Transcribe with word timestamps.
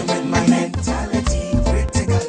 messing 0.00 0.22
with 0.22 0.30
my 0.30 0.48
mentality, 0.48 1.50
critical. 1.64 2.20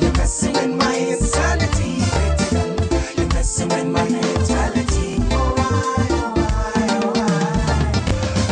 You're 0.00 0.12
messing 0.12 0.52
with 0.52 0.76
my 0.76 0.94
insanity, 0.94 2.00
critical. 2.10 2.68
You're 3.16 3.28
messing 3.34 3.68
with 3.68 3.86
my 3.86 4.04
mentality. 4.04 5.20
Oh, 5.30 5.54
why, 5.56 5.72
oh, 6.10 6.32
why, 6.34 6.88
oh, 6.90 7.12
why? 7.14 7.32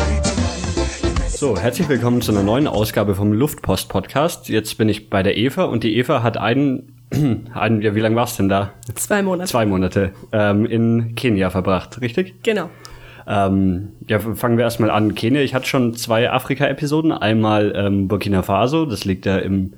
Critical. 0.05 1.09
You're 1.09 1.19
messing 1.19 1.37
So, 1.37 1.57
herzlich 1.57 1.89
willkommen 1.89 2.21
zu 2.21 2.31
einer 2.31 2.43
neuen 2.43 2.67
Ausgabe 2.67 3.15
vom 3.15 3.33
Luftpost 3.33 3.89
Podcast. 3.89 4.49
Jetzt 4.49 4.77
bin 4.77 4.89
ich 4.89 5.09
bei 5.09 5.23
der 5.23 5.37
Eva 5.37 5.63
und 5.63 5.83
die 5.83 5.97
Eva 5.97 6.23
hat 6.23 6.37
einen, 6.37 6.93
einen 7.53 7.81
ja, 7.81 7.95
wie 7.95 7.99
lange 7.99 8.15
war's 8.15 8.37
denn 8.37 8.49
da? 8.49 8.73
Zwei 8.95 9.21
Monate. 9.21 9.49
Zwei 9.49 9.65
Monate 9.65 10.13
ähm, 10.31 10.65
in 10.65 11.15
Kenia 11.15 11.49
verbracht, 11.49 12.01
richtig? 12.01 12.43
Genau. 12.43 12.69
Ähm, 13.27 13.89
ja, 14.07 14.19
fangen 14.19 14.57
wir 14.57 14.63
erstmal 14.63 14.89
an. 14.89 15.13
Kenia, 15.13 15.41
ich 15.41 15.53
hatte 15.53 15.67
schon 15.67 15.93
zwei 15.95 16.31
Afrika-Episoden. 16.31 17.11
Einmal 17.11 17.73
ähm, 17.75 18.07
Burkina 18.07 18.41
Faso, 18.41 18.85
das 18.85 19.03
liegt 19.03 19.25
ja 19.25 19.37
im 19.37 19.73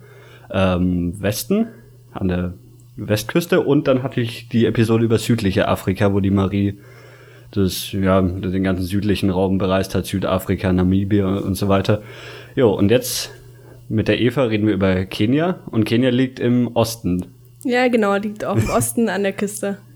ähm, 0.51 1.19
Westen, 1.19 1.67
an 2.13 2.27
der 2.27 2.53
Westküste. 2.95 3.61
Und 3.61 3.87
dann 3.87 4.03
hatte 4.03 4.21
ich 4.21 4.49
die 4.49 4.65
Episode 4.65 5.05
über 5.05 5.17
südliche 5.17 5.67
Afrika, 5.67 6.13
wo 6.13 6.19
die 6.19 6.31
Marie 6.31 6.77
das, 7.51 7.91
ja, 7.91 8.21
den 8.21 8.63
ganzen 8.63 8.85
südlichen 8.85 9.31
Raum 9.31 9.57
bereist 9.57 9.95
hat, 9.95 10.05
Südafrika, 10.05 10.71
Namibia 10.71 11.27
und 11.27 11.55
so 11.55 11.67
weiter. 11.67 12.03
Jo, 12.55 12.71
und 12.71 12.91
jetzt 12.91 13.31
mit 13.89 14.07
der 14.07 14.21
Eva 14.21 14.43
reden 14.43 14.67
wir 14.67 14.75
über 14.75 15.05
Kenia. 15.05 15.59
Und 15.71 15.85
Kenia 15.85 16.11
liegt 16.11 16.39
im 16.39 16.67
Osten. 16.75 17.25
Ja, 17.63 17.87
genau, 17.87 18.15
liegt 18.15 18.45
auch 18.45 18.55
im 18.55 18.69
Osten 18.69 19.09
an 19.09 19.23
der 19.23 19.33
Küste. 19.33 19.77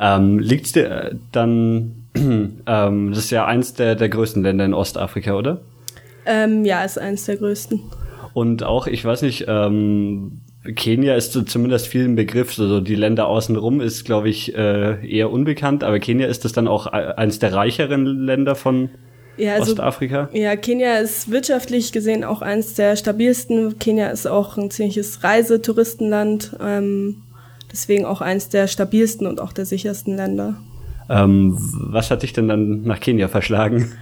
Ähm, 0.00 0.38
liegt's 0.38 0.72
dir 0.72 0.90
äh, 0.90 1.14
dann, 1.32 1.97
ähm, 2.66 3.10
das 3.10 3.18
ist 3.18 3.30
ja 3.30 3.46
eins 3.46 3.74
der, 3.74 3.94
der 3.94 4.08
größten 4.08 4.42
Länder 4.42 4.64
in 4.64 4.74
Ostafrika, 4.74 5.34
oder? 5.34 5.60
Ähm, 6.26 6.64
ja, 6.64 6.84
ist 6.84 6.98
eines 6.98 7.24
der 7.24 7.36
größten. 7.36 7.80
Und 8.34 8.62
auch, 8.62 8.86
ich 8.86 9.04
weiß 9.04 9.22
nicht, 9.22 9.46
ähm, 9.48 10.40
Kenia 10.74 11.14
ist 11.14 11.32
so 11.32 11.42
zumindest 11.42 11.86
vielen 11.86 12.14
Begriff, 12.14 12.58
also 12.58 12.80
die 12.80 12.94
Länder 12.94 13.26
außenrum 13.26 13.80
ist, 13.80 14.04
glaube 14.04 14.28
ich, 14.28 14.54
äh, 14.54 15.06
eher 15.08 15.30
unbekannt, 15.30 15.82
aber 15.84 15.98
Kenia 15.98 16.26
ist 16.26 16.44
das 16.44 16.52
dann 16.52 16.68
auch 16.68 16.86
äh, 16.86 17.14
eines 17.16 17.38
der 17.38 17.52
reicheren 17.54 18.04
Länder 18.04 18.54
von 18.54 18.90
Ja, 19.36 19.54
also, 19.54 19.72
Ostafrika? 19.72 20.28
ja, 20.32 20.56
Kenia 20.56 20.98
ist 20.98 21.30
wirtschaftlich 21.30 21.92
gesehen 21.92 22.24
auch 22.24 22.42
eines 22.42 22.74
der 22.74 22.96
stabilsten. 22.96 23.78
Kenia 23.78 24.08
ist 24.08 24.26
auch 24.26 24.58
ein 24.58 24.70
ziemliches 24.70 25.24
Reisetouristenland, 25.24 26.56
ähm, 26.60 27.22
deswegen 27.72 28.04
auch 28.04 28.20
eines 28.20 28.48
der 28.48 28.66
stabilsten 28.66 29.26
und 29.26 29.40
auch 29.40 29.52
der 29.52 29.64
sichersten 29.64 30.16
Länder. 30.16 30.60
Ähm, 31.08 31.56
was 31.58 32.10
hat 32.10 32.22
dich 32.22 32.32
denn 32.32 32.48
dann 32.48 32.82
nach 32.82 33.00
Kenia 33.00 33.28
verschlagen? 33.28 33.92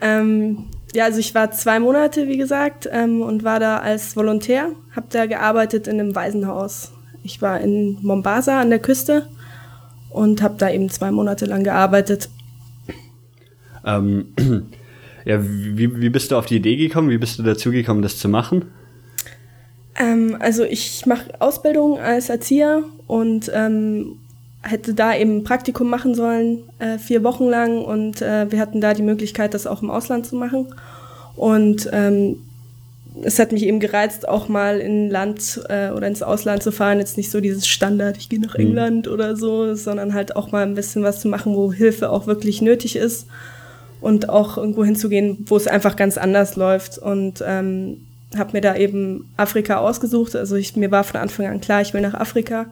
Ähm, 0.00 0.64
ja, 0.94 1.04
also 1.04 1.18
ich 1.18 1.34
war 1.34 1.50
zwei 1.50 1.80
Monate, 1.80 2.28
wie 2.28 2.38
gesagt, 2.38 2.88
ähm, 2.90 3.20
und 3.20 3.44
war 3.44 3.60
da 3.60 3.78
als 3.78 4.16
Volontär, 4.16 4.70
habe 4.94 5.06
da 5.10 5.26
gearbeitet 5.26 5.86
in 5.86 6.00
einem 6.00 6.14
Waisenhaus. 6.14 6.92
Ich 7.22 7.42
war 7.42 7.60
in 7.60 7.98
Mombasa 8.00 8.60
an 8.60 8.70
der 8.70 8.78
Küste 8.78 9.28
und 10.10 10.40
habe 10.40 10.54
da 10.58 10.70
eben 10.70 10.88
zwei 10.88 11.10
Monate 11.10 11.44
lang 11.44 11.64
gearbeitet. 11.64 12.30
Ähm, 13.84 14.32
ja, 15.24 15.38
wie, 15.42 16.00
wie 16.00 16.08
bist 16.08 16.30
du 16.30 16.36
auf 16.36 16.46
die 16.46 16.56
Idee 16.56 16.76
gekommen? 16.76 17.10
Wie 17.10 17.18
bist 17.18 17.38
du 17.38 17.42
dazu 17.42 17.70
gekommen, 17.70 18.02
das 18.02 18.18
zu 18.18 18.28
machen? 18.28 18.64
Ähm, 19.96 20.36
also 20.38 20.64
ich 20.64 21.04
mache 21.06 21.40
Ausbildung 21.40 21.98
als 21.98 22.30
Erzieher 22.30 22.84
und 23.06 23.50
ähm, 23.52 24.18
hätte 24.62 24.94
da 24.94 25.14
eben 25.14 25.38
ein 25.38 25.44
Praktikum 25.44 25.88
machen 25.88 26.14
sollen, 26.14 26.60
äh, 26.78 26.98
vier 26.98 27.22
Wochen 27.24 27.48
lang. 27.48 27.78
Und 27.78 28.22
äh, 28.22 28.50
wir 28.50 28.60
hatten 28.60 28.80
da 28.80 28.94
die 28.94 29.02
Möglichkeit, 29.02 29.54
das 29.54 29.66
auch 29.66 29.82
im 29.82 29.90
Ausland 29.90 30.26
zu 30.26 30.36
machen. 30.36 30.74
Und 31.36 31.88
ähm, 31.92 32.36
es 33.22 33.38
hat 33.38 33.52
mich 33.52 33.64
eben 33.64 33.80
gereizt, 33.80 34.28
auch 34.28 34.48
mal 34.48 34.78
in 34.78 35.06
ein 35.06 35.10
Land 35.10 35.60
äh, 35.68 35.90
oder 35.90 36.06
ins 36.06 36.22
Ausland 36.22 36.62
zu 36.62 36.72
fahren. 36.72 36.98
Jetzt 36.98 37.16
nicht 37.16 37.30
so 37.30 37.40
dieses 37.40 37.66
Standard, 37.66 38.16
ich 38.16 38.28
gehe 38.28 38.40
nach 38.40 38.54
England 38.54 39.08
oder 39.08 39.36
so, 39.36 39.74
sondern 39.74 40.14
halt 40.14 40.36
auch 40.36 40.52
mal 40.52 40.62
ein 40.62 40.74
bisschen 40.74 41.02
was 41.02 41.20
zu 41.20 41.28
machen, 41.28 41.54
wo 41.54 41.72
Hilfe 41.72 42.10
auch 42.10 42.26
wirklich 42.26 42.62
nötig 42.62 42.96
ist. 42.96 43.26
Und 44.00 44.28
auch 44.28 44.56
irgendwo 44.56 44.84
hinzugehen, 44.84 45.44
wo 45.46 45.56
es 45.56 45.66
einfach 45.66 45.96
ganz 45.96 46.18
anders 46.18 46.54
läuft. 46.54 46.98
Und 46.98 47.42
ähm, 47.44 47.98
habe 48.36 48.52
mir 48.52 48.60
da 48.60 48.76
eben 48.76 49.28
Afrika 49.36 49.78
ausgesucht. 49.78 50.36
Also 50.36 50.56
ich, 50.56 50.76
mir 50.76 50.90
war 50.90 51.04
von 51.04 51.20
Anfang 51.20 51.46
an 51.46 51.60
klar, 51.60 51.80
ich 51.80 51.94
will 51.94 52.00
nach 52.00 52.14
Afrika. 52.14 52.66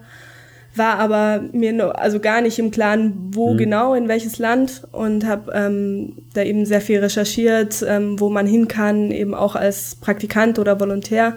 War 0.77 0.99
aber 0.99 1.43
mir 1.53 1.73
noch, 1.73 1.95
also 1.95 2.21
gar 2.21 2.41
nicht 2.41 2.59
im 2.59 2.71
Klaren, 2.71 3.31
wo 3.33 3.55
Mhm. 3.55 3.59
genau, 3.59 3.95
in 3.95 4.09
welches 4.09 4.39
Land. 4.39 4.83
Und 4.93 5.27
habe 5.27 5.53
ähm, 5.55 6.19
da 6.35 6.43
eben 6.43 6.67
sehr 6.67 6.81
viel 6.81 7.01
recherchiert, 7.01 7.85
ähm, 7.89 8.21
wo 8.21 8.29
man 8.29 8.47
hin 8.47 8.69
kann, 8.69 9.11
eben 9.11 9.35
auch 9.35 9.57
als 9.57 9.97
Praktikant 9.97 10.59
oder 10.59 10.79
Volontär. 10.79 11.37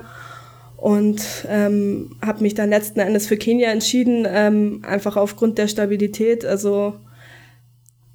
Und 0.78 1.22
ähm, 1.50 2.16
habe 2.26 2.42
mich 2.42 2.54
dann 2.54 2.70
letzten 2.70 3.00
Endes 3.02 3.28
für 3.28 3.36
Kenia 3.38 3.70
entschieden, 3.70 4.26
ähm, 4.30 4.82
einfach 4.88 5.18
aufgrund 5.18 5.58
der 5.58 5.68
Stabilität. 5.68 6.46
Also 6.46 6.94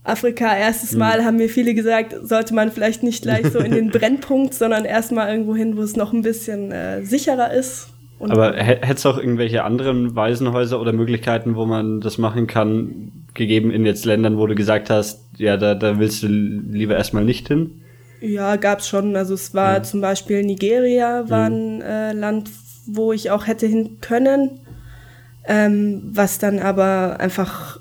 Afrika, 0.03 0.55
erstes 0.55 0.93
Mal 0.93 1.25
haben 1.25 1.37
mir 1.39 1.49
viele 1.49 1.75
gesagt, 1.75 2.15
sollte 2.23 2.55
man 2.55 2.71
vielleicht 2.71 3.03
nicht 3.03 3.23
gleich 3.23 3.47
so 3.47 3.59
in 3.59 3.73
den 3.73 3.91
Brennpunkt, 3.91 4.53
sondern 4.53 4.85
erstmal 4.85 5.31
irgendwo 5.31 5.55
hin, 5.55 5.77
wo 5.79 5.83
es 5.83 5.97
noch 5.97 6.13
ein 6.13 6.21
bisschen 6.23 6.73
äh, 6.73 7.03
sicherer 7.03 7.53
ist. 7.53 7.89
Und 8.25 8.31
Aber 8.33 8.55
hä- 8.57 8.79
hätte 8.81 8.95
es 8.95 9.07
auch 9.07 9.19
irgendwelche 9.19 9.65
anderen 9.65 10.15
Waisenhäuser 10.17 10.81
oder 10.81 10.93
Möglichkeiten, 10.93 11.55
wo 11.57 11.67
man 11.67 12.01
das 12.01 12.19
machen 12.19 12.47
kann, 12.47 13.13
gegeben 13.35 13.71
in 13.71 13.85
jetzt 13.87 14.05
Ländern, 14.05 14.37
wo 14.39 14.47
du 14.47 14.55
gesagt 14.55 14.91
hast, 14.91 15.21
ja, 15.39 15.57
da, 15.57 15.75
da 15.75 15.99
willst 15.99 16.23
du 16.23 16.27
lieber 16.29 16.97
erstmal 16.97 17.25
nicht 17.25 17.49
hin? 17.49 17.81
ja, 18.21 18.57
gab's 18.57 18.89
schon. 18.89 19.17
Also 19.17 19.35
es 19.35 19.53
war 19.55 19.83
zum 19.83 20.01
Beispiel 20.01 20.43
Nigeria, 20.45 21.29
war 21.29 21.47
ein 21.51 21.83
äh, 21.83 22.13
Land, 22.15 22.49
wo 22.87 23.13
ich 23.13 23.31
auch 23.31 23.47
hätte 23.47 23.67
hin 23.67 23.99
können, 24.01 24.61
ähm, 25.47 26.03
was 26.13 26.39
dann 26.39 26.59
aber 26.59 27.17
einfach 27.21 27.79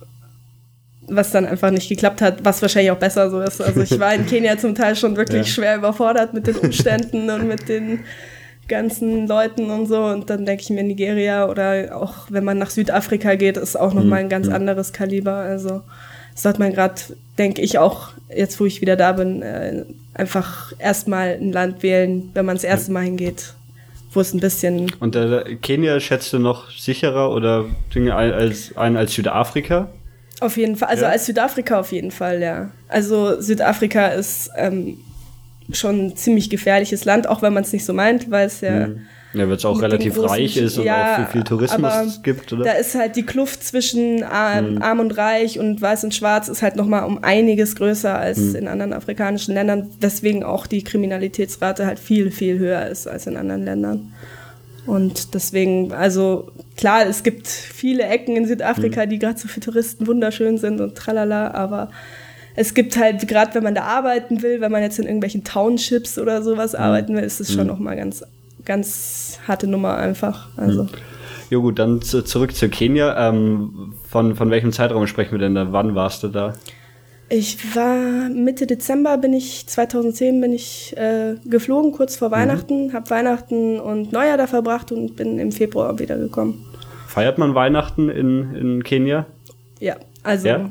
was 1.07 1.31
dann 1.31 1.45
einfach 1.45 1.69
nicht 1.69 1.89
geklappt 1.89 2.21
hat, 2.21 2.45
was 2.45 2.61
wahrscheinlich 2.61 2.91
auch 2.91 2.97
besser 2.97 3.29
so 3.29 3.41
ist. 3.41 3.61
Also 3.61 3.81
ich 3.81 3.99
war 3.99 4.13
in 4.15 4.25
Kenia 4.27 4.57
zum 4.57 4.73
Teil 4.73 4.95
schon 4.95 5.17
wirklich 5.17 5.47
Ja. 5.47 5.53
schwer 5.53 5.77
überfordert 5.77 6.33
mit 6.33 6.47
den 6.47 6.55
Umständen 6.55 7.29
und 7.29 7.45
mit 7.47 7.67
den 7.67 7.99
ganzen 8.68 9.28
Leuten 9.28 9.69
und 9.69 9.88
so. 9.88 10.03
Und 10.03 10.29
dann 10.29 10.46
denke 10.46 10.63
ich 10.63 10.69
mir, 10.69 10.84
Nigeria 10.84 11.50
oder 11.50 11.96
auch 11.96 12.28
wenn 12.29 12.44
man 12.44 12.57
nach 12.57 12.69
Südafrika 12.69 13.35
geht, 13.35 13.57
ist 13.57 13.75
auch 13.75 13.94
nochmal 13.94 14.19
ein 14.19 14.29
ganz 14.29 14.47
anderes 14.47 14.94
Kaliber. 14.94 15.34
Also 15.34 15.81
das 16.34 16.44
sollte 16.44 16.59
man 16.59 16.73
gerade, 16.73 16.96
denke 17.38 17.62
ich 17.62 17.78
auch, 17.78 18.09
jetzt 18.35 18.59
wo 18.59 18.66
ich 18.66 18.81
wieder 18.81 18.96
da 18.96 19.12
bin, 19.12 19.41
äh, 19.41 19.85
einfach 20.13 20.73
erstmal 20.79 21.38
ein 21.40 21.52
Land 21.52 21.84
wählen, 21.84 22.31
wenn 22.34 22.46
man 22.46 22.56
das 22.56 22.63
erste 22.63 22.91
Mal 22.91 23.03
hingeht, 23.03 23.53
wo 24.12 24.22
es 24.22 24.34
ein 24.34 24.40
bisschen 24.40 24.91
Und 25.00 25.16
äh, 25.16 25.56
Kenia 25.62 26.00
schätzt 26.00 26.34
du 26.34 26.40
noch 26.40 26.72
sicherer 26.72 27.31
oder 27.31 27.66
Dinge 27.94 28.16
ein 28.16 28.31
als, 28.31 28.75
ein 28.75 28.97
als 28.97 29.13
Südafrika? 29.13 29.90
Auf 30.40 30.57
jeden 30.57 30.75
Fall, 30.75 30.90
also 30.90 31.06
Ja? 31.06 31.12
als 31.12 31.25
Südafrika 31.25 31.79
auf 31.79 31.91
jeden 31.91 32.12
Fall, 32.12 32.41
ja. 32.41 32.72
Also 32.88 33.40
Südafrika 33.40 34.07
ist 34.07 34.50
ähm, 34.57 34.97
schon 35.72 36.07
ein 36.07 36.16
ziemlich 36.16 36.50
gefährliches 36.50 37.06
Land, 37.06 37.28
auch 37.28 37.41
wenn 37.41 37.53
man 37.53 37.63
es 37.63 37.72
nicht 37.74 37.85
so 37.85 37.94
meint, 37.94 38.29
weil 38.29 38.47
es 38.47 38.62
ja 38.62 38.90
Ja, 39.35 39.47
weil 39.47 39.56
es 39.56 39.66
auch 39.66 39.81
relativ 39.81 40.16
großen- 40.16 40.29
reich 40.29 40.57
ist 40.57 40.78
und 40.78 40.85
ja, 40.85 41.13
auch 41.13 41.16
viel, 41.16 41.25
viel 41.28 41.44
Tourismus 41.44 42.22
gibt, 42.22 42.53
oder? 42.53 42.66
Da 42.66 42.72
ist 42.74 42.94
halt 42.94 43.16
die 43.16 43.24
Kluft 43.24 43.63
zwischen 43.63 44.23
arm, 44.23 44.79
arm 44.81 45.00
und 45.00 45.18
reich 45.18 45.57
und 45.57 45.81
weiß 45.81 46.03
und 46.03 46.13
schwarz 46.13 46.50
ist 46.50 46.62
halt 46.62 46.75
nochmal 46.75 47.06
um 47.06 47.23
einiges 47.23 47.75
größer 47.75 48.16
als 48.16 48.53
in 48.53 48.68
anderen 48.68 48.94
afrikanischen 48.94 49.56
Ländern, 49.56 49.90
weswegen 50.00 50.44
auch 50.44 50.68
die 50.68 50.84
Kriminalitätsrate 50.84 51.88
halt 51.88 51.97
viel, 51.97 52.29
viel 52.29 52.59
höher 52.59 52.85
ist 52.88 53.07
als 53.07 53.25
in 53.25 53.35
anderen 53.38 53.63
Ländern. 53.66 54.13
Und 54.85 55.34
deswegen, 55.34 55.94
also 55.94 56.52
klar, 56.75 57.06
es 57.07 57.23
gibt 57.23 57.47
viele 57.47 58.03
Ecken 58.03 58.35
in 58.35 58.46
Südafrika, 58.46 59.06
die 59.06 59.18
gerade 59.18 59.40
so 59.40 59.47
für 59.47 59.62
Touristen 59.62 60.06
wunderschön 60.07 60.57
sind 60.57 60.81
und 60.81 60.96
tralala, 60.96 61.52
aber 61.52 61.90
es 62.56 62.74
gibt 62.74 62.97
halt, 62.97 63.28
gerade 63.28 63.56
wenn 63.56 63.64
man 63.64 63.75
da 63.75 63.84
arbeiten 63.84 64.41
will, 64.41 64.62
wenn 64.62 64.72
man 64.72 64.81
jetzt 64.81 65.00
in 65.00 65.06
irgendwelchen 65.06 65.44
Townships 65.44 66.18
oder 66.19 66.41
sowas 66.44 66.75
arbeiten 66.75 67.16
will, 67.16 67.24
ist 67.24 67.40
es 67.40 67.53
schon 67.53 67.68
nochmal 67.68 67.96
ganz, 67.96 68.24
ganz 68.66 69.40
harte 69.47 69.67
Nummer 69.67 69.97
einfach. 69.97 70.50
Also. 70.58 70.88
Jo 71.50 71.61
gut, 71.61 71.79
dann 71.79 72.02
zu, 72.02 72.23
zurück 72.23 72.55
zu 72.55 72.70
Kenia. 72.70 73.29
Ähm, 73.29 73.94
von, 74.09 74.35
von 74.35 74.50
welchem 74.50 74.72
Zeitraum 74.72 75.08
sprechen 75.08 75.32
wir 75.34 75.40
denn 75.40 75.55
da? 75.55 75.72
Wann 75.72 75.96
warst 75.96 76.23
du 76.23 76.28
da? 76.28 76.53
Ich 77.29 77.76
war 77.76 78.29
Mitte 78.29 78.67
Dezember 78.67 79.17
bin 79.17 79.34
ich 79.34 79.66
2010 79.67 80.40
bin 80.40 80.53
ich 80.53 80.96
äh, 80.97 81.35
geflogen 81.46 81.91
kurz 81.91 82.16
vor 82.16 82.29
Weihnachten, 82.32 82.94
habe 82.94 83.09
Weihnachten 83.09 83.79
und 83.79 84.11
Neujahr 84.11 84.38
da 84.38 84.46
verbracht 84.46 84.91
und 84.91 85.16
bin 85.16 85.40
im 85.40 85.52
Februar 85.52 85.97
wiedergekommen. 85.97 86.64
Feiert 87.08 87.38
man 87.40 87.56
Weihnachten 87.56 88.09
in, 88.09 88.53
in 88.53 88.84
Kenia? 88.84 89.26
Ja, 89.79 89.96
also 90.22 90.47
Ja? 90.47 90.70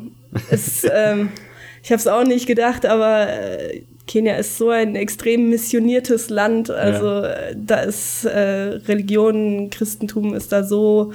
es, 0.51 0.87
ähm, 0.93 1.31
ich 1.83 1.91
habe 1.91 1.99
es 1.99 2.07
auch 2.07 2.25
nicht 2.25 2.47
gedacht, 2.47 2.87
aber 2.87 3.29
äh, 3.29 3.83
Kenia 4.07 4.35
ist 4.37 4.59
so 4.59 4.71
ein 4.71 4.95
extrem 4.97 5.49
missioniertes 5.49 6.31
Land. 6.31 6.71
Also 6.71 7.23
äh, 7.23 7.57
da 7.57 7.81
ist 7.81 8.25
äh, 8.25 8.81
Religion, 8.89 9.71
Christentum 9.71 10.35
ist 10.35 10.53
da 10.53 10.65
so 10.65 11.13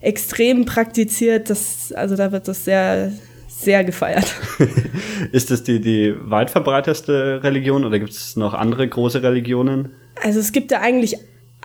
extrem 0.00 0.64
praktiziert, 0.64 1.50
dass 1.50 1.92
also 1.92 2.16
da 2.16 2.32
wird 2.32 2.48
das 2.48 2.64
sehr 2.64 3.12
sehr 3.48 3.84
gefeiert. 3.84 4.34
Ist 5.32 5.50
das 5.50 5.62
die, 5.62 5.80
die 5.80 6.14
weit 6.18 6.50
verbreiteste 6.50 7.42
Religion 7.42 7.86
oder 7.86 7.98
gibt 7.98 8.12
es 8.12 8.36
noch 8.36 8.52
andere 8.52 8.86
große 8.86 9.22
Religionen? 9.22 9.92
Also 10.22 10.40
es 10.40 10.52
gibt 10.52 10.72
da 10.72 10.80
eigentlich 10.80 11.16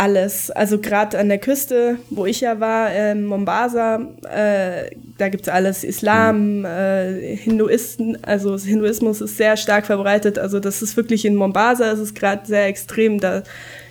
alles. 0.02 0.50
Also 0.50 0.80
gerade 0.80 1.20
an 1.20 1.30
der 1.30 1.38
Küste, 1.38 1.98
wo 2.10 2.26
ich 2.26 2.42
ja 2.42 2.60
war, 2.60 2.90
ähm, 2.92 3.26
Mombasa, 3.26 4.00
äh, 4.28 4.90
da 5.20 5.30
gibt's 5.30 5.48
alles. 5.48 5.84
Islam, 5.84 6.66
äh, 6.66 7.36
Hinduisten, 7.36 8.18
also 8.24 8.58
Hinduismus 8.58 9.22
ist 9.22 9.38
sehr 9.38 9.58
stark 9.58 9.86
verbreitet. 9.86 10.40
Also 10.40 10.60
das 10.60 10.82
ist 10.82 10.98
wirklich 10.98 11.24
in 11.24 11.36
Mombasa, 11.36 11.92
es 11.92 12.00
ist 12.00 12.16
gerade 12.16 12.48
sehr 12.48 12.66
extrem. 12.66 13.20
Da 13.20 13.44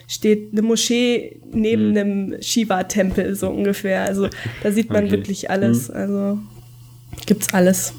steht 0.09 0.49
eine 0.51 0.62
Moschee 0.62 1.41
neben 1.53 1.91
einem 1.97 2.43
Shiva-Tempel 2.43 3.37
so 3.37 3.49
ungefähr. 3.49 4.03
Also 4.03 4.29
da 4.65 4.73
sieht 4.73 4.91
man 4.91 5.05
Okay. 5.05 5.12
wirklich 5.12 5.49
alles. 5.49 5.91
Also 5.91 6.41
gibt's 7.25 7.55
alles. 7.55 7.95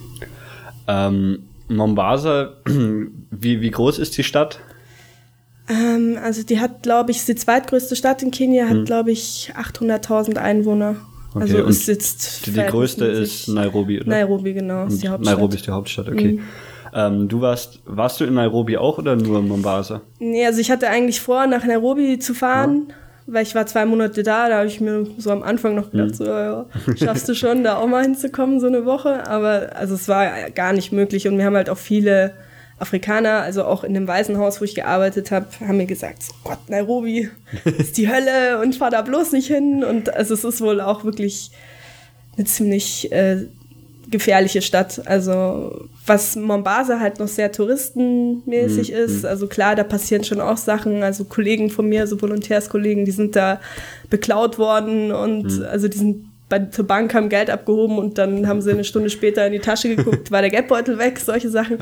Ähm, 0.90 1.44
Mombasa, 1.70 2.58
wie, 3.32 3.62
wie 3.62 3.72
groß 3.72 4.00
ist 4.00 4.18
die 4.18 4.26
Stadt? 4.26 4.60
Ähm, 5.72 6.18
also 6.22 6.44
die 6.44 6.60
hat, 6.60 6.84
glaube 6.84 7.12
ich, 7.12 7.18
ist 7.18 7.28
die 7.30 7.36
zweitgrößte 7.36 7.96
Stadt 7.96 8.22
in 8.24 8.32
Kenia, 8.32 8.68
hat, 8.68 8.86
glaube 8.86 9.12
ich, 9.12 9.54
800.000 9.56 10.38
Einwohner. 10.38 10.96
Okay, 11.34 11.44
also 11.44 11.58
und 11.64 11.70
ist 11.70 11.88
jetzt 11.88 12.46
Die, 12.46 12.52
die 12.52 12.60
größte 12.62 13.06
ist 13.06 13.48
Nairobi, 13.48 14.02
oder? 14.02 14.10
Nairobi, 14.10 14.54
genau, 14.54 14.86
ist 14.88 15.02
die 15.02 15.08
Hauptstadt. 15.08 15.20
Mhm. 15.34 15.38
Nairobi 15.38 15.56
ist 15.56 15.66
die 15.68 15.72
Hauptstadt, 15.72 16.10
okay. 16.10 16.40
Ähm, 16.94 17.30
du 17.30 17.40
warst, 17.40 17.80
warst 17.86 18.20
du 18.20 18.26
in 18.26 18.34
Nairobi 18.34 18.78
auch 18.78 18.98
oder 18.98 19.16
nur 19.16 19.40
in 19.40 19.48
Mombasa? 19.48 20.02
Nee, 20.20 20.46
also 20.46 20.60
ich 20.60 20.70
hatte 20.70 20.90
eigentlich 20.90 21.22
vor, 21.22 21.48
nach 21.48 21.64
Nairobi 21.64 22.20
zu 22.20 22.34
fahren, 22.34 22.92
weil 23.28 23.44
ich 23.44 23.56
war 23.56 23.66
zwei 23.66 23.86
Monate 23.86 24.24
da, 24.24 24.50
da 24.50 24.58
habe 24.58 24.68
ich 24.68 24.82
mir 24.82 25.08
so 25.18 25.32
am 25.32 25.42
Anfang 25.42 25.74
noch 25.74 25.88
Mhm. 25.94 25.98
gedacht, 26.00 26.16
so, 26.18 26.26
ja, 26.26 26.66
schaffst 26.98 27.30
du 27.30 27.34
schon, 27.34 27.64
da 27.64 27.78
auch 27.78 27.88
mal 27.88 28.04
hinzukommen, 28.04 28.60
so 28.60 28.68
eine 28.68 28.84
Woche. 28.86 29.26
Aber 29.26 29.70
also 29.76 29.96
es 29.96 30.10
war 30.10 30.50
gar 30.54 30.74
nicht 30.74 30.92
möglich 30.92 31.30
und 31.30 31.38
wir 31.38 31.46
haben 31.46 31.56
halt 31.56 31.70
auch 31.70 31.78
viele 31.78 32.34
Afrikaner, 32.82 33.42
also 33.42 33.64
auch 33.64 33.84
in 33.84 33.94
dem 33.94 34.08
Waisenhaus, 34.08 34.60
wo 34.60 34.66
ich 34.66 34.76
gearbeitet 34.76 35.32
habe, 35.32 35.48
haben 35.60 35.78
mir 35.78 35.86
gesagt, 35.86 36.24
so, 36.24 36.34
Gott, 36.44 36.60
Nairobi 36.68 37.30
ist 37.78 37.98
die 37.98 38.10
Hölle 38.10 38.60
und 38.62 38.76
fahr 38.76 38.90
da 38.90 39.02
bloß 39.02 39.32
nicht 39.34 39.48
hin. 39.48 39.84
Und 39.84 40.14
also 40.14 40.34
es 40.34 40.44
ist 40.44 40.62
wohl 40.62 40.82
auch 40.82 41.04
wirklich 41.04 41.52
eine 42.38 42.46
ziemlich 42.46 43.12
äh, 43.12 43.46
gefährliche 44.10 44.62
Stadt. 44.62 45.08
Also 45.08 45.88
was 46.06 46.36
Mombasa 46.36 47.00
halt 47.00 47.20
noch 47.20 47.28
sehr 47.28 47.52
touristenmäßig 47.52 48.92
ist. 48.92 49.26
Also 49.26 49.48
klar, 49.48 49.76
da 49.76 49.84
passieren 49.84 50.24
schon 50.24 50.42
auch 50.42 50.58
Sachen. 50.58 51.04
Also 51.04 51.24
Kollegen 51.26 51.70
von 51.70 51.88
mir, 51.88 52.08
so 52.08 52.22
Volontärskollegen, 52.22 53.06
die 53.06 53.12
sind 53.12 53.36
da 53.36 53.62
beklaut 54.10 54.58
worden 54.58 55.12
und 55.12 55.64
also 55.64 55.88
die 55.88 55.98
sind 55.98 56.31
bei 56.52 56.60
zur 56.66 56.86
Bank 56.86 57.14
haben 57.14 57.30
Geld 57.30 57.50
abgehoben 57.50 57.98
und 57.98 58.18
dann 58.18 58.48
haben 58.48 58.62
sie 58.62 58.72
eine 58.72 58.84
Stunde 58.84 59.10
später 59.10 59.48
in 59.48 59.54
die 59.54 59.60
Tasche 59.60 59.96
geguckt, 59.96 60.32
war 60.32 60.42
der 60.42 60.52
Geldbeutel 60.52 61.00
weg, 61.00 61.18
solche 61.18 61.50
Sachen. 61.50 61.78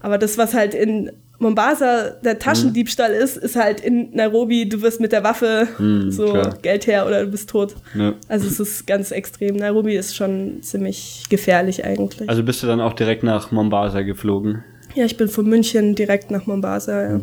Aber 0.00 0.18
das, 0.18 0.36
was 0.36 0.52
halt 0.52 0.74
in 0.74 1.12
Mombasa 1.38 2.10
der 2.22 2.38
Taschendiebstahl 2.38 3.12
ist, 3.12 3.36
ist 3.36 3.56
halt 3.56 3.80
in 3.80 4.10
Nairobi, 4.12 4.68
du 4.68 4.82
wirst 4.82 5.00
mit 5.00 5.12
der 5.12 5.22
Waffe 5.22 5.68
so 6.08 6.32
klar. 6.32 6.58
Geld 6.60 6.86
her 6.88 7.06
oder 7.06 7.24
du 7.24 7.30
bist 7.30 7.48
tot. 7.48 7.76
Ja. 7.94 8.14
Also 8.28 8.48
es 8.48 8.58
ist 8.58 8.86
ganz 8.86 9.12
extrem. 9.12 9.56
Nairobi 9.56 9.96
ist 9.96 10.16
schon 10.16 10.62
ziemlich 10.62 11.24
gefährlich 11.30 11.84
eigentlich. 11.84 12.28
Also 12.28 12.42
bist 12.42 12.62
du 12.62 12.66
dann 12.66 12.80
auch 12.80 12.92
direkt 12.92 13.22
nach 13.22 13.52
Mombasa 13.52 14.02
geflogen? 14.02 14.64
ja, 14.94 15.04
ich 15.04 15.16
bin 15.16 15.28
von 15.28 15.46
München 15.46 15.94
direkt 15.94 16.30
nach 16.30 16.46
Mombasa. 16.46 17.02
Ja. 17.02 17.20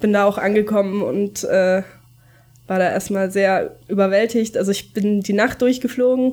Bin 0.00 0.12
da 0.12 0.24
auch 0.24 0.38
angekommen 0.38 1.02
und 1.02 1.42
äh, 1.44 1.82
war 2.66 2.78
da 2.78 2.90
erstmal 2.90 3.30
sehr 3.30 3.76
überwältigt. 3.88 4.56
Also 4.56 4.72
ich 4.72 4.92
bin 4.92 5.20
die 5.20 5.32
Nacht 5.32 5.62
durchgeflogen 5.62 6.32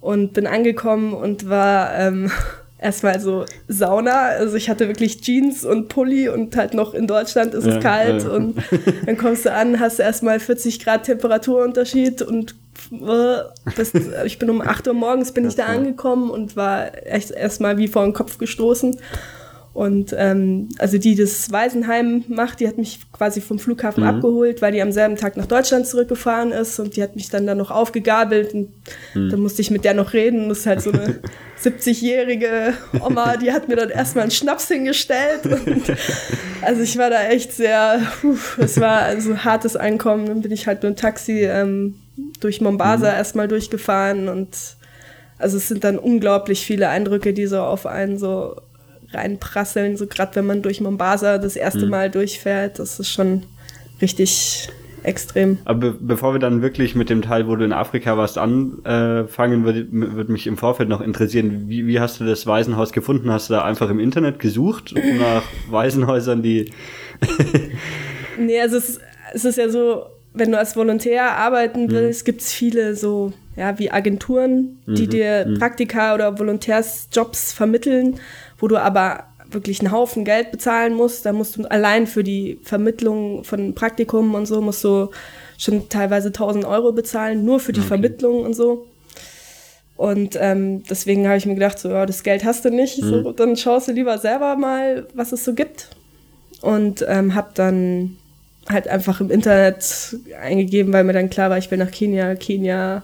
und 0.00 0.32
bin 0.32 0.46
angekommen 0.46 1.14
und 1.14 1.48
war 1.48 1.94
ähm, 1.98 2.30
erstmal 2.78 3.20
so 3.20 3.44
Sauna. 3.68 4.26
Also 4.26 4.56
ich 4.56 4.68
hatte 4.68 4.88
wirklich 4.88 5.20
Jeans 5.20 5.64
und 5.64 5.88
Pulli 5.88 6.28
und 6.28 6.56
halt 6.56 6.74
noch 6.74 6.94
in 6.94 7.06
Deutschland 7.06 7.54
ist 7.54 7.66
Ja, 7.66 7.76
es 7.76 7.82
kalt 7.82 8.24
ja. 8.24 8.30
und 8.30 8.56
dann 9.06 9.16
kommst 9.16 9.44
du 9.44 9.52
an, 9.52 9.80
hast 9.80 9.98
erstmal 9.98 10.40
40 10.40 10.84
Grad 10.84 11.04
Temperaturunterschied 11.04 12.22
und 12.22 12.54
äh, 12.92 13.36
bist, 13.76 13.94
ich 14.24 14.38
bin 14.38 14.50
um 14.50 14.60
8 14.60 14.88
Uhr 14.88 14.94
morgens 14.94 15.32
bin 15.32 15.46
ich 15.46 15.54
da 15.54 15.66
angekommen 15.66 16.30
und 16.30 16.56
war 16.56 16.90
echt 17.06 17.30
erstmal 17.30 17.78
wie 17.78 17.88
vor 17.88 18.04
den 18.04 18.12
Kopf 18.12 18.38
gestoßen. 18.38 18.96
Und 19.74 20.14
ähm, 20.18 20.68
also 20.78 20.98
die 20.98 21.14
das 21.14 21.50
Waisenheim 21.50 22.24
macht, 22.28 22.60
die 22.60 22.68
hat 22.68 22.76
mich 22.76 23.00
quasi 23.10 23.40
vom 23.40 23.58
Flughafen 23.58 24.04
abgeholt, 24.04 24.60
weil 24.60 24.72
die 24.72 24.82
am 24.82 24.92
selben 24.92 25.16
Tag 25.16 25.38
nach 25.38 25.46
Deutschland 25.46 25.86
zurückgefahren 25.86 26.52
ist 26.52 26.78
und 26.78 26.96
die 26.96 27.02
hat 27.02 27.16
mich 27.16 27.30
dann 27.30 27.46
da 27.46 27.54
noch 27.54 27.70
aufgegabelt 27.70 28.52
und 28.52 28.68
dann 29.14 29.40
musste 29.40 29.62
ich 29.62 29.70
mit 29.70 29.86
der 29.86 29.94
noch 29.94 30.12
reden. 30.12 30.50
Das 30.50 30.58
ist 30.60 30.66
halt 30.66 30.82
so 30.82 30.92
eine 30.92 31.20
70-jährige 31.62 32.74
Oma, 33.00 33.38
die 33.38 33.50
hat 33.50 33.68
mir 33.68 33.76
dann 33.76 33.88
erstmal 33.88 34.24
einen 34.24 34.30
Schnaps 34.30 34.68
hingestellt. 34.68 35.46
Und, 35.46 35.84
also 36.62 36.82
ich 36.82 36.98
war 36.98 37.08
da 37.08 37.22
echt 37.28 37.52
sehr, 37.52 38.00
es 38.58 38.78
war 38.78 39.02
also 39.02 39.38
hartes 39.38 39.76
Einkommen. 39.76 40.26
Dann 40.26 40.42
bin 40.42 40.52
ich 40.52 40.66
halt 40.66 40.82
mit 40.82 40.92
dem 40.92 40.96
Taxi 40.96 41.44
ähm, 41.44 41.94
durch 42.40 42.60
Mombasa 42.60 43.10
erstmal 43.10 43.48
durchgefahren 43.48 44.28
und 44.28 44.48
also 45.38 45.56
es 45.56 45.66
sind 45.66 45.82
dann 45.82 45.98
unglaublich 45.98 46.64
viele 46.64 46.88
Eindrücke, 46.88 47.32
die 47.32 47.46
so 47.46 47.60
auf 47.60 47.86
einen 47.86 48.18
so 48.18 48.56
reinprasseln, 49.14 49.96
so 49.96 50.06
gerade 50.06 50.36
wenn 50.36 50.46
man 50.46 50.62
durch 50.62 50.80
Mombasa 50.80 51.38
das 51.38 51.56
erste 51.56 51.86
Mal 51.86 52.10
durchfährt, 52.10 52.78
das 52.78 53.00
ist 53.00 53.10
schon 53.10 53.42
richtig 54.00 54.68
extrem. 55.02 55.58
Aber 55.64 55.92
be 55.92 55.96
bevor 56.00 56.34
wir 56.34 56.38
dann 56.38 56.62
wirklich 56.62 56.94
mit 56.94 57.10
dem 57.10 57.22
Teil, 57.22 57.46
wo 57.46 57.56
du 57.56 57.64
in 57.64 57.72
Afrika 57.72 58.16
warst, 58.16 58.38
anfangen, 58.38 59.64
würde 59.64 59.86
würde 59.90 60.32
mich 60.32 60.46
im 60.46 60.56
Vorfeld 60.56 60.88
noch 60.88 61.00
interessieren, 61.00 61.64
wie, 61.68 61.86
wie 61.86 62.00
hast 62.00 62.20
du 62.20 62.24
das 62.24 62.46
Waisenhaus 62.46 62.92
gefunden? 62.92 63.30
Hast 63.30 63.50
du 63.50 63.54
da 63.54 63.64
einfach 63.64 63.90
im 63.90 63.98
Internet 63.98 64.38
gesucht 64.38 64.94
nach 64.94 65.42
Waisenhäusern, 65.70 66.42
die... 66.42 66.72
Nee, 68.38 68.58
also 68.62 68.78
es, 68.78 68.98
es 69.34 69.44
ist 69.44 69.58
ja 69.58 69.68
so, 69.68 70.06
wenn 70.32 70.50
du 70.50 70.58
als 70.58 70.74
Volontär 70.74 71.36
arbeiten 71.36 71.90
willst, 71.90 72.24
gibt's 72.24 72.50
viele 72.50 72.96
so, 72.96 73.34
ja, 73.56 73.78
wie 73.78 73.90
Agenturen, 73.90 74.78
die 74.86 75.06
dir 75.06 75.54
Praktika 75.58 76.14
oder 76.14 76.38
Volontärsjobs 76.38 77.52
vermitteln, 77.52 78.18
wo 78.62 78.68
du 78.68 78.80
aber 78.80 79.24
wirklich 79.50 79.80
einen 79.80 79.90
Haufen 79.90 80.24
Geld 80.24 80.52
bezahlen 80.52 80.94
musst. 80.94 81.26
Da 81.26 81.32
musst 81.32 81.56
du 81.56 81.64
allein 81.64 82.06
für 82.06 82.22
die 82.22 82.58
Vermittlung 82.62 83.42
von 83.44 83.74
Praktikum 83.74 84.34
und 84.34 84.46
so 84.46 84.62
musst 84.62 84.84
du 84.84 85.10
schon 85.58 85.88
teilweise 85.88 86.28
1000 86.28 86.64
Euro 86.64 86.92
bezahlen, 86.92 87.44
nur 87.44 87.60
für 87.60 87.72
die 87.72 87.80
Vermittlung 87.80 88.44
und 88.44 88.54
so. 88.54 88.86
Und 89.96 90.38
ähm, 90.40 90.84
deswegen 90.88 91.26
habe 91.26 91.36
ich 91.36 91.46
mir 91.46 91.54
gedacht, 91.54 91.78
so, 91.78 91.90
ja, 91.90 92.06
das 92.06 92.22
Geld 92.22 92.44
hast 92.44 92.64
du 92.64 92.70
nicht, 92.70 92.96
so, 92.96 93.32
dann 93.32 93.56
schaust 93.56 93.88
du 93.88 93.92
lieber 93.92 94.16
selber 94.18 94.56
mal, 94.56 95.06
was 95.12 95.32
es 95.32 95.44
so 95.44 95.54
gibt. 95.54 95.90
Und 96.60 97.04
ähm, 97.08 97.34
habe 97.34 97.50
dann 97.54 98.16
halt 98.68 98.86
einfach 98.86 99.20
im 99.20 99.30
Internet 99.30 100.16
eingegeben, 100.40 100.92
weil 100.92 101.02
mir 101.02 101.12
dann 101.12 101.30
klar 101.30 101.50
war, 101.50 101.58
ich 101.58 101.70
will 101.70 101.78
nach 101.78 101.90
Kenia, 101.90 102.36
Kenia, 102.36 103.02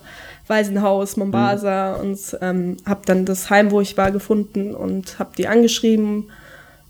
Waisenhaus, 0.49 1.17
Mombasa 1.17 1.95
und 1.95 2.19
ähm, 2.41 2.77
habe 2.87 3.01
dann 3.07 3.25
das 3.25 3.51
Heim, 3.51 3.71
wo 3.71 3.81
ich 3.81 3.97
war, 3.97 4.11
gefunden 4.11 4.75
und 4.75 5.19
habe 5.19 5.31
die 5.37 5.49
angeschrieben, 5.49 6.31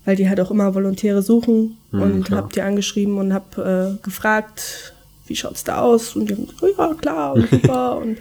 weil 0.05 0.15
die 0.15 0.29
halt 0.29 0.39
auch 0.39 0.51
immer 0.51 0.73
Volontäre 0.75 1.21
suchen 1.21 1.77
und 1.91 2.25
klar. 2.25 2.41
habe 2.41 2.53
die 2.53 2.61
angeschrieben 2.61 3.17
und 3.17 3.33
habe 3.33 3.97
äh, 3.99 4.03
gefragt, 4.03 4.93
wie 5.27 5.35
schaut's 5.35 5.63
da 5.63 5.81
aus? 5.81 6.15
Und 6.15 6.29
die 6.29 6.35
haben 6.35 6.47
gesagt, 6.47 6.63
oh 6.63 6.81
ja, 6.81 6.93
klar 6.95 7.33
und 7.35 7.49
super 7.49 7.97
und 7.97 8.17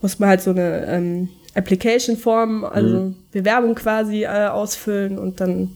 muss 0.00 0.18
man 0.18 0.30
halt 0.30 0.42
so 0.42 0.50
eine 0.50 0.86
ähm, 0.86 1.28
Application 1.54 2.16
Form, 2.16 2.64
also 2.64 3.14
Bewerbung 3.32 3.74
quasi 3.74 4.24
äh, 4.24 4.48
ausfüllen 4.48 5.18
und 5.18 5.40
dann 5.40 5.70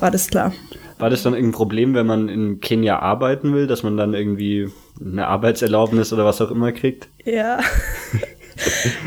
war 0.00 0.10
das 0.10 0.28
klar. 0.28 0.52
War 0.98 1.10
das 1.10 1.22
dann 1.22 1.34
irgendein 1.34 1.56
Problem, 1.56 1.94
wenn 1.94 2.06
man 2.06 2.28
in 2.28 2.60
Kenia 2.60 2.98
arbeiten 3.00 3.54
will, 3.54 3.66
dass 3.66 3.82
man 3.82 3.96
dann 3.96 4.14
irgendwie 4.14 4.70
eine 5.00 5.26
Arbeitserlaubnis 5.26 6.12
oder 6.12 6.24
was 6.24 6.40
auch 6.40 6.50
immer 6.50 6.72
kriegt? 6.72 7.08
Ja. 7.24 7.60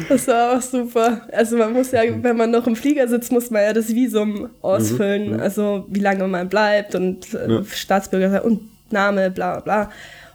Das 0.07 0.27
war 0.27 0.57
auch 0.57 0.61
super. 0.61 1.21
Also 1.31 1.57
man 1.57 1.73
muss 1.73 1.91
ja, 1.91 2.01
wenn 2.21 2.37
man 2.37 2.51
noch 2.51 2.67
im 2.67 2.75
Flieger 2.75 3.07
sitzt, 3.07 3.31
muss 3.31 3.49
man 3.51 3.63
ja 3.63 3.73
das 3.73 3.89
Visum 3.89 4.49
ausfüllen. 4.61 5.39
Also 5.39 5.85
wie 5.89 5.99
lange 5.99 6.27
man 6.27 6.49
bleibt 6.49 6.95
und 6.95 7.33
äh, 7.33 7.49
Ja. 7.51 7.63
Staatsbürger 7.63 8.43
und 8.45 8.61
Name, 8.91 9.29
bla 9.31 9.59
bla 9.59 9.61
bla. 9.85 9.91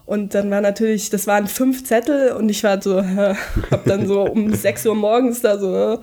Und 0.06 0.34
dann 0.34 0.50
war 0.50 0.60
natürlich, 0.60 1.08
das 1.10 1.26
waren 1.26 1.46
fünf 1.46 1.84
Zettel 1.84 2.32
und 2.32 2.48
ich 2.50 2.62
war 2.62 2.80
so, 2.82 3.02
hab 3.02 3.84
dann 3.86 4.06
so 4.06 4.22
um 4.22 4.52
6 4.54 4.86
Uhr 4.86 4.94
morgens 4.94 5.40
da 5.40 5.58
so 5.58 5.94
äh, 5.94 5.98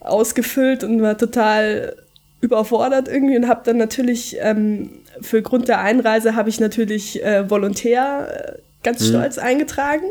ausgefüllt 0.00 0.82
und 0.84 1.00
war 1.02 1.16
total 1.16 1.94
überfordert 2.40 3.06
irgendwie 3.06 3.36
und 3.36 3.46
habe 3.48 3.60
dann 3.64 3.76
natürlich 3.76 4.36
ähm, 4.40 4.90
für 5.20 5.42
Grund 5.42 5.68
der 5.68 5.80
Einreise 5.80 6.34
habe 6.34 6.48
ich 6.48 6.58
natürlich 6.58 7.22
äh, 7.22 7.48
Volontär 7.50 8.56
äh, 8.56 8.58
ganz 8.82 9.06
stolz 9.06 9.36
eingetragen 9.36 10.06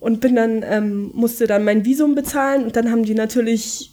und 0.00 0.20
bin 0.20 0.34
dann 0.34 0.64
ähm, 0.66 1.10
musste 1.14 1.46
dann 1.46 1.64
mein 1.64 1.84
Visum 1.84 2.14
bezahlen 2.14 2.64
und 2.64 2.74
dann 2.76 2.90
haben 2.90 3.04
die 3.04 3.14
natürlich 3.14 3.90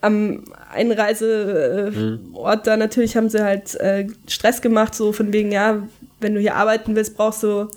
am 0.00 0.44
Einreiseort 0.72 1.94
Ort 2.32 2.66
da 2.66 2.76
natürlich 2.76 3.16
haben 3.16 3.28
sie 3.28 3.44
halt 3.44 3.74
äh, 3.80 4.06
Stress 4.26 4.62
gemacht 4.62 4.94
so 4.94 5.12
von 5.12 5.32
wegen 5.32 5.52
ja 5.52 5.86
wenn 6.20 6.34
du 6.34 6.40
hier 6.40 6.56
arbeiten 6.56 6.96
willst 6.96 7.16
brauchst 7.16 7.42
du 7.42 7.68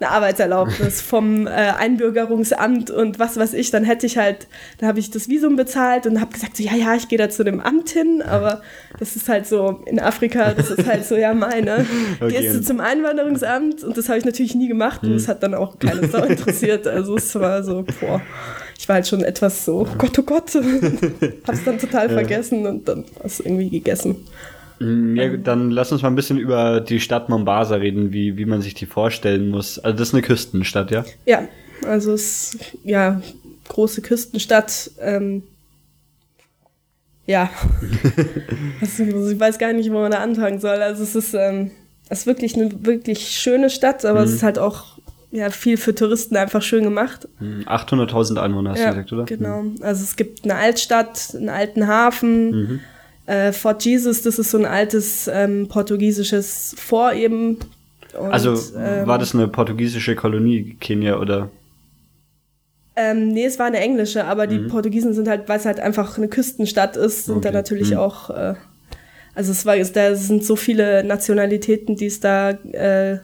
eine 0.00 0.10
Arbeitserlaubnis 0.10 1.00
vom 1.02 1.46
äh, 1.46 1.50
Einbürgerungsamt 1.50 2.90
und 2.90 3.18
was 3.18 3.36
weiß 3.36 3.52
ich, 3.52 3.70
dann 3.70 3.84
hätte 3.84 4.06
ich 4.06 4.16
halt, 4.16 4.48
da 4.78 4.86
habe 4.86 4.98
ich 4.98 5.10
das 5.10 5.28
Visum 5.28 5.56
bezahlt 5.56 6.06
und 6.06 6.20
habe 6.20 6.32
gesagt, 6.32 6.56
so, 6.56 6.62
ja, 6.62 6.74
ja, 6.74 6.94
ich 6.94 7.08
gehe 7.08 7.18
da 7.18 7.28
zu 7.28 7.44
dem 7.44 7.60
Amt 7.60 7.90
hin, 7.90 8.22
aber 8.22 8.62
das 8.98 9.14
ist 9.14 9.28
halt 9.28 9.46
so, 9.46 9.82
in 9.84 10.00
Afrika, 10.00 10.54
das 10.54 10.70
ist 10.70 10.86
halt 10.86 11.04
so, 11.04 11.16
ja, 11.16 11.34
meine. 11.34 11.86
Okay. 12.20 12.40
Gehst 12.40 12.54
du 12.54 12.62
zum 12.62 12.80
Einwanderungsamt? 12.80 13.82
Und 13.84 13.96
das 13.96 14.08
habe 14.08 14.18
ich 14.18 14.24
natürlich 14.24 14.54
nie 14.54 14.68
gemacht 14.68 15.02
und 15.02 15.12
das 15.12 15.28
hat 15.28 15.42
dann 15.42 15.54
auch 15.54 15.78
keine 15.78 16.06
Sau 16.08 16.22
interessiert, 16.24 16.86
also 16.86 17.16
es 17.16 17.34
war 17.34 17.62
so, 17.62 17.84
boah, 18.00 18.20
ich 18.78 18.88
war 18.88 18.94
halt 18.94 19.06
schon 19.06 19.22
etwas 19.22 19.64
so, 19.64 19.80
oh 19.80 19.94
Gott, 19.98 20.18
oh 20.18 20.22
Gott, 20.22 20.50
hab's 21.46 21.64
dann 21.64 21.78
total 21.78 22.08
vergessen 22.08 22.66
und 22.66 22.88
dann 22.88 23.04
was 23.22 23.40
irgendwie 23.40 23.70
gegessen. 23.70 24.26
Mm, 24.80 25.16
Ja, 25.16 25.36
dann 25.36 25.70
lass 25.70 25.92
uns 25.92 26.02
mal 26.02 26.08
ein 26.08 26.16
bisschen 26.16 26.38
über 26.38 26.80
die 26.80 27.00
Stadt 27.00 27.28
Mombasa 27.28 27.76
reden, 27.76 28.12
wie, 28.12 28.36
wie 28.36 28.46
man 28.46 28.62
sich 28.62 28.74
die 28.74 28.86
vorstellen 28.86 29.48
muss. 29.48 29.78
Also 29.78 29.96
das 29.96 30.08
ist 30.08 30.14
eine 30.14 30.22
Küstenstadt, 30.22 30.90
ja? 30.90 31.04
Ja, 31.26 31.46
also 31.86 32.14
es 32.14 32.54
ist 32.54 32.76
ja 32.82 33.20
große 33.68 34.02
Küstenstadt. 34.02 34.90
Ähm, 35.00 35.42
ja, 37.26 37.48
also, 38.80 39.30
ich 39.30 39.38
weiß 39.38 39.58
gar 39.58 39.72
nicht, 39.72 39.90
wo 39.92 40.00
man 40.00 40.10
da 40.10 40.18
anfangen 40.18 40.58
soll. 40.58 40.82
Also 40.82 41.04
es 41.04 41.14
ist, 41.14 41.34
ähm, 41.34 41.70
es 42.08 42.20
ist 42.20 42.26
wirklich 42.26 42.56
eine 42.56 42.84
wirklich 42.84 43.28
schöne 43.28 43.70
Stadt, 43.70 44.04
aber 44.04 44.24
es 44.24 44.32
ist 44.32 44.42
halt 44.42 44.58
auch 44.58 44.98
ja, 45.30 45.50
viel 45.50 45.76
für 45.76 45.94
Touristen 45.94 46.36
einfach 46.36 46.62
schön 46.62 46.82
gemacht. 46.82 47.28
Mm, 47.38 47.60
800.000 47.62 48.38
Einwohner 48.38 48.70
hast 48.70 48.80
ja, 48.80 48.86
du 48.86 48.94
gesagt, 48.94 49.12
oder? 49.12 49.24
Genau. 49.24 49.64
Also 49.80 50.02
es 50.02 50.16
gibt 50.16 50.42
eine 50.44 50.56
Altstadt, 50.56 51.34
einen 51.36 51.50
alten 51.50 51.86
Hafen. 51.86 52.50
Mhm. 52.50 52.80
Äh, 53.30 53.52
Fort 53.52 53.84
Jesus, 53.84 54.22
das 54.22 54.38
ist 54.38 54.50
so 54.50 54.58
ein 54.58 54.64
altes 54.66 55.28
ähm, 55.32 55.68
portugiesisches 55.68 56.74
Fort 56.78 57.14
eben. 57.14 57.58
Und, 58.18 58.32
Also 58.32 58.54
ähm, 58.76 59.06
war 59.06 59.18
das 59.18 59.34
eine 59.34 59.46
portugiesische 59.46 60.16
Kolonie, 60.16 60.76
Kenia, 60.80 61.16
oder? 61.18 61.48
Ähm, 62.96 63.28
nee, 63.28 63.44
es 63.44 63.58
war 63.58 63.66
eine 63.66 63.78
englische, 63.78 64.24
aber 64.24 64.46
Mhm. 64.46 64.50
die 64.50 64.58
Portugiesen 64.68 65.14
sind 65.14 65.28
halt, 65.28 65.48
weil 65.48 65.58
es 65.58 65.64
halt 65.64 65.78
einfach 65.78 66.18
eine 66.18 66.26
Küstenstadt 66.28 66.96
ist, 66.96 67.26
sind 67.26 67.44
da 67.44 67.50
Okay. 67.50 67.56
natürlich 67.56 67.92
Mhm. 67.92 67.98
auch, 67.98 68.30
äh, 68.30 68.54
also 69.34 69.52
es 69.52 69.64
war, 69.64 69.76
es, 69.76 69.92
da 69.92 70.14
sind 70.16 70.44
so 70.44 70.56
viele 70.56 71.04
Nationalitäten, 71.04 71.94
die 71.94 72.06
es 72.06 72.18
da 72.18 72.50
äh, 72.50 73.18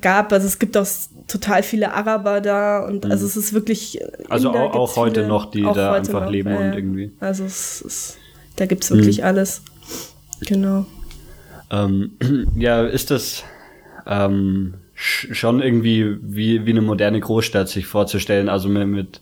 gab. 0.00 0.32
Also 0.32 0.46
es 0.46 0.58
gibt 0.58 0.76
auch 0.76 0.86
total 1.28 1.62
viele 1.62 1.92
Araber 1.92 2.40
da 2.40 2.78
und 2.86 3.04
also 3.10 3.26
es 3.26 3.36
ist 3.36 3.52
wirklich. 3.52 4.00
äh, 4.00 4.04
Mhm. 4.04 4.24
Also 4.30 4.50
auch- 4.52 4.74
auch 4.74 4.96
heute 4.96 5.26
noch, 5.26 5.50
die 5.50 5.64
auch 5.66 5.74
da 5.74 5.92
einfach 5.92 6.30
leben 6.30 6.50
ja, 6.50 6.58
und 6.58 6.72
irgendwie- 6.74 7.12
Also 7.20 7.44
es 7.44 7.82
ist, 7.82 8.18
da 8.56 8.66
gibt's 8.66 8.90
wirklich 8.90 9.18
Mhm. 9.18 9.24
alles. 9.24 9.62
Genau. 10.46 10.86
Ähm, 11.70 12.12
ja, 12.56 12.84
ist 12.86 13.10
das 13.10 13.44
ähm, 14.06 14.74
sch- 14.96 15.34
schon 15.34 15.60
irgendwie 15.62 16.16
wie, 16.22 16.66
wie 16.66 16.70
eine 16.70 16.82
moderne 16.82 17.20
Großstadt 17.20 17.68
sich 17.68 17.86
vorzustellen, 17.86 18.48
also 18.48 18.68
mit, 18.68 18.86
mit 18.88 19.20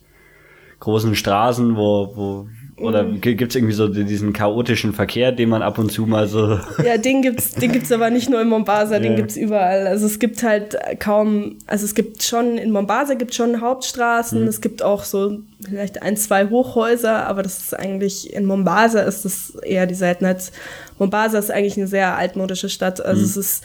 großen 0.81 1.15
Straßen, 1.15 1.77
wo, 1.77 2.13
wo 2.17 2.49
oder 2.83 3.03
Mhm. 3.05 3.21
gibt 3.21 3.43
es 3.43 3.55
irgendwie 3.57 3.75
so 3.75 3.89
diesen 3.89 4.33
chaotischen 4.33 4.93
Verkehr, 4.93 5.33
den 5.33 5.49
man 5.49 5.63
ab 5.63 5.79
und 5.79 5.91
zu 5.93 6.07
mal 6.07 6.27
so 6.29 6.59
Ja, 6.85 6.99
den 6.99 7.23
gibt's, 7.23 7.53
den 7.53 7.73
gibt's 7.73 7.91
aber 7.93 8.11
nicht 8.11 8.29
nur 8.29 8.41
in 8.41 8.49
Mombasa, 8.49 8.99
den 8.99 9.13
Ja. 9.13 9.17
gibt's 9.19 9.37
überall. 9.37 9.87
Also 9.87 10.07
es 10.07 10.19
gibt 10.19 10.43
halt 10.43 10.77
kaum, 10.99 11.57
also 11.67 11.85
es 11.85 11.95
gibt 11.95 12.23
schon, 12.23 12.59
in 12.59 12.71
Mombasa 12.71 13.15
gibt 13.15 13.35
schon 13.35 13.61
Hauptstraßen, 13.61 14.47
es 14.47 14.61
gibt 14.61 14.83
auch 14.83 15.05
so 15.05 15.39
vielleicht 15.65 16.03
ein, 16.03 16.17
zwei 16.17 16.47
Hochhäuser, 16.49 17.27
aber 17.27 17.43
das 17.43 17.59
ist 17.59 17.79
eigentlich, 17.79 18.33
in 18.33 18.45
Mombasa 18.45 19.01
ist 19.01 19.25
das 19.25 19.55
eher 19.63 19.87
die 19.87 19.95
Seltenheit. 19.95 20.51
Mombasa 20.99 21.39
ist 21.39 21.51
eigentlich 21.51 21.77
eine 21.77 21.87
sehr 21.87 22.17
altmodische 22.17 22.69
Stadt, 22.69 23.05
also 23.05 23.25
es 23.25 23.37
ist 23.37 23.65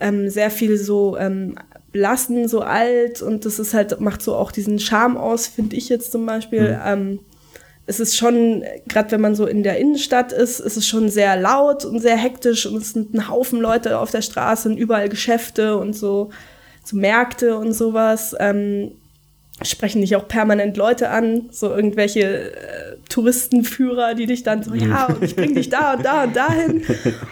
ähm, 0.00 0.28
sehr 0.28 0.50
viel 0.50 0.76
so 0.76 1.16
ähm, 1.18 1.54
blassen, 1.92 2.48
so 2.48 2.60
alt 2.60 3.22
und 3.22 3.46
das 3.46 3.58
ist 3.58 3.72
halt, 3.72 4.00
macht 4.00 4.20
so 4.20 4.34
auch 4.34 4.52
diesen 4.52 4.78
Charme 4.78 5.16
aus, 5.16 5.46
finde 5.46 5.76
ich 5.76 5.88
jetzt 5.88 6.12
zum 6.12 6.26
Beispiel. 6.26 6.78
Ähm, 6.84 7.20
es 7.86 8.00
ist 8.00 8.16
schon, 8.16 8.64
gerade 8.88 9.12
wenn 9.12 9.20
man 9.20 9.34
so 9.34 9.46
in 9.46 9.62
der 9.62 9.78
Innenstadt 9.78 10.32
ist, 10.32 10.58
ist 10.58 10.76
es 10.76 10.86
schon 10.86 11.08
sehr 11.08 11.36
laut 11.36 11.84
und 11.84 12.00
sehr 12.00 12.16
hektisch 12.16 12.66
und 12.66 12.78
es 12.78 12.92
sind 12.92 13.14
ein 13.14 13.28
Haufen 13.28 13.60
Leute 13.60 13.98
auf 13.98 14.10
der 14.10 14.22
Straße 14.22 14.68
und 14.68 14.76
überall 14.76 15.08
Geschäfte 15.08 15.76
und 15.76 15.94
so, 15.94 16.30
so 16.84 16.96
Märkte 16.96 17.56
und 17.56 17.72
sowas. 17.72 18.34
Ähm, 18.40 18.92
sprechen 19.62 20.02
dich 20.02 20.16
auch 20.16 20.28
permanent 20.28 20.76
Leute 20.76 21.10
an, 21.10 21.48
so 21.50 21.70
irgendwelche 21.70 22.52
äh, 22.52 22.96
Touristenführer, 23.08 24.14
die 24.14 24.26
dich 24.26 24.42
dann 24.42 24.62
so, 24.62 24.74
ja, 24.74 25.06
und 25.06 25.22
ich 25.22 25.36
bring 25.36 25.54
dich 25.54 25.70
da 25.70 25.94
und 25.94 26.04
da 26.04 26.24
und 26.24 26.36
dahin. 26.36 26.82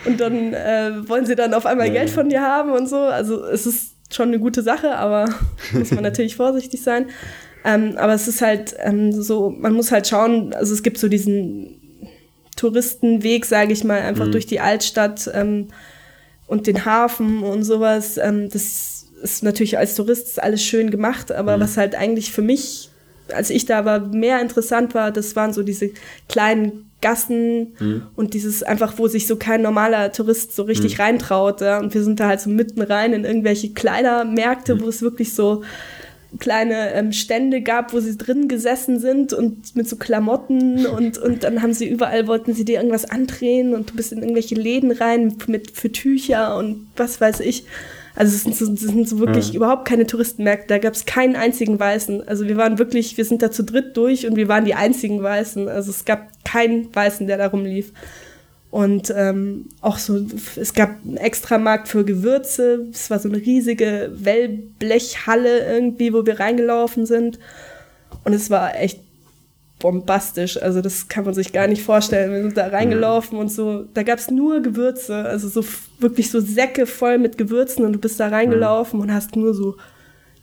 Und 0.06 0.20
dann 0.20 0.54
äh, 0.54 1.08
wollen 1.08 1.26
sie 1.26 1.34
dann 1.34 1.52
auf 1.52 1.66
einmal 1.66 1.90
Geld 1.90 2.10
von 2.10 2.28
dir 2.28 2.40
haben 2.40 2.70
und 2.70 2.88
so. 2.88 2.96
Also 2.96 3.44
es 3.44 3.66
ist 3.66 3.94
schon 4.10 4.28
eine 4.28 4.38
gute 4.38 4.62
Sache, 4.62 4.96
aber 4.96 5.28
muss 5.72 5.90
man 5.90 6.04
natürlich 6.04 6.36
vorsichtig 6.36 6.82
sein. 6.82 7.06
Ähm, 7.64 7.96
aber 7.96 8.14
es 8.14 8.28
ist 8.28 8.42
halt 8.42 8.74
ähm, 8.78 9.12
so, 9.12 9.50
man 9.50 9.72
muss 9.72 9.90
halt 9.90 10.06
schauen, 10.06 10.52
also 10.52 10.74
es 10.74 10.82
gibt 10.82 10.98
so 10.98 11.08
diesen 11.08 11.80
Touristenweg, 12.56 13.46
sage 13.46 13.72
ich 13.72 13.84
mal, 13.84 14.00
einfach 14.00 14.30
durch 14.30 14.46
die 14.46 14.60
Altstadt 14.60 15.30
ähm, 15.32 15.68
und 16.46 16.66
den 16.66 16.84
Hafen 16.84 17.42
und 17.42 17.64
sowas. 17.64 18.18
Ähm, 18.18 18.48
das 18.50 19.06
ist 19.22 19.42
natürlich 19.42 19.78
als 19.78 19.94
Tourist 19.94 20.42
alles 20.42 20.62
schön 20.62 20.90
gemacht, 20.90 21.32
aber 21.32 21.58
was 21.58 21.76
halt 21.76 21.94
eigentlich 21.94 22.30
für 22.30 22.42
mich, 22.42 22.90
als 23.32 23.48
ich 23.48 23.64
da 23.64 23.86
war, 23.86 24.00
mehr 24.00 24.40
interessant 24.42 24.94
war, 24.94 25.10
das 25.10 25.34
waren 25.34 25.54
so 25.54 25.62
diese 25.62 25.90
kleinen 26.28 26.90
Gassen 27.00 27.74
und 28.16 28.32
dieses 28.32 28.62
einfach, 28.62 28.94
wo 28.96 29.08
sich 29.08 29.26
so 29.26 29.36
kein 29.36 29.60
normaler 29.60 30.10
Tourist 30.12 30.56
so 30.56 30.62
richtig 30.62 30.98
reintraut. 30.98 31.60
Ja? 31.60 31.78
Und 31.78 31.92
wir 31.92 32.02
sind 32.02 32.18
da 32.18 32.28
halt 32.28 32.40
so 32.40 32.48
mitten 32.48 32.80
rein 32.80 33.12
in 33.12 33.24
irgendwelche 33.24 33.74
Kleidermärkte, 33.74 34.80
wo 34.80 34.88
es 34.88 35.02
wirklich 35.02 35.34
so 35.34 35.62
kleine 36.38 36.92
ähm, 36.94 37.12
Stände 37.12 37.62
gab, 37.62 37.92
wo 37.92 38.00
sie 38.00 38.16
drin 38.16 38.48
gesessen 38.48 38.98
sind 38.98 39.32
und 39.32 39.76
mit 39.76 39.88
so 39.88 39.96
Klamotten 39.96 40.86
und, 40.86 41.18
und 41.18 41.44
dann 41.44 41.62
haben 41.62 41.72
sie 41.72 41.88
überall, 41.88 42.26
wollten 42.26 42.54
sie 42.54 42.64
dir 42.64 42.76
irgendwas 42.76 43.04
andrehen 43.04 43.74
und 43.74 43.90
du 43.90 43.94
bist 43.96 44.12
in 44.12 44.18
irgendwelche 44.18 44.54
Läden 44.54 44.92
rein 44.92 45.36
mit, 45.46 45.70
für 45.70 45.92
Tücher 45.92 46.56
und 46.56 46.86
was 46.96 47.20
weiß 47.20 47.40
ich. 47.40 47.64
Also 48.16 48.36
es 48.36 48.42
sind 48.44 48.54
so, 48.54 48.72
es 48.72 48.80
sind 48.80 49.08
so 49.08 49.18
wirklich 49.18 49.54
überhaupt 49.54 49.86
keine 49.86 50.06
Touristenmärkte, 50.06 50.68
da 50.68 50.78
gab 50.78 50.94
es 50.94 51.04
keinen 51.04 51.34
einzigen 51.34 51.80
Weißen. 51.80 52.26
Also 52.28 52.46
wir 52.46 52.56
waren 52.56 52.78
wirklich, 52.78 53.16
wir 53.16 53.24
sind 53.24 53.42
da 53.42 53.50
zu 53.50 53.64
dritt 53.64 53.96
durch 53.96 54.26
und 54.26 54.36
wir 54.36 54.46
waren 54.46 54.64
die 54.64 54.74
einzigen 54.74 55.20
Weißen. 55.20 55.68
Also 55.68 55.90
es 55.90 56.04
gab 56.04 56.28
keinen 56.44 56.94
Weißen, 56.94 57.26
der 57.26 57.38
da 57.38 57.48
rumlief. 57.48 57.92
Und 58.74 59.14
ähm, 59.16 59.66
auch 59.82 59.98
so, 59.98 60.26
es 60.56 60.74
gab 60.74 60.96
einen 61.04 61.16
Extramarkt 61.16 61.86
für 61.86 62.04
Gewürze. 62.04 62.88
Es 62.92 63.08
war 63.08 63.20
so 63.20 63.28
eine 63.28 63.38
riesige 63.38 64.10
Wellblechhalle 64.12 65.64
irgendwie, 65.64 66.12
wo 66.12 66.26
wir 66.26 66.40
reingelaufen 66.40 67.06
sind. 67.06 67.38
Und 68.24 68.32
es 68.32 68.50
war 68.50 68.74
echt 68.74 68.98
bombastisch. 69.78 70.60
Also 70.60 70.80
das 70.80 71.06
kann 71.06 71.24
man 71.24 71.34
sich 71.34 71.52
gar 71.52 71.68
nicht 71.68 71.84
vorstellen. 71.84 72.32
Wir 72.32 72.42
sind 72.42 72.56
da 72.56 72.66
reingelaufen 72.66 73.38
und 73.38 73.48
so, 73.48 73.84
da 73.94 74.02
gab 74.02 74.18
es 74.18 74.28
nur 74.32 74.60
Gewürze. 74.60 75.18
Also 75.18 75.48
so 75.48 75.64
wirklich 76.00 76.32
so 76.32 76.40
Säcke 76.40 76.86
voll 76.86 77.18
mit 77.18 77.38
Gewürzen 77.38 77.84
und 77.84 77.92
du 77.92 78.00
bist 78.00 78.18
da 78.18 78.26
reingelaufen 78.26 78.98
und 78.98 79.14
hast 79.14 79.36
nur 79.36 79.54
so 79.54 79.76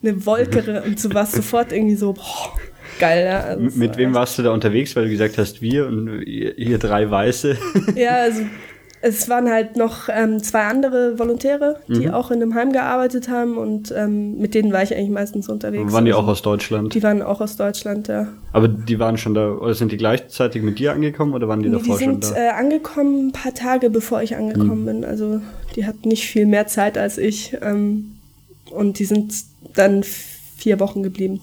eine 0.01 0.25
Wolke 0.25 0.81
und 0.85 1.03
du 1.03 1.13
warst 1.13 1.33
sofort 1.33 1.73
irgendwie 1.73 1.97
so, 1.97 2.13
boah, 2.13 2.53
geil. 3.00 3.25
Ja? 3.25 3.39
Also 3.41 3.77
mit 3.77 3.98
wem 3.98 4.13
warst 4.13 4.38
du 4.38 4.43
da 4.43 4.51
unterwegs, 4.51 4.95
weil 4.95 5.05
du 5.05 5.10
gesagt 5.12 5.38
hast, 5.38 5.62
wir 5.62 5.88
und 5.88 6.21
ihr, 6.25 6.57
ihr 6.57 6.77
drei 6.77 7.10
Weiße. 7.10 7.57
Ja, 7.95 8.15
also 8.17 8.41
es 9.03 9.27
waren 9.29 9.50
halt 9.50 9.77
noch 9.77 10.10
ähm, 10.10 10.43
zwei 10.43 10.62
andere 10.65 11.17
Volontäre, 11.17 11.79
die 11.88 12.05
Mhm. 12.07 12.13
auch 12.13 12.29
in 12.29 12.39
einem 12.39 12.53
Heim 12.53 12.71
gearbeitet 12.71 13.29
haben 13.29 13.57
und 13.57 13.91
ähm, 13.98 14.38
mit 14.38 14.53
denen 14.53 14.71
war 14.71 14.83
ich 14.83 14.93
eigentlich 14.95 15.10
meistens 15.10 15.50
unterwegs. 15.50 15.91
waren 15.91 16.05
die 16.05 16.12
Also, 16.12 16.24
auch 16.24 16.27
aus 16.27 16.43
Deutschland? 16.43 16.93
Die 16.93 17.01
waren 17.01 17.24
auch 17.24 17.41
aus 17.41 17.57
Deutschland, 17.57 18.07
ja. 18.10 18.27
Aber 18.53 18.67
die 18.67 19.00
waren 19.00 19.17
schon 19.17 19.33
da, 19.33 19.50
oder 19.53 19.74
sind 19.74 19.91
die 19.91 19.98
gleichzeitig 19.98 20.62
mit 20.62 20.77
dir 20.77 20.91
angekommen 20.91 21.33
oder 21.33 21.48
waren 21.48 21.63
die 21.63 21.69
Nee, 21.69 21.77
die 21.77 21.81
davor 21.89 22.00
schon 22.00 22.21
sind 22.21 22.24
da? 22.25 22.29
Mhm. 22.29 22.36
äh, 22.45 22.50
angekommen 22.50 23.27
ein 23.27 23.31
paar 23.31 23.55
Tage 23.55 23.89
bevor 23.89 24.21
ich 24.21 24.36
angekommen 24.36 24.86
bin. 24.86 25.03
Also 25.03 25.41
die 25.75 25.88
hatten 25.88 26.07
nicht 26.07 26.27
viel 26.27 26.45
mehr 26.45 26.67
Zeit 26.67 26.95
als 27.00 27.17
ich. 27.17 27.57
Ähm, 27.63 28.17
und 28.69 29.00
die 29.00 29.05
sind 29.05 29.33
dann 29.74 30.03
vier 30.03 30.79
Wochen 30.79 31.01
geblieben. 31.01 31.41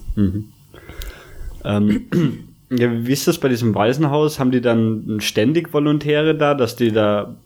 Ähm, 1.68 2.08
ja, 2.70 3.06
wie 3.06 3.12
ist 3.12 3.28
das 3.28 3.38
bei 3.38 3.48
diesem 3.48 3.74
Waisenhaus? 3.74 4.40
Haben 4.40 4.50
die 4.50 4.60
dann 4.60 5.18
ständig 5.20 5.72
Volontäre 5.72 6.34
da, 6.34 6.54
dass 6.54 6.74
die 6.74 6.90
da 6.90 7.36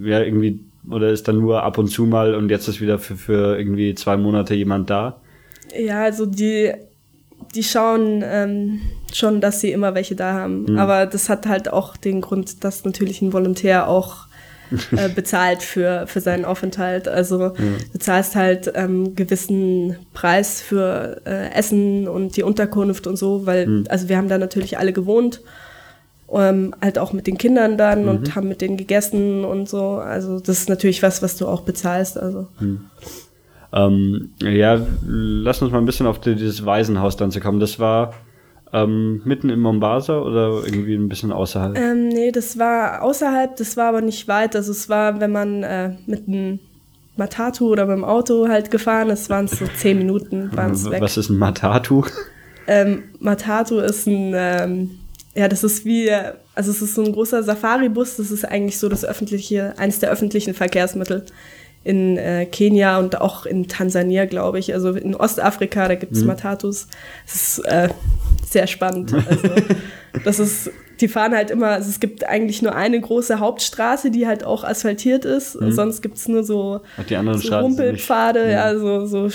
ja 0.00 0.20
irgendwie 0.20 0.60
oder 0.90 1.10
ist 1.10 1.28
dann 1.28 1.38
nur 1.38 1.62
ab 1.62 1.78
und 1.78 1.88
zu 1.88 2.06
mal 2.06 2.34
und 2.34 2.50
jetzt 2.50 2.68
ist 2.68 2.80
wieder 2.80 2.98
für, 2.98 3.16
für 3.16 3.58
irgendwie 3.58 3.94
zwei 3.94 4.16
Monate 4.16 4.54
jemand 4.54 4.90
da? 4.90 5.20
Ja, 5.78 6.02
also 6.02 6.26
die, 6.26 6.72
die 7.54 7.62
schauen 7.62 8.22
ähm, 8.24 8.80
schon, 9.12 9.40
dass 9.40 9.60
sie 9.60 9.70
immer 9.70 9.94
welche 9.94 10.16
da 10.16 10.32
haben. 10.32 10.76
Aber 10.76 11.06
das 11.06 11.28
hat 11.28 11.46
halt 11.46 11.72
auch 11.72 11.96
den 11.96 12.20
Grund, 12.20 12.64
dass 12.64 12.84
natürlich 12.84 13.22
ein 13.22 13.32
Volontär 13.32 13.88
auch 13.88 14.26
äh, 14.96 15.08
bezahlt 15.08 15.62
für, 15.62 16.06
für 16.06 16.20
seinen 16.20 16.44
Aufenthalt. 16.44 17.08
Also 17.08 17.50
du 17.92 17.98
zahlst 17.98 18.36
halt 18.36 18.72
ähm, 18.74 19.14
gewissen 19.14 19.96
Preis 20.12 20.60
für 20.60 21.20
äh, 21.24 21.50
Essen 21.52 22.08
und 22.08 22.36
die 22.36 22.42
Unterkunft 22.42 23.06
und 23.06 23.16
so, 23.16 23.46
weil, 23.46 23.84
also 23.88 24.08
wir 24.08 24.16
haben 24.16 24.28
da 24.28 24.38
natürlich 24.38 24.78
alle 24.78 24.92
gewohnt. 24.92 25.40
Ähm, 26.34 26.74
halt 26.80 26.98
auch 26.98 27.12
mit 27.12 27.26
den 27.26 27.36
Kindern 27.36 27.76
dann 27.76 28.08
und 28.08 28.34
haben 28.34 28.48
mit 28.48 28.62
denen 28.62 28.78
gegessen 28.78 29.44
und 29.44 29.68
so. 29.68 29.96
Also 29.96 30.40
das 30.40 30.60
ist 30.60 30.68
natürlich 30.70 31.02
was, 31.02 31.20
was 31.22 31.36
du 31.36 31.46
auch 31.46 31.60
bezahlst. 31.60 32.18
Also 32.18 32.46
Ähm, 33.74 34.30
ja, 34.40 34.80
lass 35.06 35.60
uns 35.62 35.72
mal 35.72 35.78
ein 35.78 35.86
bisschen 35.86 36.06
auf 36.06 36.20
die, 36.20 36.34
dieses 36.34 36.64
Waisenhaus 36.64 37.16
dann 37.16 37.30
zu 37.30 37.40
kommen. 37.40 37.60
Das 37.60 37.78
war 37.78 38.14
ähm, 38.72 39.22
mitten 39.24 39.50
in 39.50 39.60
Mombasa 39.60 40.18
oder 40.20 40.62
irgendwie 40.64 40.94
ein 40.94 41.08
bisschen 41.08 41.32
außerhalb? 41.32 41.76
Ähm, 41.76 42.08
nee, 42.08 42.32
das 42.32 42.58
war 42.58 43.02
außerhalb, 43.02 43.56
das 43.56 43.76
war 43.76 43.88
aber 43.88 44.00
nicht 44.00 44.28
weit. 44.28 44.56
Also 44.56 44.72
es 44.72 44.88
war, 44.88 45.20
wenn 45.20 45.32
man 45.32 45.62
äh, 45.62 45.90
mit 46.06 46.26
einem 46.26 46.58
Matatu 47.16 47.68
oder 47.68 47.86
mit 47.86 47.96
dem 47.96 48.04
Auto 48.04 48.48
halt 48.48 48.70
gefahren 48.70 49.10
ist, 49.10 49.28
waren 49.28 49.44
es 49.44 49.58
so 49.58 49.66
zehn 49.76 49.98
Minuten, 49.98 50.50
waren 50.56 50.72
es 50.72 50.90
weg. 50.90 51.02
Was 51.02 51.16
ist 51.16 51.28
ein 51.28 51.38
Matatu? 51.38 52.04
Ähm, 52.66 53.02
Matatu 53.18 53.78
ist 53.78 54.06
ein, 54.06 54.32
ähm, 54.34 54.90
ja, 55.34 55.48
das 55.48 55.64
ist 55.64 55.84
wie, 55.84 56.10
also 56.54 56.70
es 56.70 56.80
ist 56.80 56.94
so 56.94 57.02
ein 57.02 57.12
großer 57.12 57.42
Safari-Bus, 57.42 58.16
das 58.16 58.30
ist 58.30 58.44
eigentlich 58.44 58.78
so 58.78 58.88
das 58.88 59.04
öffentliche, 59.04 59.74
eines 59.78 59.98
der 59.98 60.10
öffentlichen 60.10 60.54
Verkehrsmittel 60.54 61.26
in 61.84 62.16
äh, 62.16 62.46
Kenia 62.46 62.98
und 62.98 63.20
auch 63.20 63.44
in 63.44 63.66
Tansania, 63.66 64.26
glaube 64.26 64.58
ich. 64.58 64.72
Also 64.72 64.92
in 64.92 65.16
Ostafrika, 65.16 65.88
da 65.88 65.96
gibt 65.96 66.12
es 66.12 66.24
Matatus. 66.24 66.86
Das 67.26 67.34
ist 67.34 67.58
äh, 67.66 67.88
sehr 68.52 68.66
spannend. 68.66 69.12
Also, 69.12 69.48
das 70.24 70.38
ist, 70.38 70.70
die 71.00 71.08
fahren 71.08 71.34
halt 71.34 71.50
immer, 71.50 71.68
also 71.68 71.88
es 71.88 72.00
gibt 72.00 72.24
eigentlich 72.24 72.62
nur 72.62 72.74
eine 72.74 73.00
große 73.00 73.38
Hauptstraße, 73.40 74.10
die 74.10 74.26
halt 74.26 74.44
auch 74.44 74.62
asphaltiert 74.64 75.24
ist. 75.24 75.52
Sonst 75.52 76.02
gibt 76.02 76.16
es 76.16 76.28
nur 76.28 76.44
so, 76.44 76.80
Ach, 76.96 77.04
die 77.04 77.16
anderen 77.16 77.38
so 77.38 77.54
Rumpelpfade, 77.54 78.50
ja, 78.50 78.76
so, 78.78 79.06
so, 79.06 79.28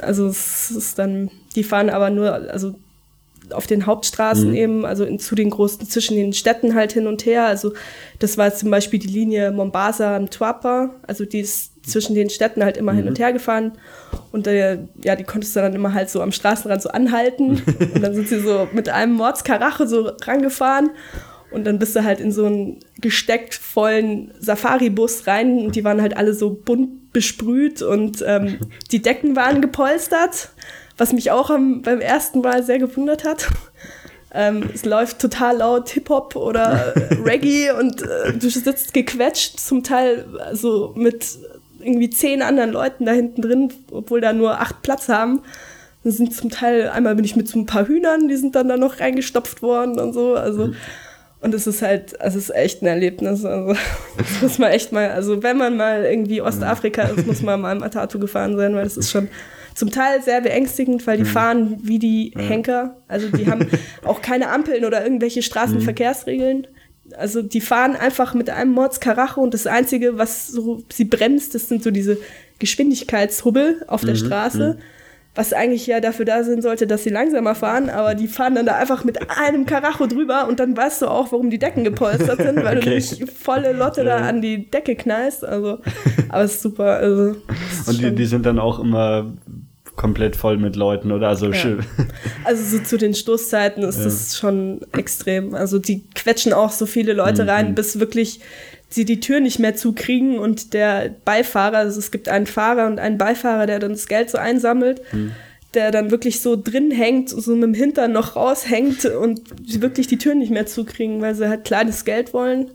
also 0.00 0.26
es 0.26 0.70
ist 0.70 0.98
dann, 0.98 1.30
die 1.54 1.64
fahren 1.64 1.90
aber 1.90 2.10
nur, 2.10 2.32
also 2.50 2.74
auf 3.50 3.66
den 3.66 3.86
Hauptstraßen 3.86 4.48
Mhm. 4.48 4.54
eben, 4.54 4.86
also 4.86 5.04
in, 5.04 5.18
zu 5.18 5.34
den 5.34 5.50
großen, 5.50 5.86
zwischen 5.86 6.16
den 6.16 6.32
Städten 6.32 6.74
halt 6.74 6.92
hin 6.92 7.06
und 7.06 7.26
her. 7.26 7.44
Also 7.44 7.72
das 8.18 8.38
war 8.38 8.54
zum 8.54 8.70
Beispiel 8.70 8.98
die 8.98 9.08
Linie 9.08 9.50
Mombasa 9.52 10.18
Mtwapa, 10.18 10.90
also 11.06 11.24
die 11.24 11.40
ist 11.40 11.71
zwischen 11.82 12.14
den 12.14 12.30
Städten 12.30 12.64
halt 12.64 12.76
immer 12.76 12.92
hin 12.92 13.02
Mhm. 13.02 13.08
und 13.08 13.18
her 13.18 13.32
gefahren. 13.32 13.72
Und 14.30 14.46
äh, 14.46 14.78
ja, 15.02 15.16
die 15.16 15.24
konntest 15.24 15.54
du 15.56 15.60
dann 15.60 15.74
immer 15.74 15.94
halt 15.94 16.10
so 16.10 16.22
am 16.22 16.32
Straßenrand 16.32 16.82
so 16.82 16.90
anhalten. 16.90 17.62
und 17.94 18.02
dann 18.02 18.14
sind 18.14 18.28
sie 18.28 18.40
so 18.40 18.68
mit 18.72 18.88
einem 18.88 19.14
Mordskarache 19.14 19.86
so 19.86 20.12
rangefahren. 20.24 20.90
Und 21.50 21.64
dann 21.66 21.78
bist 21.78 21.94
du 21.94 22.02
halt 22.02 22.18
in 22.18 22.32
so 22.32 22.46
einen 22.46 22.78
gesteckt 23.00 23.54
vollen 23.54 24.32
Safari-Bus 24.40 25.26
rein 25.26 25.58
und 25.58 25.76
die 25.76 25.84
waren 25.84 26.00
halt 26.00 26.16
alle 26.16 26.32
so 26.32 26.50
bunt 26.50 27.12
besprüht 27.12 27.82
und 27.82 28.24
ähm, 28.26 28.58
die 28.90 29.02
Decken 29.02 29.36
waren 29.36 29.60
gepolstert, 29.60 30.48
was 30.96 31.12
mich 31.12 31.30
auch 31.30 31.50
am, 31.50 31.82
beim 31.82 32.00
ersten 32.00 32.40
Mal 32.40 32.62
sehr 32.62 32.78
gewundert 32.78 33.24
hat. 33.24 33.48
Ähm, 34.34 34.70
es 34.72 34.86
läuft 34.86 35.18
total 35.18 35.58
laut 35.58 35.90
Hip-Hop 35.90 36.36
oder 36.36 36.96
äh, 36.96 37.14
Reggae 37.22 37.70
und 37.78 38.00
äh, 38.00 38.32
du 38.32 38.48
sitzt 38.48 38.94
gequetscht, 38.94 39.60
zum 39.60 39.82
Teil 39.82 40.24
also 40.38 40.94
mit 40.96 41.26
irgendwie 41.84 42.10
zehn 42.10 42.42
anderen 42.42 42.72
Leuten 42.72 43.04
da 43.04 43.12
hinten 43.12 43.42
drin, 43.42 43.72
obwohl 43.90 44.20
da 44.20 44.32
nur 44.32 44.60
acht 44.60 44.82
Platz 44.82 45.08
haben. 45.08 45.42
Das 46.04 46.16
sind 46.16 46.34
zum 46.34 46.50
Teil, 46.50 46.88
einmal 46.88 47.14
bin 47.14 47.24
ich 47.24 47.36
mit 47.36 47.48
so 47.48 47.58
ein 47.58 47.66
paar 47.66 47.86
Hühnern, 47.86 48.28
die 48.28 48.36
sind 48.36 48.56
dann 48.56 48.68
da 48.68 48.76
noch 48.76 49.00
reingestopft 49.00 49.62
worden 49.62 50.00
und 50.00 50.12
so. 50.12 50.34
Also, 50.34 50.72
und 51.40 51.54
es 51.54 51.66
ist 51.66 51.82
halt, 51.82 52.14
es 52.18 52.34
ist 52.34 52.54
echt 52.54 52.82
ein 52.82 52.86
Erlebnis. 52.86 53.44
Also, 53.44 53.74
das 54.18 54.42
muss 54.42 54.58
man 54.58 54.72
echt 54.72 54.92
mal, 54.92 55.10
also 55.10 55.42
wenn 55.42 55.56
man 55.56 55.76
mal 55.76 56.04
irgendwie 56.04 56.42
Ostafrika 56.42 57.02
ist, 57.02 57.26
muss 57.26 57.42
man 57.42 57.60
mal 57.60 57.76
im 57.76 57.82
Atatu 57.82 58.18
gefahren 58.18 58.56
sein, 58.56 58.74
weil 58.74 58.84
das 58.84 58.96
ist 58.96 59.10
schon 59.10 59.28
zum 59.74 59.90
Teil 59.90 60.22
sehr 60.22 60.40
beängstigend, 60.40 61.06
weil 61.06 61.18
die 61.18 61.24
fahren 61.24 61.78
wie 61.82 61.98
die 61.98 62.32
Henker. 62.36 62.96
Also 63.08 63.28
die 63.28 63.50
haben 63.50 63.68
auch 64.04 64.20
keine 64.20 64.50
Ampeln 64.50 64.84
oder 64.84 65.02
irgendwelche 65.02 65.42
Straßenverkehrsregeln. 65.42 66.66
Also 67.16 67.42
die 67.42 67.60
fahren 67.60 67.96
einfach 67.96 68.34
mit 68.34 68.48
einem 68.48 68.72
Mordskarache 68.72 69.40
und 69.40 69.54
das 69.54 69.66
Einzige, 69.66 70.18
was 70.18 70.48
so 70.48 70.82
sie 70.92 71.04
bremst, 71.04 71.54
das 71.54 71.68
sind 71.68 71.82
so 71.82 71.90
diese 71.90 72.18
Geschwindigkeitshubbel 72.58 73.84
auf 73.88 74.02
der 74.04 74.14
Straße, 74.14 74.78
was 75.34 75.52
eigentlich 75.52 75.86
ja 75.86 76.00
dafür 76.00 76.24
da 76.24 76.44
sein 76.44 76.62
sollte, 76.62 76.86
dass 76.86 77.04
sie 77.04 77.10
langsamer 77.10 77.54
fahren, 77.54 77.88
aber 77.90 78.14
die 78.14 78.28
fahren 78.28 78.54
dann 78.54 78.66
da 78.66 78.76
einfach 78.76 79.02
mit 79.04 79.18
einem 79.30 79.66
Karacho 79.66 80.06
drüber 80.06 80.46
und 80.46 80.60
dann 80.60 80.76
weißt 80.76 81.02
du 81.02 81.06
auch, 81.08 81.32
warum 81.32 81.50
die 81.50 81.58
Decken 81.58 81.84
gepolstert 81.84 82.40
sind, 82.42 82.62
weil 82.62 82.76
du 82.76 82.80
Okay. 82.82 82.94
nicht 82.94 83.30
volle 83.30 83.72
Lotte 83.72 84.04
da 84.04 84.18
an 84.18 84.42
die 84.42 84.70
Decke 84.70 84.94
knallst. 84.94 85.44
Also, 85.44 85.78
aber 86.28 86.42
es 86.44 86.54
ist 86.54 86.62
super. 86.62 86.96
Also, 86.98 87.36
ist 87.70 87.88
Und 87.88 88.00
die, 88.00 88.14
die 88.14 88.26
sind 88.26 88.44
dann 88.46 88.58
auch 88.58 88.78
immer 88.78 89.32
komplett 90.02 90.34
voll 90.34 90.56
mit 90.56 90.74
Leuten, 90.74 91.12
oder? 91.12 91.28
Also 91.28 91.52
schön. 91.52 91.78
Also 92.44 92.76
so 92.76 92.82
zu 92.82 92.98
den 92.98 93.14
Stoßzeiten 93.14 93.84
ist 93.84 94.04
das 94.04 94.36
schon 94.36 94.80
extrem. 94.96 95.54
Also 95.54 95.78
die 95.78 96.02
quetschen 96.16 96.52
auch 96.52 96.72
so 96.72 96.86
viele 96.86 97.12
Leute 97.12 97.46
rein, 97.46 97.76
bis 97.76 98.00
wirklich 98.00 98.40
sie 98.88 99.04
die 99.04 99.20
Tür 99.20 99.38
nicht 99.38 99.60
mehr 99.60 99.76
zukriegen 99.76 100.40
und 100.40 100.74
der 100.74 101.14
Beifahrer, 101.24 101.78
also 101.78 102.00
es 102.00 102.10
gibt 102.10 102.28
einen 102.28 102.46
Fahrer 102.46 102.88
und 102.88 102.98
einen 102.98 103.16
Beifahrer, 103.16 103.66
der 103.66 103.78
dann 103.78 103.92
das 103.92 104.08
Geld 104.08 104.28
so 104.28 104.38
einsammelt, 104.38 105.02
der 105.72 105.92
dann 105.92 106.10
wirklich 106.10 106.40
so 106.40 106.56
drin 106.60 106.90
hängt, 106.90 107.30
so 107.30 107.54
mit 107.54 107.62
dem 107.62 107.74
Hintern 107.74 108.10
noch 108.10 108.34
raushängt 108.34 109.04
und 109.04 109.40
sie 109.64 109.82
wirklich 109.82 110.08
die 110.08 110.18
Tür 110.18 110.34
nicht 110.34 110.50
mehr 110.50 110.66
zukriegen, 110.66 111.20
weil 111.20 111.36
sie 111.36 111.48
halt 111.48 111.64
kleines 111.64 112.04
Geld 112.04 112.34
wollen. 112.34 112.72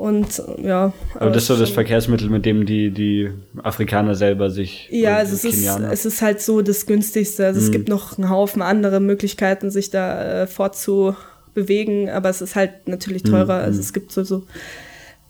Und 0.00 0.42
ja. 0.62 0.94
Aber 1.14 1.28
das 1.30 1.42
ist 1.42 1.48
so 1.48 1.56
das 1.58 1.68
Verkehrsmittel, 1.68 2.30
mit 2.30 2.46
dem 2.46 2.64
die, 2.64 2.90
die 2.90 3.30
Afrikaner 3.62 4.14
selber 4.14 4.48
sich. 4.48 4.88
Ja, 4.90 5.16
also 5.16 5.34
es 5.34 5.42
die 5.42 5.48
ist, 5.48 5.66
es 5.92 6.06
ist 6.06 6.22
halt 6.22 6.40
so 6.40 6.62
das 6.62 6.86
günstigste. 6.86 7.44
Also 7.44 7.60
es 7.60 7.70
gibt 7.70 7.90
noch 7.90 8.16
einen 8.16 8.30
Haufen 8.30 8.62
andere 8.62 8.98
Möglichkeiten, 9.00 9.70
sich 9.70 9.90
da 9.90 10.44
äh, 10.44 10.46
fortzubewegen, 10.46 12.08
aber 12.08 12.30
es 12.30 12.40
ist 12.40 12.56
halt 12.56 12.88
natürlich 12.88 13.24
teurer. 13.24 13.54
Also 13.56 13.78
es 13.80 13.92
gibt 13.92 14.10
so, 14.10 14.24
so 14.24 14.44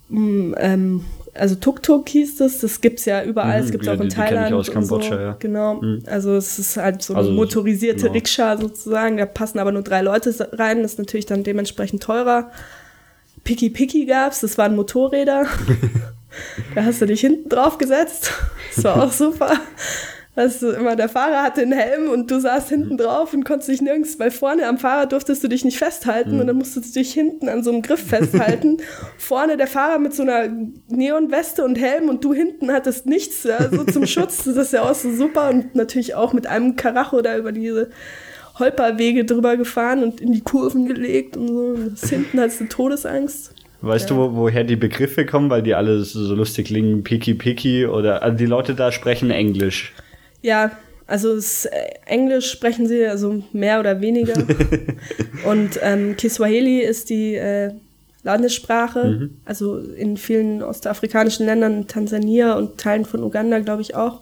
mm, 0.08 0.54
ähm, 0.56 1.04
also 1.34 1.54
Tuk-Tuk 1.56 2.08
hieß 2.08 2.36
das, 2.38 2.58
das 2.60 2.80
gibt's 2.80 3.04
ja 3.06 3.24
überall, 3.24 3.58
Mhm, 3.60 3.64
es 3.64 3.70
gibt's 3.72 3.86
ja, 3.88 3.94
auch 3.94 3.96
in 3.96 4.02
die- 4.02 4.08
die 4.08 4.14
Thailand. 4.16 4.52
aus 4.52 4.68
und 4.68 4.74
Kambodscha, 4.74 5.14
so. 5.16 5.20
ja. 5.20 5.36
Genau. 5.40 5.80
Also 6.06 6.34
es 6.36 6.58
ist 6.60 6.76
halt 6.76 7.02
so 7.02 7.14
eine 7.14 7.22
Also, 7.22 7.32
motorisierte 7.32 8.06
ja. 8.06 8.12
Rikscha 8.12 8.56
sozusagen, 8.56 9.16
da 9.16 9.26
passen 9.26 9.58
aber 9.58 9.72
nur 9.72 9.82
drei 9.82 10.02
Leute 10.02 10.32
rein, 10.52 10.82
das 10.82 10.92
ist 10.92 10.98
natürlich 10.98 11.26
dann 11.26 11.42
dementsprechend 11.42 12.02
teurer. 12.02 12.50
Piki 13.44 13.70
Piki 13.70 14.06
gab's, 14.06 14.40
das 14.40 14.58
waren 14.58 14.76
Motorräder. 14.76 15.46
da 16.74 16.84
hast 16.84 17.00
du 17.00 17.06
dich 17.06 17.20
hinten 17.20 17.48
drauf 17.48 17.78
gesetzt. 17.78 18.32
Das 18.74 18.84
war 18.84 19.02
auch 19.02 19.12
super. 19.12 19.58
Ist 20.36 20.62
immer, 20.62 20.96
der 20.96 21.08
Fahrer 21.08 21.42
hatte 21.42 21.60
einen 21.60 21.72
Helm 21.72 22.08
und 22.08 22.30
du 22.30 22.40
saßt 22.40 22.68
hinten 22.68 22.96
drauf 22.96 23.34
und 23.34 23.44
konntest 23.44 23.68
dich 23.68 23.82
nirgends, 23.82 24.18
weil 24.18 24.30
vorne 24.30 24.66
am 24.66 24.78
Fahrer 24.78 25.06
durftest 25.06 25.42
du 25.42 25.48
dich 25.48 25.64
nicht 25.64 25.76
festhalten 25.76 26.40
und 26.40 26.46
dann 26.46 26.56
musstest 26.56 26.94
du 26.94 27.00
dich 27.00 27.12
hinten 27.12 27.48
an 27.48 27.62
so 27.62 27.70
einem 27.70 27.82
Griff 27.82 28.06
festhalten. 28.06 28.78
vorne 29.18 29.56
der 29.56 29.66
Fahrer 29.66 29.98
mit 29.98 30.14
so 30.14 30.22
einer 30.22 30.48
Neonweste 30.88 31.64
und 31.64 31.76
Helm 31.76 32.08
und 32.08 32.24
du 32.24 32.32
hinten 32.32 32.72
hattest 32.72 33.06
nichts, 33.06 33.42
ja, 33.42 33.68
so 33.70 33.84
zum 33.84 34.06
Schutz. 34.06 34.44
Das 34.44 34.56
ist 34.56 34.72
ja 34.72 34.82
auch 34.82 34.94
so 34.94 35.12
super 35.12 35.50
und 35.50 35.74
natürlich 35.74 36.14
auch 36.14 36.32
mit 36.32 36.46
einem 36.46 36.76
Karacho 36.76 37.20
da 37.20 37.36
über 37.36 37.52
diese 37.52 37.90
Holperwege 38.60 39.24
drüber 39.24 39.56
gefahren 39.56 40.02
und 40.02 40.20
in 40.20 40.32
die 40.32 40.42
Kurven 40.42 40.86
gelegt 40.86 41.36
und 41.36 41.48
so. 41.48 41.54
Und 41.54 41.98
hinten 41.98 42.40
hattest 42.40 42.60
du 42.60 42.64
Todesangst. 42.66 43.54
Weißt 43.82 44.10
du, 44.10 44.16
wo, 44.16 44.34
woher 44.34 44.64
die 44.64 44.76
Begriffe 44.76 45.24
kommen, 45.24 45.48
weil 45.48 45.62
die 45.62 45.74
alle 45.74 46.00
so, 46.04 46.34
lustig 46.34 46.66
klingen? 46.66 47.02
Piki 47.02 47.34
Piki 47.34 47.86
oder 47.86 48.22
also 48.22 48.36
die 48.36 48.46
Leute 48.46 48.74
da 48.74 48.92
sprechen 48.92 49.30
Englisch. 49.30 49.94
Ja, 50.42 50.72
also 51.06 51.32
es, 51.32 51.64
äh, 51.64 51.70
Englisch 52.06 52.50
sprechen 52.50 52.86
sie 52.86 53.06
also 53.06 53.42
mehr 53.52 53.80
oder 53.80 54.00
weniger. 54.00 54.34
und 55.46 55.80
ähm, 55.82 56.16
Kiswahili 56.16 56.80
ist 56.80 57.08
die 57.08 57.34
äh, 57.36 57.72
Landessprache, 58.22 59.30
also 59.46 59.78
in 59.78 60.18
vielen 60.18 60.62
ostafrikanischen 60.62 61.46
Ländern, 61.46 61.86
Tansania 61.86 62.54
und 62.54 62.78
Teilen 62.78 63.06
von 63.06 63.22
Uganda, 63.22 63.60
glaube 63.60 63.80
ich 63.80 63.94
auch. 63.94 64.20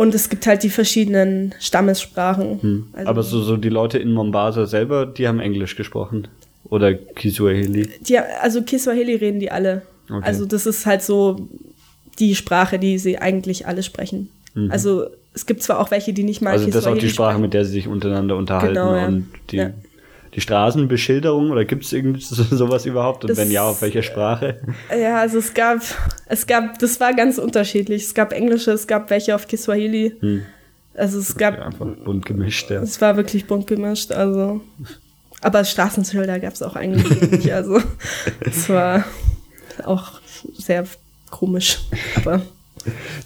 Und 0.00 0.14
es 0.14 0.30
gibt 0.30 0.46
halt 0.46 0.62
die 0.62 0.70
verschiedenen 0.70 1.54
Stammessprachen. 1.60 2.86
Also, 2.94 3.10
Aber 3.10 3.22
so, 3.22 3.42
so 3.42 3.58
die 3.58 3.68
Leute 3.68 3.98
in 3.98 4.14
Mombasa 4.14 4.64
selber, 4.64 5.04
die 5.04 5.28
haben 5.28 5.40
Englisch 5.40 5.76
gesprochen. 5.76 6.26
Oder 6.70 6.94
Kiswahili. 6.94 7.86
die, 8.00 8.18
also 8.18 8.62
Kiswahili 8.62 9.16
reden 9.16 9.40
die 9.40 9.50
alle. 9.50 9.82
Okay. 10.08 10.22
Also 10.22 10.46
das 10.46 10.64
ist 10.64 10.86
halt 10.86 11.02
so 11.02 11.46
die 12.18 12.34
Sprache, 12.34 12.78
die 12.78 12.96
sie 12.96 13.18
eigentlich 13.18 13.66
alle 13.66 13.82
sprechen. 13.82 14.30
Also 14.70 15.04
es 15.34 15.44
gibt 15.44 15.62
zwar 15.62 15.78
auch 15.78 15.90
welche, 15.90 16.14
die 16.14 16.24
nicht 16.24 16.40
mal 16.40 16.52
Also 16.52 16.64
das 16.68 16.76
ist 16.76 16.86
auch 16.86 16.94
die 16.94 17.00
Kiswahili 17.00 17.12
Sprache, 17.12 17.30
sprechen. 17.32 17.42
mit 17.42 17.52
der 17.52 17.64
sie 17.66 17.72
sich 17.72 17.86
untereinander 17.86 18.36
unterhalten. 18.36 18.74
Genau, 18.74 18.96
ja. 18.96 19.06
Und 19.06 19.26
die, 19.50 19.56
Ja. 19.56 19.70
Die 20.34 20.40
Straßenbeschilderung, 20.40 21.50
oder 21.50 21.64
gibt 21.64 21.84
es 21.84 21.92
irgendwie 21.92 22.20
so, 22.22 22.42
sowas 22.44 22.86
überhaupt? 22.86 23.24
Und 23.24 23.30
Das- 23.30 23.38
wenn 23.38 23.50
ja, 23.50 23.64
auf 23.64 23.82
welcher 23.82 24.02
Sprache? 24.02 24.60
Ja, 24.90 25.18
also 25.20 25.38
es 25.38 25.52
gab, 25.54 25.78
es 26.26 26.46
gab, 26.46 26.78
das 26.78 27.00
war 27.00 27.14
ganz 27.14 27.38
unterschiedlich. 27.38 28.04
Es 28.04 28.14
gab 28.14 28.32
Englische, 28.32 28.72
es 28.72 28.86
gab 28.86 29.10
welche 29.10 29.34
auf 29.34 29.46
Kiswahili. 29.48 30.14
Also 30.94 31.18
es 31.18 31.36
gab, 31.36 31.56
Ja, 31.58 31.66
einfach 31.66 31.86
bunt 32.04 32.26
gemischt, 32.26 32.70
ja. 32.70 32.80
es 32.82 33.00
war 33.00 33.16
wirklich 33.16 33.46
bunt 33.46 33.66
gemischt. 33.66 34.12
Also, 34.12 34.60
aber 35.40 35.64
Straßenschilder 35.64 36.38
gab 36.40 36.52
es 36.54 36.62
auch 36.62 36.76
eigentlich 36.76 37.30
nicht. 37.30 37.50
Also 37.52 37.80
es 38.40 38.68
war 38.68 39.04
auch 39.84 40.20
sehr 40.58 40.84
komisch. 41.30 41.78
Aber 42.16 42.42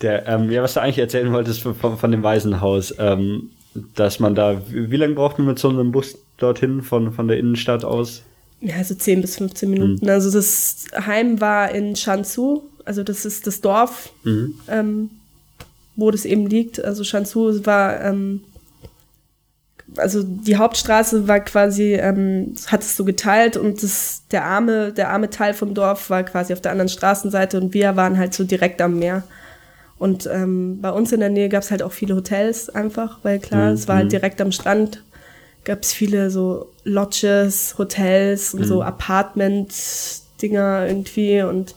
Der, 0.03 0.27
ähm, 0.29 0.51
ja, 0.51 0.62
was 0.62 0.75
du 0.75 0.81
eigentlich 0.81 0.99
erzählen 0.99 1.33
wolltest 1.33 1.62
von, 1.62 1.75
von, 1.75 1.97
von 1.99 2.11
dem 2.11 2.23
Waisenhaus, 2.23 2.95
ähm, 2.99 3.51
dass 3.95 4.21
man 4.21 4.35
da, 4.35 4.63
wie 4.69 4.97
lange 4.97 5.15
braucht 5.15 5.39
man 5.39 5.49
mit 5.49 5.59
so 5.59 5.69
einem 5.69 5.93
Bus 5.93 6.19
dorthin 6.37 6.83
von, 6.83 7.13
von 7.13 7.29
der 7.29 7.39
Innenstadt 7.39 7.85
aus? 7.85 8.23
ja, 8.65 8.83
so 8.83 8.95
10 8.95 9.21
bis 9.21 9.37
15 9.37 9.71
Minuten. 9.71 10.09
Also 10.09 10.31
das 10.31 10.87
Heim 10.95 11.41
war 11.41 11.71
in 11.71 11.97
Shansu, 11.97 12.63
also 12.85 13.03
das 13.03 13.25
ist 13.25 13.47
das 13.47 13.61
Dorf. 13.61 14.11
Ähm, 14.69 15.11
wo 15.97 16.11
das 16.11 16.25
eben 16.25 16.47
liegt. 16.47 16.83
Also 16.83 17.05
Shansu 17.05 17.65
war, 17.65 18.01
ähm, 18.01 18.41
also 19.97 20.25
die 20.25 20.57
Hauptstraße 20.57 21.29
war 21.29 21.41
quasi, 21.41 21.95
ähm, 21.95 22.55
hat 22.67 22.81
es 22.81 22.97
so 22.97 23.05
geteilt 23.05 23.57
und 23.57 23.83
das, 23.83 24.23
der 24.31 24.45
arme, 24.45 24.93
der 24.93 25.11
arme 25.11 25.31
Teil 25.31 25.55
vom 25.55 25.75
Dorf 25.75 26.11
war 26.11 26.25
quasi 26.25 26.53
auf 26.53 26.61
der 26.61 26.73
anderen 26.73 26.89
Straßenseite 26.89 27.61
und 27.61 27.75
wir 27.75 27.95
waren 27.97 28.19
halt 28.19 28.35
so 28.35 28.45
direkt 28.45 28.81
am 28.81 28.99
Meer. 28.99 29.25
Und 29.99 30.29
ähm, 30.33 30.81
bei 30.81 30.91
uns 30.91 31.13
in 31.13 31.21
der 31.21 31.31
Nähe 31.31 31.49
gab 31.49 31.63
es 31.63 31.71
halt 31.71 31.83
auch 31.83 31.93
viele 31.93 32.17
Hotels 32.17 32.69
einfach, 32.69 33.19
weil 33.23 33.39
klar, 33.39 33.73
es 33.73 33.89
war 33.89 33.97
halt 33.97 34.13
direkt 34.13 34.41
am 34.41 34.53
Strand. 34.53 35.03
Gab 35.65 35.83
es 35.83 35.93
viele 35.93 36.31
so 36.31 36.71
Lodges, 36.85 37.77
Hotels 37.79 38.55
und 38.55 38.65
so 38.65 38.83
Apartment-Dinger 38.83 40.87
irgendwie 40.87 41.43
und 41.43 41.75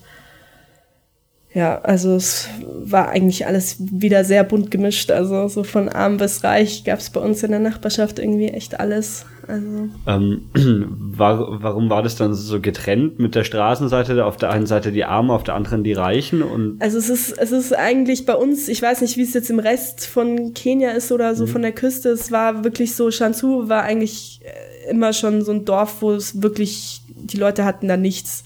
ja, 1.54 1.80
also 1.80 2.14
es 2.14 2.48
war 2.62 3.08
eigentlich 3.08 3.46
alles 3.46 3.76
wieder 3.78 4.24
sehr 4.24 4.44
bunt 4.44 4.70
gemischt. 4.70 5.10
Also 5.10 5.48
so 5.48 5.64
von 5.64 5.88
arm 5.88 6.18
bis 6.18 6.44
reich 6.44 6.84
gab 6.84 6.98
es 6.98 7.10
bei 7.10 7.20
uns 7.20 7.42
in 7.42 7.50
der 7.50 7.60
Nachbarschaft 7.60 8.18
irgendwie 8.18 8.48
echt 8.48 8.78
alles. 8.78 9.24
Also 9.48 9.88
Ähm, 10.06 10.42
war, 11.16 11.62
warum 11.62 11.88
war 11.88 12.02
das 12.02 12.16
dann 12.16 12.34
so 12.34 12.60
getrennt 12.60 13.18
mit 13.18 13.34
der 13.34 13.44
Straßenseite? 13.44 14.24
Auf 14.24 14.36
der 14.36 14.50
einen 14.50 14.66
Seite 14.66 14.92
die 14.92 15.04
Armen, 15.04 15.30
auf 15.30 15.42
der 15.42 15.54
anderen 15.54 15.82
die 15.82 15.94
Reichen 15.94 16.42
und 16.42 16.80
Also 16.80 16.98
es 16.98 17.08
ist, 17.08 17.38
es 17.38 17.50
ist 17.50 17.74
eigentlich 17.74 18.26
bei 18.26 18.34
uns, 18.34 18.68
ich 18.68 18.82
weiß 18.82 19.00
nicht, 19.00 19.16
wie 19.16 19.22
es 19.22 19.32
jetzt 19.32 19.48
im 19.48 19.58
Rest 19.58 20.06
von 20.06 20.52
Kenia 20.52 20.90
ist 20.90 21.10
oder 21.10 21.34
so 21.34 21.46
von 21.46 21.62
der 21.62 21.72
Küste, 21.72 22.10
es 22.10 22.30
war 22.30 22.62
wirklich 22.62 22.94
so, 22.94 23.10
Shansu 23.10 23.68
war 23.68 23.82
eigentlich 23.82 24.40
äh, 24.44 24.90
immer 24.90 25.14
schon 25.14 25.42
so 25.42 25.52
ein 25.52 25.64
Dorf, 25.64 25.96
wo 26.00 26.12
es 26.12 26.42
wirklich, 26.42 27.00
die 27.08 27.38
Leute 27.38 27.64
hatten 27.64 27.88
da 27.88 27.96
nichts. 27.96 28.44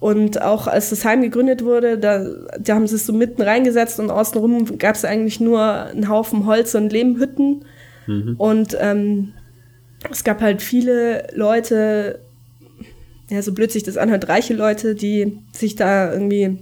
Und 0.00 0.42
auch 0.42 0.66
als 0.66 0.90
das 0.90 1.04
Heim 1.04 1.22
gegründet 1.22 1.62
wurde, 1.62 1.98
da, 1.98 2.24
da 2.58 2.74
haben 2.74 2.88
sie 2.88 2.96
es 2.96 3.06
so 3.06 3.12
mitten 3.12 3.42
reingesetzt 3.42 4.00
und 4.00 4.10
außenrum 4.10 4.78
gab 4.78 4.96
es 4.96 5.04
eigentlich 5.04 5.38
nur 5.38 5.62
einen 5.62 6.08
Haufen 6.08 6.46
Holz- 6.46 6.74
und 6.74 6.92
Lehmhütten. 6.92 7.64
Und 8.36 8.76
ähm, 8.80 9.32
es 10.10 10.24
gab 10.24 10.40
halt 10.40 10.62
viele 10.62 11.28
Leute, 11.34 12.20
ja, 13.28 13.42
so 13.42 13.52
blöd 13.52 13.70
sich 13.70 13.82
das 13.82 13.96
anhört, 13.96 14.28
reiche 14.28 14.54
Leute, 14.54 14.94
die 14.94 15.38
sich 15.52 15.76
da 15.76 16.12
irgendwie 16.12 16.58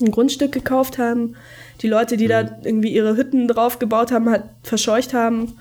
ein 0.00 0.10
Grundstück 0.10 0.52
gekauft 0.52 0.98
haben. 0.98 1.34
Die 1.82 1.88
Leute, 1.88 2.16
die 2.16 2.26
da 2.26 2.40
irgendwie 2.64 2.88
ihre 2.88 3.16
Hütten 3.16 3.48
drauf 3.48 3.78
gebaut 3.78 4.12
haben, 4.12 4.28
halt 4.30 4.44
verscheucht 4.62 5.14
haben 5.14 5.54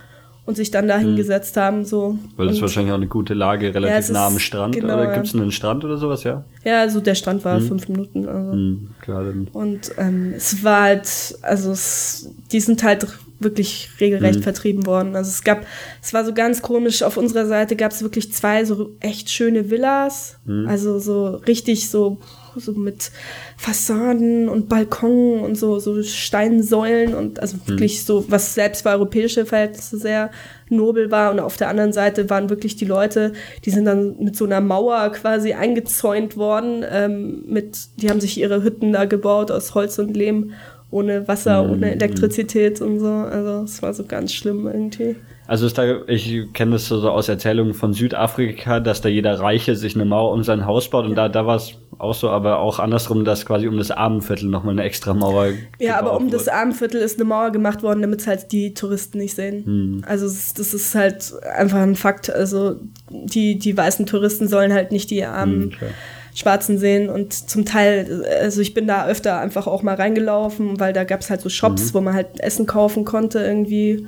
und 0.46 0.56
sich 0.56 0.72
dann 0.72 0.88
da 0.88 0.98
hingesetzt 0.98 1.58
haben. 1.58 1.86
So. 1.86 2.18
weil 2.38 2.48
das 2.48 2.58
und, 2.58 2.62
wahrscheinlich 2.62 2.92
auch 2.92 2.98
eine 2.98 3.08
gute 3.08 3.34
Lage, 3.34 3.74
relativ 3.74 3.98
ist- 3.98 4.12
nah 4.12 4.28
am 4.28 4.40
Strand. 4.40 4.76
genau, 4.76 4.94
oder 4.94 5.06
ja. 5.06 5.14
gibt 5.14 5.28
es 5.28 5.34
einen 5.34 5.52
Strand 5.52 5.84
oder 5.84 5.98
sowas, 5.98 6.24
ja? 6.24 6.44
Ja, 6.64 6.82
also 6.82 7.02
der 7.02 7.16
Strand 7.16 7.44
war 7.44 7.60
fünf 7.60 7.88
Minuten. 7.90 8.28
Also. 8.28 8.52
Hm, 8.52 8.90
klar, 9.02 9.24
dann. 9.24 9.48
Und 9.52 9.92
ähm, 9.98 10.34
es 10.36 10.64
war 10.64 10.82
halt, 10.84 11.38
also 11.42 11.72
es, 11.72 12.30
die 12.52 12.60
sind 12.60 12.84
halt 12.84 13.08
wirklich 13.46 13.92
regelrecht 14.02 14.42
vertrieben 14.44 14.86
worden. 14.86 15.16
Also 15.16 15.30
es 15.30 15.46
gab, 15.46 15.66
es 16.02 16.14
war 16.14 16.26
so 16.26 16.34
ganz 16.34 16.62
komisch, 16.62 17.04
auf 17.04 17.16
unserer 17.16 17.46
Seite 17.46 17.78
gab 17.78 17.92
es 17.94 18.02
wirklich 18.02 18.34
zwei 18.34 18.66
so 18.66 18.92
echt 19.00 19.30
schöne 19.30 19.70
Villas. 19.70 20.36
Also 20.68 21.00
so 21.00 21.28
richtig 21.48 21.90
so, 21.90 22.18
so 22.58 22.74
mit 22.74 23.12
Fassaden 23.58 24.50
und 24.50 24.68
Balkon 24.68 25.40
und 25.40 25.56
so, 25.56 25.80
so 25.80 26.04
Steinsäulen 26.04 27.14
und 27.14 27.40
also 27.40 27.58
wirklich 27.66 28.04
so, 28.04 28.26
was 28.28 28.54
selbst 28.54 28.82
für 28.82 28.90
europäische 28.90 29.46
Verhältnisse 29.46 29.98
sehr 29.98 30.32
nobel 30.70 31.12
war. 31.12 31.32
Und 31.32 31.40
auf 31.40 31.58
der 31.58 31.70
anderen 31.70 31.94
Seite 31.94 32.30
waren 32.30 32.50
wirklich 32.50 32.76
die 32.76 32.86
Leute, 32.86 33.34
die 33.64 33.70
sind 33.70 33.86
dann 33.86 34.18
mit 34.20 34.36
so 34.36 34.46
einer 34.46 34.62
Mauer 34.62 35.12
quasi 35.12 35.54
eingezäunt 35.54 36.38
worden. 36.38 36.84
Ähm, 36.90 37.44
mit, 37.48 37.78
die 37.98 38.10
haben 38.10 38.20
sich 38.20 38.40
ihre 38.40 38.64
Hütten 38.64 38.94
da 38.94 39.06
gebaut 39.06 39.52
aus 39.52 39.76
Holz 39.76 40.00
und 40.00 40.16
Lehm, 40.16 40.52
ohne 40.92 41.28
Wasser, 41.28 41.70
ohne 41.70 41.92
Elektrizität 41.92 42.80
und 42.82 43.00
so. 43.00 43.08
Also 43.08 43.64
es 43.64 43.82
war 43.82 43.94
so 43.94 44.06
ganz 44.06 44.34
schlimm 44.34 44.66
irgendwie. 44.68 45.16
Also 45.48 45.68
ist 45.68 45.78
da, 45.78 46.02
ich 46.08 46.42
kenne 46.54 46.72
das 46.72 46.88
so 46.88 47.08
aus 47.10 47.30
Erzählungen 47.30 47.76
von 47.76 47.94
Südafrika, 47.94 48.80
dass 48.80 49.02
da 49.02 49.10
jeder 49.10 49.40
Reiche 49.40 49.76
sich 49.76 49.94
eine 49.94 50.06
Mauer 50.06 50.32
um 50.32 50.42
sein 50.44 50.66
Haus 50.66 50.90
baut 50.90 51.06
und 51.06 51.14
da, 51.16 51.30
da 51.30 51.46
war 51.46 51.58
es 51.58 51.74
auch 52.00 52.16
so, 52.16 52.30
aber 52.30 52.60
auch 52.60 52.80
andersrum, 52.80 53.26
dass 53.26 53.46
quasi 53.46 53.68
um 53.68 53.78
das 53.78 53.92
Armenviertel 53.92 54.50
nochmal 54.50 54.74
eine 54.74 54.84
extra 54.84 55.14
Mauer 55.14 55.50
Ja, 55.80 56.00
aber 56.00 56.18
um 56.18 56.32
das 56.32 56.48
wurde. 56.48 56.54
Armenviertel 56.56 57.00
ist 57.02 57.20
eine 57.20 57.26
Mauer 57.30 57.52
gemacht 57.52 57.84
worden, 57.84 58.02
damit 58.02 58.26
halt 58.26 58.52
die 58.52 58.74
Touristen 58.74 59.20
nicht 59.20 59.36
sehen. 59.36 60.04
Also 60.08 60.26
es- 60.26 60.54
das 60.56 60.74
ist 60.74 60.96
halt 60.96 61.32
einfach 61.56 61.80
ein 61.80 61.96
Fakt. 61.96 62.34
Also 62.34 62.78
die, 63.12 63.60
die 63.60 63.78
weißen 63.78 64.08
Touristen 64.08 64.48
sollen 64.48 64.74
halt 64.74 64.92
nicht 64.92 65.12
die 65.12 65.24
armen 65.26 65.70
klar. 65.70 65.92
Schwarzen 66.36 66.78
sehen 66.78 67.10
und 67.10 67.34
zum 67.34 67.64
Teil, 67.64 68.26
also 68.42 68.60
ich 68.60 68.74
bin 68.74 68.88
da 68.88 69.08
öfter 69.08 69.40
einfach 69.40 69.68
auch 69.68 69.84
mal 69.84 69.96
reingelaufen, 69.96 70.80
weil 70.82 70.92
da 70.92 71.06
gab 71.06 71.22
es 71.22 71.30
halt 71.30 71.40
so 71.40 71.48
Shops, 71.48 71.94
wo 71.94 72.02
man 72.02 72.14
halt 72.14 72.42
Essen 72.42 72.66
kaufen 72.66 73.06
konnte 73.06 73.40
irgendwie. 73.40 74.06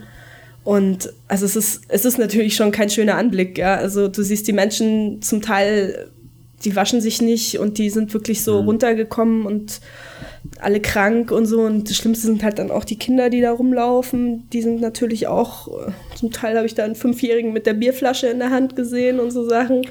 Und 0.65 1.13
also 1.29 1.45
es 1.45 1.55
ist, 1.55 1.83
es 1.87 2.03
ist 2.03 2.19
natürlich 2.19 2.55
schon 2.55 2.71
kein 2.71 2.89
schöner 2.89 3.15
Anblick, 3.15 3.57
ja. 3.57 3.75
Also 3.75 4.09
du 4.09 4.21
siehst 4.23 4.45
die 4.45 4.53
Menschen 4.53 5.21
zum 5.21 5.41
Teil, 5.41 6.09
die 6.65 6.75
waschen 6.75 6.99
sich 6.99 7.21
nicht 7.21 7.59
und 7.59 7.77
die 7.77 7.89
sind 7.89 8.13
wirklich 8.13 8.43
so 8.43 8.59
runtergekommen 8.59 9.45
und 9.45 9.79
alle 10.59 10.81
krank 10.81 11.31
und 11.31 11.45
so. 11.45 11.61
Und 11.61 11.89
das 11.89 11.95
Schlimmste 11.95 12.27
sind 12.27 12.43
halt 12.43 12.59
dann 12.59 12.71
auch 12.71 12.83
die 12.83 12.97
Kinder, 12.97 13.29
die 13.29 13.39
da 13.39 13.51
rumlaufen. 13.53 14.49
Die 14.51 14.61
sind 14.61 14.81
natürlich 14.81 15.27
auch, 15.27 15.69
äh, 15.69 15.91
zum 16.17 16.31
Teil 16.31 16.57
habe 16.57 16.65
ich 16.65 16.75
da 16.75 16.83
einen 16.83 16.95
Fünfjährigen 16.95 17.53
mit 17.53 17.65
der 17.65 17.73
Bierflasche 17.73 18.27
in 18.27 18.39
der 18.39 18.49
Hand 18.49 18.75
gesehen 18.75 19.21
und 19.21 19.31
so 19.31 19.47
Sachen. 19.47 19.87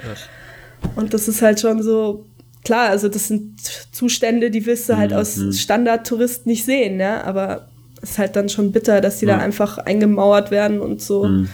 Und 0.95 1.13
das 1.13 1.29
ist 1.29 1.43
halt 1.43 1.61
schon 1.61 1.83
so, 1.83 2.25
klar, 2.65 2.91
also 2.91 3.09
das 3.09 3.29
sind 3.29 3.61
Zustände, 3.93 4.51
die 4.51 4.67
wirst 4.67 4.89
du 4.89 4.97
halt 4.97 5.13
aus 5.13 5.41
Standardtouristen 5.53 6.51
nicht 6.51 6.65
sehen, 6.65 7.01
ja, 7.01 7.25
aber 7.25 7.69
es 8.03 8.11
ist 8.11 8.19
halt 8.19 8.37
dann 8.37 8.49
schon 8.49 8.73
bitter, 8.73 9.01
dass 9.01 9.19
die 9.19 9.27
da 9.27 9.39
einfach 9.39 9.79
eingemauert 9.79 10.51
werden 10.51 10.81
und 10.81 11.01
so 11.01 11.45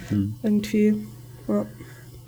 irgendwie. 0.42 0.96
Ja. 1.48 1.66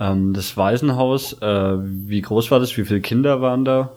Ähm, 0.00 0.32
das 0.32 0.56
Waisenhaus, 0.56 1.34
äh, 1.40 1.46
wie 1.78 2.20
groß 2.20 2.50
war 2.50 2.60
das? 2.60 2.76
Wie 2.76 2.84
viele 2.84 3.00
Kinder 3.00 3.40
waren 3.40 3.64
da? 3.64 3.92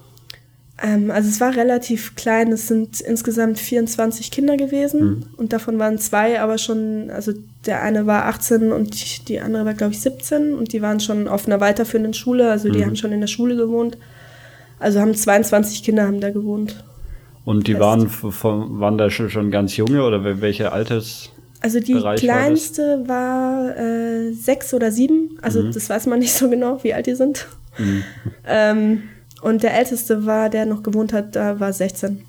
Ähm, 0.82 1.10
also 1.12 1.30
es 1.30 1.42
war 1.42 1.56
relativ 1.56 2.16
klein, 2.16 2.52
es 2.52 2.68
sind 2.68 3.02
insgesamt 3.02 3.58
24 3.58 4.30
Kinder 4.30 4.58
gewesen 4.58 5.26
und 5.38 5.54
davon 5.54 5.80
waren 5.80 5.98
zwei 5.98 6.40
aber 6.40 6.58
schon, 6.58 7.10
also 7.10 7.34
der 7.68 7.82
eine 7.84 8.06
war 8.08 8.26
18 8.26 8.72
und 8.72 9.28
die 9.30 9.40
andere 9.40 9.66
war 9.66 9.74
glaube 9.74 9.94
ich 9.94 10.02
17 10.02 10.54
und 10.56 10.74
die 10.74 10.82
waren 10.82 11.00
schon 11.00 11.28
auf 11.28 11.46
einer 11.46 11.60
weiterführenden 11.60 12.14
Schule, 12.14 12.50
also 12.50 12.70
die 12.70 12.84
haben 12.86 12.96
schon 12.96 13.12
in 13.12 13.20
der 13.22 13.28
Schule 13.28 13.56
gewohnt. 13.56 13.98
Also 14.80 15.00
haben 15.00 15.14
22 15.14 15.84
Kinder 15.84 16.06
haben 16.08 16.22
da 16.22 16.30
gewohnt. 16.32 16.84
Und 17.46 17.68
die 17.68 17.72
Fest. 17.74 17.82
waren, 17.84 18.10
von, 18.10 18.80
waren 18.80 18.98
da 18.98 19.10
schon, 19.10 19.30
schon 19.30 19.52
ganz 19.52 19.76
junge 19.78 20.04
oder 20.04 20.18
wel- 20.24 20.42
welche 20.42 20.72
Alters? 20.72 21.30
Also 21.62 21.80
die 21.80 21.94
Bereich 21.94 22.20
kleinste 22.20 23.04
war, 23.08 23.76
äh, 23.76 24.32
sechs 24.34 24.74
oder 24.74 24.92
sieben. 24.92 25.38
Also 25.42 25.64
Mhm. 25.64 25.72
das 25.72 25.90
weiß 25.90 26.06
man 26.06 26.20
nicht 26.20 26.34
so 26.34 26.50
genau, 26.50 26.84
wie 26.84 26.94
alt 26.94 27.08
die 27.08 27.16
sind. 27.16 27.48
Ähm, 28.46 29.04
und 29.42 29.64
der 29.64 29.78
älteste 29.78 30.26
war, 30.26 30.50
der 30.50 30.66
noch 30.66 30.84
gewohnt 30.84 31.14
hat, 31.14 31.36
da 31.36 31.60
war 31.60 31.72
16. 31.74 32.24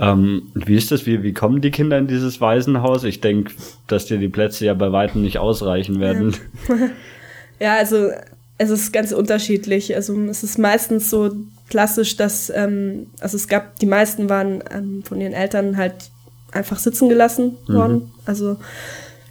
Ähm, 0.00 0.50
wie 0.54 0.74
ist 0.76 0.90
das? 0.90 1.06
Wie, 1.06 1.22
wie 1.22 1.32
kommen 1.32 1.60
die 1.60 1.70
Kinder 1.70 1.98
in 1.98 2.06
dieses 2.08 2.40
Waisenhaus? 2.40 3.04
Ich 3.04 3.20
denke, 3.20 3.52
dass 3.86 4.06
dir 4.06 4.18
die 4.18 4.28
Plätze 4.28 4.64
ja 4.66 4.74
bei 4.74 4.90
weitem 4.92 5.22
nicht 5.22 5.38
ausreichen 5.38 6.00
werden. 6.00 6.34
Ja, 7.60 7.76
also 7.76 8.10
es 8.58 8.68
ist 8.70 8.92
ganz 8.92 9.12
unterschiedlich. 9.12 9.94
Also 9.94 10.20
es 10.22 10.42
ist 10.42 10.58
meistens 10.58 11.08
so 11.08 11.30
klassisch, 11.70 12.16
dass, 12.16 12.50
ähm, 12.50 13.06
also 13.20 13.36
es 13.36 13.46
gab, 13.46 13.78
die 13.78 13.86
meisten 13.86 14.28
waren 14.28 14.62
ähm, 14.72 15.04
von 15.04 15.20
ihren 15.20 15.32
Eltern 15.32 15.76
halt 15.76 15.94
einfach 16.50 16.78
sitzen 16.80 17.08
gelassen 17.08 17.56
Mhm. 17.68 17.74
worden. 17.74 18.12
Also 18.26 18.56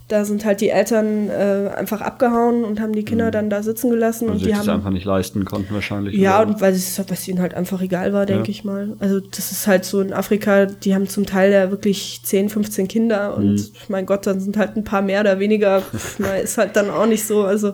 da 0.09 0.25
sind 0.25 0.43
halt 0.43 0.59
die 0.61 0.69
Eltern 0.69 1.29
äh, 1.29 1.69
einfach 1.75 2.01
abgehauen 2.01 2.65
und 2.65 2.81
haben 2.81 2.91
die 2.93 3.05
Kinder 3.05 3.31
dann 3.31 3.49
da 3.49 3.63
sitzen 3.63 3.89
gelassen 3.89 4.25
Und 4.25 4.33
und 4.33 4.39
sich 4.39 4.47
die 4.47 4.53
das 4.53 4.67
haben 4.67 4.75
einfach 4.79 4.89
nicht 4.91 5.05
leisten 5.05 5.45
konnten 5.45 5.73
wahrscheinlich. 5.73 6.13
Ja, 6.15 6.41
oder? 6.41 6.49
und 6.49 6.61
weil 6.61 6.73
es 6.73 6.99
weil 6.99 7.05
es 7.11 7.27
ihnen 7.27 7.39
halt 7.39 7.53
einfach 7.53 7.81
egal 7.81 8.11
war, 8.11 8.25
denke 8.25 8.43
Ja. 8.43 8.49
ich 8.49 8.63
mal. 8.65 8.95
Also 8.99 9.21
das 9.21 9.51
ist 9.51 9.65
halt 9.65 9.85
so 9.85 10.01
in 10.01 10.11
Afrika, 10.13 10.65
die 10.65 10.93
haben 10.93 11.07
zum 11.07 11.25
Teil 11.25 11.51
ja 11.53 11.71
wirklich 11.71 12.19
10, 12.23 12.49
15 12.49 12.87
Kinder 12.87 13.35
und 13.37 13.53
Mhm. 13.55 13.65
mein 13.87 14.05
Gott, 14.05 14.27
dann 14.27 14.39
sind 14.41 14.57
halt 14.57 14.75
ein 14.75 14.83
paar 14.83 15.01
mehr 15.01 15.21
oder 15.21 15.39
weniger, 15.39 15.81
ist 16.43 16.57
halt 16.57 16.75
dann 16.75 16.89
auch 16.89 17.05
nicht 17.07 17.25
so, 17.25 17.43
also 17.43 17.73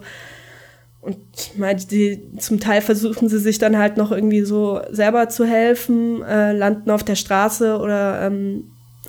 und 1.02 1.18
ich 1.36 1.58
meine, 1.58 1.80
die, 1.80 2.36
zum 2.40 2.60
Teil 2.60 2.82
versuchen 2.82 3.30
sie 3.30 3.40
sich 3.40 3.58
dann 3.58 3.78
halt 3.78 3.96
noch 3.98 4.12
irgendwie 4.12 4.42
so 4.42 4.82
selber 4.92 5.30
zu 5.30 5.46
helfen, 5.46 6.22
äh, 6.24 6.52
landen 6.52 6.92
auf 6.92 7.04
der 7.04 7.16
Straße 7.16 7.78
oder 7.80 8.22
ähm, 8.22 8.66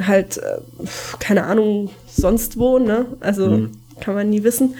halt, 0.06 0.38
äh, 0.38 0.58
keine 1.18 1.44
Ahnung, 1.44 1.90
sonst 2.06 2.58
wo, 2.58 2.78
ne? 2.78 3.06
Also 3.20 3.68
kann 4.00 4.14
man 4.14 4.30
nie 4.30 4.42
wissen. 4.42 4.76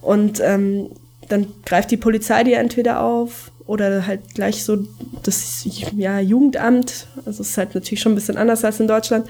Und 0.00 0.40
ähm, 0.40 0.90
dann 1.28 1.46
greift 1.64 1.90
die 1.90 1.96
Polizei 1.96 2.44
die 2.44 2.54
entweder 2.54 3.02
auf 3.02 3.50
oder 3.66 4.06
halt 4.06 4.34
gleich 4.34 4.64
so 4.64 4.78
das 5.22 5.66
ja, 5.96 6.20
Jugendamt. 6.20 7.06
Also 7.26 7.42
es 7.42 7.50
ist 7.50 7.58
halt 7.58 7.74
natürlich 7.74 8.00
schon 8.00 8.12
ein 8.12 8.14
bisschen 8.16 8.38
anders 8.38 8.64
als 8.64 8.80
in 8.80 8.88
Deutschland. 8.88 9.28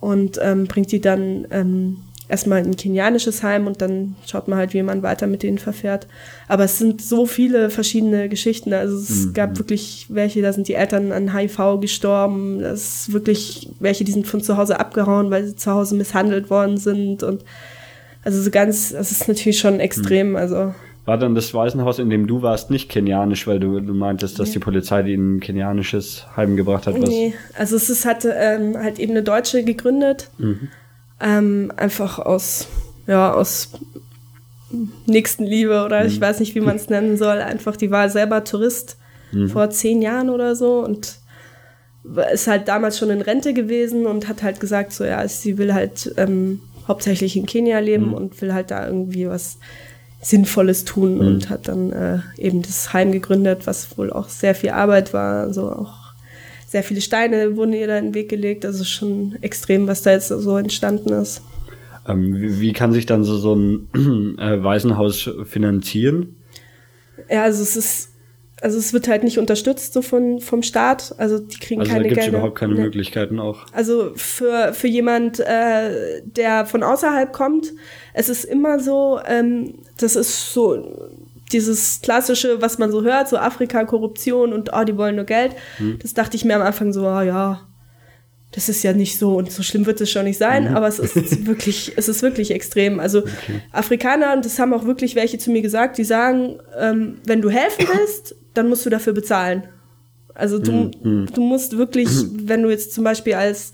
Und 0.00 0.38
ähm, 0.40 0.66
bringt 0.66 0.92
die 0.92 1.00
dann 1.00 1.46
ähm, 1.50 1.96
erstmal 2.28 2.60
in 2.60 2.66
ein 2.66 2.76
kenianisches 2.76 3.42
Heim 3.42 3.66
und 3.66 3.80
dann 3.80 4.16
schaut 4.26 4.48
man 4.48 4.58
halt, 4.58 4.74
wie 4.74 4.82
man 4.82 5.02
weiter 5.02 5.26
mit 5.26 5.42
denen 5.42 5.58
verfährt. 5.58 6.06
Aber 6.48 6.64
es 6.64 6.78
sind 6.78 7.00
so 7.00 7.26
viele 7.26 7.70
verschiedene 7.70 8.28
Geschichten. 8.28 8.72
Also 8.72 8.96
es 8.96 9.32
gab 9.32 9.58
wirklich 9.58 10.06
welche, 10.08 10.42
da 10.42 10.52
sind 10.52 10.68
die 10.68 10.74
Eltern 10.74 11.12
an 11.12 11.36
HIV 11.36 11.80
gestorben. 11.80 12.60
Das 12.60 13.06
ist 13.06 13.12
wirklich 13.12 13.68
welche, 13.78 14.04
die 14.04 14.12
sind 14.12 14.26
von 14.26 14.40
zu 14.40 14.56
Hause 14.56 14.80
abgehauen, 14.80 15.30
weil 15.30 15.44
sie 15.44 15.56
zu 15.56 15.70
Hause 15.70 15.94
misshandelt 15.94 16.50
worden 16.50 16.78
sind. 16.78 17.22
Und 17.22 17.44
also 18.24 18.42
so 18.42 18.50
ganz, 18.50 18.90
das 18.92 19.12
ist 19.12 19.28
natürlich 19.28 19.58
schon 19.58 19.78
extrem. 19.78 20.34
Also 20.34 20.74
War 21.04 21.18
dann 21.18 21.36
das 21.36 21.54
Waisenhaus, 21.54 22.00
in 22.00 22.10
dem 22.10 22.26
du 22.26 22.42
warst, 22.42 22.70
nicht 22.70 22.88
kenianisch, 22.88 23.46
weil 23.46 23.60
du, 23.60 23.78
du 23.78 23.94
meintest, 23.94 24.40
dass 24.40 24.50
die 24.50 24.58
Polizei 24.58 25.02
die 25.04 25.14
in 25.14 25.36
ein 25.36 25.40
kenianisches 25.40 26.26
Heim 26.36 26.56
gebracht 26.56 26.88
hat? 26.88 27.00
Was? 27.00 27.08
Nee, 27.08 27.34
also 27.56 27.76
es 27.76 27.88
ist 27.88 28.04
halt, 28.04 28.26
ähm, 28.28 28.76
halt 28.76 28.98
eben 28.98 29.12
eine 29.12 29.22
Deutsche 29.22 29.62
gegründet. 29.62 30.28
Ähm, 31.20 31.72
einfach 31.76 32.18
aus, 32.18 32.68
ja, 33.06 33.32
aus 33.32 33.70
Nächstenliebe 35.06 35.84
oder 35.84 36.04
ich 36.04 36.20
weiß 36.20 36.40
nicht, 36.40 36.54
wie 36.54 36.60
man 36.60 36.76
es 36.76 36.88
nennen 36.88 37.16
soll. 37.16 37.38
Einfach, 37.38 37.76
die 37.76 37.90
war 37.90 38.08
selber 38.10 38.44
Tourist 38.44 38.98
vor 39.48 39.70
zehn 39.70 40.02
Jahren 40.02 40.30
oder 40.30 40.54
so 40.56 40.84
und 40.84 41.18
ist 42.32 42.46
halt 42.46 42.68
damals 42.68 42.98
schon 42.98 43.10
in 43.10 43.20
Rente 43.20 43.52
gewesen 43.52 44.06
und 44.06 44.28
hat 44.28 44.42
halt 44.42 44.60
gesagt, 44.60 44.92
so 44.92 45.04
ja, 45.04 45.26
sie 45.26 45.58
will 45.58 45.74
halt 45.74 46.14
ähm, 46.16 46.60
hauptsächlich 46.86 47.36
in 47.36 47.46
Kenia 47.46 47.80
leben 47.80 48.14
und 48.14 48.40
will 48.40 48.54
halt 48.54 48.70
da 48.70 48.86
irgendwie 48.86 49.28
was 49.28 49.58
Sinnvolles 50.22 50.84
tun 50.84 51.20
und 51.20 51.50
hat 51.50 51.68
dann 51.68 51.92
äh, 51.92 52.18
eben 52.38 52.62
das 52.62 52.92
Heim 52.92 53.12
gegründet, 53.12 53.66
was 53.66 53.98
wohl 53.98 54.12
auch 54.12 54.28
sehr 54.28 54.54
viel 54.54 54.70
Arbeit 54.70 55.12
war, 55.12 55.42
also 55.42 55.70
auch 55.70 56.05
sehr 56.66 56.82
viele 56.82 57.00
Steine 57.00 57.56
wurden 57.56 57.72
ihr 57.72 57.86
da 57.86 57.96
in 57.98 58.06
den 58.06 58.14
Weg 58.14 58.28
gelegt, 58.28 58.64
also 58.64 58.84
schon 58.84 59.36
extrem, 59.40 59.86
was 59.86 60.02
da 60.02 60.12
jetzt 60.12 60.28
so 60.28 60.56
entstanden 60.56 61.12
ist. 61.12 61.42
Ähm, 62.08 62.34
wie, 62.40 62.60
wie 62.60 62.72
kann 62.72 62.92
sich 62.92 63.06
dann 63.06 63.24
so, 63.24 63.36
so 63.36 63.54
ein 63.54 63.88
äh, 64.38 64.62
Waisenhaus 64.62 65.30
finanzieren? 65.44 66.36
Ja, 67.30 67.42
also 67.44 67.62
es 67.62 67.76
ist, 67.76 68.10
also 68.60 68.78
es 68.78 68.92
wird 68.92 69.08
halt 69.08 69.22
nicht 69.24 69.38
unterstützt 69.38 69.92
so 69.92 70.02
von, 70.02 70.40
vom 70.40 70.62
Staat, 70.62 71.14
also 71.18 71.38
die 71.38 71.58
kriegen 71.58 71.80
Also 71.80 71.90
da 71.92 71.96
keine 71.98 72.08
gibt 72.08 72.18
es 72.20 72.24
Gelder. 72.26 72.38
überhaupt 72.38 72.58
keine 72.58 72.74
Nee. 72.74 72.82
Möglichkeiten 72.82 73.38
auch. 73.40 73.66
Also 73.72 74.12
für, 74.16 74.72
für 74.72 74.86
jemand, 74.88 75.40
äh, 75.40 76.22
der 76.24 76.66
von 76.66 76.82
außerhalb 76.82 77.32
kommt, 77.32 77.72
es 78.14 78.28
ist 78.28 78.44
immer 78.44 78.78
so, 78.80 79.20
ähm, 79.26 79.74
das 79.98 80.16
ist 80.16 80.52
so 80.52 81.10
dieses 81.52 82.00
klassische, 82.02 82.60
was 82.60 82.78
man 82.78 82.90
so 82.90 83.02
hört, 83.02 83.28
so 83.28 83.36
Afrika, 83.36 83.84
Korruption 83.84 84.52
und 84.52 84.70
oh, 84.72 84.84
die 84.84 84.96
wollen 84.96 85.16
nur 85.16 85.24
Geld. 85.24 85.52
Das 86.00 86.14
dachte 86.14 86.36
ich 86.36 86.44
mir 86.44 86.56
am 86.56 86.62
Anfang 86.62 86.92
so, 86.92 87.06
ah 87.06 87.22
ja, 87.22 87.60
das 88.52 88.68
ist 88.68 88.82
ja 88.82 88.92
nicht 88.92 89.18
so 89.18 89.36
und 89.36 89.50
so 89.52 89.62
schlimm 89.62 89.86
wird 89.86 90.00
es 90.00 90.10
schon 90.10 90.24
nicht 90.24 90.38
sein, 90.38 90.74
aber 90.74 90.88
es 90.88 90.98
ist 90.98 91.46
wirklich, 91.46 91.92
es 91.96 92.08
ist 92.08 92.22
wirklich 92.22 92.50
extrem. 92.50 93.00
Also 93.00 93.22
Afrikaner, 93.70 94.32
und 94.32 94.44
das 94.44 94.58
haben 94.58 94.72
auch 94.72 94.86
wirklich 94.86 95.14
welche 95.14 95.38
zu 95.38 95.50
mir 95.50 95.62
gesagt, 95.62 95.98
die 95.98 96.04
sagen, 96.04 96.58
ähm, 96.78 97.18
wenn 97.24 97.42
du 97.42 97.50
helfen 97.50 97.86
willst, 97.92 98.34
dann 98.54 98.68
musst 98.68 98.86
du 98.86 98.90
dafür 98.90 99.12
bezahlen. 99.12 99.64
Also 100.34 100.58
du, 100.58 100.90
du 101.02 101.40
musst 101.40 101.76
wirklich, 101.76 102.08
wenn 102.32 102.62
du 102.62 102.70
jetzt 102.70 102.92
zum 102.92 103.04
Beispiel 103.04 103.34
als 103.34 103.72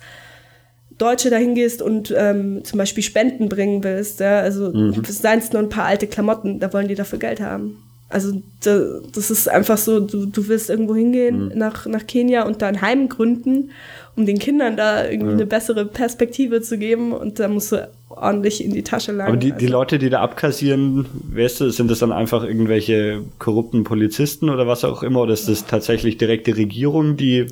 Deutsche 0.98 1.30
dahin 1.30 1.54
gehst 1.54 1.82
und 1.82 2.12
ähm, 2.16 2.64
zum 2.64 2.78
Beispiel 2.78 3.02
Spenden 3.02 3.48
bringen 3.48 3.82
willst, 3.84 4.20
ja, 4.20 4.40
also 4.40 4.72
seien 5.02 5.38
es 5.38 5.52
nur 5.52 5.62
ein 5.62 5.68
paar 5.68 5.84
alte 5.84 6.06
Klamotten, 6.06 6.60
da 6.60 6.72
wollen 6.72 6.88
die 6.88 6.94
dafür 6.94 7.18
Geld 7.18 7.40
haben. 7.40 7.78
Also 8.12 8.42
da, 8.62 8.78
das 9.14 9.30
ist 9.30 9.48
einfach 9.48 9.78
so, 9.78 10.00
du, 10.00 10.26
du 10.26 10.48
willst 10.48 10.68
irgendwo 10.68 10.94
hingehen 10.94 11.50
nach, 11.54 11.86
nach 11.86 12.06
Kenia 12.06 12.42
und 12.42 12.60
da 12.60 12.68
ein 12.68 12.82
Heim 12.82 13.08
gründen, 13.08 13.70
um 14.16 14.26
den 14.26 14.38
Kindern 14.38 14.76
da 14.76 15.08
irgendwie 15.08 15.32
eine 15.32 15.46
bessere 15.46 15.86
Perspektive 15.86 16.60
zu 16.60 16.76
geben 16.76 17.12
und 17.12 17.38
da 17.40 17.48
musst 17.48 17.72
du 17.72 17.88
ordentlich 18.10 18.62
in 18.62 18.74
die 18.74 18.82
Tasche 18.82 19.12
langen. 19.12 19.28
Aber 19.28 19.38
die, 19.38 19.52
die 19.52 19.64
also. 19.64 19.68
Leute, 19.68 19.98
die 19.98 20.10
da 20.10 20.20
abkassieren, 20.20 21.06
weißt 21.32 21.62
du, 21.62 21.70
sind 21.70 21.90
das 21.90 22.00
dann 22.00 22.12
einfach 22.12 22.44
irgendwelche 22.44 23.22
korrupten 23.38 23.84
Polizisten 23.84 24.50
oder 24.50 24.66
was 24.66 24.84
auch 24.84 25.02
immer? 25.02 25.22
Oder 25.22 25.32
ist 25.32 25.48
das 25.48 25.64
tatsächlich 25.66 26.18
direkt 26.18 26.46
die 26.46 26.52
Regierung, 26.52 27.16
die 27.16 27.46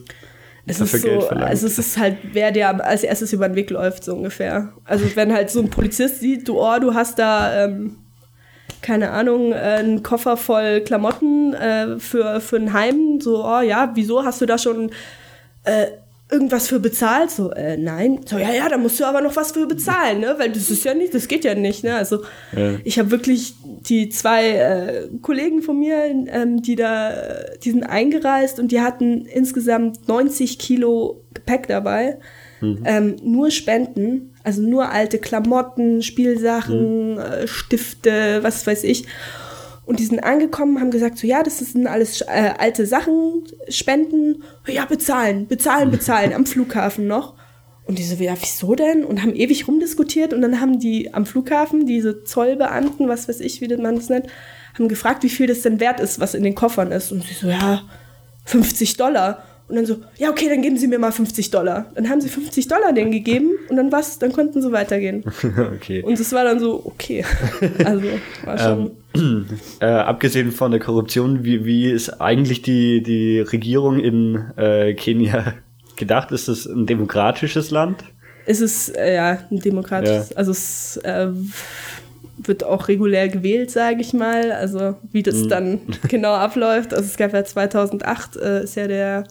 Es 0.71 0.79
dafür 0.79 0.97
ist 0.97 1.03
so, 1.03 1.09
Geld 1.09 1.23
verlangt? 1.25 1.51
also 1.51 1.67
es 1.67 1.79
ist 1.79 1.99
halt, 1.99 2.19
wer 2.33 2.53
dir 2.53 2.85
als 2.85 3.03
erstes 3.03 3.33
über 3.33 3.49
den 3.49 3.57
Weg 3.57 3.71
läuft, 3.71 4.05
so 4.05 4.15
ungefähr. 4.15 4.73
Also 4.85 5.05
wenn 5.15 5.33
halt 5.33 5.51
so 5.51 5.61
ein 5.61 5.71
Polizist 5.71 6.21
sieht, 6.21 6.49
du, 6.49 6.61
oh, 6.61 6.79
du 6.79 6.95
hast 6.95 7.19
da, 7.19 7.65
ähm, 7.65 7.97
keine 8.83 9.11
Ahnung, 9.11 9.53
äh, 9.53 9.57
einen 9.57 10.03
Koffer 10.03 10.37
voll 10.37 10.81
Klamotten 10.81 11.55
äh, 11.55 11.99
für, 11.99 12.41
für 12.41 12.57
ein 12.57 12.73
Heim, 12.73 13.21
so, 13.21 13.45
oh 13.45 13.61
ja, 13.61 13.91
wieso 13.95 14.25
hast 14.25 14.41
du 14.41 14.47
da 14.47 14.59
schon 14.59 14.91
äh, 15.65 15.87
irgendwas 16.31 16.69
für 16.69 16.81
bezahlt? 16.81 17.31
So, 17.31 17.51
äh, 17.51 17.77
nein. 17.77 18.21
So, 18.27 18.39
ja, 18.39 18.53
ja, 18.53 18.69
da 18.69 18.79
musst 18.79 18.99
du 19.01 19.05
aber 19.05 19.21
noch 19.21 19.37
was 19.37 19.53
für 19.53 19.67
bezahlen, 19.67 20.21
ne? 20.21 20.35
Weil 20.39 20.51
das 20.51 20.71
ist 20.71 20.85
ja 20.85 20.95
nicht, 20.95 21.15
das 21.15 21.29
geht 21.29 21.45
ja 21.45 21.55
nicht, 21.55 21.85
ne? 21.85 21.97
Also 21.97 22.23
Ja. 22.57 22.75
ich 22.85 22.99
habe 22.99 23.11
wirklich 23.11 23.55
die 23.65 24.09
zwei 24.11 24.49
äh, 24.51 25.09
Kollegen 25.23 25.63
von 25.63 25.79
mir, 25.79 25.97
ähm, 26.29 26.63
die 26.63 26.77
da, 26.77 27.13
die 27.63 27.71
sind 27.71 27.85
eingereist 27.85 28.59
und 28.61 28.73
die 28.73 28.81
hatten 28.81 29.25
insgesamt 29.27 30.07
90 30.09 30.59
Kilo 30.59 31.23
Gepäck 31.35 31.67
dabei. 31.69 32.19
Ähm, 32.85 33.17
nur 33.23 33.51
Spenden, 33.51 34.35
also 34.45 34.61
nur 34.61 34.91
alte 34.91 35.17
Klamotten, 35.17 36.03
Spielsachen, 36.03 37.17
äh, 37.17 37.47
Stifte, 37.49 38.41
was 38.43 38.67
weiß 38.67 38.85
ich. 38.85 39.07
Und 39.91 39.99
die 39.99 40.07
sind 40.07 40.23
angekommen, 40.23 40.79
haben 40.79 40.93
gesagt, 40.93 41.19
so 41.19 41.27
ja, 41.27 41.43
das 41.43 41.59
sind 41.59 41.89
alles 41.89 42.21
äh, 42.21 42.55
alte 42.57 42.87
Sachen, 42.87 43.43
Spenden, 43.69 44.45
ja, 44.69 44.85
bezahlen, 44.85 45.49
bezahlen, 45.49 45.91
bezahlen, 45.91 46.33
am 46.33 46.47
Flughafen 46.47 47.09
noch. 47.09 47.35
Und 47.87 47.99
die 47.99 48.05
so, 48.05 48.15
ja, 48.23 48.37
wieso 48.41 48.77
denn? 48.77 49.05
Und 49.05 49.21
haben 49.21 49.35
ewig 49.35 49.67
rumdiskutiert 49.67 50.33
und 50.33 50.43
dann 50.43 50.61
haben 50.61 50.79
die 50.79 51.13
am 51.13 51.27
Flughafen, 51.27 51.87
diese 51.87 52.23
Zollbeamten, 52.23 53.09
was 53.09 53.29
weiß 53.29 53.41
ich, 53.41 53.61
wie 53.61 53.77
man 53.79 53.97
das 53.97 54.09
nennt, 54.09 54.29
haben 54.75 54.87
gefragt, 54.87 55.25
wie 55.25 55.29
viel 55.29 55.49
das 55.49 55.63
denn 55.63 55.81
wert 55.81 55.99
ist, 55.99 56.21
was 56.21 56.35
in 56.35 56.45
den 56.45 56.55
Koffern 56.55 56.93
ist. 56.93 57.11
Und 57.11 57.25
sie 57.25 57.35
so, 57.35 57.49
ja, 57.49 57.83
50 58.45 58.97
Dollar. 58.97 59.43
Und 59.71 59.77
dann 59.77 59.87
so, 59.87 59.99
ja, 60.19 60.31
okay, 60.31 60.49
dann 60.49 60.63
geben 60.63 60.77
Sie 60.77 60.89
mir 60.89 60.99
mal 60.99 61.13
50 61.13 61.51
Dollar. 61.53 61.87
Dann 61.95 62.09
haben 62.11 62.21
sie 62.21 62.29
50 62.29 62.67
Dollar 62.67 62.93
denen 62.93 63.13
gegeben 63.13 63.51
und 63.69 63.77
dann 63.77 63.93
was, 63.93 64.19
dann 64.19 64.33
konnten 64.33 64.61
sie 64.61 64.73
weitergehen. 64.73 65.23
okay. 65.77 66.03
Und 66.03 66.19
es 66.19 66.33
war 66.33 66.43
dann 66.43 66.59
so, 66.59 66.83
okay. 66.85 67.25
Also, 67.85 68.09
war 68.45 68.59
schon. 68.59 68.91
Äh, 69.81 69.87
abgesehen 69.87 70.53
von 70.53 70.71
der 70.71 70.79
Korruption, 70.79 71.43
wie, 71.43 71.65
wie 71.65 71.91
ist 71.91 72.21
eigentlich 72.21 72.63
die, 72.63 73.03
die 73.03 73.41
Regierung 73.41 73.99
in 73.99 74.53
äh, 74.57 74.95
Kenia 74.95 75.55
gedacht? 75.97 76.31
Ist 76.31 76.47
es 76.49 76.67
ein 76.67 76.87
demokratisches 76.87 77.71
Land? 77.73 78.05
Es 78.47 78.61
ist 78.61 78.97
äh, 78.97 79.15
ja 79.17 79.39
ein 79.51 79.59
demokratisches, 79.59 80.31
Ja. 80.31 80.37
also 80.37 80.53
es 80.53 80.97
äh, 80.99 81.29
wird 82.39 82.63
auch 82.65 82.89
regulär 82.89 83.29
gewählt, 83.29 83.71
sage 83.71 84.01
ich 84.01 84.13
mal. 84.13 84.53
Also 84.53 84.97
wie 85.11 85.23
das 85.23 85.49
dann 85.49 85.81
genau 86.09 86.33
abläuft. 86.33 86.95
Also 86.95 87.07
es 87.07 87.17
gab 87.17 87.33
ja 87.33 87.45
2008 87.45 88.37
äh, 88.37 88.63
ist 88.65 88.77
ja 88.77 88.87
der 88.87 89.25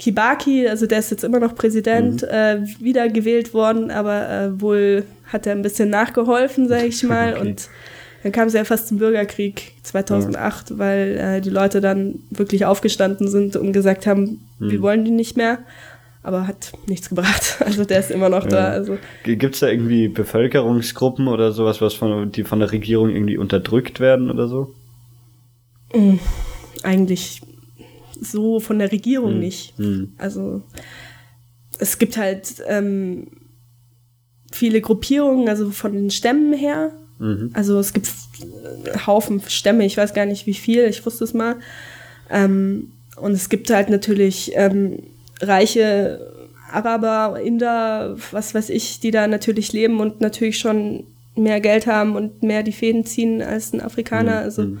Kibaki, 0.00 0.66
also 0.66 0.86
der 0.86 1.00
ist 1.00 1.10
jetzt 1.10 1.24
immer 1.24 1.40
noch 1.40 1.54
Präsident, 1.54 2.22
äh, 2.22 2.62
wieder 2.78 3.10
gewählt 3.10 3.52
worden, 3.52 3.90
aber 3.90 4.30
äh, 4.30 4.60
wohl 4.60 5.04
hat 5.26 5.46
er 5.46 5.52
ein 5.52 5.60
bisschen 5.60 5.90
nachgeholfen, 5.90 6.68
sage 6.68 6.86
ich 6.86 7.02
mal. 7.04 7.34
Okay. 7.34 7.40
Und 7.42 7.68
dann 8.22 8.32
kam 8.32 8.48
es 8.48 8.54
ja 8.54 8.64
fast 8.64 8.88
zum 8.88 8.96
Bürgerkrieg 8.96 9.74
2008, 9.82 10.78
weil 10.78 11.18
äh, 11.18 11.40
die 11.42 11.50
Leute 11.50 11.82
dann 11.82 12.20
wirklich 12.30 12.64
aufgestanden 12.64 13.28
sind 13.28 13.56
und 13.56 13.72
gesagt 13.74 14.06
haben, 14.06 14.40
wir 14.58 14.80
wollen 14.80 15.04
die 15.04 15.10
nicht 15.10 15.36
mehr. 15.36 15.58
Aber 16.22 16.46
hat 16.46 16.72
nichts 16.86 17.10
gebracht. 17.10 17.58
Also 17.64 17.84
der 17.84 18.00
ist 18.00 18.10
immer 18.10 18.28
noch 18.30 18.46
da. 18.46 18.68
Also 18.68 18.96
Gibt 19.24 19.54
es 19.54 19.60
da 19.60 19.68
irgendwie 19.68 20.08
Bevölkerungsgruppen 20.08 21.28
oder 21.28 21.52
sowas, 21.52 21.80
was 21.82 21.94
von, 21.94 22.32
die 22.32 22.44
von 22.44 22.58
der 22.58 22.72
Regierung 22.72 23.10
irgendwie 23.10 23.36
unterdrückt 23.36 24.00
werden 24.00 24.30
oder 24.30 24.48
so? 24.48 24.74
eigentlich 26.82 27.42
so 28.20 28.60
von 28.60 28.78
der 28.78 28.92
Regierung 28.92 29.38
nicht. 29.38 29.76
Hm. 29.78 30.12
Also 30.18 30.62
es 31.78 31.98
gibt 31.98 32.16
halt 32.16 32.62
ähm, 32.66 33.28
viele 34.52 34.80
Gruppierungen, 34.80 35.48
also 35.48 35.70
von 35.70 35.92
den 35.92 36.10
Stämmen 36.10 36.52
her. 36.52 36.92
Also 37.52 37.78
es 37.78 37.92
gibt 37.92 38.10
Haufen 39.06 39.42
Stämme, 39.46 39.84
ich 39.84 39.96
weiß 39.96 40.14
gar 40.14 40.24
nicht 40.24 40.46
wie 40.46 40.54
viel, 40.54 40.84
ich 40.86 41.04
wusste 41.04 41.24
es 41.24 41.34
mal. 41.34 41.56
Ähm, 42.30 42.92
und 43.16 43.32
es 43.32 43.50
gibt 43.50 43.68
halt 43.70 43.90
natürlich 43.90 44.52
ähm, 44.54 45.02
reiche 45.42 46.32
Araber, 46.72 47.38
Inder, 47.40 48.16
was 48.30 48.54
weiß 48.54 48.70
ich, 48.70 49.00
die 49.00 49.10
da 49.10 49.26
natürlich 49.26 49.72
leben 49.72 50.00
und 50.00 50.22
natürlich 50.22 50.58
schon 50.58 51.04
mehr 51.36 51.60
Geld 51.60 51.86
haben 51.86 52.16
und 52.16 52.42
mehr 52.42 52.62
die 52.62 52.72
Fäden 52.72 53.04
ziehen 53.04 53.42
als 53.42 53.74
ein 53.74 53.82
Afrikaner. 53.82 54.38
Also 54.38 54.78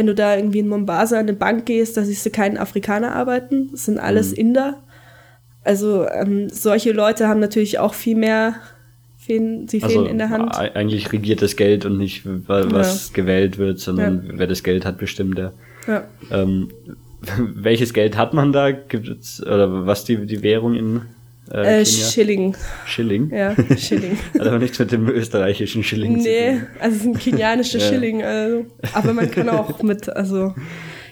wenn 0.00 0.06
du 0.06 0.14
da 0.14 0.34
irgendwie 0.34 0.60
in 0.60 0.68
Mombasa 0.68 1.16
in 1.16 1.28
eine 1.28 1.34
Bank 1.34 1.66
gehst, 1.66 1.98
da 1.98 2.02
siehst 2.04 2.24
du 2.24 2.30
keinen 2.30 2.56
Afrikaner 2.56 3.14
arbeiten. 3.14 3.68
Das 3.70 3.84
sind 3.84 3.98
alles 3.98 4.32
Inder. 4.32 4.82
Also 5.62 6.06
ähm, 6.08 6.48
solche 6.48 6.92
Leute 6.92 7.28
haben 7.28 7.38
natürlich 7.38 7.78
auch 7.78 7.92
viel 7.92 8.16
mehr 8.16 8.54
Fäden, 9.18 9.66
die 9.66 9.80
Fäden 9.80 10.06
in 10.06 10.16
der 10.16 10.30
Hand. 10.30 10.56
eigentlich 10.56 11.12
regiert 11.12 11.42
das 11.42 11.54
Geld 11.56 11.84
und 11.84 11.98
nicht, 11.98 12.24
wa- 12.24 12.64
was 12.70 13.12
gewählt 13.12 13.58
wird, 13.58 13.78
sondern 13.78 14.24
wer 14.36 14.46
das 14.46 14.62
Geld 14.62 14.86
hat, 14.86 14.96
bestimmt 14.96 15.36
der. 15.36 15.52
Ja. 15.86 16.04
Ähm, 16.30 16.70
welches 17.54 17.92
Geld 17.92 18.16
hat 18.16 18.32
man 18.32 18.52
da? 18.54 18.70
Gibt 18.70 19.06
es, 19.08 19.42
oder 19.42 19.86
was 19.86 20.04
die, 20.04 20.24
die 20.24 20.42
Währung 20.42 20.74
in 20.74 21.02
Äh, 21.50 21.84
Kenia? 21.84 21.84
Schilling. 21.84 22.56
Schilling? 22.86 23.30
Ja, 23.34 23.54
Schilling. 23.76 24.16
Hat 24.38 24.46
aber 24.46 24.58
nichts 24.58 24.78
mit 24.78 24.92
dem 24.92 25.08
österreichischen 25.08 25.82
Schilling 25.82 26.20
zu 26.20 26.28
nee, 26.28 26.50
tun. 26.52 26.66
also 26.78 26.96
es 26.96 27.02
sind 27.02 27.18
kenianische 27.18 27.78
Ja. 27.80 27.88
Schilling. 27.88 28.22
Also. 28.22 28.66
Aber 28.94 29.12
man 29.12 29.30
kann 29.30 29.48
auch 29.48 29.82
mit, 29.82 30.08
also 30.08 30.54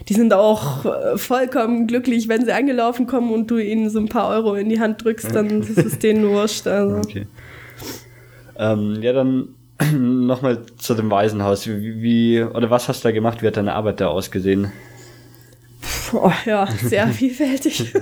die 0.09 0.15
sind 0.15 0.33
auch 0.33 0.85
äh, 0.85 1.19
vollkommen 1.19 1.87
glücklich, 1.87 2.29
wenn 2.29 2.45
sie 2.45 2.53
angelaufen 2.53 3.07
kommen 3.07 3.33
und 3.33 3.51
du 3.51 3.59
ihnen 3.59 3.91
so 3.91 3.99
ein 3.99 4.09
paar 4.09 4.29
Euro 4.31 4.55
in 4.55 4.69
die 4.69 4.81
Hand 4.81 5.05
drückst, 5.05 5.35
dann 5.35 5.61
ist 5.63 5.77
es 5.77 5.99
denen 5.99 6.29
wurscht. 6.29 6.67
Also. 6.67 6.99
Okay. 6.99 7.27
Ähm, 8.57 8.99
ja, 9.03 9.13
dann 9.13 9.49
nochmal 10.27 10.61
zu 10.79 10.95
dem 10.95 11.11
Waisenhaus. 11.11 11.67
Wie, 11.67 12.01
wie, 12.01 12.43
oder 12.43 12.71
was 12.71 12.89
hast 12.89 13.05
du 13.05 13.09
da 13.09 13.13
gemacht? 13.13 13.43
Wie 13.43 13.47
hat 13.49 13.57
deine 13.57 13.75
Arbeit 13.75 14.01
da 14.01 14.09
ausgesehen? 14.09 14.73
Oh, 16.13 16.33
ja, 16.47 16.67
sehr 16.67 17.09
vielfältig. 17.09 17.93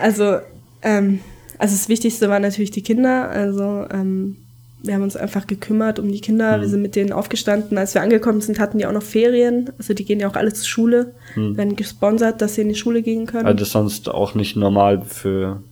also, 0.00 0.38
ähm, 0.82 1.20
also 1.62 1.76
das 1.76 1.88
Wichtigste 1.88 2.28
waren 2.28 2.42
natürlich 2.42 2.72
die 2.72 2.82
Kinder. 2.82 3.28
Also 3.30 3.86
ähm, 3.92 4.36
wir 4.82 4.94
haben 4.94 5.02
uns 5.02 5.14
einfach 5.16 5.46
gekümmert 5.46 6.00
um 6.00 6.10
die 6.10 6.20
Kinder. 6.20 6.60
Wir 6.60 6.66
sind 6.68 6.82
mit 6.82 6.96
denen 6.96 7.12
aufgestanden. 7.12 7.78
Als 7.78 7.94
wir 7.94 8.02
angekommen 8.02 8.40
sind, 8.40 8.58
hatten 8.58 8.78
die 8.78 8.86
auch 8.86 8.92
noch 8.92 9.02
Ferien. 9.04 9.70
Also 9.78 9.94
die 9.94 10.04
gehen 10.04 10.18
ja 10.18 10.28
auch 10.28 10.34
alle 10.34 10.52
zur 10.52 10.66
Schule, 10.66 11.14
werden 11.36 11.76
gesponsert, 11.76 12.42
dass 12.42 12.56
sie 12.56 12.62
in 12.62 12.68
die 12.68 12.74
Schule 12.74 13.02
gehen 13.02 13.26
können. 13.26 13.46
Also 13.46 13.58
das 13.60 13.68
ist 13.68 13.72
sonst 13.74 14.08
auch 14.08 14.34
nicht 14.34 14.56
normal 14.56 15.02
für 15.02 15.62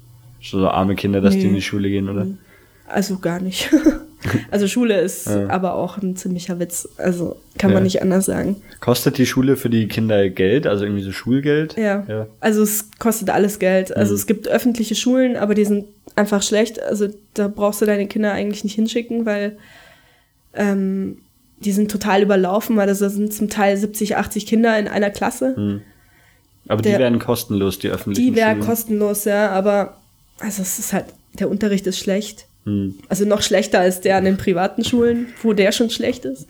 so 0.40 0.68
arme 0.68 0.94
Kinder, 0.94 1.20
dass 1.20 1.34
die 1.34 1.40
Nee. 1.40 1.48
in 1.48 1.54
die 1.56 1.62
Schule 1.62 1.88
gehen, 1.90 2.08
oder? 2.08 2.28
Also 2.86 3.18
gar 3.18 3.40
nicht. 3.40 3.68
also 4.50 4.66
Schule 4.68 5.00
ist 5.00 5.26
Ja. 5.26 5.48
aber 5.48 5.74
auch 5.74 5.98
ein 5.98 6.14
ziemlicher 6.16 6.58
Witz. 6.58 6.88
Also 6.98 7.36
kann 7.58 7.70
Ja. 7.70 7.74
man 7.74 7.82
nicht 7.84 8.02
anders 8.02 8.26
sagen. 8.26 8.56
Kostet 8.80 9.18
die 9.18 9.26
Schule 9.26 9.56
für 9.56 9.70
die 9.70 9.88
Kinder 9.88 10.28
Geld, 10.30 10.66
also 10.66 10.84
irgendwie 10.84 11.02
so 11.02 11.12
Schulgeld? 11.12 11.76
Ja. 11.76 12.04
ja. 12.08 12.26
Also 12.40 12.62
es 12.62 12.90
kostet 12.98 13.30
alles 13.30 13.58
Geld. 13.58 13.96
Also 13.96 14.14
es 14.14 14.26
gibt 14.26 14.48
öffentliche 14.48 14.94
Schulen, 14.94 15.36
aber 15.36 15.54
die 15.54 15.64
sind 15.64 15.86
einfach 16.16 16.42
schlecht. 16.42 16.82
Also 16.82 17.08
da 17.34 17.48
brauchst 17.48 17.80
du 17.80 17.86
deine 17.86 18.06
Kinder 18.06 18.32
eigentlich 18.32 18.64
nicht 18.64 18.74
hinschicken, 18.74 19.24
weil 19.26 19.56
ähm, 20.54 21.18
die 21.60 21.72
sind 21.72 21.90
total 21.90 22.22
überlaufen, 22.22 22.76
weil 22.76 22.86
das 22.86 22.98
sind 22.98 23.32
zum 23.32 23.48
Teil 23.50 23.76
70, 23.76 24.16
80 24.16 24.46
Kinder 24.46 24.78
in 24.78 24.88
einer 24.88 25.10
Klasse. 25.10 25.80
Aber 26.68 26.82
die 26.82 26.88
Der- 26.90 26.98
werden 26.98 27.18
kostenlos, 27.18 27.78
die 27.78 27.88
öffentlichen 27.88 28.32
Die 28.32 28.36
wäre 28.36 28.52
Schulen. 28.52 28.66
kostenlos, 28.66 29.24
ja, 29.24 29.50
aber 29.50 29.96
also 30.40 30.62
es 30.62 30.78
ist 30.78 30.92
halt, 30.92 31.06
der 31.38 31.50
Unterricht 31.50 31.86
ist 31.86 31.98
schlecht. 31.98 32.46
Hm. 32.64 32.94
Also 33.08 33.24
noch 33.24 33.42
schlechter 33.42 33.80
als 33.80 34.00
der 34.00 34.16
an 34.16 34.24
den 34.24 34.36
privaten 34.36 34.84
Schulen, 34.84 35.26
wo 35.42 35.52
der 35.52 35.72
schon 35.72 35.90
schlecht 35.90 36.24
ist. 36.24 36.46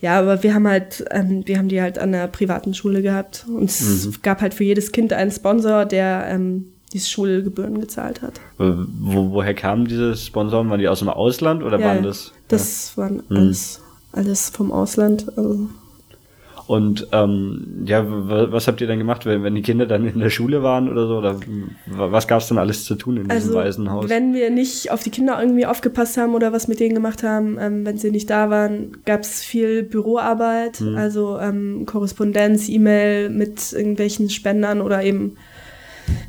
Ja, 0.00 0.18
aber 0.18 0.42
wir 0.42 0.54
haben 0.54 0.68
halt, 0.68 1.04
ähm, 1.10 1.42
wir 1.46 1.56
haben 1.58 1.68
die 1.68 1.80
halt 1.80 1.98
an 1.98 2.12
der 2.12 2.26
privaten 2.26 2.74
Schule 2.74 3.00
gehabt. 3.02 3.46
Und 3.48 3.64
es 3.70 4.06
Mhm. 4.06 4.14
gab 4.22 4.42
halt 4.42 4.52
für 4.54 4.64
jedes 4.64 4.92
Kind 4.92 5.12
einen 5.12 5.30
Sponsor, 5.30 5.84
der 5.86 6.26
ähm, 6.28 6.66
die 6.92 7.00
Schulgebühren 7.00 7.80
gezahlt 7.80 8.22
hat. 8.22 8.40
Wo, 8.58 9.30
woher 9.32 9.54
kamen 9.54 9.86
diese 9.86 10.14
Sponsoren? 10.16 10.68
Waren 10.70 10.80
die 10.80 10.88
aus 10.88 10.98
dem 11.00 11.08
Ausland 11.08 11.62
oder 11.62 11.78
ja, 11.80 11.86
waren 11.86 11.96
ja. 11.98 12.02
das? 12.02 12.32
Das 12.48 12.96
waren 12.96 13.22
alles, 13.30 13.80
alles 14.12 14.50
vom 14.50 14.70
Ausland. 14.70 15.26
Also, 15.36 15.68
Und 16.66 17.06
ähm, 17.12 17.84
ja, 17.84 18.04
was 18.06 18.66
habt 18.66 18.80
ihr 18.80 18.88
dann 18.88 18.98
gemacht, 18.98 19.24
wenn, 19.24 19.44
wenn 19.44 19.54
die 19.54 19.62
Kinder 19.62 19.86
dann 19.86 20.04
in 20.06 20.18
der 20.18 20.30
Schule 20.30 20.62
waren 20.64 20.90
oder 20.90 21.06
so? 21.06 21.18
Oder 21.18 21.36
was 21.86 22.26
gab 22.26 22.40
es 22.40 22.48
dann 22.48 22.58
alles 22.58 22.84
zu 22.84 22.96
tun 22.96 23.18
in 23.18 23.22
diesem 23.24 23.36
also 23.36 23.54
Waisenhaus? 23.54 24.08
wenn 24.08 24.34
wir 24.34 24.50
nicht 24.50 24.90
auf 24.90 25.02
die 25.02 25.10
Kinder 25.10 25.40
irgendwie 25.40 25.66
aufgepasst 25.66 26.16
haben 26.16 26.34
oder 26.34 26.52
was 26.52 26.66
mit 26.66 26.80
denen 26.80 26.94
gemacht 26.94 27.22
haben, 27.22 27.56
ähm, 27.60 27.86
wenn 27.86 27.98
sie 27.98 28.10
nicht 28.10 28.28
da 28.30 28.50
waren, 28.50 28.96
gab 29.04 29.20
es 29.20 29.42
viel 29.44 29.84
Büroarbeit, 29.84 30.80
Mhm. 30.80 30.96
also 30.96 31.38
ähm, 31.38 31.84
Korrespondenz, 31.86 32.68
E-Mail 32.68 33.30
mit 33.30 33.72
irgendwelchen 33.72 34.28
Spendern 34.30 34.80
oder 34.80 35.02
eben 35.04 35.36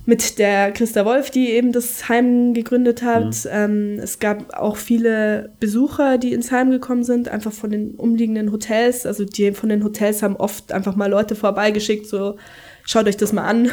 mit 0.05 0.39
der 0.39 0.71
Christa 0.71 1.05
Wolf, 1.05 1.29
die 1.29 1.49
eben 1.49 1.71
das 1.71 2.07
Heim 2.09 2.53
gegründet 2.53 3.03
hat. 3.03 3.25
Mhm. 3.25 3.49
Ähm, 3.51 3.99
es 4.01 4.19
gab 4.19 4.53
auch 4.57 4.77
viele 4.77 5.53
Besucher, 5.59 6.17
die 6.17 6.33
ins 6.33 6.51
Heim 6.51 6.71
gekommen 6.71 7.03
sind, 7.03 7.29
einfach 7.29 7.51
von 7.51 7.69
den 7.69 7.91
umliegenden 7.95 8.51
Hotels. 8.51 9.05
Also 9.05 9.25
die 9.25 9.51
von 9.51 9.69
den 9.69 9.83
Hotels 9.83 10.23
haben 10.23 10.35
oft 10.35 10.71
einfach 10.71 10.95
mal 10.95 11.09
Leute 11.09 11.35
vorbeigeschickt, 11.35 12.07
so 12.07 12.37
schaut 12.85 13.07
euch 13.07 13.17
das 13.17 13.33
mal 13.33 13.43
an, 13.43 13.69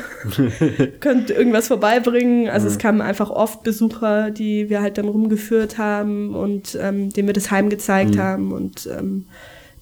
könnt 1.00 1.30
irgendwas 1.30 1.68
vorbeibringen. 1.68 2.48
Also 2.48 2.66
es 2.66 2.78
kamen 2.78 3.00
einfach 3.00 3.30
oft 3.30 3.62
Besucher, 3.62 4.30
die 4.30 4.68
wir 4.68 4.82
halt 4.82 4.98
dann 4.98 5.08
rumgeführt 5.08 5.78
haben 5.78 6.34
und 6.34 6.76
ähm, 6.80 7.10
denen 7.10 7.28
wir 7.28 7.32
das 7.32 7.50
Heim 7.50 7.70
gezeigt 7.70 8.18
haben 8.18 8.52
und 8.52 8.86
ähm, 8.86 9.26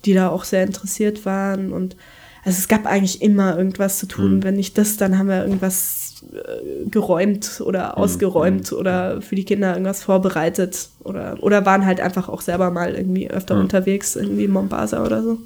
die 0.05 0.13
da 0.13 0.29
auch 0.29 0.45
sehr 0.45 0.65
interessiert 0.65 1.25
waren 1.25 1.73
und 1.73 1.97
also 2.45 2.59
es 2.59 2.69
gab 2.69 2.87
eigentlich 2.87 3.23
immer 3.23 3.57
irgendwas 3.57 3.99
zu 3.99 4.07
tun. 4.07 4.43
Wenn 4.43 4.57
nicht 4.57 4.77
das, 4.77 4.97
dann 4.97 5.17
haben 5.17 5.29
wir 5.29 5.45
irgendwas 5.45 6.12
äh, 6.33 6.89
geräumt 6.89 7.63
oder 7.65 7.99
ausgeräumt 7.99 8.73
oder 8.73 9.21
für 9.21 9.35
die 9.35 9.45
Kinder 9.45 9.73
irgendwas 9.73 10.03
vorbereitet 10.03 10.89
oder, 11.05 11.37
oder 11.41 11.67
waren 11.67 11.87
halt 11.87 12.01
einfach 12.01 12.29
auch 12.29 12.41
selber 12.41 12.71
mal 12.71 12.95
irgendwie 12.95 13.31
öfter 13.31 13.59
unterwegs, 13.59 14.17
irgendwie 14.17 14.45
in 14.45 14.51
Mombasa 14.53 15.05
oder 15.05 15.23
so. 15.23 15.39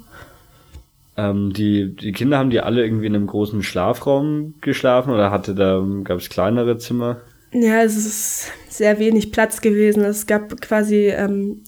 Ähm, 1.17 1.51
die, 1.51 1.95
die 1.95 2.11
Kinder 2.11 2.37
haben 2.37 2.51
die 2.51 2.61
alle 2.61 2.83
irgendwie 2.83 3.07
in 3.07 3.15
einem 3.15 3.27
großen 3.27 3.63
Schlafraum 3.63 4.53
geschlafen 4.61 5.11
oder 5.11 5.31
hatte 5.31 5.55
da 5.55 5.83
gab 6.03 6.19
es 6.19 6.29
kleinere 6.29 6.77
Zimmer? 6.77 7.17
Ja, 7.51 7.81
es 7.81 7.97
ist 7.97 8.51
sehr 8.69 8.99
wenig 8.99 9.31
Platz 9.31 9.61
gewesen. 9.61 10.03
Es 10.03 10.27
gab 10.27 10.61
quasi, 10.61 11.07
ähm, 11.07 11.63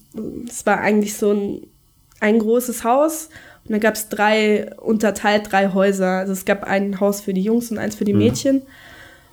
es 0.46 0.64
war 0.66 0.78
eigentlich 0.78 1.14
so 1.14 1.32
ein, 1.32 1.66
ein 2.20 2.38
großes 2.38 2.84
Haus 2.84 3.28
und 3.64 3.72
dann 3.72 3.80
gab 3.80 3.94
es 3.94 4.08
drei, 4.08 4.70
unterteilt 4.76 5.50
drei 5.50 5.72
Häuser. 5.72 6.18
Also 6.18 6.32
es 6.32 6.44
gab 6.44 6.64
ein 6.64 7.00
Haus 7.00 7.20
für 7.20 7.34
die 7.34 7.42
Jungs 7.42 7.70
und 7.70 7.78
eins 7.78 7.96
für 7.96 8.04
die 8.04 8.14
Mädchen. 8.14 8.62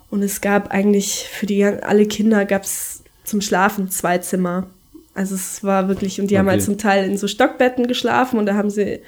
Und 0.09 0.23
es 0.23 0.41
gab 0.41 0.71
eigentlich 0.71 1.27
für 1.29 1.45
die 1.45 1.63
alle 1.65 2.05
Kinder 2.05 2.45
gab 2.45 2.63
es 2.63 3.03
zum 3.23 3.41
Schlafen 3.41 3.89
zwei 3.89 4.17
Zimmer. 4.19 4.67
Also 5.13 5.35
es 5.35 5.63
war 5.63 5.87
wirklich, 5.87 6.21
und 6.21 6.29
die 6.31 6.37
haben 6.37 6.45
Okay. 6.45 6.53
halt 6.57 6.63
zum 6.63 6.77
Teil 6.77 7.05
in 7.09 7.17
so 7.17 7.27
Stockbetten 7.27 7.87
geschlafen 7.87 8.39
und 8.39 8.45
da 8.45 8.53
haben 8.55 8.69
sie 8.69 8.99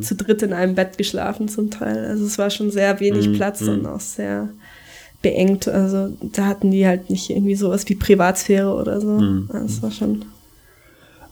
zu 0.00 0.14
dritt 0.16 0.42
in 0.42 0.52
einem 0.52 0.74
Bett 0.74 0.96
geschlafen 0.98 1.48
zum 1.48 1.70
Teil. 1.70 2.06
Also 2.06 2.24
es 2.24 2.38
war 2.38 2.50
schon 2.50 2.70
sehr 2.70 2.98
wenig 3.00 3.32
Platz 3.34 3.62
und 3.62 3.86
auch 3.86 4.00
sehr 4.00 4.48
beengt. 5.22 5.68
Also 5.68 6.16
da 6.22 6.46
hatten 6.46 6.70
die 6.70 6.86
halt 6.86 7.10
nicht 7.10 7.30
irgendwie 7.30 7.54
sowas 7.54 7.88
wie 7.88 7.94
Privatsphäre 7.94 8.74
oder 8.74 9.00
so. 9.00 9.44
Das 9.52 9.82
war 9.82 9.90
schon. 9.90 10.24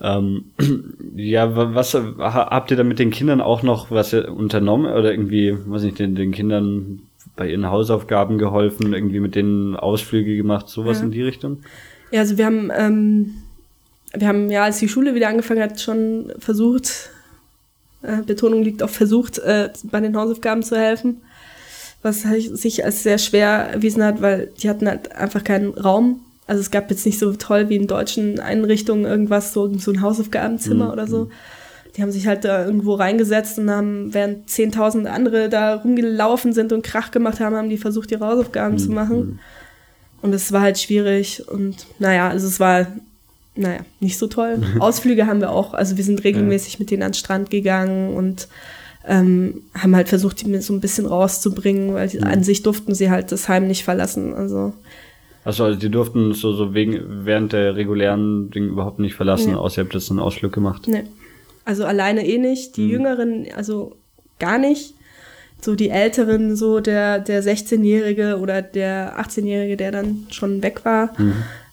Ähm, 0.00 0.44
ja, 1.16 1.56
wa- 1.56 1.70
was 1.74 1.94
ha- 1.94 2.50
habt 2.50 2.70
ihr 2.70 2.76
da 2.76 2.84
mit 2.84 2.98
den 2.98 3.10
Kindern 3.10 3.40
auch 3.40 3.62
noch 3.62 3.90
was 3.90 4.12
unternommen 4.12 4.92
oder 4.92 5.10
irgendwie, 5.12 5.56
weiß 5.66 5.82
nicht, 5.82 5.98
den, 5.98 6.14
den 6.14 6.32
Kindern 6.32 7.00
bei 7.36 7.50
ihren 7.50 7.68
Hausaufgaben 7.70 8.38
geholfen, 8.38 8.92
irgendwie 8.92 9.20
mit 9.20 9.34
denen 9.34 9.76
Ausflüge 9.76 10.36
gemacht, 10.36 10.68
sowas 10.68 10.98
Ja. 10.98 11.04
in 11.04 11.10
die 11.10 11.22
Richtung? 11.22 11.58
Ja, 12.10 12.20
also 12.20 12.38
wir 12.38 12.46
haben, 12.46 12.70
ähm, 12.76 13.34
wir 14.16 14.28
haben 14.28 14.50
ja, 14.50 14.64
als 14.64 14.78
die 14.78 14.88
Schule 14.88 15.14
wieder 15.14 15.28
angefangen 15.28 15.62
hat, 15.62 15.80
schon 15.80 16.32
versucht, 16.38 17.10
äh, 18.02 18.22
Betonung 18.22 18.62
liegt 18.62 18.82
auf 18.82 18.90
versucht, 18.92 19.38
äh, 19.38 19.70
bei 19.84 20.00
den 20.00 20.16
Hausaufgaben 20.16 20.62
zu 20.62 20.76
helfen. 20.76 21.22
Was 22.02 22.24
halt 22.26 22.56
sich 22.56 22.84
als 22.84 23.02
sehr 23.02 23.16
schwer 23.18 23.48
erwiesen 23.72 24.04
hat, 24.04 24.20
weil 24.20 24.52
die 24.62 24.68
hatten 24.68 24.86
halt 24.86 25.16
einfach 25.16 25.42
keinen 25.42 25.70
Raum. 25.72 26.20
Also 26.46 26.60
es 26.60 26.70
gab 26.70 26.90
jetzt 26.90 27.06
nicht 27.06 27.18
so 27.18 27.32
toll 27.32 27.70
wie 27.70 27.76
in 27.76 27.86
deutschen 27.86 28.38
Einrichtungen 28.40 29.06
irgendwas, 29.06 29.54
so, 29.54 29.72
so 29.78 29.90
ein 29.90 30.02
Hausaufgabenzimmer 30.02 30.92
oder 30.92 31.06
so. 31.06 31.30
Die 31.96 32.02
haben 32.02 32.10
sich 32.10 32.26
halt 32.26 32.44
da 32.44 32.64
irgendwo 32.64 32.94
reingesetzt 32.94 33.58
und 33.58 33.70
haben, 33.70 34.12
während 34.12 34.48
10.000 34.48 35.06
andere 35.06 35.48
da 35.48 35.74
rumgelaufen 35.76 36.52
sind 36.52 36.72
und 36.72 36.82
Krach 36.82 37.10
gemacht 37.12 37.38
haben, 37.40 37.54
haben 37.54 37.68
die 37.68 37.76
versucht, 37.78 38.10
ihre 38.10 38.26
Hausaufgaben 38.26 38.78
zu 38.78 38.90
machen. 38.90 39.38
Und 40.20 40.34
es 40.34 40.50
war 40.52 40.62
halt 40.62 40.78
schwierig 40.78 41.46
und 41.48 41.86
naja, 41.98 42.28
also 42.28 42.46
es 42.48 42.58
war, 42.58 42.86
naja, 43.54 43.80
nicht 44.00 44.18
so 44.18 44.26
toll. 44.26 44.58
Ausflüge 44.80 45.26
haben 45.26 45.40
wir 45.40 45.50
auch, 45.50 45.74
also 45.74 45.96
wir 45.96 46.02
sind 46.04 46.24
regelmäßig 46.24 46.78
mit 46.80 46.90
denen 46.90 47.02
an 47.02 47.10
den 47.10 47.14
Strand 47.14 47.50
gegangen 47.50 48.14
und 48.14 48.48
ähm, 49.06 49.62
haben 49.78 49.94
halt 49.94 50.08
versucht, 50.08 50.40
die 50.44 50.56
so 50.62 50.72
ein 50.72 50.80
bisschen 50.80 51.06
rauszubringen, 51.06 51.94
weil 51.94 52.08
die, 52.08 52.20
an 52.22 52.42
sich 52.42 52.62
durften 52.62 52.94
sie 52.94 53.10
halt 53.10 53.30
das 53.32 53.48
Heim 53.48 53.66
nicht 53.68 53.84
verlassen. 53.84 54.34
Also 54.34 54.72
Also, 55.44 55.64
also 55.64 55.78
die 55.78 55.90
durften 55.90 56.32
so, 56.32 56.52
so 56.54 56.72
wegen, 56.74 57.26
während 57.26 57.52
der 57.52 57.76
regulären 57.76 58.50
Ding 58.50 58.68
überhaupt 58.68 58.98
nicht 58.98 59.14
verlassen, 59.14 59.50
Ja. 59.50 59.56
außer 59.58 59.82
ihr 59.82 59.84
habt 59.84 59.94
jetzt 59.94 60.10
einen 60.10 60.20
Ausflug 60.20 60.52
gemacht. 60.52 60.88
Ne. 60.88 61.04
Also 61.64 61.84
alleine 61.84 62.26
eh 62.26 62.38
nicht. 62.38 62.76
Die 62.76 62.88
Jüngeren, 62.88 63.46
also 63.56 63.96
gar 64.38 64.58
nicht. 64.58 64.94
So 65.60 65.74
die 65.74 65.88
Älteren, 65.88 66.56
so 66.56 66.80
der, 66.80 67.20
der 67.20 67.42
16-Jährige 67.42 68.38
oder 68.38 68.60
der 68.60 69.18
18-Jährige, 69.18 69.76
der 69.78 69.92
dann 69.92 70.26
schon 70.30 70.62
weg 70.62 70.84
war, 70.84 71.14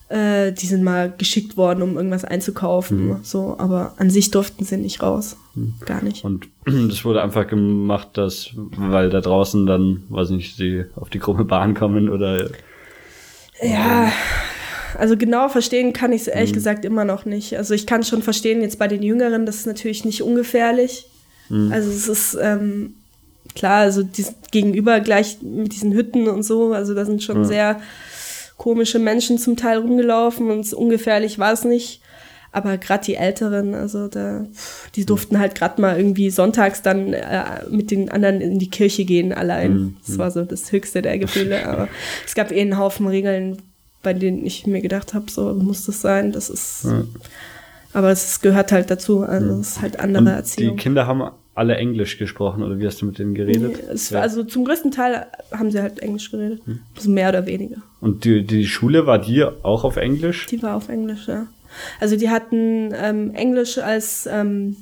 äh, 0.08 0.52
die 0.52 0.66
sind 0.66 0.82
mal 0.82 1.12
geschickt 1.16 1.56
worden, 1.56 1.82
um 1.82 1.96
irgendwas 1.96 2.24
einzukaufen. 2.24 3.18
So, 3.22 3.56
aber 3.58 3.94
an 3.98 4.08
sich 4.08 4.30
durften 4.30 4.64
sie 4.64 4.78
nicht 4.78 5.02
raus. 5.02 5.36
Gar 5.84 6.02
nicht. 6.02 6.24
Und 6.24 6.48
das 6.64 7.04
wurde 7.04 7.22
einfach 7.22 7.46
gemacht, 7.46 8.08
dass, 8.14 8.50
weil 8.54 9.10
da 9.10 9.20
draußen 9.20 9.66
dann, 9.66 10.04
weiß 10.08 10.30
nicht, 10.30 10.56
sie 10.56 10.84
auf 10.96 11.10
die 11.10 11.18
krumme 11.18 11.44
Bahn 11.44 11.74
kommen 11.74 12.08
oder 12.08 12.48
Ja, 13.62 14.10
also 14.98 15.16
genau 15.16 15.48
verstehen 15.48 15.92
kann 15.92 16.12
ich 16.12 16.22
es 16.22 16.28
ehrlich 16.28 16.52
gesagt 16.52 16.84
immer 16.84 17.04
noch 17.04 17.24
nicht. 17.24 17.56
Also 17.56 17.74
ich 17.74 17.86
kann 17.86 18.02
schon 18.02 18.22
verstehen, 18.22 18.62
jetzt 18.62 18.78
bei 18.78 18.88
den 18.88 19.02
Jüngeren, 19.02 19.46
das 19.46 19.56
ist 19.56 19.66
natürlich 19.66 20.04
nicht 20.04 20.22
ungefährlich. 20.22 21.06
Also 21.70 21.90
es 21.90 22.08
ist 22.08 22.38
ähm, 22.40 22.94
klar, 23.54 23.80
also 23.80 24.08
gegenüber 24.50 25.00
gleich 25.00 25.42
mit 25.42 25.72
diesen 25.72 25.92
Hütten 25.92 26.28
und 26.28 26.44
so, 26.44 26.72
also 26.72 26.94
da 26.94 27.04
sind 27.04 27.22
schon 27.22 27.44
sehr 27.44 27.80
komische 28.56 28.98
Menschen 28.98 29.38
zum 29.38 29.56
Teil 29.56 29.78
rumgelaufen 29.78 30.50
und 30.50 30.66
so 30.66 30.78
ungefährlich 30.78 31.38
war 31.38 31.52
es 31.52 31.64
nicht. 31.64 32.00
Aber 32.52 32.76
gerade 32.76 33.04
die 33.04 33.14
Älteren, 33.14 33.74
also 33.74 34.08
da, 34.08 34.46
die 34.94 35.06
durften 35.06 35.38
halt 35.38 35.54
gerade 35.54 35.80
mal 35.80 35.96
irgendwie 35.96 36.30
sonntags 36.30 36.82
dann 36.82 37.14
äh, 37.14 37.44
mit 37.70 37.90
den 37.90 38.10
anderen 38.10 38.42
in 38.42 38.58
die 38.58 38.68
Kirche 38.68 39.06
gehen 39.06 39.32
allein. 39.32 39.96
Das 40.06 40.18
war 40.18 40.30
so 40.30 40.44
das 40.44 40.70
höchste 40.70 41.00
der 41.00 41.18
Gefühle. 41.18 41.66
Aber 41.68 41.88
es 42.26 42.34
gab 42.34 42.52
eh 42.52 42.60
einen 42.60 42.76
Haufen 42.78 43.06
Regeln, 43.06 43.56
bei 44.02 44.12
denen 44.12 44.44
ich 44.44 44.66
mir 44.66 44.80
gedacht 44.80 45.14
habe, 45.14 45.30
so 45.30 45.54
muss 45.54 45.86
das 45.86 46.00
sein. 46.00 46.32
Das 46.32 46.50
ist. 46.50 46.86
Aber 47.92 48.10
es 48.10 48.40
gehört 48.40 48.72
halt 48.72 48.90
dazu. 48.90 49.20
Also 49.20 49.60
es 49.60 49.68
ist 49.68 49.82
halt 49.82 50.00
andere 50.00 50.20
Und 50.22 50.26
die 50.26 50.32
Erziehung. 50.32 50.76
Kinder 50.76 51.06
haben 51.06 51.22
alle 51.54 51.76
Englisch 51.76 52.16
gesprochen 52.18 52.62
oder 52.62 52.78
wie 52.78 52.86
hast 52.86 53.02
du 53.02 53.06
mit 53.06 53.18
denen 53.18 53.34
geredet? 53.34 53.76
Nee, 53.76 53.92
es 53.92 54.10
war, 54.12 54.22
also 54.22 54.42
zum 54.42 54.64
größten 54.64 54.90
Teil 54.90 55.26
haben 55.50 55.70
sie 55.70 55.82
halt 55.82 55.98
Englisch 56.00 56.30
geredet. 56.30 56.62
Also 56.96 57.10
mehr 57.10 57.28
oder 57.28 57.44
weniger. 57.44 57.76
Und 58.00 58.24
die, 58.24 58.42
die 58.42 58.66
Schule 58.66 59.06
war 59.06 59.18
die 59.18 59.44
auch 59.44 59.84
auf 59.84 59.96
Englisch? 59.96 60.46
Die 60.46 60.62
war 60.62 60.76
auf 60.76 60.88
Englisch, 60.88 61.28
ja. 61.28 61.46
Also 62.00 62.16
die 62.16 62.30
hatten 62.30 62.92
ähm, 62.94 63.34
Englisch 63.34 63.78
als, 63.78 64.26
ähm, 64.30 64.76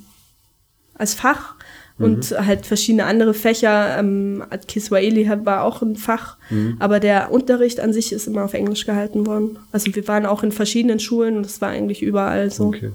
als 0.95 1.13
Fach 1.13 1.55
und 2.03 2.31
halt 2.45 2.65
verschiedene 2.65 3.05
andere 3.05 3.33
Fächer. 3.33 3.97
Ähm, 3.99 4.43
Kiswahili 4.67 5.29
war 5.43 5.63
auch 5.63 5.81
ein 5.81 5.95
Fach, 5.95 6.37
aber 6.79 6.99
der 6.99 7.31
Unterricht 7.31 7.79
an 7.79 7.93
sich 7.93 8.11
ist 8.11 8.27
immer 8.27 8.43
auf 8.43 8.53
Englisch 8.53 8.85
gehalten 8.85 9.25
worden. 9.25 9.57
Also 9.71 9.93
wir 9.95 10.07
waren 10.07 10.25
auch 10.25 10.43
in 10.43 10.51
verschiedenen 10.51 10.99
Schulen 10.99 11.37
und 11.37 11.45
es 11.45 11.61
war 11.61 11.69
eigentlich 11.69 12.01
überall 12.01 12.51
so. 12.51 12.67
Okay. 12.67 12.91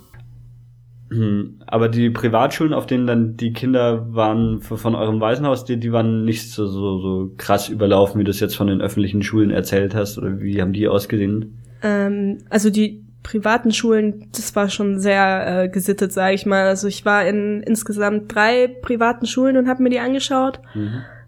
Hm, 1.10 1.60
Aber 1.66 1.88
die 1.88 2.10
Privatschulen, 2.10 2.72
auf 2.72 2.86
denen 2.86 3.06
dann 3.06 3.36
die 3.36 3.52
Kinder 3.52 4.12
waren 4.12 4.60
von 4.60 4.96
eurem 4.96 5.20
Waisenhaus, 5.20 5.64
die, 5.64 5.78
die 5.78 5.92
waren 5.92 6.24
nicht 6.24 6.50
so, 6.50 6.66
so, 6.66 6.98
so 6.98 7.32
krass 7.36 7.68
überlaufen, 7.68 8.20
wie 8.20 8.24
du 8.24 8.30
es 8.30 8.40
jetzt 8.40 8.56
von 8.56 8.66
den 8.66 8.80
öffentlichen 8.80 9.22
Schulen 9.22 9.50
erzählt 9.50 9.94
hast, 9.94 10.18
oder 10.18 10.40
wie 10.40 10.60
haben 10.60 10.72
die 10.72 10.88
ausgesehen? 10.88 11.58
Ähm, 11.82 12.38
also 12.50 12.70
die 12.70 13.05
privaten 13.26 13.72
Schulen, 13.72 14.28
das 14.36 14.54
war 14.54 14.68
schon 14.68 15.00
sehr 15.00 15.64
äh, 15.64 15.68
gesittet, 15.68 16.12
sage 16.12 16.36
ich 16.36 16.46
mal. 16.46 16.68
Also 16.68 16.86
ich 16.86 17.04
war 17.04 17.26
in 17.26 17.60
insgesamt 17.60 18.32
drei 18.32 18.68
privaten 18.68 19.26
Schulen 19.26 19.56
und 19.56 19.68
habe 19.68 19.82
mir 19.82 19.90
die 19.90 19.98
angeschaut. 19.98 20.60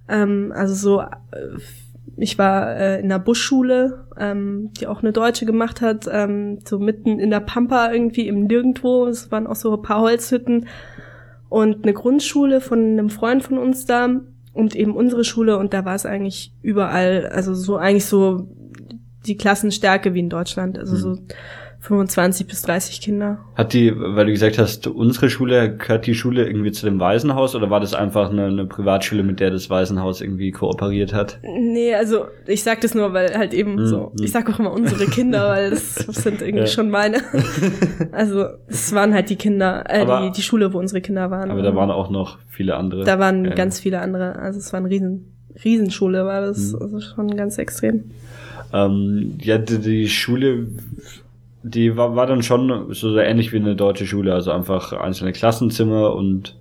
Ähm, 0.09 0.53
also 0.55 0.75
so, 0.75 1.01
äh, 1.01 1.59
ich 2.17 2.39
war 2.39 2.77
äh, 2.77 3.01
in 3.01 3.07
einer 3.07 3.19
Busschule, 3.19 4.07
ähm, 4.17 4.71
die 4.79 4.87
auch 4.87 5.03
eine 5.03 5.11
Deutsche 5.11 5.45
gemacht 5.45 5.81
hat, 5.81 6.09
ähm, 6.09 6.61
so 6.65 6.79
mitten 6.79 7.19
in 7.19 7.31
der 7.31 7.41
Pampa 7.41 7.91
irgendwie 7.91 8.29
im 8.29 8.45
Nirgendwo. 8.45 9.07
Es 9.07 9.33
waren 9.33 9.49
auch 9.49 9.57
so 9.57 9.75
ein 9.75 9.83
paar 9.83 10.01
Holzhütten 10.01 10.69
und 11.49 11.83
eine 11.83 11.95
Grundschule 11.95 12.61
von 12.61 12.79
einem 12.79 13.11
Freund 13.11 13.43
von 13.43 13.59
uns 13.59 13.87
da 13.87 14.09
und 14.53 14.77
eben 14.77 14.95
unsere 14.95 15.25
Schule 15.25 15.59
und 15.59 15.75
da 15.75 15.85
war 15.85 15.97
es 15.97 16.07
eigentlich 16.07 16.53
überall, 16.63 17.27
also 17.27 17.55
so 17.55 17.77
eigentlich 17.77 18.07
so 18.07 18.47
die 19.27 19.37
Klassenstärke 19.37 20.15
wie 20.15 20.21
in 20.21 20.31
Deutschland, 20.31 20.79
also 20.79 20.95
so 20.97 21.19
25 21.89 22.47
bis 22.47 22.61
30 22.63 23.01
Kinder. 23.01 23.39
Hat 23.55 23.73
die, 23.73 23.93
weil 23.97 24.27
du 24.27 24.33
gesagt 24.33 24.59
hast, 24.59 24.87
unsere 24.87 25.31
Schule, 25.31 25.75
gehört 25.77 26.07
die 26.07 26.15
Schule 26.15 26.47
irgendwie 26.47 26.71
zu 26.71 26.85
dem 26.85 27.01
Waisenhaus 27.01 27.55
oder 27.57 27.71
war 27.71 27.81
das 27.81 27.95
einfach 27.95 28.31
eine, 28.31 28.45
eine 28.47 28.67
Privatschule, 28.67 29.23
mit 29.23 29.41
der 29.41 29.51
das 29.51 29.71
Waisenhaus 29.71 30.21
irgendwie 30.21 30.51
kooperiert 30.51 31.15
hat? 31.15 31.41
Nee, 31.43 31.95
also 31.95 32.27
ich 32.47 32.63
sag 32.63 32.83
das 32.83 32.95
nur, 32.95 33.15
weil 33.15 33.37
halt 33.37 33.55
eben 33.55 33.87
so, 33.87 34.13
ich 34.21 34.31
sag 34.33 34.51
auch 34.53 34.59
immer 34.59 34.71
unsere 34.73 35.07
Kinder, 35.07 35.49
weil 35.49 35.71
das 35.71 35.95
sind 36.23 36.43
irgendwie 36.43 36.61
Ja. 36.61 36.67
schon 36.67 36.91
meine. 36.91 37.19
Also 38.13 38.47
es 38.67 38.93
waren 38.95 39.15
halt 39.15 39.31
die 39.31 39.37
Kinder, 39.37 39.85
äh, 39.89 40.01
Aber- 40.03 40.23
die, 40.27 40.33
die 40.33 40.43
Schule, 40.43 40.73
wo 40.73 40.79
unsere 40.79 41.01
Kinder 41.01 41.31
waren. 41.31 41.51
Aber 41.51 41.63
da 41.63 41.75
waren 41.75 41.91
auch 41.91 42.11
noch 42.11 42.39
viele 42.49 42.77
andere. 42.77 43.05
da 43.05 43.19
waren 43.19 43.45
Ja. 43.45 43.55
ganz 43.55 43.81
viele 43.81 44.01
andere, 44.01 44.37
also 44.37 44.59
es 44.59 44.73
war 44.73 44.81
eine 44.81 44.91
riesen, 44.91 45.33
Riesenschule 45.65 46.25
war 46.27 46.43
das, 46.43 46.73
Mhm. 46.73 46.83
also 46.83 47.01
schon 47.01 47.37
ganz 47.37 47.57
extrem. 47.59 48.05
Ähm, 48.73 49.35
ja, 49.41 49.57
die 49.59 50.09
Schule, 50.09 50.67
die 51.71 51.97
war, 51.97 52.17
war 52.17 52.27
dann 52.27 52.43
schon 52.43 52.93
so 52.93 53.13
sehr 53.13 53.27
ähnlich 53.27 53.53
wie 53.53 53.57
eine 53.57 53.77
deutsche 53.77 54.07
Schule, 54.07 54.33
also 54.33 54.51
einfach 54.51 54.93
einzelne 54.93 55.33
Klassenzimmer 55.33 56.15
und 56.15 56.57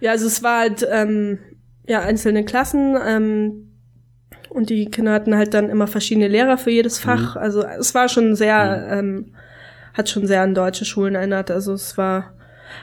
Ja, 0.00 0.12
also 0.12 0.26
es 0.26 0.42
war 0.42 0.60
halt 0.60 0.86
ähm, 0.90 1.38
ja 1.86 2.00
einzelne 2.00 2.44
Klassen 2.44 2.96
ähm, 3.06 3.72
und 4.48 4.70
die 4.70 4.86
Kinder 4.86 5.12
hatten 5.12 5.36
halt 5.36 5.54
dann 5.54 5.70
immer 5.70 5.86
verschiedene 5.86 6.28
Lehrer 6.28 6.58
für 6.58 6.70
jedes 6.70 6.98
Fach. 6.98 7.36
Also 7.36 7.64
es 7.64 7.94
war 7.94 8.08
schon 8.08 8.34
sehr, 8.34 8.86
ähm, 8.90 9.34
hat 9.94 10.08
schon 10.08 10.26
sehr 10.26 10.42
an 10.42 10.54
deutsche 10.54 10.84
Schulen 10.84 11.14
erinnert. 11.14 11.50
Also 11.50 11.72
es 11.72 11.96
war 11.96 12.34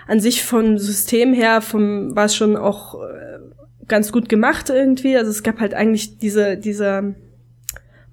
an 0.08 0.20
sich 0.20 0.44
vom 0.44 0.78
System 0.78 1.34
her, 1.34 1.62
vom 1.62 2.16
war 2.16 2.26
es 2.26 2.36
schon 2.36 2.56
auch 2.56 2.96
äh, 2.96 3.40
ganz 3.88 4.12
gut 4.12 4.30
gemacht 4.30 4.70
irgendwie. 4.70 5.16
Also 5.16 5.30
es 5.30 5.44
gab 5.44 5.60
halt 5.60 5.74
eigentlich 5.74 6.18
diese 6.18 6.58
diese 6.58 7.16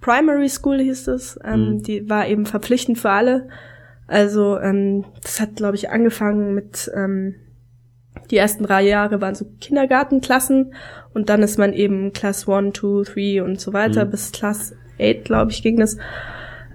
Primary 0.07 0.49
School 0.49 0.79
hieß 0.79 1.09
es, 1.09 1.37
ähm, 1.45 1.83
die 1.83 2.09
war 2.09 2.29
eben 2.29 2.47
verpflichtend 2.47 2.97
für 2.97 3.11
alle. 3.11 3.49
Also 4.07 4.57
ähm, 4.57 5.05
das 5.21 5.41
hat 5.41 5.57
glaube 5.57 5.75
ich 5.75 5.91
angefangen 5.91 6.55
mit 6.55 6.89
ähm, 6.95 7.35
die 8.31 8.37
ersten 8.37 8.63
drei 8.63 8.83
Jahre 8.83 9.21
waren 9.21 9.35
so 9.35 9.47
Kindergartenklassen 9.61 10.75
und 11.13 11.29
dann 11.29 11.43
ist 11.43 11.59
man 11.59 11.73
eben 11.73 12.13
Class 12.13 12.49
1, 12.49 12.79
2, 12.79 13.03
3 13.15 13.43
und 13.43 13.61
so 13.61 13.73
weiter 13.73 14.05
bis 14.05 14.31
Class 14.31 14.75
8, 15.01 15.25
glaube 15.25 15.51
ich, 15.51 15.65
ging 15.65 15.77
das. 15.77 15.97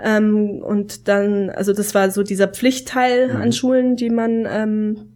Ähm, 0.04 0.62
und 0.62 1.08
dann, 1.08 1.50
also 1.52 1.72
das 1.72 1.96
war 1.96 2.12
so 2.12 2.24
dieser 2.24 2.50
Pflichtteil 2.50 3.32
an 3.32 3.54
Schulen, 3.54 3.96
die 3.96 4.10
man 4.10 4.46
ähm, 4.46 5.14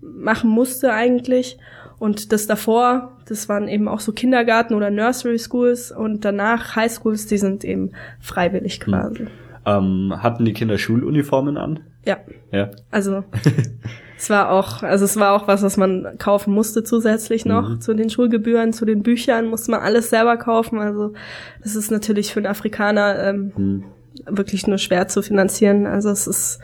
machen 0.00 0.50
musste 0.50 0.92
eigentlich. 0.92 1.58
Und 1.98 2.32
das 2.32 2.46
davor, 2.46 3.12
das 3.26 3.48
waren 3.48 3.68
eben 3.68 3.88
auch 3.88 4.00
so 4.00 4.12
Kindergarten 4.12 4.74
oder 4.74 4.90
Nursery 4.90 5.38
Schools 5.38 5.90
und 5.90 6.24
danach 6.24 6.76
High 6.76 6.92
Schools, 6.92 7.26
die 7.26 7.38
sind 7.38 7.64
eben 7.64 7.92
freiwillig 8.20 8.80
quasi. 8.80 9.26
ähm, 9.64 10.12
hatten 10.18 10.44
die 10.44 10.52
Kinder 10.52 10.78
Schuluniformen 10.78 11.56
an? 11.56 11.80
Ja. 12.04 12.18
Ja. 12.52 12.70
Also 12.90 13.24
es 14.16 14.30
war 14.30 14.50
auch, 14.50 14.82
also 14.82 15.04
es 15.04 15.16
war 15.16 15.32
auch 15.32 15.48
was, 15.48 15.62
was 15.62 15.76
man 15.76 16.16
kaufen 16.18 16.52
musste 16.54 16.84
zusätzlich 16.84 17.44
noch 17.46 17.78
zu 17.78 17.94
den 17.94 18.10
Schulgebühren, 18.10 18.72
zu 18.72 18.84
den 18.84 19.02
Büchern 19.02 19.48
musste 19.48 19.72
man 19.72 19.80
alles 19.80 20.10
selber 20.10 20.36
kaufen. 20.36 20.78
Also 20.78 21.14
das 21.62 21.74
ist 21.74 21.90
natürlich 21.90 22.32
für 22.32 22.40
einen 22.40 22.46
Afrikaner 22.46 23.18
ähm, 23.24 23.84
wirklich 24.26 24.66
nur 24.66 24.78
schwer 24.78 25.08
zu 25.08 25.22
finanzieren. 25.22 25.86
Also 25.86 26.10
es 26.10 26.26
ist 26.26 26.60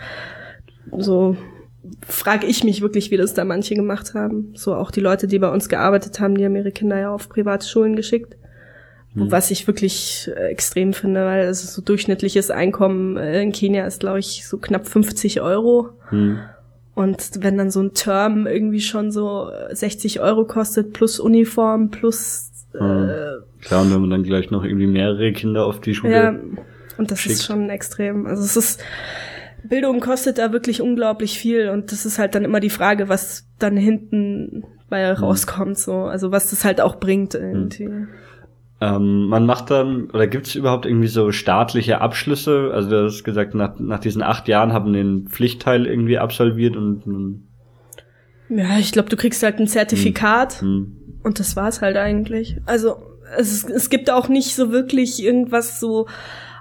so 0.97 1.37
frage 2.07 2.47
ich 2.47 2.64
mich 2.64 2.80
wirklich, 2.80 3.11
wie 3.11 3.16
das 3.16 3.34
da 3.34 3.45
manche 3.45 3.74
gemacht 3.74 4.14
haben. 4.14 4.53
So 4.55 4.74
auch 4.74 4.90
die 4.90 5.01
Leute, 5.01 5.26
die 5.26 5.38
bei 5.38 5.51
uns 5.51 5.68
gearbeitet 5.68 6.20
haben, 6.20 6.36
die 6.36 6.45
haben 6.45 6.57
ihre 6.57 6.72
Kinder 6.72 6.99
ja 6.99 7.11
auf 7.11 7.28
private 7.28 7.66
Schulen 7.66 7.97
geschickt. 7.97 8.36
Was 9.14 9.51
ich 9.51 9.66
wirklich 9.66 10.30
äh, 10.34 10.49
extrem 10.49 10.95
finde, 10.95 11.26
weil 11.26 11.45
es 11.45 11.62
ist 11.62 11.74
so 11.74 11.82
durchschnittliches 11.82 12.51
Einkommen 12.51 13.18
äh, 13.18 13.43
in 13.43 13.53
Kenia 13.53 13.86
ist, 13.86 14.01
glaube 14.01 14.20
ich, 14.20 14.49
so 14.49 14.57
knapp 14.57 14.86
50 14.86 15.43
Euro. 15.43 15.90
Hm. 16.09 16.38
Und 16.95 17.30
wenn 17.40 17.59
dann 17.59 17.70
so 17.70 17.80
ein 17.82 17.93
Term 17.93 18.47
irgendwie 18.47 18.80
schon 18.80 19.11
so 19.11 19.51
äh, 19.51 19.74
60 19.74 20.20
Euro 20.20 20.47
kostet, 20.47 20.95
plus 20.95 21.20
Uniform, 21.20 21.90
plus 21.90 22.51
äh, 22.72 22.78
Klar, 23.61 23.82
und 23.82 23.93
wenn 23.93 24.01
man 24.01 24.11
dann 24.11 24.22
gleich 24.22 24.51
noch 24.51 24.64
irgendwie 24.64 24.86
mehrere 24.86 25.32
Kinder 25.32 25.66
auf 25.66 25.80
die 25.80 25.95
Schule. 25.95 26.12
ja, 26.14 26.34
und 26.97 27.11
das 27.11 27.20
schickt. 27.20 27.34
ist 27.34 27.45
schon 27.45 27.68
extrem. 27.68 28.26
Also 28.26 28.43
es 28.43 28.57
ist 28.57 28.84
Bildung 29.65 30.01
kostet 30.01 30.39
da 30.39 30.53
wirklich 30.53 30.81
unglaublich 30.81 31.39
viel 31.39 31.69
und 31.69 31.93
das 31.93 32.05
ist 32.05 32.19
halt 32.19 32.35
dann 32.35 32.45
immer 32.45 32.61
die 32.61 32.71
Frage, 32.71 33.09
was 33.09 33.47
dann 33.59 33.77
hinten 33.77 34.65
bei 34.89 35.11
rauskommt, 35.11 35.79
so, 35.79 36.05
also 36.05 36.33
was 36.33 36.51
das 36.51 36.65
halt 36.65 36.81
auch 36.81 36.97
bringt 36.97 37.35
irgendwie. 37.35 37.89
Ähm, 38.81 39.27
man 39.27 39.47
macht 39.47 39.71
dann, 39.71 40.11
oder 40.11 40.27
gibt 40.27 40.49
es 40.49 40.55
überhaupt 40.57 40.87
irgendwie 40.87 41.07
so 41.07 41.31
staatliche 41.31 42.01
Abschlüsse? 42.01 42.73
Also 42.75 42.91
du 42.91 43.05
hast 43.05 43.23
gesagt, 43.23 43.55
nach, 43.55 43.79
nach 43.79 44.01
diesen 44.01 44.23
acht 44.23 44.49
Jahren 44.49 44.73
haben 44.73 44.93
den 44.93 45.29
Pflichtteil 45.29 45.87
irgendwie 45.87 46.19
absolviert 46.19 46.77
und 46.77 47.45
Ja, 48.49 48.79
ich 48.79 48.91
glaube, 48.91 49.09
du 49.09 49.17
kriegst 49.17 49.43
halt 49.45 49.61
ein 49.61 49.69
Zertifikat 49.69 50.61
hm, 50.61 51.21
und 51.23 51.39
das 51.39 51.55
war's 51.55 51.81
halt 51.81 51.97
eigentlich. 51.97 52.59
Also 52.67 52.97
es, 53.39 53.65
es 53.65 53.89
gibt 53.89 54.11
auch 54.11 54.29
nicht 54.29 54.55
so 54.55 54.73
wirklich 54.73 55.23
irgendwas 55.23 55.79
so 55.79 56.09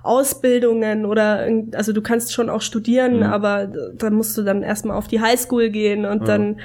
Ausbildungen 0.04 1.06
oder 1.06 1.47
also 1.74 1.93
du 1.93 2.02
kannst 2.02 2.34
schon 2.34 2.49
auch 2.49 2.62
studieren, 2.62 3.24
aber 3.24 3.72
da 3.93 4.10
musst 4.10 4.38
du 4.38 4.41
dann 4.41 4.64
erstmal 4.64 4.97
auf 4.97 5.08
die 5.08 5.22
Highschool 5.22 5.70
gehen 5.70 6.06
und 6.06 6.28
dann 6.28 6.60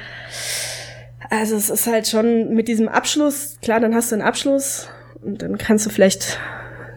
also 1.30 1.56
es 1.56 1.70
ist 1.70 1.86
halt 1.86 2.06
schon 2.06 2.54
mit 2.54 2.68
diesem 2.68 2.88
Abschluss, 2.88 3.58
klar, 3.60 3.80
dann 3.80 3.94
hast 3.94 4.10
du 4.10 4.16
einen 4.16 4.22
Abschluss 4.22 4.88
und 5.22 5.42
dann 5.42 5.58
kannst 5.58 5.86
du 5.86 5.90
vielleicht 5.90 6.38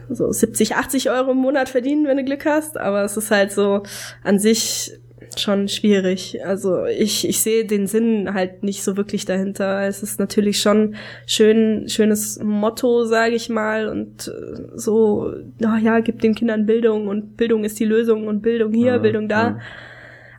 so 0.08 0.30
70, 0.30 0.76
80 0.76 1.10
Euro 1.10 1.32
im 1.32 1.38
Monat 1.38 1.68
verdienen, 1.68 2.06
wenn 2.06 2.16
du 2.16 2.24
Glück 2.24 2.44
hast, 2.44 2.76
aber 2.76 3.04
es 3.04 3.16
ist 3.16 3.30
halt 3.30 3.52
so 3.52 3.82
an 4.22 4.38
sich 4.38 4.98
schon 5.36 5.68
schwierig. 5.68 6.38
Also 6.44 6.84
ich, 6.86 7.28
ich 7.28 7.40
sehe 7.40 7.64
den 7.64 7.86
Sinn 7.86 8.34
halt 8.34 8.62
nicht 8.62 8.82
so 8.82 8.96
wirklich 8.96 9.24
dahinter. 9.24 9.86
Es 9.86 10.02
ist 10.02 10.18
natürlich 10.18 10.60
schon 10.60 10.96
schön, 11.26 11.88
schönes 11.88 12.40
Motto, 12.42 13.04
sage 13.04 13.34
ich 13.34 13.48
mal, 13.48 13.88
und 13.88 14.28
äh, 14.28 14.62
so, 14.74 15.32
na 15.58 15.78
ja, 15.78 16.00
gib 16.00 16.20
den 16.20 16.34
Kindern 16.34 16.66
Bildung 16.66 17.06
und 17.08 17.36
Bildung 17.36 17.64
ist 17.64 17.78
die 17.78 17.84
Lösung 17.84 18.26
und 18.26 18.42
Bildung 18.42 18.72
hier, 18.72 18.92
Ja, 18.92 18.98
Bildung 18.98 19.28
da. 19.28 19.40
ja. 19.42 19.58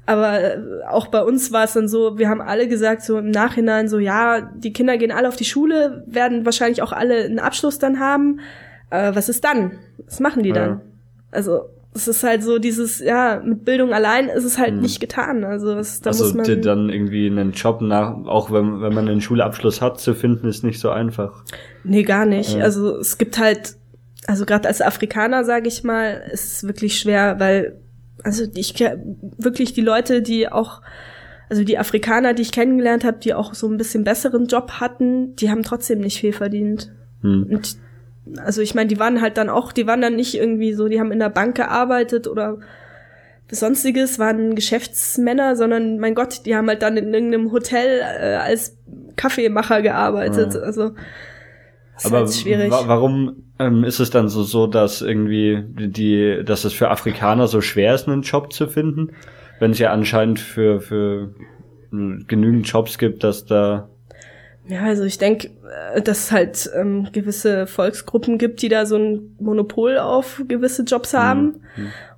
Aber 0.08 0.42
äh, 0.42 0.58
auch 0.90 1.08
bei 1.08 1.22
uns 1.24 1.52
war 1.54 1.64
es 1.64 1.74
dann 1.74 1.88
so, 1.88 2.18
wir 2.18 2.28
haben 2.28 2.42
alle 2.42 2.68
gesagt, 2.68 3.04
so 3.04 3.18
im 3.18 3.30
Nachhinein, 3.30 3.88
so 3.88 3.98
ja, 4.00 4.42
die 4.42 4.74
Kinder 4.74 4.98
gehen 4.98 5.12
alle 5.12 5.28
auf 5.28 5.36
die 5.38 5.46
Schule, 5.46 6.04
werden 6.08 6.44
wahrscheinlich 6.46 6.82
auch 6.82 6.92
alle 6.92 7.24
einen 7.24 7.40
Abschluss 7.40 7.80
dann 7.80 8.00
haben. 8.00 8.40
Äh, 8.90 9.16
was 9.16 9.30
ist 9.30 9.44
dann? 9.46 9.72
Was 10.06 10.20
machen 10.20 10.44
die 10.44 10.50
Ja. 10.50 10.56
dann? 10.56 10.82
Also 11.32 11.62
es 11.94 12.08
ist 12.08 12.24
halt 12.24 12.42
so 12.44 12.58
dieses, 12.58 13.00
ja, 13.00 13.42
mit 13.44 13.66
Bildung 13.66 13.94
allein 13.94 14.30
ist 14.30 14.46
es 14.46 14.58
halt 14.58 14.76
nicht 14.76 15.02
getan. 15.02 15.44
Also 15.44 15.78
es, 15.78 16.00
da 16.00 16.12
also 16.12 16.24
muss 16.24 16.34
man. 16.34 16.46
dir 16.46 16.58
dann 16.58 16.90
irgendwie 16.90 17.28
einen 17.28 17.52
Job 17.52 17.82
nach, 17.82 18.16
auch 18.26 18.50
wenn, 18.52 18.82
wenn 18.82 18.94
man 18.94 19.10
einen 19.10 19.20
Schulabschluss 19.20 19.82
hat, 19.82 20.00
zu 20.00 20.14
finden, 20.14 20.48
ist 20.48 20.64
nicht 20.64 20.80
so 20.80 20.90
einfach. 20.90 21.44
Nee, 21.84 22.04
gar 22.04 22.26
nicht. 22.26 22.56
Ja. 22.56 22.64
Also 22.64 22.98
es 22.98 23.18
gibt 23.18 23.38
halt, 23.38 23.76
also 24.26 24.46
gerade 24.46 24.70
als 24.70 24.82
Afrikaner, 24.82 25.44
sage 25.44 25.68
ich 25.68 25.84
mal, 25.84 26.24
ist 26.32 26.54
es 26.54 26.64
wirklich 26.64 26.98
schwer, 26.98 27.40
weil, 27.40 27.82
also 28.24 28.46
ich 28.56 28.74
wirklich 29.38 29.74
die 29.74 29.82
Leute, 29.82 30.22
die 30.22 30.50
auch, 30.50 30.82
also 31.50 31.66
die 31.66 31.78
Afrikaner, 31.78 32.34
die 32.34 32.44
ich 32.44 32.54
kennengelernt 32.54 33.04
habe, 33.04 33.18
die 33.18 33.34
auch 33.34 33.54
so 33.54 33.68
ein 33.68 33.76
bisschen 33.76 34.06
besseren 34.06 34.46
Job 34.46 34.80
hatten, 34.80 35.36
die 35.36 35.50
haben 35.50 35.64
trotzdem 35.64 36.00
nicht 36.00 36.22
viel 36.22 36.32
verdient. 36.32 36.90
Hm. 37.22 37.48
Und 37.52 37.78
also 38.38 38.62
ich 38.62 38.76
meine, 38.76 38.88
die 38.88 39.00
waren 39.00 39.22
halt 39.22 39.38
dann 39.38 39.50
auch, 39.50 39.72
die 39.72 39.88
waren 39.88 40.02
dann 40.02 40.16
nicht 40.16 40.36
irgendwie 40.36 40.74
so, 40.74 40.88
die 40.88 41.00
haben 41.00 41.12
in 41.12 41.20
der 41.20 41.30
Bank 41.30 41.56
gearbeitet 41.56 42.28
oder 42.28 42.60
sonstiges, 43.50 44.20
waren 44.20 44.56
Geschäftsmänner, 44.56 45.56
sondern 45.56 46.00
mein 46.00 46.16
Gott, 46.16 46.46
die 46.46 46.56
haben 46.56 46.68
halt 46.70 46.82
dann 46.82 46.98
in 46.98 47.14
irgendeinem 47.14 47.52
Hotel 47.52 48.00
äh, 48.00 48.36
als 48.36 48.78
Kaffeemacher 49.16 49.82
gearbeitet. 49.82 50.54
Ja. 50.54 50.62
Also 50.62 50.92
ist 51.98 52.06
Aber 52.06 52.20
halt 52.20 52.34
schwierig. 52.34 52.72
wa 52.72 52.84
warum 52.88 53.44
ähm, 53.60 53.84
ist 53.84 54.00
es 54.00 54.10
dann 54.10 54.30
so, 54.30 54.44
so, 54.44 54.68
dass 54.68 55.02
irgendwie 55.02 55.64
die, 55.68 56.42
dass 56.46 56.64
es 56.64 56.74
für 56.74 56.90
Afrikaner 56.90 57.48
so 57.48 57.62
schwer 57.62 57.94
ist, 57.94 58.08
einen 58.08 58.22
Job 58.22 58.54
zu 58.54 58.68
finden, 58.68 59.12
wenn 59.60 59.72
es 59.72 59.80
ja 59.80 59.92
anscheinend 59.92 60.40
für, 60.40 60.80
für 60.80 61.36
äh, 61.94 62.24
genügend 62.28 62.68
Jobs 62.68 62.98
gibt, 62.98 63.24
dass 63.24 63.46
da 63.46 63.90
Ja, 64.68 64.84
also 64.84 65.04
ich 65.04 65.18
denke, 65.18 65.50
dass 66.04 66.26
es 66.26 66.32
halt 66.32 66.70
ähm, 66.76 67.08
gewisse 67.12 67.68
Volksgruppen 67.68 68.38
gibt, 68.38 68.62
die 68.62 68.70
da 68.70 68.86
so 68.86 68.96
ein 68.96 69.36
Monopol 69.40 69.98
auf 69.98 70.44
gewisse 70.48 70.84
Jobs 70.84 71.14
haben. 71.14 71.62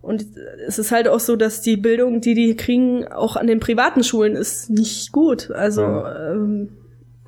Und 0.02 0.26
es 0.68 0.78
ist 0.78 0.92
halt 0.92 1.08
auch 1.08 1.22
so, 1.22 1.36
dass 1.38 1.62
die 1.62 1.78
Bildung, 1.78 2.20
die 2.20 2.34
die 2.34 2.56
kriegen, 2.58 3.08
auch 3.08 3.38
an 3.38 3.48
den 3.48 3.60
privaten 3.62 4.04
Schulen 4.04 4.36
ist 4.36 4.70
nicht 4.70 5.12
gut. 5.14 5.50
Also 5.52 5.82
Ja. 5.82 6.32
ähm, 6.34 6.70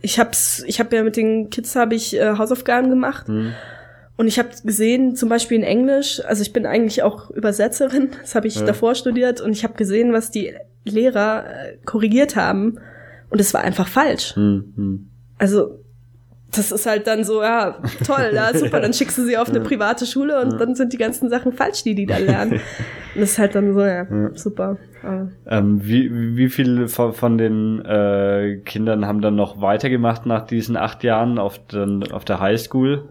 ich 0.01 0.19
hab's, 0.19 0.63
ich 0.67 0.79
habe 0.79 0.95
ja 0.95 1.03
mit 1.03 1.15
den 1.15 1.49
Kids 1.49 1.75
habe 1.75 1.95
ich 1.95 2.15
äh, 2.19 2.37
Hausaufgaben 2.37 2.89
gemacht. 2.89 3.27
Und 4.17 4.27
ich 4.27 4.37
habe 4.37 4.49
gesehen, 4.63 5.15
zum 5.15 5.29
Beispiel 5.29 5.57
in 5.57 5.63
Englisch, 5.63 6.21
also 6.25 6.41
ich 6.41 6.53
bin 6.53 6.65
eigentlich 6.65 7.01
auch 7.03 7.31
Übersetzerin, 7.31 8.09
das 8.21 8.35
habe 8.35 8.47
ich 8.47 8.55
Ja. 8.55 8.65
davor 8.65 8.93
studiert, 8.95 9.41
und 9.41 9.53
ich 9.53 9.63
habe 9.63 9.73
gesehen, 9.75 10.13
was 10.13 10.29
die 10.29 10.53
Lehrer 10.83 11.45
äh, 11.45 11.77
korrigiert 11.85 12.35
haben. 12.35 12.77
Und 13.35 13.41
es 13.41 13.53
war 13.53 13.61
einfach 13.65 13.89
falsch. 13.89 14.33
hm, 14.37 14.73
hm. 14.77 15.09
Also, 15.37 15.79
das 16.53 16.71
ist 16.71 16.85
halt 16.85 17.05
dann 17.05 17.25
so, 17.25 17.43
ja, 17.43 17.81
toll, 18.05 18.31
ja, 18.33 18.53
super, 18.57 18.79
dann 18.79 18.93
schickst 18.93 19.17
du 19.17 19.25
sie 19.25 19.37
auf 19.37 19.49
eine 19.49 19.59
private 19.59 20.05
Schule 20.05 20.39
und 20.41 20.57
dann 20.57 20.73
sind 20.73 20.93
die 20.93 20.97
ganzen 20.97 21.29
Sachen 21.29 21.51
falsch, 21.51 21.83
die 21.83 21.95
die 21.95 22.05
da 22.05 22.15
lernen. 22.17 22.53
Und 23.15 23.21
das 23.21 23.31
ist 23.31 23.39
halt 23.39 23.55
dann 23.55 23.73
so, 23.73 23.81
ja, 23.83 24.05
super. 24.35 24.77
Ähm, 25.49 25.81
wie, 25.83 26.37
wie 26.37 26.47
viele 26.49 26.87
von, 26.87 27.11
von 27.13 27.37
den 27.37 27.83
äh, 27.83 28.61
Kindern 28.63 29.05
haben 29.05 29.19
dann 29.19 29.35
noch 29.35 29.59
weitergemacht 29.59 30.25
nach 30.25 30.47
diesen 30.47 30.77
acht 30.77 31.03
Jahren 31.03 31.37
auf, 31.37 31.59
den, 31.67 32.09
auf 32.13 32.23
der 32.23 32.39
Highschool? 32.39 33.03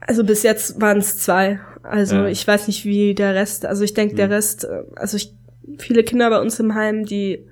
Also 0.00 0.22
bis 0.24 0.42
jetzt 0.42 0.78
waren 0.82 0.98
es 0.98 1.16
zwei. 1.18 1.60
Also 1.82 2.16
Ja. 2.16 2.26
ich 2.28 2.46
weiß 2.46 2.66
nicht, 2.66 2.84
wie 2.84 3.14
der 3.14 3.34
Rest, 3.34 3.64
also 3.64 3.84
ich 3.84 3.94
denke, 3.94 4.16
der 4.16 4.28
Rest, 4.28 4.64
äh, 4.64 4.82
also 4.96 5.16
ich, 5.16 5.32
viele 5.78 6.02
Kinder 6.04 6.28
bei 6.28 6.40
uns 6.40 6.60
im 6.60 6.74
Heim, 6.74 7.06
die 7.06 7.46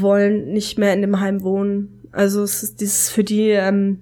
wollen 0.00 0.52
nicht 0.52 0.78
mehr 0.78 0.92
in 0.94 1.00
dem 1.02 1.20
Heim 1.20 1.42
wohnen. 1.42 2.00
Also 2.12 2.42
es 2.42 2.62
ist 2.62 2.80
dieses 2.80 3.10
für 3.10 3.24
die 3.24 3.48
ähm, 3.50 4.00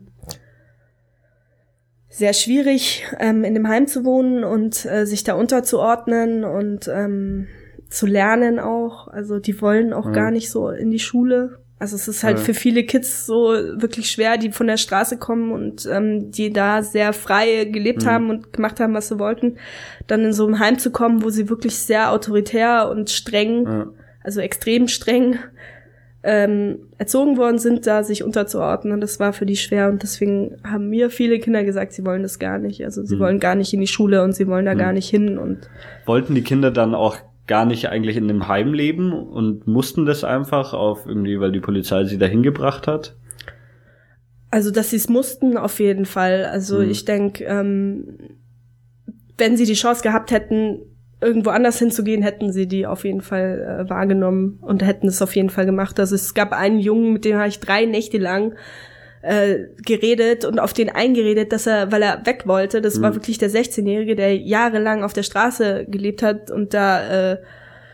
sehr 2.08 2.32
schwierig, 2.32 3.06
ähm, 3.18 3.44
in 3.44 3.54
dem 3.54 3.68
Heim 3.68 3.86
zu 3.86 4.04
wohnen 4.04 4.42
und 4.44 4.84
äh, 4.84 5.06
sich 5.06 5.22
da 5.24 5.34
unterzuordnen 5.34 6.44
und 6.44 6.88
ähm, 6.88 7.46
zu 7.88 8.06
lernen 8.06 8.58
auch. 8.58 9.08
Also 9.08 9.38
die 9.38 9.60
wollen 9.62 9.92
auch 9.92 10.06
Mhm. 10.08 10.12
gar 10.12 10.30
nicht 10.30 10.50
so 10.50 10.70
in 10.70 10.90
die 10.90 10.98
Schule. 10.98 11.58
Also 11.78 11.96
es 11.96 12.08
ist 12.08 12.24
halt 12.24 12.38
Ja. 12.38 12.44
für 12.44 12.52
viele 12.52 12.84
Kids 12.84 13.24
so 13.24 13.48
wirklich 13.52 14.10
schwer, 14.10 14.36
die 14.36 14.52
von 14.52 14.66
der 14.66 14.76
Straße 14.76 15.16
kommen 15.18 15.50
und 15.52 15.86
ähm, 15.90 16.30
die 16.30 16.52
da 16.52 16.82
sehr 16.82 17.12
frei 17.12 17.64
gelebt 17.64 18.04
Mhm. 18.04 18.08
haben 18.10 18.30
und 18.30 18.52
gemacht 18.52 18.80
haben, 18.80 18.92
was 18.92 19.08
sie 19.08 19.18
wollten, 19.18 19.56
dann 20.06 20.24
in 20.24 20.32
so 20.32 20.46
ein 20.46 20.58
Heim 20.58 20.78
zu 20.78 20.90
kommen, 20.90 21.22
wo 21.22 21.30
sie 21.30 21.48
wirklich 21.48 21.76
sehr 21.76 22.10
autoritär 22.12 22.90
und 22.90 23.08
streng, 23.08 23.66
also 24.22 24.40
extrem 24.40 24.88
streng 24.88 25.38
ähm, 26.22 26.80
erzogen 26.98 27.38
worden 27.38 27.58
sind, 27.58 27.86
da 27.86 28.02
sich 28.02 28.22
unterzuordnen. 28.22 29.00
Das 29.00 29.18
war 29.20 29.32
für 29.32 29.46
die 29.46 29.56
schwer 29.56 29.88
und 29.88 30.02
deswegen 30.02 30.56
haben 30.64 30.88
mir 30.90 31.08
viele 31.10 31.38
Kinder 31.38 31.64
gesagt, 31.64 31.92
sie 31.94 32.04
wollen 32.04 32.22
das 32.22 32.38
gar 32.38 32.58
nicht. 32.58 32.84
Also 32.84 33.02
sie 33.04 33.16
Mhm. 33.16 33.20
wollen 33.20 33.40
gar 33.40 33.54
nicht 33.54 33.72
in 33.72 33.80
die 33.80 33.86
Schule 33.86 34.22
und 34.22 34.34
sie 34.34 34.46
wollen 34.46 34.66
da 34.66 34.74
Mhm. 34.74 34.78
gar 34.78 34.92
nicht 34.92 35.08
hin 35.08 35.38
und 35.38 35.68
Wollten 36.04 36.34
die 36.34 36.42
Kinder 36.42 36.70
dann 36.70 36.94
auch 36.94 37.16
gar 37.46 37.64
nicht 37.64 37.88
eigentlich 37.88 38.16
in 38.16 38.28
dem 38.28 38.48
Heim 38.48 38.74
leben 38.74 39.12
und 39.12 39.66
mussten 39.66 40.04
das 40.06 40.22
einfach 40.22 40.72
auf 40.74 41.06
irgendwie, 41.06 41.40
weil 41.40 41.52
die 41.52 41.60
Polizei 41.60 42.04
sie 42.04 42.18
dahin 42.18 42.42
gebracht 42.42 42.86
hat? 42.86 43.16
Also, 44.50 44.70
dass 44.70 44.90
sie 44.90 44.96
es 44.96 45.08
mussten, 45.08 45.56
auf 45.56 45.78
jeden 45.80 46.04
Fall. 46.06 46.44
Also, 46.44 46.78
Mhm. 46.80 46.90
ich 46.90 47.04
denke, 47.04 47.44
ähm, 47.44 48.18
wenn 49.38 49.56
sie 49.56 49.64
die 49.64 49.74
Chance 49.74 50.02
gehabt 50.02 50.32
hätten, 50.32 50.80
irgendwo 51.20 51.50
anders 51.50 51.78
hinzugehen, 51.78 52.22
hätten 52.22 52.52
sie 52.52 52.66
die 52.66 52.86
auf 52.86 53.04
jeden 53.04 53.20
Fall 53.20 53.84
äh, 53.86 53.90
wahrgenommen 53.90 54.58
und 54.62 54.84
hätten 54.84 55.06
es 55.08 55.20
auf 55.22 55.36
jeden 55.36 55.50
Fall 55.50 55.66
gemacht. 55.66 55.98
Also, 56.00 56.14
es 56.14 56.34
gab 56.34 56.52
einen 56.52 56.78
Jungen, 56.78 57.12
mit 57.12 57.24
dem 57.24 57.36
habe 57.36 57.48
ich 57.48 57.60
drei 57.60 57.84
Nächte 57.84 58.18
lang 58.18 58.54
äh, 59.22 59.66
geredet 59.84 60.46
und 60.46 60.58
auf 60.58 60.72
den 60.72 60.88
eingeredet, 60.88 61.52
dass 61.52 61.66
er, 61.66 61.92
weil 61.92 62.02
er 62.02 62.24
weg 62.24 62.44
wollte, 62.46 62.80
das 62.80 63.02
war 63.02 63.10
Mhm. 63.10 63.16
wirklich 63.16 63.36
der 63.36 63.50
16-Jährige, 63.50 64.16
der 64.16 64.34
jahrelang 64.36 65.02
auf 65.04 65.12
der 65.12 65.24
Straße 65.24 65.84
gelebt 65.88 66.22
hat 66.22 66.50
und 66.50 66.72
da 66.72 67.32
äh, 67.32 67.36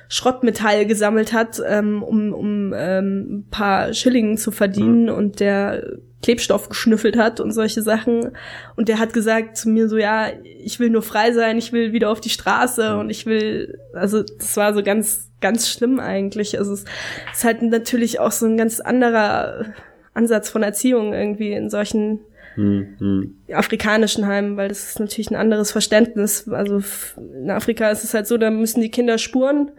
Schrottmetall 0.09 0.87
gesammelt 0.87 1.33
hat, 1.33 1.61
ähm, 1.67 2.03
um, 2.03 2.33
um 2.33 2.73
ähm, 2.75 3.39
ein 3.39 3.47
paar 3.51 3.93
Schillingen 3.93 4.37
zu 4.37 4.51
verdienen 4.51 5.11
und 5.11 5.41
der 5.41 5.99
Klebstoff 6.23 6.69
geschnüffelt 6.69 7.17
hat 7.17 7.41
und 7.41 7.53
solche 7.53 7.83
Sachen. 7.83 8.33
Und 8.77 8.89
der 8.89 8.99
hat 8.99 9.13
gesagt 9.13 9.57
zu 9.57 9.69
mir 9.69 9.89
so, 9.89 9.97
ja, 9.97 10.29
ich 10.43 10.81
will 10.81 10.91
nur 10.91 11.03
frei 11.03 11.33
sein, 11.33 11.59
ich 11.59 11.73
will 11.73 11.93
wieder 11.93 12.11
auf 12.11 12.21
die 12.21 12.31
Straße 12.31 12.97
und 12.97 13.11
ich 13.11 13.27
will, 13.27 13.79
also 13.95 14.23
das 14.23 14.57
war 14.57 14.75
so 14.75 14.83
ganz, 14.83 15.31
ganz 15.41 15.69
schlimm 15.69 16.01
eigentlich. 16.01 16.59
Also 16.59 16.73
es 16.73 16.85
ist 17.33 17.45
halt 17.45 17.63
natürlich 17.63 18.21
auch 18.21 18.33
so 18.33 18.47
ein 18.47 18.57
ganz 18.57 18.81
anderer 18.81 19.67
Ansatz 20.15 20.51
von 20.51 20.63
Erziehung 20.63 21.13
irgendwie 21.13 21.53
in 21.53 21.71
solchen 21.71 22.21
Hm, 22.57 22.97
hm. 22.99 23.35
afrikanischen 23.53 24.27
Heimen, 24.27 24.57
weil 24.57 24.69
das 24.69 24.89
ist 24.89 24.99
natürlich 24.99 25.31
ein 25.31 25.37
anderes 25.37 25.73
Verständnis. 25.73 26.49
Also 26.49 26.81
in 27.19 27.51
Afrika 27.51 27.91
ist 27.91 28.03
es 28.03 28.15
halt 28.15 28.27
so, 28.27 28.39
da 28.39 28.51
müssen 28.51 28.81
die 28.81 28.91
Kinder 28.91 29.19
spuren 29.19 29.73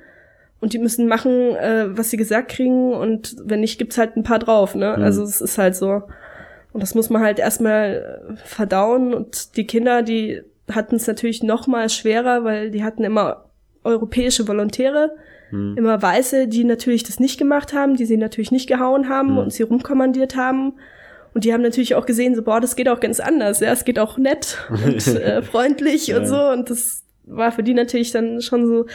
und 0.60 0.74
die 0.74 0.80
müssen 0.80 1.08
machen, 1.08 1.56
äh, 1.56 1.86
was 1.98 2.10
sie 2.10 2.18
gesagt 2.18 2.50
kriegen 2.52 2.94
und 2.94 3.36
wenn 3.44 3.60
nicht, 3.62 3.78
gibt's 3.78 3.98
halt 3.98 4.16
ein 4.18 4.24
paar 4.24 4.40
drauf, 4.40 4.76
ne? 4.76 4.96
Mhm. 4.98 5.04
Also 5.04 5.24
es 5.24 5.42
ist 5.42 5.58
halt 5.58 5.76
so. 5.76 6.04
Und 6.74 6.82
das 6.84 6.96
muss 6.96 7.10
man 7.10 7.22
halt 7.22 7.40
erstmal 7.40 8.22
äh, 8.32 8.36
verdauen 8.46 9.14
und 9.14 9.56
die 9.58 9.66
Kinder, 9.68 10.02
die 10.04 10.42
hatten 10.72 10.96
es 10.96 11.08
natürlich 11.08 11.44
noch 11.44 11.66
mal 11.68 11.90
schwerer, 11.90 12.44
weil 12.44 12.72
die 12.72 12.84
hatten 12.84 13.04
immer 13.04 13.46
europäische 13.84 14.48
Volontäre, 14.48 15.12
Hm. 15.50 15.76
immer 15.78 16.02
Weiße, 16.02 16.50
die 16.50 16.66
natürlich 16.66 17.04
das 17.04 17.22
nicht 17.22 17.38
gemacht 17.40 17.72
haben, 17.74 17.96
die 17.96 18.06
sie 18.06 18.18
natürlich 18.18 18.52
nicht 18.52 18.68
gehauen 18.68 19.08
haben 19.08 19.32
Mhm. 19.32 19.38
und 19.38 19.54
sie 19.54 19.64
rumkommandiert 19.64 20.36
haben. 20.36 20.74
Und 21.34 21.46
die 21.46 21.54
haben 21.54 21.62
natürlich 21.62 21.96
auch 21.96 22.06
gesehen, 22.06 22.36
so, 22.36 22.42
boah, 22.42 22.60
das 22.60 22.76
geht 22.76 22.90
auch 22.90 23.00
ganz 23.00 23.22
anders, 23.22 23.62
ja, 23.62 23.72
es 23.72 23.86
geht 23.86 23.98
auch 23.98 24.18
nett 24.18 24.58
und 24.70 25.08
äh, 25.08 25.42
freundlich 25.42 26.14
und 26.14 26.24
Ja. 26.24 26.28
so. 26.28 26.36
Und 26.50 26.70
das 26.70 27.04
war 27.24 27.54
für 27.54 27.64
die 27.64 27.74
natürlich 27.74 28.12
dann 28.12 28.42
schon 28.42 28.68
so 28.68 28.86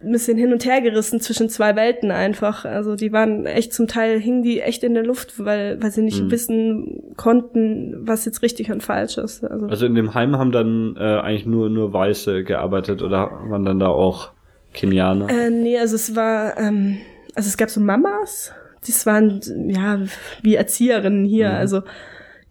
ein 0.00 0.12
bisschen 0.12 0.38
hin 0.38 0.52
und 0.52 0.64
her 0.64 0.80
gerissen 0.80 1.20
zwischen 1.20 1.48
zwei 1.48 1.74
Welten 1.74 2.12
einfach. 2.12 2.64
Also 2.64 2.94
die 2.94 3.12
waren 3.12 3.46
echt 3.46 3.72
zum 3.74 3.88
Teil 3.88 4.20
hingen 4.20 4.42
die 4.44 4.60
echt 4.60 4.84
in 4.84 4.94
der 4.94 5.04
Luft, 5.04 5.44
weil, 5.44 5.82
weil 5.82 5.90
sie 5.90 6.02
nicht 6.02 6.22
Mhm. 6.22 6.30
wissen 6.30 7.02
konnten, 7.16 7.96
was 8.06 8.24
jetzt 8.24 8.42
richtig 8.42 8.70
und 8.70 8.82
falsch 8.82 9.18
ist. 9.18 9.42
Also, 9.42 9.66
Also 9.66 9.86
in 9.86 9.96
dem 9.96 10.14
Heim 10.14 10.36
haben 10.38 10.52
dann 10.52 10.94
äh, 10.96 11.00
eigentlich 11.18 11.46
nur 11.46 11.68
nur 11.68 11.92
Weiße 11.92 12.44
gearbeitet 12.44 13.02
oder 13.02 13.30
waren 13.48 13.64
dann 13.64 13.80
da 13.80 13.88
auch 13.88 14.30
Kenianer? 14.72 15.28
Äh, 15.30 15.50
nee, 15.50 15.76
also 15.78 15.96
es 15.96 16.14
war, 16.14 16.56
ähm, 16.58 16.98
also 17.34 17.48
es 17.48 17.56
gab 17.56 17.68
so 17.70 17.80
Mamas, 17.80 18.52
das 18.86 19.04
waren, 19.04 19.40
ja, 19.68 19.98
wie 20.42 20.54
Erzieherinnen 20.54 21.24
hier, 21.24 21.48
Mhm. 21.48 21.54
also 21.56 21.82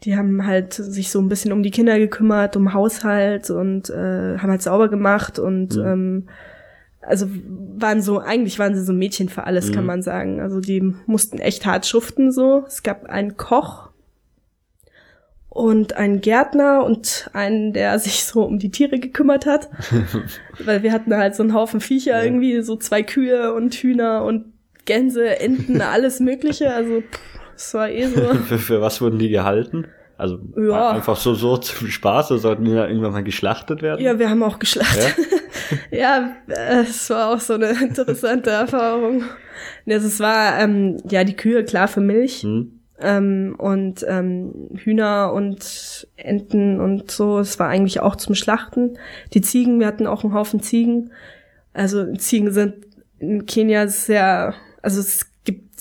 die 0.03 0.17
haben 0.17 0.45
halt 0.45 0.73
sich 0.73 1.09
so 1.11 1.19
ein 1.21 1.29
bisschen 1.29 1.53
um 1.53 1.63
die 1.63 1.71
Kinder 1.71 1.97
gekümmert, 1.97 2.57
um 2.57 2.73
Haushalt 2.73 3.49
und 3.49 3.89
äh, 3.89 4.37
haben 4.37 4.49
halt 4.51 4.61
sauber 4.61 4.89
gemacht 4.89 5.39
und 5.39 5.75
Mhm. 5.77 5.81
ähm, 5.85 6.27
also 7.07 7.27
waren 7.79 8.01
so, 8.01 8.19
eigentlich 8.19 8.59
waren 8.59 8.75
sie 8.75 8.83
so 8.83 8.93
Mädchen 8.93 9.29
für 9.29 9.45
alles, 9.45 9.71
kann 9.71 9.83
Mhm. 9.83 9.87
man 9.87 10.01
sagen. 10.01 10.39
Also 10.41 10.59
die 10.59 10.81
mussten 11.05 11.39
echt 11.39 11.65
hart 11.65 11.85
schuften 11.85 12.31
so. 12.31 12.63
Es 12.67 12.83
gab 12.83 13.05
einen 13.05 13.37
Koch 13.37 13.89
und 15.49 15.93
einen 15.93 16.21
Gärtner 16.21 16.83
und 16.83 17.29
einen, 17.33 17.73
der 17.73 17.97
sich 17.99 18.23
so 18.25 18.43
um 18.43 18.59
die 18.59 18.69
Tiere 18.69 18.99
gekümmert 18.99 19.45
hat. 19.45 19.69
Weil 20.63 20.83
wir 20.83 20.91
hatten 20.91 21.15
halt 21.15 21.35
so 21.35 21.43
einen 21.43 21.53
Haufen 21.53 21.79
Viecher 21.79 22.17
Ja. 22.19 22.23
irgendwie, 22.23 22.61
so 22.61 22.75
zwei 22.75 23.03
Kühe 23.03 23.53
und 23.53 23.73
Hühner 23.75 24.23
und 24.23 24.53
Gänse, 24.85 25.39
Enten, 25.39 25.81
alles 25.81 26.19
mögliche. 26.19 26.73
Also 26.73 27.01
pff, 27.01 27.19
es 27.55 27.73
war 27.73 27.89
eh 27.89 28.05
so. 28.07 28.33
für, 28.47 28.57
für 28.59 28.81
was 28.81 29.01
wurden 29.01 29.19
die 29.19 29.29
gehalten? 29.29 29.87
Also 30.17 30.39
Ja. 30.57 30.89
einfach 30.89 31.15
so 31.17 31.33
so 31.35 31.57
zum 31.57 31.87
Spaß, 31.87 32.31
oder 32.31 32.39
sollten 32.39 32.65
die 32.65 32.71
da 32.73 32.87
irgendwann 32.87 33.11
mal 33.13 33.23
geschlachtet 33.23 33.81
werden? 33.81 34.03
Ja, 34.03 34.17
wir 34.19 34.29
haben 34.29 34.41
auch 34.43 34.59
geschlachtet. 34.59 35.15
Ja, 35.17 35.23
äh, 36.47 36.81
es 36.81 37.09
war 37.09 37.33
auch 37.33 37.39
so 37.39 37.53
eine 37.53 37.69
interessante 37.83 38.49
Erfahrung. 38.49 39.23
Ja, 39.85 39.97
Es 39.97 40.19
war 40.19 40.59
ähm, 40.59 40.97
ja 41.09 41.23
die 41.23 41.35
Kühe 41.35 41.63
klar 41.63 41.87
für 41.87 42.01
Milch 42.01 42.43
Hm? 42.43 42.79
ähm, 42.99 43.55
und 43.57 44.05
ähm, 44.07 44.69
Hühner 44.75 45.33
und 45.33 46.07
Enten 46.15 46.79
und 46.79 47.09
so. 47.11 47.39
Es 47.39 47.59
war 47.59 47.67
eigentlich 47.69 47.99
auch 48.01 48.15
zum 48.15 48.35
Schlachten. 48.35 48.97
Die 49.33 49.41
Ziegen, 49.41 49.79
wir 49.79 49.87
hatten 49.87 50.07
auch 50.07 50.23
einen 50.23 50.33
Haufen 50.33 50.61
Ziegen. 50.61 51.11
Also 51.73 52.13
Ziegen 52.15 52.51
sind 52.51 52.73
in 53.19 53.45
Kenia 53.45 53.87
sehr, 53.87 54.53
also 54.81 54.99
es 54.99 55.25
gibt 55.43 55.75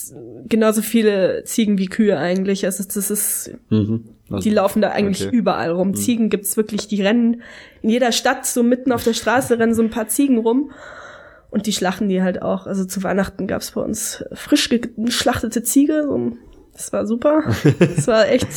genauso 0.48 0.82
viele 0.82 1.44
Ziegen 1.44 1.78
wie 1.78 1.86
Kühe 1.86 2.18
eigentlich. 2.18 2.64
Also 2.64 2.84
das 2.84 3.10
ist 3.10 3.50
Mhm. 3.70 4.04
Also, 4.30 4.42
die 4.42 4.54
laufen 4.54 4.82
da 4.82 4.90
eigentlich 4.90 5.26
okay. 5.26 5.36
überall 5.36 5.70
rum. 5.70 5.94
Ziegen 5.94 6.30
gibt's 6.30 6.56
wirklich, 6.56 6.88
die 6.88 7.02
rennen 7.02 7.42
in 7.82 7.90
jeder 7.90 8.12
Stadt, 8.12 8.46
so 8.46 8.62
mitten 8.62 8.92
auf 8.92 9.04
der 9.04 9.14
Straße 9.14 9.58
rennen 9.58 9.74
so 9.74 9.82
ein 9.82 9.90
paar 9.90 10.08
Ziegen 10.08 10.38
rum. 10.38 10.72
Und 11.50 11.66
die 11.66 11.72
schlachten 11.72 12.08
die 12.08 12.22
halt 12.22 12.42
auch. 12.42 12.66
Also 12.66 12.84
zu 12.84 13.02
Weihnachten 13.02 13.46
gab's 13.46 13.70
bei 13.70 13.80
uns 13.80 14.24
frisch 14.32 14.68
geschlachtete 14.68 15.62
Ziege. 15.62 16.08
Das 16.72 16.92
war 16.92 17.06
super. 17.06 17.44
Das 17.78 18.06
war 18.08 18.28
echt. 18.28 18.48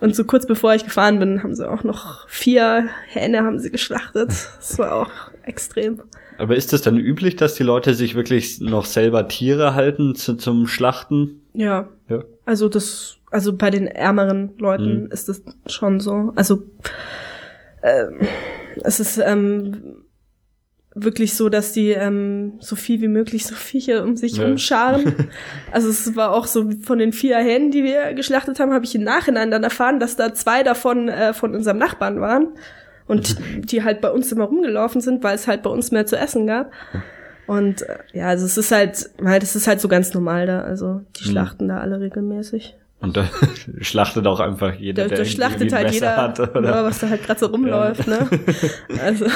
Und 0.00 0.14
so 0.14 0.24
kurz 0.24 0.46
bevor 0.46 0.74
ich 0.74 0.84
gefahren 0.84 1.18
bin, 1.18 1.42
haben 1.42 1.54
sie 1.54 1.68
auch 1.68 1.84
noch 1.84 2.28
vier 2.28 2.88
Hähne 3.08 3.44
haben 3.44 3.58
sie 3.58 3.70
geschlachtet. 3.70 4.28
Das 4.28 4.78
war 4.78 4.94
auch 4.94 5.10
extrem. 5.42 6.02
Aber 6.38 6.54
ist 6.54 6.72
es 6.72 6.82
dann 6.82 6.98
üblich, 6.98 7.34
dass 7.36 7.54
die 7.54 7.64
Leute 7.64 7.94
sich 7.94 8.14
wirklich 8.14 8.60
noch 8.60 8.84
selber 8.84 9.26
Tiere 9.26 9.74
halten 9.74 10.14
zu, 10.14 10.34
zum 10.34 10.66
Schlachten? 10.68 11.42
Ja, 11.52 11.88
Ja. 12.08 12.22
Also 12.44 12.68
das, 12.68 13.17
also 13.30 13.56
bei 13.56 13.70
den 13.70 13.86
ärmeren 13.86 14.56
Leuten 14.58 15.04
Mhm. 15.04 15.10
ist 15.10 15.28
das 15.28 15.42
schon 15.66 16.00
so. 16.00 16.32
Also 16.36 16.62
ähm, 17.82 18.20
es 18.82 19.00
ist 19.00 19.18
ähm, 19.18 20.02
wirklich 20.94 21.34
so, 21.34 21.48
dass 21.48 21.72
die 21.72 21.90
ähm, 21.90 22.54
so 22.60 22.74
viel 22.74 23.00
wie 23.00 23.08
möglich 23.08 23.46
so 23.46 23.54
Viecher 23.54 24.02
um 24.02 24.16
sich 24.16 24.36
Ja. 24.38 24.44
rumscharen. 24.46 25.14
Also 25.72 25.90
es 25.90 26.16
war 26.16 26.32
auch 26.32 26.46
so 26.46 26.70
von 26.82 26.98
den 26.98 27.12
vier 27.12 27.36
Hähnen, 27.38 27.70
die 27.70 27.84
wir 27.84 28.14
geschlachtet 28.14 28.58
haben, 28.58 28.72
habe 28.72 28.84
ich 28.84 28.94
im 28.94 29.04
Nachhinein 29.04 29.50
dann 29.50 29.62
erfahren, 29.62 30.00
dass 30.00 30.16
da 30.16 30.32
zwei 30.34 30.62
davon 30.62 31.08
äh, 31.08 31.34
von 31.34 31.54
unserem 31.54 31.76
Nachbarn 31.78 32.20
waren 32.20 32.48
und 33.06 33.36
die 33.70 33.84
halt 33.84 34.00
bei 34.00 34.10
uns 34.10 34.32
immer 34.32 34.44
rumgelaufen 34.44 35.00
sind, 35.00 35.22
weil 35.22 35.34
es 35.34 35.46
halt 35.46 35.62
bei 35.62 35.70
uns 35.70 35.90
mehr 35.92 36.06
zu 36.06 36.16
essen 36.16 36.46
gab. 36.46 36.72
Und 37.46 37.82
äh, 37.82 37.98
ja, 38.12 38.26
also 38.28 38.44
es 38.46 38.58
ist 38.58 38.72
halt, 38.72 39.10
halt, 39.24 39.42
es 39.42 39.54
ist 39.56 39.66
halt 39.68 39.80
so 39.80 39.88
ganz 39.88 40.12
normal 40.14 40.46
da. 40.46 40.62
Also 40.62 41.02
die 41.16 41.28
Mhm. 41.28 41.32
schlachten 41.32 41.68
da 41.68 41.78
alle 41.80 42.00
regelmäßig. 42.00 42.76
Und 43.00 43.16
da 43.16 43.24
schlachtet 43.80 44.26
auch 44.26 44.40
einfach 44.40 44.74
jeder, 44.74 45.04
Da, 45.04 45.08
der 45.08 45.18
da 45.18 45.22
irgendwie 45.22 45.36
schlachtet 45.36 45.72
halt 45.72 45.86
Messer 45.86 45.94
jeder, 45.94 46.16
hat, 46.16 46.40
oder? 46.40 46.68
ja, 46.68 46.84
was 46.84 46.98
da 46.98 47.08
halt 47.08 47.24
gerade 47.24 47.40
so 47.40 47.46
rumläuft, 47.46 48.06
ne? 48.06 48.28
Also 49.02 49.26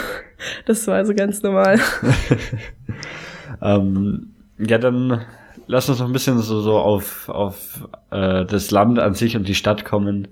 das 0.67 0.87
war 0.87 0.97
also 0.97 1.15
ganz 1.15 1.43
normal. 1.43 1.79
Ähm, 3.61 4.33
ja, 4.59 4.79
dann 4.79 5.25
lass 5.67 5.89
uns 5.89 6.01
noch 6.01 6.07
ein 6.07 6.13
bisschen 6.13 6.39
so, 6.39 6.61
so 6.61 6.79
auf, 6.79 7.29
auf 7.29 7.89
äh, 8.11 8.45
das 8.45 8.71
Land 8.71 8.99
an 8.99 9.15
sich 9.15 9.37
und 9.37 9.47
die 9.47 9.55
Stadt 9.55 9.85
kommen. 9.85 10.29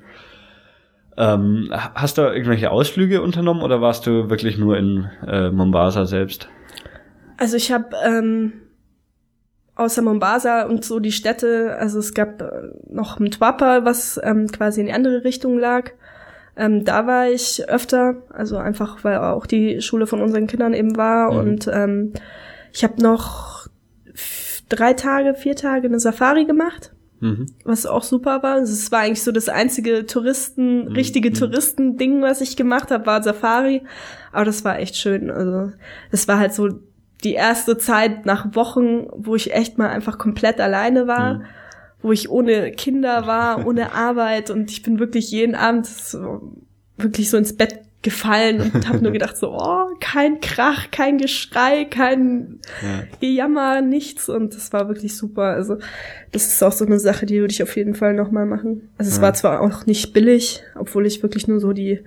Ähm, 1.17 1.71
hast 1.95 2.19
du 2.19 2.23
irgendwelche 2.23 2.71
Ausflüge 2.71 3.23
unternommen 3.23 3.63
oder 3.63 3.81
warst 3.81 4.07
du 4.07 4.31
wirklich 4.31 4.59
nur 4.59 4.77
in 4.77 5.09
äh, 5.27 5.51
Mombasa 5.51 6.07
selbst? 6.07 6.49
Also 7.37 7.57
ich 7.57 7.71
habe 7.71 7.95
ähm, 8.05 8.53
außer 9.81 10.03
Mombasa 10.03 10.63
und 10.67 10.85
so 10.85 11.01
die 11.01 11.13
Städte, 11.13 11.77
also 11.79 11.99
es 11.99 12.15
gab 12.15 12.41
äh, 12.43 12.51
noch 12.89 13.19
Mtwapa, 13.19 13.85
was 13.85 14.21
ähm, 14.23 14.47
quasi 14.49 14.81
in 14.81 14.87
die 14.87 14.93
andere 14.93 15.25
Richtung 15.25 15.59
lag. 15.59 15.91
Ähm, 16.57 16.85
da 16.85 17.07
war 17.07 17.29
ich 17.29 17.69
öfter, 17.69 18.17
also 18.31 18.57
einfach 18.59 19.03
weil 19.05 19.19
auch 19.19 19.47
die 19.47 19.81
Schule 19.81 20.07
von 20.07 20.21
unseren 20.21 20.47
Kindern 20.47 20.75
eben 20.75 20.97
war 20.97 21.33
Mhm. 21.33 21.39
und 21.39 21.69
ähm, 21.73 22.13
ich 22.73 22.85
habe 22.85 23.03
noch 23.03 23.67
drei 24.69 24.93
Tage, 24.93 25.35
vier 25.35 25.57
Tage 25.57 25.89
eine 25.89 25.99
Safari 26.01 26.45
gemacht. 26.45 26.93
Mhm. 27.23 27.49
was 27.67 27.85
auch 27.85 28.03
super 28.03 28.43
war. 28.43 28.55
Also 28.55 28.73
Es 28.73 28.91
war 28.93 29.01
eigentlich 29.01 29.23
so 29.23 29.31
das 29.31 29.51
einzige 29.51 30.07
Touristen, 30.07 30.87
Mhm. 30.87 30.93
richtige 30.93 31.31
Touristending, 31.33 32.23
was 32.23 32.41
ich 32.41 32.57
gemacht 32.57 32.91
habe, 32.91 33.05
war 33.05 33.23
Safari. 33.23 33.83
Aber 34.33 34.47
das 34.47 34.65
war 34.65 34.79
echt 34.79 34.97
schön. 34.97 35.31
Also 35.31 35.71
das 36.11 36.27
war 36.29 36.39
halt 36.39 36.55
so 36.55 36.71
die 37.21 37.35
erste 37.35 37.77
Zeit 37.79 38.27
nach 38.27 38.55
Wochen, 38.55 39.07
wo 39.13 39.35
ich 39.37 39.53
echt 39.55 39.79
mal 39.79 39.89
einfach 39.89 40.19
komplett 40.19 40.61
alleine 40.61 41.07
war, 41.07 41.35
Mhm. 41.35 41.45
wo 42.03 42.13
ich 42.13 42.31
ohne 42.31 42.71
Kinder 42.73 43.27
war, 43.27 43.67
ohne 43.67 43.93
Arbeit 43.95 44.51
und 44.51 44.71
ich 44.71 44.83
bin 44.83 44.99
wirklich 44.99 45.31
jeden 45.31 45.55
Abend 45.55 45.87
so, 45.87 46.53
wirklich 46.97 47.31
so 47.31 47.37
ins 47.37 47.57
Bett 47.57 47.81
gefallen 48.03 48.63
und 48.63 48.89
habe 48.89 49.03
nur 49.03 49.13
gedacht 49.13 49.37
so, 49.37 49.51
oh, 49.53 49.85
kein 50.01 50.41
Krach, 50.41 50.91
kein 50.91 51.19
Geschrei, 51.19 51.85
kein 51.85 52.59
Ja. 52.81 53.03
Gejammer, 53.21 53.83
nichts 53.83 54.31
und 54.31 54.55
das 54.55 54.73
war 54.73 54.89
wirklich 54.89 55.15
super. 55.19 55.43
Also 55.51 55.77
das 56.33 56.47
ist 56.47 56.63
auch 56.63 56.73
so 56.73 56.87
eine 56.87 56.99
Sache, 56.99 57.27
die 57.27 57.41
würde 57.41 57.53
ich 57.53 57.63
auf 57.63 57.77
jeden 57.77 57.95
Fall 57.95 58.15
nochmal 58.15 58.47
machen. 58.47 58.89
Also 58.97 59.11
es 59.11 59.17
Ja. 59.19 59.23
war 59.25 59.35
zwar 59.35 59.61
auch 59.61 59.85
nicht 59.85 60.15
billig, 60.15 60.63
obwohl 60.77 61.05
ich 61.05 61.23
wirklich 61.23 61.47
nur 61.47 61.61
so 61.61 61.75
die 61.75 62.01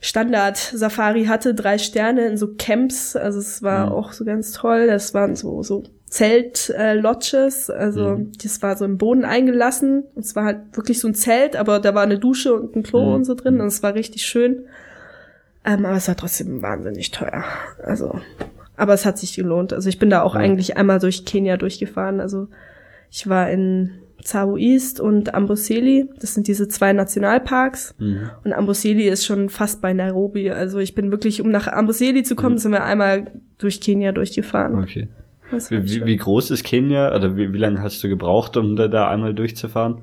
Standard-Safari 0.00 1.24
hatte, 1.26 1.54
drei 1.54 1.78
Sterne 1.78 2.26
in 2.26 2.36
so 2.36 2.54
Camps. 2.58 3.16
Also 3.16 3.38
es 3.38 3.62
war 3.62 3.86
Mhm. 3.86 3.92
auch 3.92 4.12
so 4.12 4.24
ganz 4.24 4.52
toll. 4.52 4.86
Das 4.86 5.14
waren 5.14 5.36
so 5.36 5.62
so 5.62 5.82
Zelt-Lodges, 6.08 7.70
also 7.70 8.16
Mhm. 8.16 8.32
das 8.42 8.62
war 8.62 8.76
so 8.76 8.84
im 8.84 8.98
Boden 8.98 9.24
eingelassen. 9.24 10.04
Und 10.14 10.24
es 10.24 10.36
war 10.36 10.44
halt 10.44 10.58
wirklich 10.76 11.00
so 11.00 11.08
ein 11.08 11.14
Zelt, 11.14 11.56
aber 11.56 11.80
da 11.80 11.94
war 11.94 12.02
eine 12.02 12.18
Dusche 12.18 12.54
und 12.54 12.76
ein 12.76 12.82
Klo 12.82 13.04
Mhm. 13.06 13.14
und 13.14 13.24
so 13.24 13.34
drin 13.34 13.60
und 13.60 13.66
es 13.66 13.82
war 13.82 13.94
richtig 13.94 14.22
schön. 14.22 14.64
Ähm, 15.64 15.84
aber 15.84 15.96
es 15.96 16.06
war 16.08 16.16
trotzdem 16.16 16.62
wahnsinnig 16.62 17.10
teuer. 17.10 17.42
Also, 17.82 18.20
aber 18.76 18.94
es 18.94 19.04
hat 19.04 19.18
sich 19.18 19.34
gelohnt. 19.34 19.72
Also 19.72 19.88
ich 19.88 19.98
bin 19.98 20.10
da 20.10 20.22
auch 20.22 20.36
eigentlich 20.36 20.76
einmal 20.76 21.00
durch 21.00 21.24
Kenia 21.24 21.56
durchgefahren. 21.56 22.20
Also 22.20 22.46
ich 23.10 23.28
war 23.28 23.50
in 23.50 23.90
East 24.56 24.98
und 25.00 25.34
Amboseli. 25.34 26.08
Das 26.20 26.34
sind 26.34 26.48
diese 26.48 26.68
zwei 26.68 26.92
Nationalparks. 26.92 27.94
Mhm. 27.98 28.30
Und 28.44 28.52
Amboseli 28.52 29.08
ist 29.08 29.24
schon 29.24 29.48
fast 29.48 29.80
bei 29.80 29.92
Nairobi. 29.92 30.50
Also 30.50 30.78
ich 30.78 30.94
bin 30.94 31.10
wirklich, 31.10 31.40
um 31.40 31.50
nach 31.50 31.68
Amboseli 31.68 32.22
zu 32.22 32.34
kommen, 32.34 32.54
Mhm. 32.56 32.58
sind 32.58 32.72
wir 32.72 32.84
einmal 32.84 33.30
durch 33.58 33.80
Kenia 33.80 34.12
durchgefahren. 34.12 34.78
Okay. 34.82 35.08
Wie, 35.70 36.04
wie 36.04 36.16
groß 36.16 36.50
ist 36.50 36.64
Kenia? 36.64 37.14
Oder 37.14 37.36
wie, 37.36 37.52
wie 37.52 37.58
lange 37.58 37.80
hast 37.80 38.02
du 38.02 38.08
gebraucht, 38.08 38.56
um 38.56 38.74
da, 38.74 38.88
da 38.88 39.08
einmal 39.08 39.32
durchzufahren? 39.32 39.98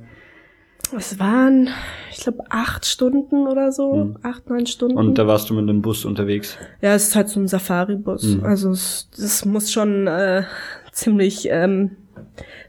Es 0.96 1.20
waren, 1.20 1.70
ich 2.12 2.20
glaube, 2.20 2.44
acht 2.50 2.86
Stunden 2.86 3.48
oder 3.48 3.72
so. 3.72 3.96
Mhm. 3.96 4.18
Acht, 4.22 4.50
neun 4.50 4.66
Stunden. 4.68 4.98
Und 4.98 5.18
da 5.18 5.28
warst 5.28 5.50
du 5.50 5.54
mit 5.56 5.64
einem 5.64 5.82
Bus 5.82 6.06
unterwegs. 6.06 6.58
Ja, 6.82 6.94
es 6.94 7.10
ist 7.10 7.16
halt 7.16 7.30
so 7.30 7.40
ein 7.40 7.48
Safari-Bus. 7.48 8.36
Mhm. 8.38 8.44
Also 8.46 8.72
es, 8.72 9.10
das 9.18 9.44
muss 9.44 9.72
schon 9.72 10.08
äh, 10.08 10.44
ziemlich 10.92 11.48
ähm, 11.50 11.92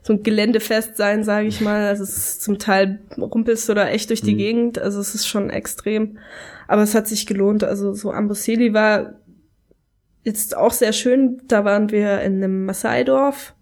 so 0.02 0.12
ein 0.12 0.22
Geländefest 0.22 0.96
sein, 0.96 1.24
sage 1.24 1.46
ich 1.48 1.60
mal. 1.60 1.86
Also 1.86 2.02
es 2.02 2.16
ist 2.16 2.42
zum 2.42 2.58
Teil 2.58 3.00
rumpelst 3.18 3.68
du 3.68 3.74
da 3.74 3.88
echt 3.88 4.10
durch 4.10 4.20
die 4.22 4.34
Mhm. 4.34 4.38
Gegend. 4.38 4.78
Also 4.78 5.00
es 5.00 5.14
ist 5.14 5.26
schon 5.26 5.50
extrem. 5.50 6.18
Aber 6.68 6.82
es 6.82 6.94
hat 6.94 7.06
sich 7.08 7.26
gelohnt. 7.26 7.64
Also 7.64 7.92
so 7.94 8.10
Amboseli 8.12 8.72
war 8.74 9.14
jetzt 10.22 10.56
auch 10.56 10.72
sehr 10.72 10.92
schön. 10.92 11.42
Da 11.48 11.64
waren 11.64 11.90
wir 11.90 12.20
in 12.22 12.34
einem 12.42 12.64
Maasai-Dorf. 12.66 13.54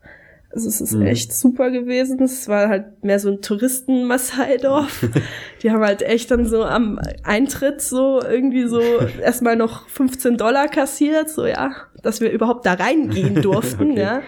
Also 0.54 0.68
es 0.68 0.80
ist 0.82 0.92
Mhm. 0.92 1.06
echt 1.06 1.32
super 1.32 1.70
gewesen. 1.70 2.20
Es 2.22 2.46
war 2.46 2.68
halt 2.68 3.02
mehr 3.02 3.18
so 3.18 3.30
ein 3.30 3.40
Touristen-Maasai-Dorf. 3.40 5.08
Die 5.62 5.70
haben 5.70 5.82
halt 5.82 6.02
echt 6.02 6.30
dann 6.30 6.44
so 6.46 6.62
am 6.64 7.00
Eintritt 7.22 7.80
so 7.80 8.20
irgendwie 8.22 8.66
so 8.66 8.80
erstmal 9.22 9.56
noch 9.56 9.88
15 9.88 10.36
Dollar 10.36 10.68
kassiert, 10.68 11.30
so 11.30 11.46
ja, 11.46 11.70
dass 12.02 12.20
wir 12.20 12.30
überhaupt 12.30 12.66
da 12.66 12.74
reingehen 12.74 13.36
durften, 13.42 13.92
Okay. 13.92 14.00
ja. 14.00 14.22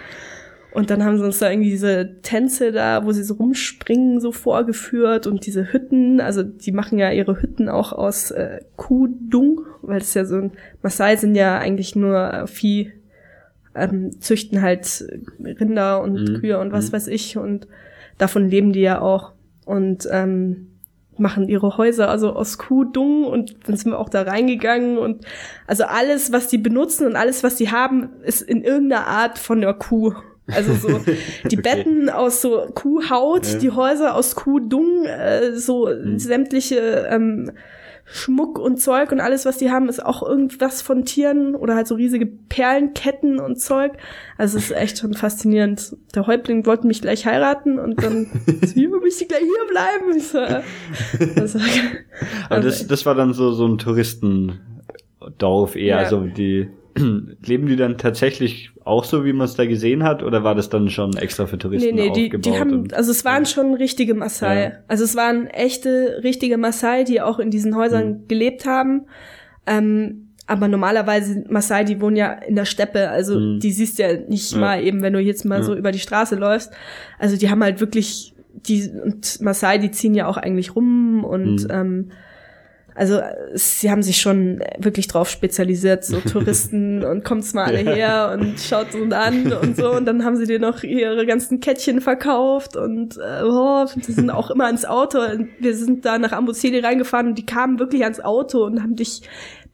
Und 0.74 0.90
dann 0.90 1.04
haben 1.04 1.16
sie 1.18 1.24
uns 1.24 1.38
da 1.38 1.50
irgendwie 1.50 1.70
diese 1.70 2.20
Tänze 2.22 2.72
da, 2.72 3.06
wo 3.06 3.12
sie 3.12 3.22
so 3.22 3.34
rumspringen, 3.34 4.20
so 4.20 4.32
vorgeführt 4.32 5.28
und 5.28 5.46
diese 5.46 5.72
Hütten, 5.72 6.20
also 6.20 6.42
die 6.42 6.72
machen 6.72 6.98
ja 6.98 7.12
ihre 7.12 7.40
Hütten 7.40 7.68
auch 7.68 7.92
aus 7.92 8.32
äh, 8.32 8.58
Kuhdung, 8.76 9.60
weil 9.82 10.00
es 10.00 10.14
ja 10.14 10.24
so 10.24 10.34
ein 10.36 10.52
Maasai 10.82 11.14
sind 11.16 11.36
ja 11.36 11.58
eigentlich 11.58 11.94
nur 11.94 12.48
Vieh, 12.48 12.92
ähm, 13.76 14.20
züchten 14.20 14.62
halt 14.62 15.04
Rinder 15.40 16.02
und 16.02 16.14
Mhm. 16.30 16.40
Kühe 16.40 16.58
und 16.58 16.72
was 16.72 16.88
Mhm. 16.88 16.92
weiß 16.96 17.06
ich 17.06 17.36
und 17.36 17.68
davon 18.18 18.48
leben 18.48 18.72
die 18.72 18.80
ja 18.82 19.00
auch 19.00 19.32
und 19.66 20.08
ähm, 20.10 20.68
machen 21.16 21.48
ihre 21.48 21.76
Häuser 21.76 22.08
also 22.08 22.32
aus 22.32 22.58
Kuhdung 22.58 23.24
und 23.26 23.54
dann 23.68 23.76
sind 23.76 23.92
wir 23.92 24.00
auch 24.00 24.08
da 24.08 24.22
reingegangen 24.22 24.98
und 24.98 25.24
also 25.68 25.84
alles, 25.84 26.32
was 26.32 26.48
die 26.48 26.58
benutzen 26.58 27.06
und 27.06 27.14
alles, 27.14 27.44
was 27.44 27.54
die 27.54 27.70
haben, 27.70 28.08
ist 28.24 28.42
in 28.42 28.62
irgendeiner 28.64 29.06
Art 29.06 29.38
von 29.38 29.60
der 29.60 29.74
Kuh. 29.74 30.14
Also 30.47 30.74
so 30.74 30.88
die 31.51 31.57
Okay. 31.59 31.62
Betten 31.62 32.11
aus 32.11 32.42
so 32.42 32.66
Kuhhaut, 32.74 33.47
Ja. 33.47 33.59
die 33.59 33.70
Häuser 33.70 34.14
aus 34.14 34.34
Kuhdung, 34.34 35.05
äh, 35.07 35.53
so 35.57 35.88
Mhm. 35.88 36.18
sämtliche 36.18 37.09
ähm, 37.11 37.53
Schmuck 38.07 38.59
und 38.59 38.76
Zeug 38.82 39.12
und 39.12 39.20
alles, 39.20 39.47
was 39.47 39.57
die 39.57 39.70
haben, 39.70 39.88
ist 39.88 40.05
auch 40.05 40.22
irgendwas 40.22 40.82
von 40.82 41.07
Tieren 41.07 41.55
oder 41.55 41.74
halt 41.74 41.86
so 41.86 41.95
riesige 41.95 42.26
Perlenketten 42.26 43.40
und 43.40 43.59
Zeug. 43.59 43.92
Also 44.36 44.59
es 44.59 44.64
ist 44.64 44.76
echt 44.76 44.99
schon 44.99 45.14
faszinierend. 45.14 45.97
Der 46.14 46.26
Häuptling 46.26 46.66
wollte 46.66 46.86
mich 46.86 47.01
gleich 47.01 47.24
heiraten 47.24 47.78
und 47.78 48.03
dann, 48.03 48.26
hier 48.74 48.90
müsst 48.90 49.22
ihr 49.22 49.28
gleich 49.28 49.40
hier 49.40 49.68
bleiben. 49.70 50.14
Ich 50.18 50.28
so, 50.28 50.36
äh, 50.38 50.61
das 51.34 51.55
war, 51.55 51.62
Aber 52.51 52.57
also 52.57 52.68
das, 52.68 52.86
das 52.86 53.07
war 53.07 53.14
dann 53.14 53.32
so, 53.32 53.53
so 53.53 53.66
ein 53.66 53.78
Touristendorf 53.78 55.74
eher, 55.76 55.86
Ja. 55.86 55.99
also 55.99 56.20
die, 56.26 56.68
leben 57.45 57.66
die 57.66 57.76
dann 57.76 57.99
tatsächlich 57.99 58.70
auch 58.84 59.05
so, 59.05 59.24
wie 59.24 59.32
man 59.32 59.47
es 59.47 59.55
da 59.55 59.64
gesehen 59.66 60.03
hat, 60.05 60.22
oder 60.22 60.45
war 60.45 60.55
das 60.55 60.68
dann 60.68 60.88
schon 60.90 61.16
extra 61.16 61.47
für 61.47 61.59
Touristen 61.59 61.95
Nee, 61.95 62.09
nee, 62.09 62.12
die, 62.12 62.24
aufgebaut? 62.26 62.45
die 62.47 62.59
haben, 62.61 62.72
und- 62.72 62.95
also 62.95 63.11
es 63.11 63.24
waren 63.24 63.47
schon 63.47 63.74
richtige 63.74 64.14
Maasai. 64.14 64.62
Ja. 64.64 64.72
Also 64.88 65.05
es 65.05 65.16
waren 65.16 65.47
echte, 65.47 66.20
richtige 66.22 66.57
Maasai, 66.59 67.05
die 67.05 67.20
auch 67.20 67.38
in 67.38 67.51
diesen 67.51 67.76
Häusern 67.76 68.09
Mhm. 68.09 68.28
gelebt 68.28 68.66
haben. 68.66 69.07
Ähm, 69.66 70.28
aber 70.47 70.68
normalerweise 70.68 71.42
Maasai, 71.49 71.84
die 71.84 72.01
wohnen 72.03 72.16
ja 72.16 72.32
in 72.32 72.55
der 72.55 72.66
Steppe, 72.66 73.09
also 73.09 73.40
Mhm. 73.40 73.61
die 73.61 73.72
siehst 73.72 73.99
du 73.99 74.03
ja 74.03 74.12
nicht 74.28 74.53
Ja. 74.53 74.59
mal 74.59 74.82
eben, 74.84 75.01
wenn 75.03 75.14
du 75.14 75.18
jetzt 75.20 75.45
mal 75.45 75.59
Ja. 75.61 75.62
so 75.62 75.74
über 75.74 75.90
die 75.90 75.99
Straße 76.01 76.34
läufst. 76.36 76.70
Also 77.18 77.36
die 77.38 77.49
haben 77.49 77.62
halt 77.62 77.80
wirklich, 77.80 78.34
die, 78.53 78.90
und 79.03 79.40
Maasai, 79.40 79.78
die 79.78 79.90
ziehen 79.90 80.14
ja 80.14 80.26
auch 80.26 80.36
eigentlich 80.36 80.76
rum 80.76 81.24
und 81.24 81.64
Mhm. 81.64 81.70
ähm, 81.70 82.11
also 82.95 83.20
sie 83.55 83.90
haben 83.90 84.03
sich 84.03 84.20
schon 84.20 84.62
wirklich 84.78 85.09
drauf 85.09 85.28
spezialisiert, 85.28 86.05
so 86.05 86.20
Touristen 86.32 87.05
und 87.05 87.24
kommt's 87.24 87.53
mal 87.53 87.64
alle 87.64 87.78
her 87.78 88.36
und 88.38 88.61
schaut 88.61 88.95
uns 88.95 89.12
an 89.12 89.53
und 89.53 89.76
so 89.76 89.92
und 89.92 90.07
dann 90.07 90.24
haben 90.24 90.36
sie 90.36 90.47
dir 90.47 90.61
noch 90.61 90.82
ihre 90.84 91.26
ganzen 91.26 91.61
Kettchen 91.61 92.01
verkauft 92.01 92.76
und 92.76 93.16
äh, 93.16 93.42
oh, 93.45 93.86
die 93.97 94.12
sind 94.12 94.30
auch 94.30 94.51
immer 94.51 94.66
ans 94.66 94.84
Auto. 94.84 95.18
Wir 95.59 95.74
sind 95.74 96.05
da 96.05 96.18
nach 96.18 96.32
Amboseli 96.32 96.78
reingefahren 96.78 97.28
und 97.28 97.38
die 97.38 97.47
kamen 97.47 97.78
wirklich 97.78 98.05
ans 98.05 98.20
Auto 98.20 98.64
und 98.64 98.82
haben 98.82 98.95
dich 98.95 99.22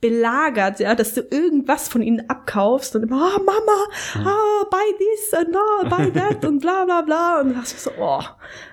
belagert, 0.01 0.81
ja, 0.81 0.95
dass 0.95 1.13
du 1.15 1.21
irgendwas 1.21 1.89
von 1.89 2.01
ihnen 2.01 2.29
abkaufst 2.29 2.97
und 2.97 3.03
immer, 3.03 3.17
oh, 3.37 3.43
Mama, 3.43 4.31
oh, 4.31 4.65
buy 4.71 4.95
this 4.99 5.35
and 5.35 5.55
oh, 5.55 5.89
buy 5.89 6.11
that 6.13 6.45
und 6.45 6.61
bla 6.61 6.85
bla 6.87 7.03
bla 7.03 7.41
und 7.41 7.51
da 7.51 7.61
dachte 7.61 7.75
ich 7.77 7.81
so, 7.83 7.91
oh, 8.01 8.23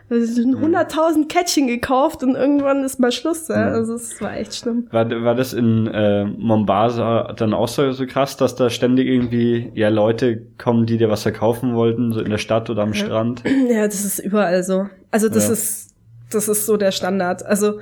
sind 0.09 0.55
100.000 0.55 1.28
Kettchen 1.28 1.67
gekauft 1.67 2.23
und 2.23 2.36
irgendwann 2.36 2.84
ist 2.86 2.99
mal 3.01 3.11
Schluss, 3.11 3.49
ja. 3.49 3.55
also 3.55 3.95
es 3.95 4.21
war 4.21 4.38
echt 4.38 4.55
schlimm. 4.55 4.88
War, 4.91 5.09
war 5.23 5.36
das 5.36 5.51
in 5.51 5.88
äh, 5.88 6.23
Mombasa 6.25 7.34
dann 7.36 7.53
auch 7.53 7.67
so, 7.67 7.91
so 7.91 8.05
krass, 8.05 8.38
dass 8.38 8.55
da 8.55 8.69
ständig 8.69 9.07
irgendwie 9.07 9.69
ja 9.75 9.89
Leute 9.89 10.43
kommen, 10.57 10.86
die 10.86 10.97
dir 10.97 11.09
was 11.09 11.23
verkaufen 11.23 11.75
wollten, 11.75 12.13
so 12.13 12.21
in 12.21 12.30
der 12.30 12.38
Stadt 12.38 12.69
oder 12.69 12.84
am 12.84 12.93
Strand? 12.93 13.43
Ja, 13.69 13.86
das 13.86 14.05
ist 14.05 14.19
überall 14.19 14.63
so. 14.63 14.88
Also 15.11 15.28
das 15.28 15.47
Ja. 15.47 15.53
ist, 15.53 15.93
das 16.32 16.47
ist 16.47 16.65
so 16.65 16.78
der 16.78 16.91
Standard. 16.91 17.45
Also 17.45 17.80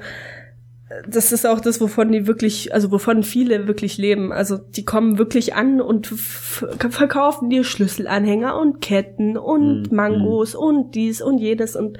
das 1.07 1.31
ist 1.31 1.47
auch 1.47 1.59
das, 1.59 1.81
wovon 1.81 2.11
die 2.11 2.27
wirklich, 2.27 2.73
also 2.73 2.91
wovon 2.91 3.23
viele 3.23 3.67
wirklich 3.67 3.97
leben. 3.97 4.31
Also 4.31 4.57
die 4.57 4.85
kommen 4.85 5.17
wirklich 5.17 5.55
an 5.55 5.81
und 5.81 6.05
verkaufen 6.07 7.49
dir 7.49 7.63
Schlüsselanhänger 7.63 8.59
und 8.59 8.81
Ketten 8.81 9.37
und 9.37 9.89
Mhm. 9.91 9.95
Mangos 9.95 10.53
und 10.53 10.93
dies 10.93 11.21
und 11.21 11.39
jenes 11.39 11.75
und 11.75 11.97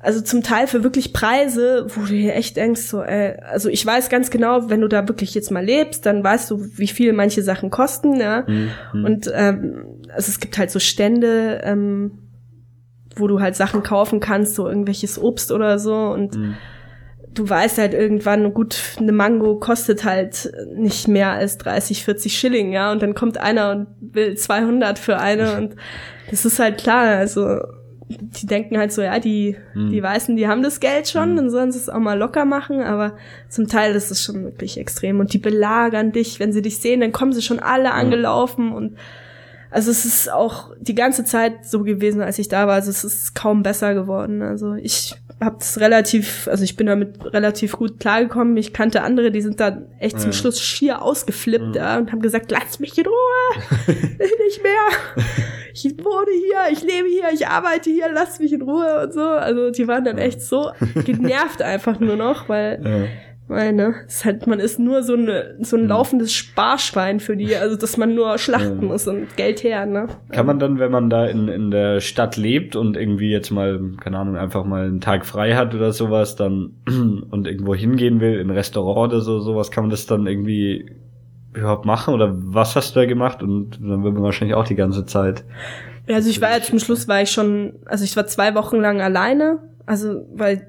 also 0.00 0.20
zum 0.20 0.42
Teil 0.42 0.66
für 0.66 0.84
wirklich 0.84 1.14
Preise, 1.14 1.86
wo 1.88 2.02
du 2.02 2.08
dir 2.08 2.34
echt 2.34 2.58
denkst, 2.58 2.82
so, 2.82 3.00
ey, 3.02 3.40
also 3.40 3.70
ich 3.70 3.86
weiß 3.86 4.10
ganz 4.10 4.30
genau, 4.30 4.68
wenn 4.68 4.82
du 4.82 4.88
da 4.88 5.08
wirklich 5.08 5.34
jetzt 5.34 5.50
mal 5.50 5.64
lebst, 5.64 6.04
dann 6.04 6.22
weißt 6.22 6.50
du, 6.50 6.62
wie 6.76 6.88
viel 6.88 7.14
manche 7.14 7.42
Sachen 7.42 7.70
kosten, 7.70 8.20
ja. 8.20 8.44
Mhm. 8.46 9.04
Und 9.04 9.32
ähm, 9.34 9.86
also 10.14 10.28
es 10.28 10.40
gibt 10.40 10.58
halt 10.58 10.70
so 10.70 10.78
Stände, 10.78 11.62
ähm, 11.64 12.18
wo 13.16 13.28
du 13.28 13.40
halt 13.40 13.56
Sachen 13.56 13.82
kaufen 13.82 14.20
kannst, 14.20 14.56
so 14.56 14.68
irgendwelches 14.68 15.18
Obst 15.18 15.50
oder 15.50 15.78
so 15.78 15.94
und 15.94 16.36
Mhm. 16.36 16.56
Du 17.34 17.48
weißt 17.48 17.78
halt 17.78 17.94
irgendwann, 17.94 18.54
gut, 18.54 18.80
eine 18.98 19.12
Mango 19.12 19.56
kostet 19.58 20.04
halt 20.04 20.52
nicht 20.76 21.08
mehr 21.08 21.30
als 21.32 21.58
30, 21.58 22.04
40 22.04 22.38
Schilling, 22.38 22.72
ja, 22.72 22.92
und 22.92 23.02
dann 23.02 23.14
kommt 23.14 23.38
einer 23.38 23.70
und 23.72 23.86
will 24.00 24.36
200 24.36 24.98
für 24.98 25.18
eine 25.18 25.56
und 25.56 25.76
das 26.30 26.44
ist 26.44 26.58
halt 26.58 26.78
klar, 26.78 27.16
also 27.16 27.58
die 28.08 28.46
denken 28.46 28.76
halt 28.78 28.92
so, 28.92 29.00
ja, 29.02 29.18
die, 29.18 29.56
Mhm. 29.74 29.90
die 29.90 30.02
Weißen, 30.02 30.36
die 30.36 30.46
haben 30.46 30.62
das 30.62 30.78
Geld 30.78 31.08
schon, 31.08 31.36
dann 31.36 31.50
sollen 31.50 31.72
sie 31.72 31.78
es 31.78 31.88
auch 31.88 31.98
mal 31.98 32.18
locker 32.18 32.44
machen, 32.44 32.82
aber 32.82 33.16
zum 33.48 33.66
Teil 33.66 33.94
ist 33.94 34.10
es 34.10 34.22
schon 34.22 34.44
wirklich 34.44 34.78
extrem 34.78 35.20
und 35.20 35.32
die 35.32 35.38
belagern 35.38 36.12
dich, 36.12 36.38
wenn 36.38 36.52
sie 36.52 36.62
dich 36.62 36.78
sehen, 36.78 37.00
dann 37.00 37.12
kommen 37.12 37.32
sie 37.32 37.42
schon 37.42 37.58
alle 37.60 37.92
angelaufen 37.92 38.72
und 38.72 38.96
also 39.74 39.90
es 39.90 40.04
ist 40.04 40.30
auch 40.32 40.70
die 40.78 40.94
ganze 40.94 41.24
Zeit 41.24 41.66
so 41.66 41.82
gewesen, 41.82 42.22
als 42.22 42.38
ich 42.38 42.46
da 42.46 42.68
war. 42.68 42.74
Also 42.74 42.90
es 42.90 43.02
ist 43.02 43.34
kaum 43.34 43.64
besser 43.64 43.92
geworden. 43.92 44.40
Also 44.40 44.74
ich 44.74 45.16
habe 45.40 45.56
das 45.58 45.80
relativ, 45.80 46.46
also 46.46 46.62
ich 46.62 46.76
bin 46.76 46.86
damit 46.86 47.24
relativ 47.34 47.72
gut 47.72 47.98
klargekommen. 47.98 48.56
Ich 48.56 48.72
kannte 48.72 49.02
andere, 49.02 49.32
die 49.32 49.40
sind 49.40 49.58
da 49.58 49.82
echt 49.98 50.20
zum 50.20 50.30
Ja. 50.30 50.36
Schluss 50.36 50.60
schier 50.60 51.02
ausgeflippt 51.02 51.74
ja, 51.74 51.98
und 51.98 52.12
haben 52.12 52.20
gesagt, 52.22 52.52
lass 52.52 52.78
mich 52.78 52.96
in 52.96 53.06
Ruhe, 53.06 53.62
nicht 53.88 54.62
mehr. 54.62 55.24
Ich 55.74 55.84
wohne 55.84 56.30
hier, 56.30 56.72
ich 56.72 56.82
lebe 56.82 57.08
hier, 57.08 57.24
ich 57.32 57.48
arbeite 57.48 57.90
hier, 57.90 58.06
lass 58.12 58.38
mich 58.38 58.52
in 58.52 58.62
Ruhe 58.62 59.02
und 59.02 59.12
so. 59.12 59.22
Also 59.22 59.70
die 59.70 59.88
waren 59.88 60.04
dann 60.04 60.18
echt 60.18 60.40
so 60.40 60.70
genervt 61.04 61.62
einfach 61.62 61.98
nur 61.98 62.14
noch, 62.14 62.48
weil 62.48 62.80
Ja. 62.84 63.06
Weil, 63.46 63.72
ne, 63.74 63.94
ist 64.06 64.24
halt, 64.24 64.46
man 64.46 64.58
ist 64.58 64.78
nur 64.78 65.02
so, 65.02 65.14
eine, 65.14 65.56
so 65.60 65.76
ein 65.76 65.86
laufendes 65.86 66.32
Sparschwein 66.32 67.20
für 67.20 67.36
die, 67.36 67.54
also 67.56 67.76
dass 67.76 67.96
man 67.98 68.14
nur 68.14 68.38
schlachten 68.38 68.80
Ja. 68.82 68.88
muss 68.88 69.06
und 69.06 69.36
Geld 69.36 69.62
her, 69.62 69.84
ne? 69.84 70.06
Kann 70.32 70.46
man 70.46 70.58
dann, 70.58 70.78
wenn 70.78 70.90
man 70.90 71.10
da 71.10 71.26
in, 71.26 71.48
in 71.48 71.70
der 71.70 72.00
Stadt 72.00 72.36
lebt 72.38 72.74
und 72.74 72.96
irgendwie 72.96 73.30
jetzt 73.30 73.50
mal, 73.50 73.78
keine 74.00 74.18
Ahnung, 74.18 74.36
einfach 74.36 74.64
mal 74.64 74.84
einen 74.86 75.00
Tag 75.02 75.26
frei 75.26 75.54
hat 75.54 75.74
oder 75.74 75.92
sowas, 75.92 76.36
dann 76.36 76.70
und 77.30 77.46
irgendwo 77.46 77.74
hingehen 77.74 78.20
will, 78.20 78.38
in 78.40 78.48
ein 78.48 78.56
Restaurant 78.56 79.12
oder 79.12 79.20
so, 79.20 79.40
sowas, 79.40 79.70
kann 79.70 79.84
man 79.84 79.90
das 79.90 80.06
dann 80.06 80.26
irgendwie 80.26 80.90
überhaupt 81.52 81.84
machen? 81.84 82.14
Oder 82.14 82.32
was 82.34 82.76
hast 82.76 82.96
du 82.96 83.00
da 83.00 83.06
gemacht? 83.06 83.42
Und 83.42 83.78
dann 83.80 84.02
wird 84.02 84.14
man 84.14 84.22
wahrscheinlich 84.22 84.54
auch 84.56 84.66
die 84.66 84.74
ganze 84.74 85.04
Zeit. 85.04 85.44
Ja, 86.06 86.16
also 86.16 86.28
ich 86.30 86.40
war 86.40 86.50
ja 86.50 86.62
zum 86.62 86.78
Schluss 86.78 87.08
war 87.08 87.22
ich 87.22 87.30
schon, 87.30 87.74
also 87.86 88.04
ich 88.04 88.16
war 88.16 88.26
zwei 88.26 88.54
Wochen 88.54 88.76
lang 88.80 89.00
alleine, 89.00 89.58
also 89.86 90.26
weil 90.34 90.66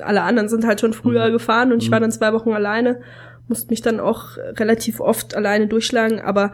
alle 0.00 0.22
anderen 0.22 0.48
sind 0.48 0.66
halt 0.66 0.80
schon 0.80 0.92
früher 0.92 1.28
Mhm. 1.28 1.32
gefahren 1.32 1.72
und 1.72 1.82
ich 1.82 1.88
Mhm. 1.88 1.92
war 1.92 2.00
dann 2.00 2.12
zwei 2.12 2.32
Wochen 2.32 2.52
alleine, 2.52 3.00
musste 3.48 3.70
mich 3.70 3.80
dann 3.82 4.00
auch 4.00 4.36
relativ 4.58 5.00
oft 5.00 5.34
alleine 5.34 5.66
durchschlagen, 5.68 6.20
aber 6.20 6.52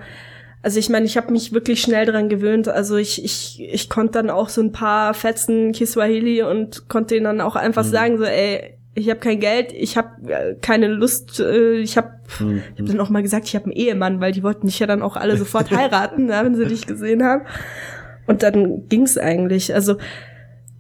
also 0.62 0.78
ich 0.78 0.88
meine, 0.88 1.04
ich 1.04 1.16
habe 1.18 1.30
mich 1.30 1.52
wirklich 1.52 1.82
schnell 1.82 2.06
dran 2.06 2.30
gewöhnt. 2.30 2.68
Also 2.68 2.96
ich, 2.96 3.22
ich, 3.22 3.60
ich 3.60 3.90
konnte 3.90 4.12
dann 4.14 4.30
auch 4.30 4.48
so 4.48 4.62
ein 4.62 4.72
paar 4.72 5.12
Fetzen 5.12 5.72
Kiswahili 5.72 6.42
und 6.42 6.88
konnte 6.88 7.16
ihnen 7.16 7.24
dann 7.24 7.40
auch 7.42 7.54
einfach 7.54 7.84
Mhm. 7.84 7.88
sagen, 7.90 8.16
so, 8.18 8.24
ey, 8.24 8.78
ich 8.94 9.10
habe 9.10 9.20
kein 9.20 9.40
Geld, 9.40 9.72
ich 9.74 9.98
habe 9.98 10.56
keine 10.62 10.86
Lust, 10.86 11.38
äh, 11.40 11.74
ich 11.74 11.98
habe 11.98 12.12
Hm, 12.38 12.62
ich 12.72 12.80
habe 12.80 12.84
dann 12.92 13.00
auch 13.00 13.10
mal 13.10 13.22
gesagt, 13.22 13.46
ich 13.46 13.54
habe 13.54 13.66
einen 13.66 13.74
Ehemann, 13.74 14.20
weil 14.22 14.32
die 14.32 14.42
wollten 14.42 14.66
dich 14.66 14.78
ja 14.78 14.86
dann 14.86 15.02
auch 15.02 15.16
alle 15.18 15.36
sofort 15.36 15.70
heiraten, 15.76 16.30
ja, 16.30 16.42
wenn 16.42 16.54
sie 16.54 16.64
dich 16.64 16.86
gesehen 16.86 17.22
haben. 17.22 17.42
Und 18.26 18.42
dann 18.42 18.88
ging's 18.88 19.18
eigentlich. 19.18 19.74
Also 19.74 19.96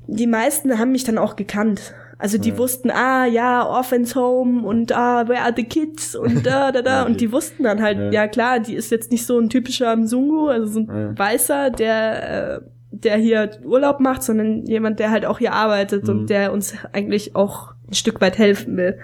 die 0.06 0.26
meisten 0.26 0.78
haben 0.78 0.92
mich 0.92 1.04
dann 1.04 1.18
auch 1.18 1.36
gekannt. 1.36 1.92
Also 2.18 2.38
die 2.38 2.50
Ja. 2.50 2.58
wussten, 2.58 2.90
ah 2.90 3.26
ja, 3.26 3.66
Orphans 3.66 4.14
Home 4.14 4.66
und 4.66 4.92
ah, 4.92 5.26
where 5.28 5.42
are 5.42 5.52
the 5.54 5.64
kids 5.64 6.14
und 6.14 6.46
da, 6.46 6.70
da, 6.72 6.80
da. 6.82 7.02
Und 7.06 7.20
die- 7.20 7.32
wussten 7.32 7.64
dann 7.64 7.82
halt, 7.82 7.98
Ja. 7.98 8.10
ja. 8.10 8.28
klar, 8.28 8.60
die 8.60 8.74
ist 8.74 8.90
jetzt 8.90 9.10
nicht 9.10 9.26
so 9.26 9.38
ein 9.38 9.48
typischer 9.50 9.94
Mzungu, 9.96 10.48
also 10.48 10.66
so 10.66 10.80
ein 10.80 10.86
Ja. 10.88 11.18
Weißer, 11.18 11.70
der, 11.70 12.56
äh, 12.56 12.60
der 12.92 13.16
hier 13.16 13.50
Urlaub 13.64 13.98
macht, 14.00 14.22
sondern 14.22 14.64
jemand, 14.66 15.00
der 15.00 15.10
halt 15.10 15.26
auch 15.26 15.38
hier 15.40 15.52
arbeitet 15.52 16.04
Mhm. 16.04 16.10
und 16.10 16.30
der 16.30 16.52
uns 16.52 16.74
eigentlich 16.92 17.34
auch 17.34 17.72
ein 17.88 17.94
Stück 17.94 18.20
weit 18.20 18.38
helfen 18.38 18.76
will. 18.76 18.98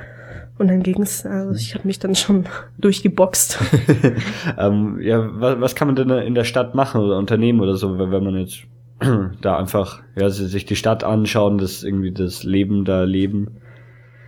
Und 0.59 0.69
dann 0.69 0.83
ging's, 0.83 1.25
also 1.27 1.55
ich 1.59 1.75
habe 1.75 1.87
mich 1.89 1.99
dann 1.99 2.15
schon 2.15 2.45
durchgeboxt. 2.79 3.59
ähm, 4.59 4.99
ja, 5.01 5.29
was, 5.41 5.61
was 5.61 5.75
kann 5.75 5.89
man 5.89 5.97
denn 5.97 6.11
in 6.11 6.35
der 6.35 6.45
Stadt 6.45 6.75
machen 6.75 7.01
oder 7.01 7.17
unternehmen 7.19 7.61
oder 7.61 7.77
so, 7.77 7.99
wenn 7.99 8.11
man 8.25 8.37
jetzt 8.37 8.61
da 9.41 9.57
einfach 9.59 10.03
ja, 10.17 10.31
sich 10.31 10.65
die 10.67 10.77
Stadt 10.77 11.05
anschauen, 11.05 11.59
das 11.59 11.83
irgendwie 11.83 12.13
das 12.13 12.43
Leben 12.43 12.85
da 12.85 13.05
leben? 13.05 13.61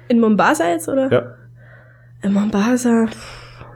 In 0.08 0.20
Mombasa 0.20 0.68
jetzt, 0.70 0.88
oder? 0.88 1.10
Ja. 1.10 1.34
In 2.22 2.32
Mombasa, 2.32 3.06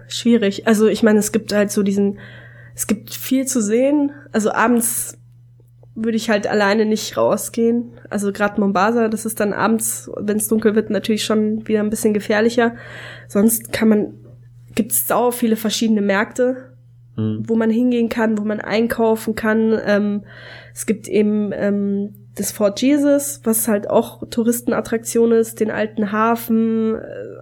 schwierig. 0.09 0.67
Also 0.67 0.87
ich 0.87 1.03
meine, 1.03 1.19
es 1.19 1.33
gibt 1.33 1.53
halt 1.53 1.71
so 1.71 1.83
diesen, 1.83 2.19
es 2.75 2.87
gibt 2.87 3.13
viel 3.13 3.47
zu 3.47 3.61
sehen. 3.61 4.13
Also 4.33 4.53
abends 4.53 5.19
würde 5.95 6.17
ich 6.17 6.31
halt 6.31 6.47
alleine 6.47 6.85
nicht 6.85 7.17
rausgehen. 7.17 7.93
Also 8.11 8.33
gerade 8.33 8.61
Mombasa, 8.61 9.09
das 9.09 9.27
ist 9.27 9.41
dann 9.41 9.53
abends, 9.53 10.11
wenn 10.19 10.37
es 10.37 10.49
dunkel 10.49 10.75
wird, 10.75 10.91
natürlich 10.91 11.25
schon 11.25 11.67
wieder 11.67 11.81
ein 11.81 11.91
bisschen 11.91 12.15
gefährlicher. 12.15 12.77
Sonst 13.29 13.73
kann 13.73 13.89
man, 13.89 14.15
gibt 14.75 14.93
es 14.93 15.09
sau 15.09 15.31
viele 15.31 15.57
verschiedene 15.57 16.03
Märkte, 16.03 16.77
Hm. 17.17 17.45
wo 17.47 17.57
man 17.57 17.71
hingehen 17.71 18.09
kann, 18.11 18.39
wo 18.39 18.45
man 18.45 18.61
einkaufen 18.61 19.35
kann. 19.35 19.79
Ähm, 19.85 20.25
es 20.77 20.85
gibt 20.85 21.09
eben 21.09 21.53
ähm, 21.55 22.11
das 22.35 22.53
Fort 22.53 22.83
Jesus, 22.83 23.41
was 23.45 23.67
halt 23.67 23.89
auch 23.89 24.23
Touristenattraktion 24.29 25.33
ist, 25.33 25.59
den 25.61 25.71
alten 25.71 26.13
Hafen. 26.13 26.97
Äh, 26.97 26.99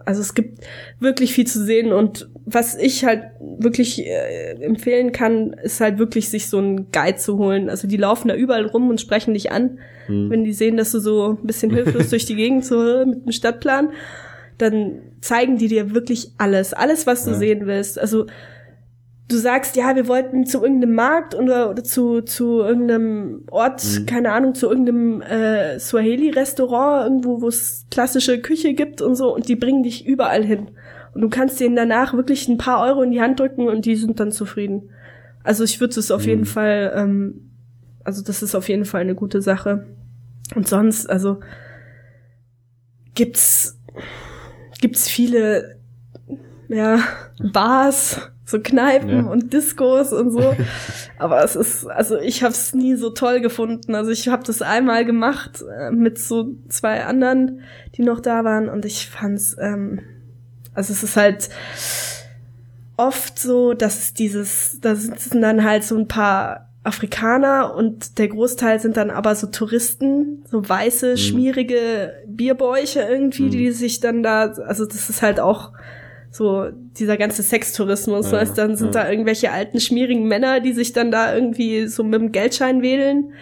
Also 0.07 0.21
es 0.21 0.35
gibt 0.35 0.61
wirklich 1.01 1.33
viel 1.35 1.45
zu 1.47 1.65
sehen 1.65 1.93
und 1.93 2.29
was 2.47 2.77
ich 2.77 3.05
halt 3.05 3.23
wirklich 3.41 4.07
äh, 4.07 4.53
empfehlen 4.63 5.11
kann, 5.11 5.53
ist 5.65 5.81
halt 5.81 5.99
wirklich 5.99 6.29
sich 6.31 6.49
so 6.49 6.59
einen 6.59 6.93
Guide 6.93 7.17
zu 7.17 7.37
holen. 7.39 7.69
Also 7.71 7.89
die 7.89 7.97
laufen 7.97 8.29
da 8.29 8.35
überall 8.37 8.67
rum 8.67 8.89
und 8.89 9.01
sprechen 9.01 9.35
dich 9.35 9.51
an, 9.51 9.79
Hm. 10.07 10.29
wenn 10.31 10.45
die 10.45 10.53
sehen, 10.53 10.77
dass 10.77 10.93
du 10.93 11.01
so 11.01 11.31
ein 11.41 11.47
bisschen 11.47 11.71
hilflos 11.75 12.11
durch 12.11 12.27
die 12.27 12.37
Gegend 12.37 12.65
so 12.65 12.81
äh, 12.87 13.05
mit 13.07 13.25
dem 13.25 13.33
Stadtplan, 13.33 13.89
dann 14.59 15.01
zeigen 15.21 15.59
die 15.59 15.67
dir 15.69 15.93
wirklich 15.95 16.31
alles, 16.39 16.73
alles 16.73 17.07
was 17.09 17.25
du 17.25 17.31
Ja. 17.33 17.37
sehen 17.39 17.67
willst. 17.67 17.99
Also 17.99 18.27
du 19.29 19.37
sagst, 19.37 19.75
ja, 19.77 19.97
wir 19.97 20.07
wollten 20.07 20.45
zu 20.47 20.63
irgendeinem 20.63 20.95
Markt 20.95 21.35
oder, 21.35 21.71
oder 21.71 21.83
zu, 21.83 22.21
zu 22.23 22.61
irgendeinem 22.61 23.43
Ort, 23.51 23.83
Mhm. 23.85 24.07
keine 24.07 24.33
Ahnung, 24.33 24.55
zu 24.55 24.69
irgendeinem 24.69 25.23
äh, 25.23 25.79
Swahili-Restaurant, 25.79 27.05
irgendwo, 27.05 27.41
wo 27.41 27.49
es 27.49 27.87
klassische 27.91 28.41
Küche 28.41 28.75
gibt 28.75 29.01
und 29.01 29.15
so, 29.15 29.35
und 29.35 29.49
die 29.49 29.57
bringen 29.57 29.83
dich 29.83 30.07
überall 30.07 30.45
hin. 30.45 30.71
Und 31.15 31.21
du 31.21 31.29
kannst 31.31 31.61
denen 31.61 31.77
danach 31.77 32.13
wirklich 32.15 32.49
ein 32.49 32.59
paar 32.59 32.85
Euro 32.87 33.03
in 33.03 33.13
die 33.13 33.21
Hand 33.21 33.41
drücken 33.41 33.69
und 33.69 33.87
die 33.87 33.97
sind 33.97 34.19
dann 34.21 34.33
zufrieden. 34.33 34.91
Also 35.43 35.63
ich 35.65 35.81
würde 35.81 35.99
es 35.99 36.11
auf 36.11 36.27
jeden 36.27 36.45
Fall, 36.45 36.93
ähm, 36.97 37.51
also 38.03 38.23
das 38.23 38.43
ist 38.43 38.55
auf 38.55 38.69
jeden 38.69 38.85
Fall 38.85 39.03
eine 39.03 39.15
gute 39.15 39.41
Sache. 39.41 39.87
Und 40.55 40.69
sonst, 40.69 41.09
also 41.09 41.41
gibt's 43.15 43.79
gibt's 44.81 45.09
viele 45.09 45.77
ja 46.69 46.99
Bars, 47.53 48.21
so 48.47 48.59
Kneipen 48.61 49.09
Ja. 49.09 49.23
und 49.23 49.53
Discos 49.53 50.13
und 50.13 50.31
so. 50.31 50.55
Aber 51.19 51.43
es 51.45 51.57
ist, 51.57 51.87
also 51.87 52.19
ich 52.19 52.43
habe 52.43 52.53
es 52.53 52.75
nie 52.75 52.95
so 52.97 53.11
toll 53.11 53.41
gefunden. 53.41 53.95
Also 53.95 54.11
ich 54.11 54.29
habe 54.29 54.43
das 54.45 54.61
einmal 54.63 55.05
gemacht 55.05 55.65
äh, 55.79 55.91
mit 55.91 56.19
so 56.19 56.55
zwei 56.69 57.05
anderen, 57.05 57.61
die 57.97 58.03
noch 58.03 58.21
da 58.21 58.45
waren 58.45 58.69
und 58.69 58.85
ich 58.85 59.09
fand's, 59.09 59.57
ähm, 59.59 60.01
also 60.75 60.93
es 60.93 61.03
ist 61.03 61.17
halt 61.17 61.49
oft 62.97 63.39
so, 63.39 63.75
dass 63.75 63.99
es 63.99 64.15
dieses, 64.15 64.79
da 64.81 64.95
sitzen 64.95 65.41
dann 65.41 65.65
halt 65.65 65.85
so 65.85 65.97
ein 65.97 66.09
paar 66.09 66.69
Afrikaner 66.85 67.75
und 67.75 68.19
der 68.19 68.29
Großteil 68.29 68.79
sind 68.79 68.97
dann 68.99 69.11
aber 69.11 69.35
so 69.35 69.47
Touristen, 69.47 70.45
so 70.51 70.69
weiße, 70.69 71.17
schmierige 71.17 72.13
Bierbäuche 72.27 73.01
irgendwie, 73.01 73.49
die 73.49 73.71
sich 73.73 74.01
dann 74.01 74.23
da, 74.23 74.53
also 74.67 74.85
das 74.85 75.09
ist 75.09 75.23
halt 75.23 75.41
auch 75.41 75.73
so 76.37 76.67
dieser 76.99 77.17
ganze 77.17 77.45
Sextourismus, 77.45 78.33
Ja, 78.33 78.39
weißt, 78.39 78.59
dann 78.59 78.75
sind 78.75 78.93
ja. 78.93 79.05
da 79.05 79.09
irgendwelche 79.11 79.53
alten, 79.53 79.79
schmierigen 79.79 80.27
Männer, 80.27 80.59
die 80.59 80.73
sich 80.73 80.93
dann 80.93 81.13
da 81.13 81.33
irgendwie 81.33 81.87
so 81.87 82.03
mit 82.03 82.21
dem 82.21 82.33
Geldschein 82.33 82.83
wählen. 82.83 83.33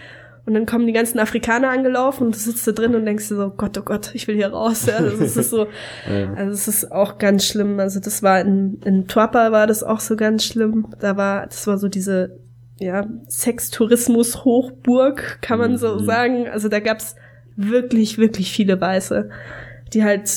Und 0.45 0.53
dann 0.55 0.67
kommen 0.67 0.87
die 0.89 0.93
ganzen 0.93 1.19
Afrikaner 1.21 1.71
angelaufen 1.71 2.27
und 2.27 2.35
du 2.35 2.39
sitzt 2.39 2.67
da 2.67 2.73
drin 2.73 2.95
und 2.97 3.07
denkst 3.07 3.29
dir 3.29 3.37
so, 3.37 3.51
Gott, 3.57 3.79
oh 3.79 3.83
Gott, 3.83 4.11
ich 4.13 4.27
will 4.29 4.35
hier 4.35 4.49
raus. 4.49 4.85
Ja, 4.87 4.97
also 4.97 5.23
es 5.25 5.37
ist 5.39 5.49
so, 5.51 5.69
Ja. 6.11 6.35
also 6.35 6.53
es 6.53 6.67
ist 6.69 6.91
auch 6.93 7.17
ganz 7.19 7.47
schlimm. 7.47 7.79
Also 7.81 7.99
das 8.01 8.23
war 8.23 8.41
in, 8.41 8.79
in 8.85 9.07
Tuapa 9.07 9.53
war 9.53 9.67
das 9.67 9.83
auch 9.85 10.01
so 10.01 10.15
ganz 10.17 10.45
schlimm. 10.45 10.89
Da 11.01 11.17
war, 11.17 11.47
das 11.47 11.67
war 11.67 11.79
so 11.79 11.89
diese, 11.89 12.37
ja, 12.81 13.07
Sextourismus-Hochburg, 13.29 15.39
kann 15.41 15.59
man 15.59 15.79
so 15.79 15.97
Mhm. 15.97 16.05
sagen. 16.05 16.49
Also 16.49 16.69
da 16.69 16.81
gab's 16.81 17.17
wirklich, 17.57 18.19
wirklich 18.19 18.53
viele 18.53 18.81
Weiße, 18.81 19.29
die 19.93 20.03
halt, 20.05 20.31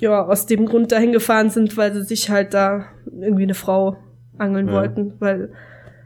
ja, 0.00 0.24
aus 0.26 0.46
dem 0.46 0.66
Grund 0.66 0.92
dahin 0.92 1.12
gefahren 1.12 1.50
sind, 1.50 1.76
weil 1.76 1.92
sie 1.94 2.02
sich 2.04 2.30
halt 2.30 2.54
da 2.54 2.86
irgendwie 3.06 3.44
eine 3.44 3.54
Frau 3.54 3.96
angeln 4.38 4.68
Ja. 4.68 4.74
wollten, 4.74 5.14
weil 5.20 5.52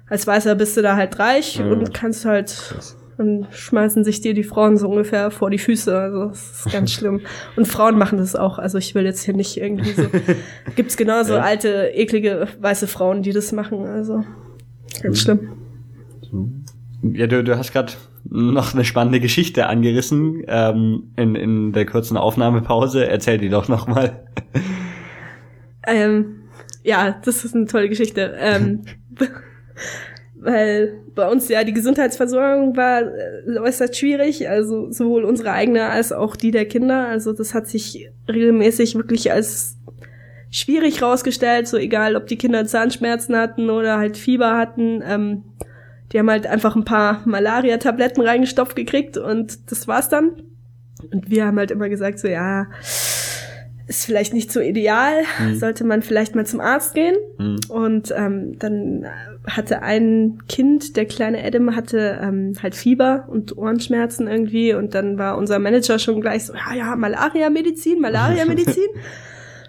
als 0.08 0.26
Weißer 0.26 0.54
bist 0.56 0.76
du 0.76 0.82
da 0.82 0.96
halt 0.96 1.18
reich 1.18 1.56
Ja. 1.58 1.66
und 1.66 1.94
kannst 1.94 2.24
halt 2.24 2.74
dann 3.16 3.46
schmeißen 3.52 4.02
sich 4.02 4.22
dir 4.22 4.34
die 4.34 4.42
Frauen 4.42 4.76
so 4.76 4.88
ungefähr 4.88 5.30
vor 5.30 5.48
die 5.48 5.58
Füße. 5.58 5.96
Also 5.96 6.26
das 6.30 6.66
ist 6.66 6.72
ganz 6.72 6.90
schlimm. 6.92 7.20
Und 7.54 7.68
Frauen 7.68 7.96
machen 7.96 8.18
das 8.18 8.34
auch. 8.34 8.58
Also 8.58 8.76
ich 8.78 8.96
will 8.96 9.04
jetzt 9.04 9.22
hier 9.22 9.34
nicht 9.34 9.56
irgendwie 9.56 9.92
so. 9.92 10.02
Gibt's 10.74 10.96
genauso 10.96 11.34
Ja. 11.34 11.42
alte, 11.42 11.90
eklige 11.94 12.48
weiße 12.60 12.88
Frauen, 12.88 13.22
die 13.22 13.32
das 13.32 13.52
machen. 13.52 13.86
Also 13.86 14.24
ganz 15.00 15.20
schlimm. 15.20 15.52
Ja, 17.02 17.28
du, 17.28 17.44
du 17.44 17.56
hast 17.56 17.72
gerade 17.72 17.92
noch 18.24 18.74
eine 18.74 18.84
spannende 18.84 19.20
Geschichte 19.20 19.66
angerissen 19.66 20.42
ähm, 20.46 21.12
in, 21.16 21.34
in 21.34 21.72
der 21.72 21.86
kurzen 21.86 22.16
Aufnahmepause. 22.16 23.06
Erzähl 23.06 23.38
die 23.38 23.48
doch 23.48 23.68
noch 23.68 23.86
mal. 23.86 24.24
Ähm, 25.86 26.42
ja, 26.82 27.20
das 27.24 27.44
ist 27.44 27.54
eine 27.54 27.66
tolle 27.66 27.88
Geschichte. 27.88 28.34
Ähm, 28.38 28.82
weil 30.36 31.00
bei 31.14 31.28
uns 31.28 31.48
ja 31.48 31.64
die 31.64 31.72
Gesundheitsversorgung 31.72 32.76
war 32.76 33.02
äh, 33.02 33.58
äußerst 33.58 33.96
schwierig, 33.96 34.48
also 34.48 34.90
sowohl 34.90 35.24
unsere 35.24 35.52
eigene 35.52 35.88
als 35.88 36.12
auch 36.12 36.36
die 36.36 36.50
der 36.50 36.66
Kinder. 36.66 37.08
Also 37.08 37.32
das 37.32 37.54
hat 37.54 37.66
sich 37.66 38.10
regelmäßig 38.28 38.94
wirklich 38.94 39.32
als 39.32 39.78
schwierig 40.50 41.02
rausgestellt, 41.02 41.66
so 41.66 41.76
egal, 41.76 42.14
ob 42.14 42.26
die 42.26 42.36
Kinder 42.36 42.66
Zahnschmerzen 42.66 43.36
hatten 43.36 43.70
oder 43.70 43.98
halt 43.98 44.16
Fieber 44.16 44.56
hatten. 44.56 45.02
Ähm, 45.06 45.44
die 46.14 46.20
haben 46.20 46.30
halt 46.30 46.46
einfach 46.46 46.76
ein 46.76 46.84
paar 46.84 47.22
Malaria-Tabletten 47.24 48.22
reingestopft 48.22 48.76
gekriegt 48.76 49.18
und 49.18 49.70
das 49.72 49.88
war's 49.88 50.08
dann. 50.08 50.30
Und 51.12 51.28
wir 51.28 51.44
haben 51.44 51.58
halt 51.58 51.72
immer 51.72 51.88
gesagt, 51.88 52.20
so 52.20 52.28
ja, 52.28 52.68
ist 53.86 54.06
vielleicht 54.06 54.32
nicht 54.32 54.50
so 54.50 54.60
ideal, 54.60 55.24
sollte 55.54 55.84
man 55.84 56.02
vielleicht 56.02 56.36
mal 56.36 56.46
zum 56.46 56.60
Arzt 56.60 56.94
gehen. 56.94 57.16
Mhm. 57.38 57.58
Und 57.68 58.14
ähm, 58.16 58.58
dann 58.60 59.06
hatte 59.46 59.82
ein 59.82 60.38
Kind, 60.48 60.96
der 60.96 61.04
kleine 61.04 61.44
Adam, 61.44 61.74
hatte 61.74 62.18
ähm, 62.22 62.52
halt 62.62 62.76
Fieber 62.76 63.24
und 63.28 63.58
Ohrenschmerzen 63.58 64.28
irgendwie. 64.28 64.72
Und 64.72 64.94
dann 64.94 65.18
war 65.18 65.36
unser 65.36 65.58
Manager 65.58 65.98
schon 65.98 66.20
gleich 66.20 66.46
so, 66.46 66.54
ja, 66.54 66.74
ja, 66.74 66.96
Malaria-Medizin, 66.96 68.00
Malaria-Medizin. 68.00 68.88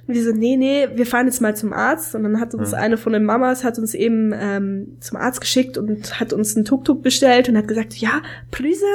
Und 0.07 0.13
wir 0.13 0.23
so, 0.23 0.31
nee, 0.31 0.55
nee, 0.55 0.87
wir 0.93 1.05
fahren 1.05 1.25
jetzt 1.25 1.41
mal 1.41 1.55
zum 1.55 1.73
Arzt. 1.73 2.13
Und 2.13 2.23
dann 2.23 2.39
hat 2.39 2.53
uns 2.53 2.73
eine 2.73 2.97
von 2.97 3.13
den 3.13 3.25
Mamas 3.25 3.63
hat 3.63 3.79
uns 3.79 3.93
eben 3.93 4.33
ähm, 4.39 4.97
zum 4.99 5.17
Arzt 5.17 5.41
geschickt 5.41 5.77
und 5.77 6.19
hat 6.19 6.31
uns 6.31 6.55
einen 6.55 6.65
Tuk-Tuk 6.65 7.01
bestellt 7.01 7.49
und 7.49 7.57
hat 7.57 7.67
gesagt, 7.67 7.95
ja, 7.95 8.21
Prüsen, 8.51 8.85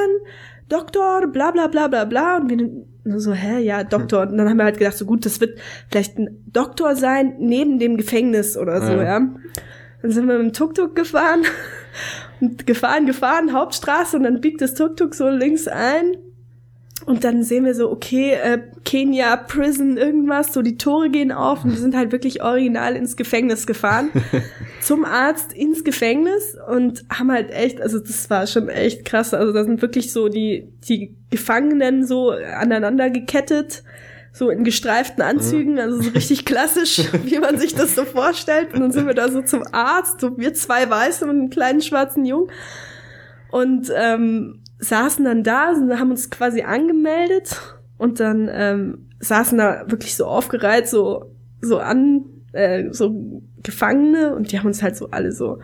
Doktor, 0.69 1.27
bla 1.27 1.51
bla 1.51 1.67
bla 1.67 1.87
bla 1.89 2.05
bla. 2.05 2.37
Und 2.37 2.49
wir 2.49 3.19
so, 3.19 3.33
hä, 3.33 3.59
ja, 3.61 3.83
Doktor. 3.83 4.27
Und 4.27 4.37
dann 4.37 4.49
haben 4.49 4.57
wir 4.57 4.63
halt 4.63 4.77
gedacht, 4.77 4.97
so 4.97 5.05
gut, 5.05 5.25
das 5.25 5.41
wird 5.41 5.59
vielleicht 5.89 6.17
ein 6.17 6.43
Doktor 6.47 6.95
sein 6.95 7.35
neben 7.39 7.77
dem 7.79 7.97
Gefängnis 7.97 8.55
oder 8.57 8.81
so, 8.81 8.93
Ja. 8.93 9.03
ja. 9.03 9.29
Dann 10.01 10.11
sind 10.11 10.27
wir 10.27 10.37
mit 10.37 10.47
dem 10.47 10.53
Tuk-Tuk 10.53 10.95
gefahren 10.95 11.41
und 12.41 12.65
gefahren, 12.65 13.05
gefahren, 13.05 13.53
Hauptstraße 13.53 14.17
und 14.17 14.23
dann 14.23 14.41
biegt 14.41 14.61
das 14.61 14.73
Tuk-Tuk 14.73 15.13
so 15.13 15.29
links 15.29 15.67
ein. 15.67 16.15
Und 17.05 17.23
dann 17.23 17.43
sehen 17.43 17.65
wir 17.65 17.73
so, 17.73 17.91
okay, 17.91 18.33
äh, 18.33 18.59
Kenia, 18.85 19.35
Prison, 19.35 19.97
irgendwas, 19.97 20.53
so 20.53 20.61
die 20.61 20.77
Tore 20.77 21.09
gehen 21.09 21.31
auf 21.31 21.63
und 21.63 21.71
wir 21.71 21.79
sind 21.79 21.95
halt 21.95 22.11
wirklich 22.11 22.43
original 22.43 22.95
ins 22.95 23.15
Gefängnis 23.15 23.65
gefahren. 23.65 24.09
zum 24.81 25.05
Arzt 25.05 25.53
ins 25.53 25.83
Gefängnis 25.83 26.57
und 26.67 27.03
haben 27.09 27.31
halt 27.31 27.51
echt, 27.51 27.81
also 27.81 27.99
das 27.99 28.29
war 28.29 28.47
schon 28.47 28.69
echt 28.69 29.05
krass. 29.05 29.33
Also 29.33 29.53
da 29.53 29.63
sind 29.63 29.81
wirklich 29.81 30.11
so 30.11 30.29
die, 30.29 30.71
die 30.87 31.15
Gefangenen 31.29 32.05
so 32.05 32.31
aneinander 32.31 33.09
gekettet, 33.09 33.83
so 34.33 34.49
in 34.49 34.63
gestreiften 34.63 35.23
Anzügen, 35.23 35.79
also 35.79 36.01
so 36.01 36.09
richtig 36.11 36.45
klassisch, 36.45 37.01
wie 37.23 37.39
man 37.39 37.57
sich 37.57 37.75
das 37.75 37.95
so 37.95 38.05
vorstellt. 38.05 38.73
Und 38.73 38.81
dann 38.81 38.91
sind 38.91 39.07
wir 39.07 39.13
da 39.13 39.29
so 39.29 39.41
zum 39.41 39.63
Arzt, 39.71 40.21
so 40.21 40.37
wir 40.37 40.53
zwei 40.53 40.89
Weiße 40.89 41.25
und 41.25 41.31
einen 41.31 41.49
kleinen 41.49 41.81
schwarzen 41.81 42.25
Jungen. 42.25 42.49
Und 43.51 43.91
ähm, 43.95 44.60
saßen 44.81 45.23
dann 45.23 45.43
da, 45.43 45.73
haben 45.97 46.11
uns 46.11 46.29
quasi 46.29 46.63
angemeldet 46.63 47.61
und 47.97 48.19
dann 48.19 48.49
ähm, 48.51 49.09
saßen 49.19 49.57
da 49.57 49.85
wirklich 49.87 50.15
so 50.15 50.25
aufgereiht, 50.25 50.89
so, 50.89 51.31
so 51.61 51.79
an, 51.79 52.25
äh, 52.51 52.91
so 52.91 53.41
Gefangene 53.63 54.35
und 54.35 54.51
die 54.51 54.59
haben 54.59 54.65
uns 54.65 54.81
halt 54.81 54.97
so 54.97 55.11
alle 55.11 55.31
so 55.31 55.59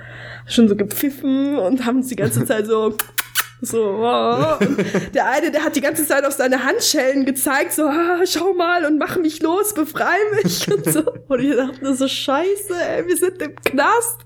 schon 0.46 0.68
so 0.68 0.76
gepfiffen 0.76 1.58
und 1.58 1.86
haben 1.86 1.98
uns 1.98 2.08
die 2.08 2.16
ganze 2.16 2.46
Zeit 2.46 2.68
so 2.68 2.96
so, 3.60 3.80
oh. 3.80 4.58
und 4.60 5.16
der 5.16 5.32
eine, 5.32 5.50
der 5.50 5.64
hat 5.64 5.76
die 5.76 5.82
ganze 5.82 6.06
Zeit 6.06 6.26
auf 6.26 6.34
seine 6.34 6.64
Handschellen 6.64 7.26
gezeigt, 7.26 7.74
so, 7.74 7.86
ah, 7.88 8.20
schau 8.24 8.54
mal 8.54 8.86
und 8.86 9.00
mach 9.00 9.18
mich 9.18 9.42
los, 9.42 9.74
befrei 9.74 10.16
mich 10.44 10.72
und 10.72 10.86
so. 10.86 11.12
Und 11.28 11.40
ich 11.40 11.56
dachte 11.56 11.84
nur 11.84 11.96
so, 11.96 12.08
scheiße, 12.08 12.76
ey, 12.80 13.08
wir 13.08 13.18
sind 13.18 13.42
im 13.42 13.56
Knast. 13.56 14.20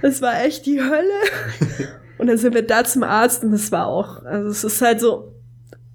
Das 0.00 0.22
war 0.22 0.42
echt 0.42 0.64
die 0.64 0.80
Hölle. 0.80 1.90
Und 2.18 2.28
dann 2.28 2.38
sind 2.38 2.54
wir 2.54 2.62
da 2.62 2.84
zum 2.84 3.02
Arzt 3.02 3.42
und 3.44 3.50
das 3.50 3.72
war 3.72 3.86
auch, 3.86 4.24
also 4.24 4.48
es 4.48 4.64
ist 4.64 4.82
halt 4.82 5.00
so 5.00 5.34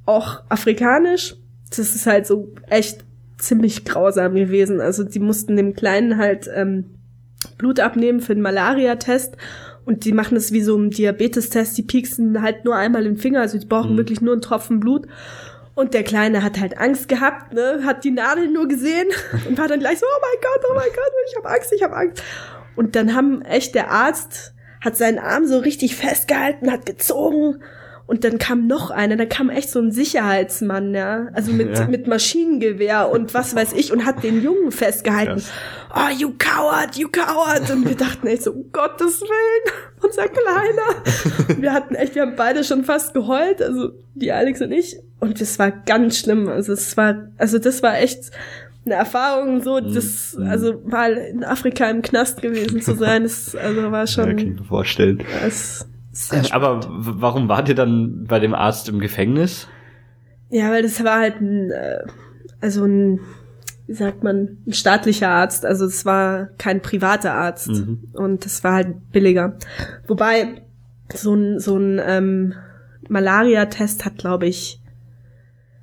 auch 0.05 0.43
afrikanisch. 0.49 1.35
Das 1.69 1.79
ist 1.79 2.05
halt 2.05 2.25
so 2.27 2.51
echt 2.69 3.05
ziemlich 3.37 3.85
grausam 3.85 4.35
gewesen. 4.35 4.81
Also 4.81 5.03
die 5.03 5.19
mussten 5.19 5.55
dem 5.55 5.73
Kleinen 5.73 6.17
halt 6.17 6.49
ähm, 6.53 6.85
Blut 7.57 7.79
abnehmen 7.79 8.19
für 8.19 8.33
den 8.33 8.41
Malaria-Test 8.41 9.37
und 9.85 10.05
die 10.05 10.11
machen 10.11 10.35
es 10.35 10.51
wie 10.51 10.61
so 10.61 10.77
ein 10.77 10.89
Diabetestest. 10.89 11.77
Die 11.77 11.83
pieksen 11.83 12.41
halt 12.41 12.65
nur 12.65 12.75
einmal 12.75 13.03
den 13.03 13.17
Finger, 13.17 13.41
also 13.41 13.57
die 13.57 13.65
brauchen 13.65 13.97
wirklich 13.97 14.21
nur 14.21 14.33
einen 14.33 14.41
Tropfen 14.41 14.79
Blut. 14.79 15.07
Und 15.75 15.93
der 15.93 16.03
Kleine 16.03 16.43
hat 16.43 16.59
halt 16.59 16.77
Angst 16.77 17.07
gehabt, 17.07 17.53
ne, 17.53 17.81
hat 17.85 18.03
die 18.03 18.11
Nadel 18.11 18.51
nur 18.51 18.67
gesehen 18.67 19.07
und 19.47 19.57
war 19.57 19.67
dann 19.67 19.79
gleich 19.79 19.99
so, 19.99 20.05
oh 20.05 20.21
mein 20.21 20.41
Gott, 20.41 20.69
oh 20.69 20.73
mein 20.75 20.89
Gott, 20.89 21.11
ich 21.29 21.37
habe 21.37 21.49
Angst, 21.49 21.73
ich 21.73 21.83
habe 21.83 21.95
Angst. 21.95 22.23
Und 22.75 22.95
dann 22.95 23.15
haben 23.15 23.41
echt 23.43 23.75
der 23.75 23.89
Arzt 23.89 24.53
hat 24.81 24.95
seinen 24.97 25.19
Arm 25.19 25.45
so 25.45 25.59
richtig 25.59 25.95
festgehalten, 25.95 26.71
hat 26.71 26.85
gezogen 26.85 27.61
und 28.07 28.23
dann 28.23 28.39
kam 28.39 28.65
noch 28.65 28.89
einer, 28.89 29.17
dann 29.17 29.29
kam 29.29 29.49
echt 29.51 29.69
so 29.69 29.79
ein 29.79 29.91
Sicherheitsmann, 29.91 30.95
ja, 30.95 31.27
also 31.33 31.51
mit, 31.51 31.69
Ja. 31.77 31.85
mit 31.87 32.07
Maschinengewehr 32.07 33.09
und 33.11 33.33
was 33.35 33.55
weiß 33.55 33.73
ich 33.73 33.91
und 33.91 34.05
hat 34.05 34.23
den 34.23 34.41
Jungen 34.41 34.71
festgehalten. 34.71 35.33
Krass. 35.33 35.51
Oh, 35.93 36.09
you 36.17 36.33
coward, 36.37 36.95
you 36.95 37.07
coward. 37.09 37.69
Und 37.69 37.87
wir 37.87 37.95
dachten 37.95 38.25
echt 38.27 38.43
so, 38.43 38.51
um 38.51 38.71
Gottes 38.71 39.21
Willen, 39.21 39.75
unser 40.01 40.27
Kleiner. 40.27 41.57
Wir 41.61 41.73
hatten 41.73 41.95
echt, 41.95 42.15
wir 42.15 42.21
haben 42.23 42.35
beide 42.35 42.63
schon 42.63 42.83
fast 42.83 43.13
geheult, 43.13 43.61
also 43.61 43.89
die 44.15 44.31
Alex 44.31 44.61
und 44.61 44.71
ich. 44.71 44.97
Und 45.19 45.41
das 45.41 45.59
war 45.59 45.71
ganz 45.71 46.17
schlimm. 46.19 46.47
Also 46.47 46.73
es 46.73 46.95
war, 46.95 47.27
also 47.37 47.57
das 47.59 47.83
war 47.83 47.97
echt 47.99 48.31
eine 48.85 48.95
Erfahrung, 48.95 49.61
so, 49.61 49.79
das, 49.79 50.35
also 50.39 50.81
mal 50.85 51.13
in 51.13 51.43
Afrika 51.43 51.89
im 51.89 52.01
Knast 52.01 52.41
gewesen 52.41 52.81
zu 52.81 52.95
sein, 52.95 53.23
das, 53.23 53.55
also 53.55 53.91
war 53.91 54.01
Ja, 54.01 54.07
schon, 54.07 54.25
kann 54.25 54.37
ich 54.39 54.59
mir 54.59 54.63
vorstellen. 54.63 55.23
das, 55.43 55.87
sehr 56.11 56.43
Aber 56.53 56.79
warum 56.89 57.47
wart 57.49 57.69
ihr 57.69 57.75
dann 57.75 58.25
bei 58.25 58.39
dem 58.39 58.53
Arzt 58.55 58.89
im 58.89 58.99
Gefängnis? 58.99 59.67
Ja, 60.49 60.71
weil 60.71 60.81
das 60.81 61.03
war 61.03 61.19
halt 61.19 61.39
ein, 61.41 61.69
äh, 61.71 61.99
also 62.61 62.83
ein, 62.85 63.19
wie 63.85 63.93
sagt 63.93 64.23
man, 64.23 64.57
ein 64.67 64.73
staatlicher 64.73 65.29
Arzt. 65.29 65.65
Also 65.65 65.85
es 65.85 66.05
war 66.05 66.47
kein 66.57 66.81
privater 66.81 67.33
Arzt 67.33 67.69
und 68.13 68.45
das 68.45 68.63
war 68.63 68.73
halt 68.73 69.11
billiger. 69.11 69.57
Wobei 70.07 70.61
so 71.13 71.33
ein 71.35 71.59
so 71.59 71.77
ein 71.77 71.99
ähm, 72.03 72.53
Malaria-Test 73.07 74.05
hat, 74.05 74.17
glaube 74.17 74.47
ich, 74.47 74.79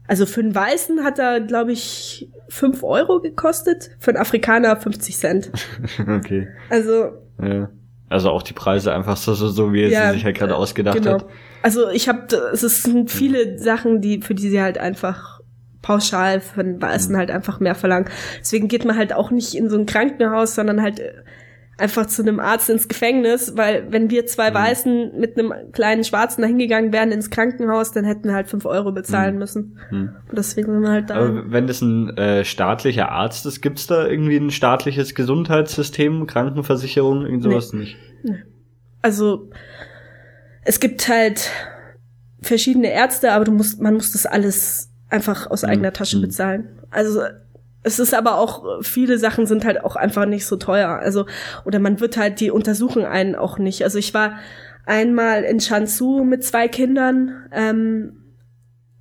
also 0.06 0.24
für 0.26 0.40
einen 0.40 0.54
Weißen 0.54 1.02
hat 1.04 1.18
er, 1.18 1.40
glaube 1.40 1.72
ich, 1.72 2.28
fünf 2.48 2.82
Euro 2.82 3.20
gekostet, 3.20 3.90
für 3.98 4.10
einen 4.12 4.18
Afrikaner 4.18 4.76
50 4.76 5.16
Cent. 5.16 5.50
Okay. 6.08 6.48
Also 6.70 7.10
Ja. 7.42 7.70
Also 8.08 8.30
auch 8.30 8.42
die 8.44 8.52
Preise 8.52 8.94
einfach 8.94 9.16
so, 9.16 9.34
so, 9.34 9.48
so 9.48 9.72
wie 9.72 9.82
er 9.82 9.88
Ja, 9.88 10.06
sie 10.08 10.14
sich 10.18 10.24
halt 10.24 10.36
gerade 10.38 10.54
ausgedacht 10.54 10.96
genau. 11.02 11.14
hat. 11.14 11.26
Also 11.62 11.88
ich 11.90 12.08
habe, 12.08 12.34
es 12.52 12.60
sind 12.60 13.10
viele 13.10 13.58
Sachen, 13.58 14.00
die 14.00 14.22
für 14.22 14.34
die 14.34 14.48
sie 14.48 14.62
halt 14.62 14.78
einfach 14.78 15.40
pauschal 15.82 16.40
den 16.56 16.80
Weißen 16.80 17.12
Mhm. 17.12 17.18
halt 17.18 17.30
einfach 17.32 17.58
mehr 17.60 17.74
verlangen. 17.74 18.08
Deswegen 18.40 18.68
geht 18.68 18.84
man 18.84 18.96
halt 18.96 19.12
auch 19.12 19.30
nicht 19.32 19.54
in 19.56 19.68
so 19.68 19.76
ein 19.76 19.86
Krankenhaus, 19.86 20.54
sondern 20.54 20.82
halt 20.82 21.00
einfach 21.78 22.06
zu 22.06 22.22
einem 22.22 22.40
Arzt 22.40 22.70
ins 22.70 22.88
Gefängnis, 22.88 23.56
weil 23.56 23.92
wenn 23.92 24.08
wir 24.08 24.22
Mhm. 24.22 24.26
zwei 24.28 24.54
Weißen 24.54 25.18
mit 25.18 25.38
einem 25.38 25.52
kleinen 25.72 26.04
Schwarzen 26.04 26.40
da 26.40 26.48
hingegangen 26.48 26.92
wären 26.92 27.12
ins 27.12 27.28
Krankenhaus, 27.28 27.92
dann 27.92 28.04
hätten 28.04 28.24
wir 28.28 28.34
halt 28.34 28.48
fünf 28.48 28.64
Euro 28.64 28.92
bezahlen 28.92 29.36
müssen. 29.36 29.78
Und 29.90 30.14
deswegen 30.32 30.72
sind 30.72 30.80
wir 30.80 30.90
halt 30.90 31.10
da. 31.10 31.14
Mhm. 31.22 31.38
Aber 31.38 31.52
wenn 31.52 31.66
das 31.66 31.82
ein 31.82 32.16
äh, 32.16 32.44
staatlicher 32.44 33.10
Arzt 33.10 33.44
ist, 33.44 33.60
gibt's 33.60 33.86
da 33.86 34.06
irgendwie 34.06 34.36
ein 34.38 34.50
staatliches 34.50 35.14
Gesundheitssystem, 35.14 36.26
Krankenversicherung, 36.26 37.26
irgend 37.26 37.42
sowas 37.42 37.72
nicht? 37.74 37.96
Also 39.02 39.50
es 40.64 40.80
gibt 40.80 41.08
halt 41.08 41.50
verschiedene 42.40 42.90
Ärzte, 42.90 43.32
aber 43.32 43.44
du 43.44 43.52
musst, 43.52 43.80
man 43.80 43.94
muss 43.94 44.12
das 44.12 44.24
alles 44.26 44.90
einfach 45.08 45.50
aus 45.50 45.62
eigener 45.62 45.92
Tasche 45.92 46.20
bezahlen. 46.20 46.68
Also 46.90 47.20
es 47.86 48.00
ist 48.00 48.14
aber 48.14 48.38
auch, 48.38 48.82
viele 48.82 49.16
Sachen 49.16 49.46
sind 49.46 49.64
halt 49.64 49.84
auch 49.84 49.94
einfach 49.94 50.26
nicht 50.26 50.44
so 50.44 50.56
teuer. 50.56 50.88
Also, 50.88 51.26
oder 51.64 51.78
man 51.78 52.00
wird 52.00 52.16
halt, 52.16 52.40
die 52.40 52.50
untersuchen 52.50 53.04
einen 53.04 53.36
auch 53.36 53.58
nicht. 53.58 53.84
Also 53.84 53.98
ich 53.98 54.12
war 54.12 54.38
einmal 54.86 55.44
in 55.44 55.60
Shansu 55.60 56.24
mit 56.24 56.42
zwei 56.42 56.66
Kindern, 56.66 57.48
ähm, 57.52 58.24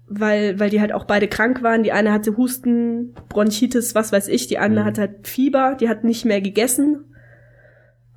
weil, 0.07 0.59
weil 0.59 0.69
die 0.69 0.81
halt 0.81 0.93
auch 0.93 1.05
beide 1.05 1.27
krank 1.27 1.63
waren. 1.63 1.81
Die 1.81 1.93
eine 1.93 2.13
hatte 2.13 2.37
Husten, 2.37 3.15
Bronchitis, 3.27 3.95
was 3.95 4.11
weiß 4.11 4.27
ich. 4.27 4.45
Die 4.45 4.59
andere 4.59 4.85
hatte 4.85 5.01
halt 5.01 5.27
Fieber, 5.27 5.75
die 5.79 5.89
hat 5.89 6.03
nicht 6.03 6.23
mehr 6.23 6.41
gegessen 6.41 7.05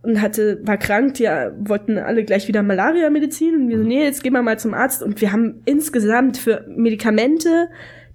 und 0.02 0.20
hatte, 0.20 0.60
war 0.64 0.76
krank, 0.76 1.14
die 1.14 1.24
äh, 1.24 1.50
wollten 1.58 1.96
alle 1.96 2.24
gleich 2.24 2.46
wieder 2.46 2.62
Malaria-Medizin 2.62 3.54
und 3.54 3.68
wir 3.70 3.78
so, 3.78 3.84
nee, 3.84 4.04
jetzt 4.04 4.22
gehen 4.22 4.34
wir 4.34 4.42
mal 4.42 4.58
zum 4.58 4.74
Arzt 4.74 5.02
und 5.02 5.22
wir 5.22 5.32
haben 5.32 5.62
insgesamt 5.64 6.36
für 6.36 6.66
Medikamente, 6.68 7.70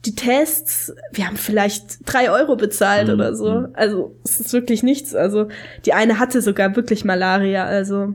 die 0.06 0.16
Tests, 0.16 0.94
wir 1.12 1.28
haben 1.28 1.38
vielleicht 1.38 2.00
drei 2.06 2.30
Euro 2.30 2.56
bezahlt 2.56 3.08
Mhm. 3.08 3.14
oder 3.14 3.36
so. 3.36 3.68
Also 3.74 4.16
es 4.26 4.40
ist 4.40 4.52
wirklich 4.54 4.84
nichts. 4.84 5.16
Also 5.16 5.48
die 5.86 5.94
eine 5.94 6.20
hatte 6.20 6.42
sogar 6.42 6.76
wirklich 6.76 7.06
Malaria, 7.06 7.64
also 7.66 8.14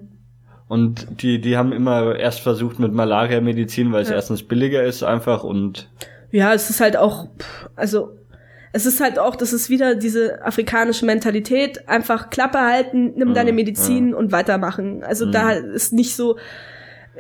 Und 0.69 1.07
die, 1.23 1.41
die 1.41 1.57
haben 1.57 1.73
immer 1.73 2.17
erst 2.17 2.41
versucht 2.41 2.79
mit 2.79 2.93
Malaria-Medizin, 2.93 3.91
weil 3.93 4.03
es 4.03 4.11
Ja. 4.11 4.17
erstens 4.17 4.43
billiger 4.43 4.83
ist 4.85 5.03
einfach 5.03 5.43
und 5.45 5.89
ja, 6.31 6.53
es 6.53 6.69
ist 6.69 6.81
halt 6.83 6.99
auch, 6.99 7.27
pff, 7.39 7.71
also 7.75 8.11
es 8.75 8.85
ist 8.85 9.01
halt 9.01 9.19
auch, 9.19 9.35
das 9.35 9.55
ist 9.55 9.71
wieder 9.71 9.95
diese 9.95 10.45
afrikanische 10.45 11.07
Mentalität, 11.07 11.89
einfach 11.89 12.29
Klappe 12.29 12.59
halten, 12.61 13.15
nimm 13.17 13.33
deine 13.33 13.49
Ja, 13.49 13.55
Medizin 13.57 14.13
und 14.13 14.31
weitermachen. 14.31 15.03
Also 15.03 15.25
da 15.31 15.53
ist 15.53 15.95
nicht 15.95 16.15
so, 16.15 16.37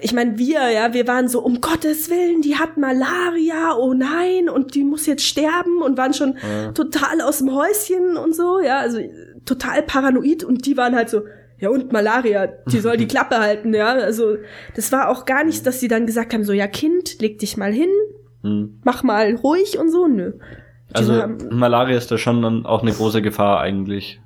ich 0.00 0.12
meine, 0.12 0.38
wir, 0.38 0.70
ja, 0.70 0.92
wir 0.94 1.06
waren 1.06 1.28
so, 1.28 1.40
um 1.42 1.60
Gottes 1.60 2.10
Willen, 2.10 2.42
die 2.42 2.56
hat 2.56 2.76
Malaria, 2.76 3.74
oh 3.76 3.94
nein, 3.94 4.48
und 4.48 4.74
die 4.74 4.84
muss 4.84 5.06
jetzt 5.06 5.24
sterben 5.24 5.82
und 5.82 5.96
waren 5.98 6.14
schon 6.14 6.34
total 6.74 7.20
aus 7.20 7.38
dem 7.38 7.54
Häuschen 7.54 8.16
und 8.16 8.34
so, 8.34 8.60
ja, 8.60 8.78
also 8.78 8.98
total 9.44 9.82
paranoid 9.82 10.44
und 10.44 10.66
die 10.66 10.76
waren 10.76 10.94
halt 10.94 11.08
so, 11.10 11.22
ja 11.58 11.70
und 11.70 11.92
Malaria, 11.92 12.46
die 12.66 12.78
soll 12.80 12.96
die 12.96 13.06
Klappe 13.08 13.38
halten, 13.38 13.74
ja, 13.74 13.88
also 13.92 14.36
das 14.76 14.92
war 14.92 15.08
auch 15.08 15.24
gar 15.24 15.44
nicht, 15.44 15.66
dass 15.66 15.80
sie 15.80 15.88
dann 15.88 16.06
gesagt 16.06 16.34
haben, 16.34 16.44
so, 16.44 16.52
ja 16.52 16.66
Kind, 16.66 17.20
leg 17.20 17.38
dich 17.38 17.56
mal 17.56 17.72
hin, 17.72 17.90
hm. 18.42 18.80
mach 18.84 19.02
mal 19.02 19.34
ruhig 19.36 19.78
und 19.78 19.90
so, 19.90 20.06
nö. 20.06 20.32
Die 20.90 20.94
also 20.94 21.14
haben- 21.14 21.38
Malaria 21.50 21.96
ist 21.96 22.10
da 22.10 22.18
schon 22.18 22.40
dann 22.42 22.64
auch 22.64 22.82
eine 22.82 22.92
große 22.92 23.20
Gefahr 23.22 23.60
eigentlich. 23.60 24.20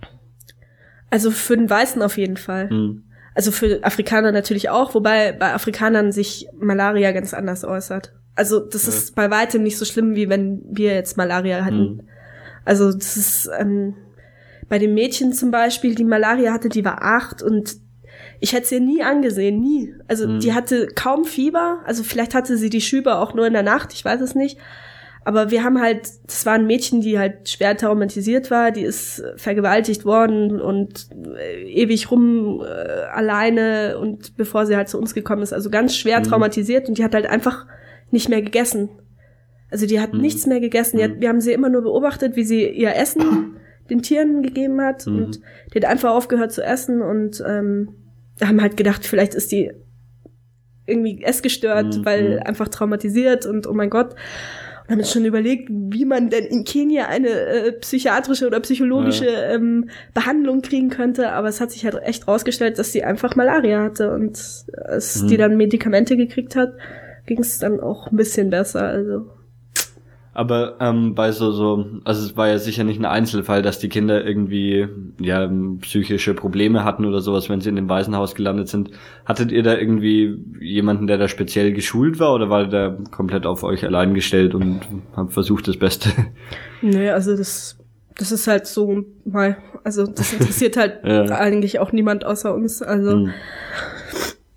also 1.11 1.31
für 1.31 1.57
den 1.57 1.69
Weißen 1.69 2.03
auf 2.03 2.17
jeden 2.19 2.37
Fall. 2.37 2.69
Hm. 2.71 3.05
Also 3.35 3.51
für 3.51 3.83
Afrikaner 3.83 4.33
natürlich 4.33 4.69
auch, 4.69 4.95
wobei 4.95 5.33
bei 5.33 5.55
Afrikanern 5.55 6.13
sich 6.13 6.49
Malaria 6.59 7.13
ganz 7.13 7.33
anders 7.33 7.65
äußert. 7.65 8.13
Also 8.35 8.61
das 8.61 8.89
ist 8.89 9.15
bei 9.15 9.31
weitem 9.31 9.63
nicht 9.63 9.79
so 9.79 9.85
schlimm, 9.85 10.15
wie 10.15 10.29
wenn 10.29 10.63
wir 10.71 10.95
jetzt 10.95 11.17
Malaria 11.17 11.65
hatten. 11.65 12.09
Also 12.65 12.93
das 12.93 13.17
ist 13.17 13.51
ähm, 13.59 13.95
bei 14.69 14.79
dem 14.79 14.95
Mädchen 14.95 15.33
zum 15.33 15.51
Beispiel, 15.51 15.95
die 15.95 16.05
Malaria 16.05 16.53
hatte, 16.53 16.69
die 16.69 16.85
war 16.85 17.03
acht 17.03 17.43
und 17.43 17.77
ich 18.41 18.53
hätte 18.53 18.67
sie 18.67 18.81
nie 18.81 19.03
angesehen, 19.03 19.61
nie. 19.61 19.95
Also 20.09 20.39
die 20.39 20.53
hatte 20.53 20.89
kaum 20.95 21.25
Fieber, 21.25 21.81
also 21.85 22.03
vielleicht 22.03 22.35
hatte 22.35 22.57
sie 22.57 22.71
die 22.71 22.81
Schübe 22.81 23.17
auch 23.17 23.35
nur 23.35 23.47
in 23.47 23.53
der 23.53 23.63
Nacht, 23.63 23.93
ich 23.93 24.05
weiß 24.05 24.21
es 24.21 24.35
nicht. 24.35 24.59
Aber 25.25 25.51
wir 25.53 25.63
haben 25.63 25.81
halt, 25.81 26.09
das 26.27 26.45
war 26.47 26.55
ein 26.55 26.67
Mädchen, 26.67 27.01
die 27.01 27.19
halt 27.19 27.49
schwer 27.49 27.77
traumatisiert 27.77 28.51
war, 28.51 28.73
die 28.73 28.83
ist 28.83 29.23
vergewaltigt 29.37 30.05
worden 30.05 30.61
und 30.61 31.09
äh, 31.39 31.63
ewig 31.71 32.11
rum 32.11 32.61
äh, 32.61 32.65
alleine 33.13 33.99
und 34.01 34.37
bevor 34.37 34.67
sie 34.67 34.77
halt 34.77 34.89
zu 34.89 34.99
uns 34.99 35.15
gekommen 35.15 35.43
ist, 35.43 35.53
also 35.53 35.71
ganz 35.71 35.97
schwer 35.97 36.23
traumatisiert 36.25 36.89
und 36.89 36.99
die 36.99 37.05
hat 37.05 37.15
halt 37.15 37.27
einfach 37.27 37.67
nicht 38.11 38.29
mehr 38.29 38.43
gegessen. 38.43 38.89
Also 39.71 39.87
die 39.87 40.01
hat 40.01 40.13
nichts 40.13 40.47
mehr 40.47 40.61
gegessen. 40.61 40.99
Die 40.99 41.05
hat, 41.05 41.21
wir 41.21 41.29
haben 41.29 41.41
sie 41.41 41.53
immer 41.53 41.69
nur 41.69 41.83
beobachtet, 41.83 42.37
wie 42.37 42.45
sie 42.45 42.69
ihr 42.69 42.95
Essen 42.97 43.57
den 43.91 44.03
Tieren 44.03 44.43
gegeben 44.43 44.81
hat 44.81 45.07
und 45.07 45.41
die 45.73 45.79
hat 45.79 45.85
einfach 45.85 46.11
aufgehört 46.11 46.53
zu 46.53 46.63
essen 46.65 47.01
und 47.01 47.43
ähm, 47.47 47.95
haben 48.43 48.61
halt 48.61 48.77
gedacht, 48.77 49.07
vielleicht 49.07 49.35
ist 49.35 49.53
die 49.53 49.71
irgendwie 50.87 51.23
essgestört, 51.23 51.99
Mhm. 51.99 52.05
weil 52.05 52.41
einfach 52.41 52.69
traumatisiert 52.69 53.47
und 53.47 53.69
oh 53.69 53.73
mein 53.73 53.89
Gott. 53.91 54.15
Und 54.85 54.91
haben 54.91 54.99
uns 54.99 55.13
schon 55.13 55.25
überlegt, 55.25 55.69
wie 55.71 56.05
man 56.05 56.29
denn 56.29 56.45
in 56.45 56.65
Kenia 56.65 57.07
eine 57.07 57.29
äh, 57.29 57.73
psychiatrische 57.73 58.47
oder 58.47 58.61
psychologische 58.61 59.27
ähm, 59.27 59.89
Behandlung 60.15 60.63
kriegen 60.63 60.91
könnte. 60.91 61.33
Aber 61.33 61.49
es 61.49 61.61
hat 61.61 61.71
sich 61.71 61.85
halt 61.85 61.97
echt 62.03 62.27
rausgestellt, 62.27 62.79
dass 62.79 62.93
sie 62.93 63.05
einfach 63.05 63.37
Malaria 63.37 63.83
hatte 63.83 64.13
und 64.13 64.39
als 64.85 65.27
die 65.27 65.37
dann 65.37 65.57
Medikamente 65.57 66.17
gekriegt 66.17 66.57
hat, 66.57 66.75
ging 67.27 67.41
es 67.41 67.59
dann 67.59 67.81
auch 67.81 68.11
ein 68.11 68.17
bisschen 68.17 68.51
besser. 68.51 68.83
Also 68.83 69.27
Aber 70.35 70.77
ähm, 70.81 71.15
bei 71.15 71.31
so, 71.31 71.53
so, 71.53 71.85
also 72.05 72.25
es 72.25 72.37
war 72.39 72.49
ja 72.49 72.57
sicher 72.59 72.85
nicht 72.85 72.99
ein 72.99 73.05
Einzelfall, 73.05 73.61
dass 73.61 73.79
die 73.79 73.91
Kinder 73.91 74.25
irgendwie 74.25 74.89
ja 75.21 75.51
psychische 75.83 76.33
Probleme 76.33 76.85
hatten 76.85 77.05
oder 77.05 77.21
sowas, 77.21 77.51
wenn 77.51 77.61
sie 77.61 77.69
in 77.69 77.77
dem 77.77 77.89
Waisenhaus 77.91 78.35
gelandet 78.35 78.69
sind. 78.69 78.91
Hattet 79.27 79.53
ihr 79.53 79.63
da 79.63 79.77
irgendwie 79.77 80.39
jemanden, 80.59 81.07
der 81.07 81.19
da 81.19 81.29
speziell 81.29 81.73
geschult 81.75 82.19
war 82.19 82.35
oder 82.35 82.49
war 82.49 82.67
der 82.67 82.97
komplett 83.11 83.45
auf 83.45 83.63
euch 83.63 83.85
allein 83.85 84.15
gestellt 84.15 84.55
und 84.55 84.81
habt 85.15 85.35
versucht 85.35 85.69
das 85.69 85.77
Beste? 85.77 86.09
Nee, 86.81 87.11
also 87.11 87.37
das, 87.37 87.77
das 88.17 88.33
ist 88.33 88.47
halt 88.47 88.67
so 88.67 89.05
mal, 89.27 89.59
also 89.85 90.07
das 90.07 90.33
interessiert 90.39 90.79
halt 90.79 91.01
Ja. 91.05 91.25
eigentlich 91.27 91.79
auch 91.79 91.93
niemand 91.93 92.25
außer 92.25 92.55
uns. 92.55 92.81
Also 92.81 93.13
Hm. 93.13 93.31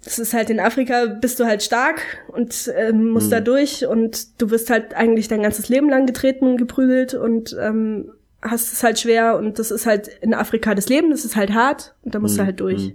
Das 0.06 0.20
ist 0.20 0.34
halt 0.34 0.50
in 0.52 0.60
Afrika 0.62 1.08
bist 1.20 1.40
du 1.40 1.46
halt 1.46 1.64
stark 1.64 2.00
und 2.30 2.72
ähm, 2.78 3.10
musst 3.10 3.32
da 3.32 3.42
durch 3.42 3.86
und 3.88 4.40
du 4.42 4.52
wirst 4.52 4.70
halt 4.70 4.94
eigentlich 4.94 5.28
dein 5.28 5.42
ganzes 5.42 5.68
Leben 5.68 5.90
lang 5.90 6.06
getreten 6.06 6.46
und 6.46 6.58
geprügelt 6.58 7.14
und 7.16 7.56
ähm, 7.60 8.12
hast 8.42 8.72
es 8.72 8.84
halt 8.84 9.00
schwer 9.00 9.36
und 9.38 9.58
das 9.60 9.72
ist 9.72 9.88
halt 9.88 10.08
in 10.22 10.34
Afrika 10.36 10.76
das 10.76 10.88
Leben, 10.90 11.10
das 11.10 11.26
ist 11.26 11.36
halt 11.36 11.54
hart 11.54 11.96
und 12.04 12.16
da 12.16 12.20
musst 12.20 12.38
du 12.38 12.44
halt 12.46 12.60
durch. 12.60 12.94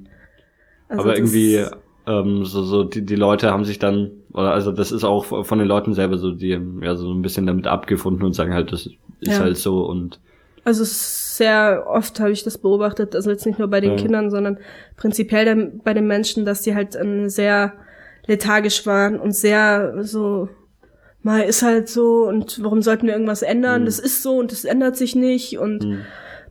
Also 0.89 1.03
Aber 1.03 1.17
irgendwie 1.17 1.67
ähm, 2.07 2.45
so, 2.45 2.63
so 2.63 2.85
die, 2.85 3.05
die 3.05 3.17
Leute 3.17 3.51
haben 3.51 3.65
sich 3.65 3.79
dann, 3.79 4.11
oder 4.33 4.53
also 4.53 4.73
das 4.73 4.93
ist 4.93 5.05
auch 5.05 5.25
von 5.45 5.59
den 5.59 5.69
Leuten 5.69 5.95
selber 5.95 6.19
so, 6.19 6.33
die 6.33 6.59
ja 6.81 6.95
so 6.97 7.13
ein 7.13 7.23
bisschen 7.23 7.47
damit 7.47 7.67
abgefunden 7.67 8.25
und 8.25 8.35
sagen 8.35 8.55
halt, 8.55 8.73
das 8.73 8.89
ist 9.21 9.39
Ja. 9.39 9.41
halt 9.41 9.57
so 9.59 9.85
und 9.85 10.21
Also 10.65 10.83
es 10.83 11.30
sehr 11.41 11.87
oft 11.89 12.21
habe 12.21 12.33
ich 12.33 12.45
das 12.45 12.59
beobachtet, 12.59 13.17
also 13.17 13.31
jetzt 13.31 13.47
nicht 13.47 13.59
nur 13.59 13.69
bei 13.69 13.81
den 13.81 13.93
Ja. 13.93 13.97
Kindern, 13.97 14.31
sondern 14.31 14.59
prinzipiell 14.97 15.73
bei 15.83 15.95
den 15.95 16.07
Menschen, 16.07 16.45
dass 16.45 16.61
die 16.61 16.75
halt 16.75 16.95
ähm, 16.97 17.31
sehr 17.31 17.73
lethargisch 18.27 18.85
waren 18.85 19.19
und 19.19 19.33
sehr 19.35 20.05
so, 20.05 20.49
mal 21.23 21.41
ist 21.41 21.63
halt 21.63 21.89
so 21.89 22.29
und 22.29 22.63
warum 22.63 22.83
sollten 22.83 23.07
wir 23.07 23.15
irgendwas 23.15 23.41
ändern? 23.43 23.87
Das 23.87 23.99
ist 23.99 24.23
so 24.23 24.37
und 24.37 24.53
das 24.53 24.65
ändert 24.67 24.97
sich 24.99 25.17
nicht 25.17 25.59
und 25.59 25.85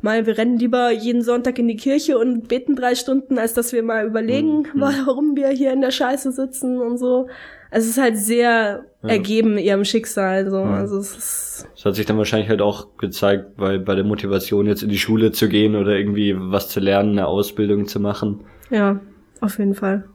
mal 0.02 0.26
wir 0.26 0.38
rennen 0.38 0.58
lieber 0.58 0.92
jeden 0.92 1.22
Sonntag 1.22 1.60
in 1.60 1.68
die 1.68 1.76
Kirche 1.78 2.18
und 2.18 2.48
beten 2.48 2.76
drei 2.76 2.96
Stunden, 2.96 3.38
als 3.38 3.54
dass 3.54 3.72
wir 3.74 3.84
mal 3.84 4.08
überlegen, 4.08 4.68
warum 4.74 5.36
wir 5.36 5.50
hier 5.50 5.72
in 5.72 5.82
der 5.82 5.92
Scheiße 5.92 6.32
sitzen 6.32 6.82
und 6.82 6.98
so. 6.98 7.28
Es 7.72 7.86
ist 7.86 7.97
halt 7.99 8.17
sehr 8.17 8.86
ergeben 9.03 9.57
ihrem 9.57 9.86
Schicksal, 9.86 10.49
so. 10.49 10.57
Also 10.63 10.97
es 10.97 11.15
ist 11.15 11.67
Das 11.76 11.86
hat 11.86 11.95
sich 11.95 12.05
dann 12.05 12.17
wahrscheinlich 12.17 12.49
halt 12.49 12.61
auch 12.61 12.97
gezeigt, 12.97 13.51
weil 13.57 13.80
bei 13.80 13.95
der 13.95 14.03
Motivation 14.03 14.65
jetzt 14.65 14.84
in 14.84 14.89
die 14.89 14.97
Schule 14.97 15.32
zu 15.32 15.47
gehen 15.49 15.76
oder 15.76 15.95
irgendwie 15.95 16.36
was 16.38 16.70
zu 16.70 16.80
lernen, 16.80 17.11
eine 17.11 17.28
Ausbildung 17.28 17.88
zu 17.88 17.99
machen. 17.99 18.41
Ja, 18.72 18.99
auf 19.41 19.57
jeden 19.59 19.76
Fall. 19.76 20.05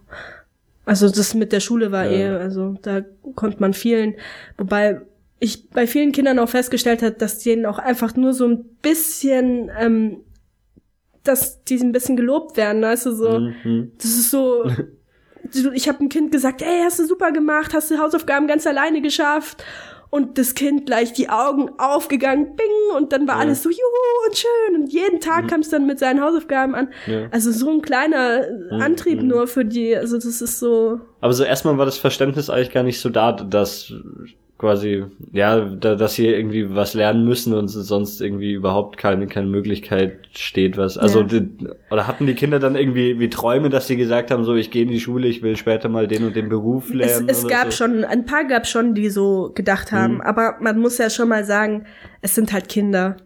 Also 0.84 1.08
das 1.08 1.32
mit 1.34 1.52
der 1.52 1.60
Schule 1.60 1.92
war 1.92 2.04
Ja. 2.06 2.10
eh, 2.12 2.28
also 2.36 2.76
da 2.82 3.02
konnte 3.36 3.58
man 3.60 3.72
vielen, 3.72 4.14
wobei 4.58 5.00
ich 5.40 5.70
bei 5.70 5.86
vielen 5.86 6.12
Kindern 6.12 6.38
auch 6.38 6.48
festgestellt 6.48 7.02
habe, 7.02 7.12
dass 7.12 7.38
denen 7.38 7.66
auch 7.66 7.78
einfach 7.78 8.16
nur 8.16 8.34
so 8.34 8.46
ein 8.46 8.64
bisschen, 8.82 9.70
ähm, 9.78 10.18
dass 11.22 11.64
die 11.64 11.76
ein 11.78 11.92
bisschen 11.92 12.16
gelobt 12.16 12.56
werden, 12.56 12.82
weißt 12.82 13.06
du, 13.06 13.12
so, 13.12 13.38
Mhm. 13.40 13.92
das 13.96 14.06
ist 14.10 14.30
so, 14.30 14.64
ich 15.74 15.88
habe 15.88 16.04
ein 16.04 16.08
Kind 16.08 16.32
gesagt, 16.32 16.62
ey, 16.62 16.82
hast 16.84 16.98
du 16.98 17.06
super 17.06 17.32
gemacht, 17.32 17.74
hast 17.74 17.90
du 17.90 17.98
Hausaufgaben 17.98 18.46
ganz 18.46 18.66
alleine 18.66 19.00
geschafft. 19.02 19.64
Und 20.10 20.38
das 20.38 20.54
Kind 20.54 20.86
gleich 20.86 21.12
die 21.12 21.28
Augen 21.28 21.70
aufgegangen, 21.76 22.54
bing, 22.54 22.96
und 22.96 23.12
dann 23.12 23.26
war 23.26 23.34
Ja. 23.34 23.40
alles 23.40 23.64
so, 23.64 23.68
juhu, 23.68 24.26
und 24.26 24.36
schön. 24.36 24.80
Und 24.82 24.92
jeden 24.92 25.18
Tag 25.18 25.48
kam 25.48 25.58
es 25.58 25.70
dann 25.70 25.86
mit 25.86 25.98
seinen 25.98 26.20
Hausaufgaben 26.20 26.76
an. 26.76 26.88
Ja. 27.08 27.26
Also 27.32 27.50
so 27.50 27.68
ein 27.68 27.82
kleiner 27.82 28.42
Antrieb 28.70 29.22
mhm. 29.22 29.26
nur 29.26 29.48
für 29.48 29.64
die, 29.64 29.96
also 29.96 30.14
das 30.16 30.40
ist 30.40 30.60
so, 30.60 31.00
Aber 31.20 31.32
so 31.32 31.42
erstmal 31.42 31.78
war 31.78 31.84
das 31.84 31.98
Verständnis 31.98 32.48
eigentlich 32.48 32.70
gar 32.70 32.84
nicht 32.84 33.00
so 33.00 33.08
da, 33.08 33.32
dass 33.32 33.92
quasi, 34.56 35.04
ja, 35.32 35.60
da, 35.60 35.96
dass 35.96 36.14
sie 36.14 36.26
irgendwie 36.28 36.74
was 36.74 36.94
lernen 36.94 37.24
müssen 37.24 37.54
und 37.54 37.68
sonst 37.68 38.20
irgendwie 38.20 38.52
überhaupt 38.52 38.96
keine, 38.96 39.26
keine 39.26 39.48
Möglichkeit 39.48 40.20
steht, 40.32 40.76
was, 40.76 40.96
also, 40.96 41.20
Ja. 41.22 41.26
die, 41.26 41.48
oder 41.90 42.06
hatten 42.06 42.26
die 42.26 42.34
Kinder 42.34 42.60
dann 42.60 42.76
irgendwie 42.76 43.18
wie 43.18 43.28
Träume, 43.28 43.68
dass 43.68 43.88
sie 43.88 43.96
gesagt 43.96 44.30
haben, 44.30 44.44
so, 44.44 44.54
ich 44.54 44.70
gehe 44.70 44.82
in 44.84 44.88
die 44.90 45.00
Schule, 45.00 45.26
ich 45.26 45.42
will 45.42 45.56
später 45.56 45.88
mal 45.88 46.06
den 46.06 46.24
und 46.24 46.36
den 46.36 46.48
Beruf 46.48 46.88
Es, 46.90 46.94
lernen? 46.94 47.28
es 47.28 47.44
oder 47.44 47.54
gab 47.54 47.72
so? 47.72 47.84
schon, 47.84 48.04
ein 48.04 48.24
paar 48.26 48.44
gab 48.44 48.66
schon, 48.66 48.94
die 48.94 49.10
so 49.10 49.50
gedacht 49.54 49.90
haben, 49.92 50.22
aber 50.22 50.56
man 50.60 50.78
muss 50.78 50.98
ja 50.98 51.10
schon 51.10 51.28
mal 51.28 51.44
sagen, 51.44 51.86
es 52.22 52.34
sind 52.34 52.52
halt 52.52 52.68
Kinder. 52.68 53.16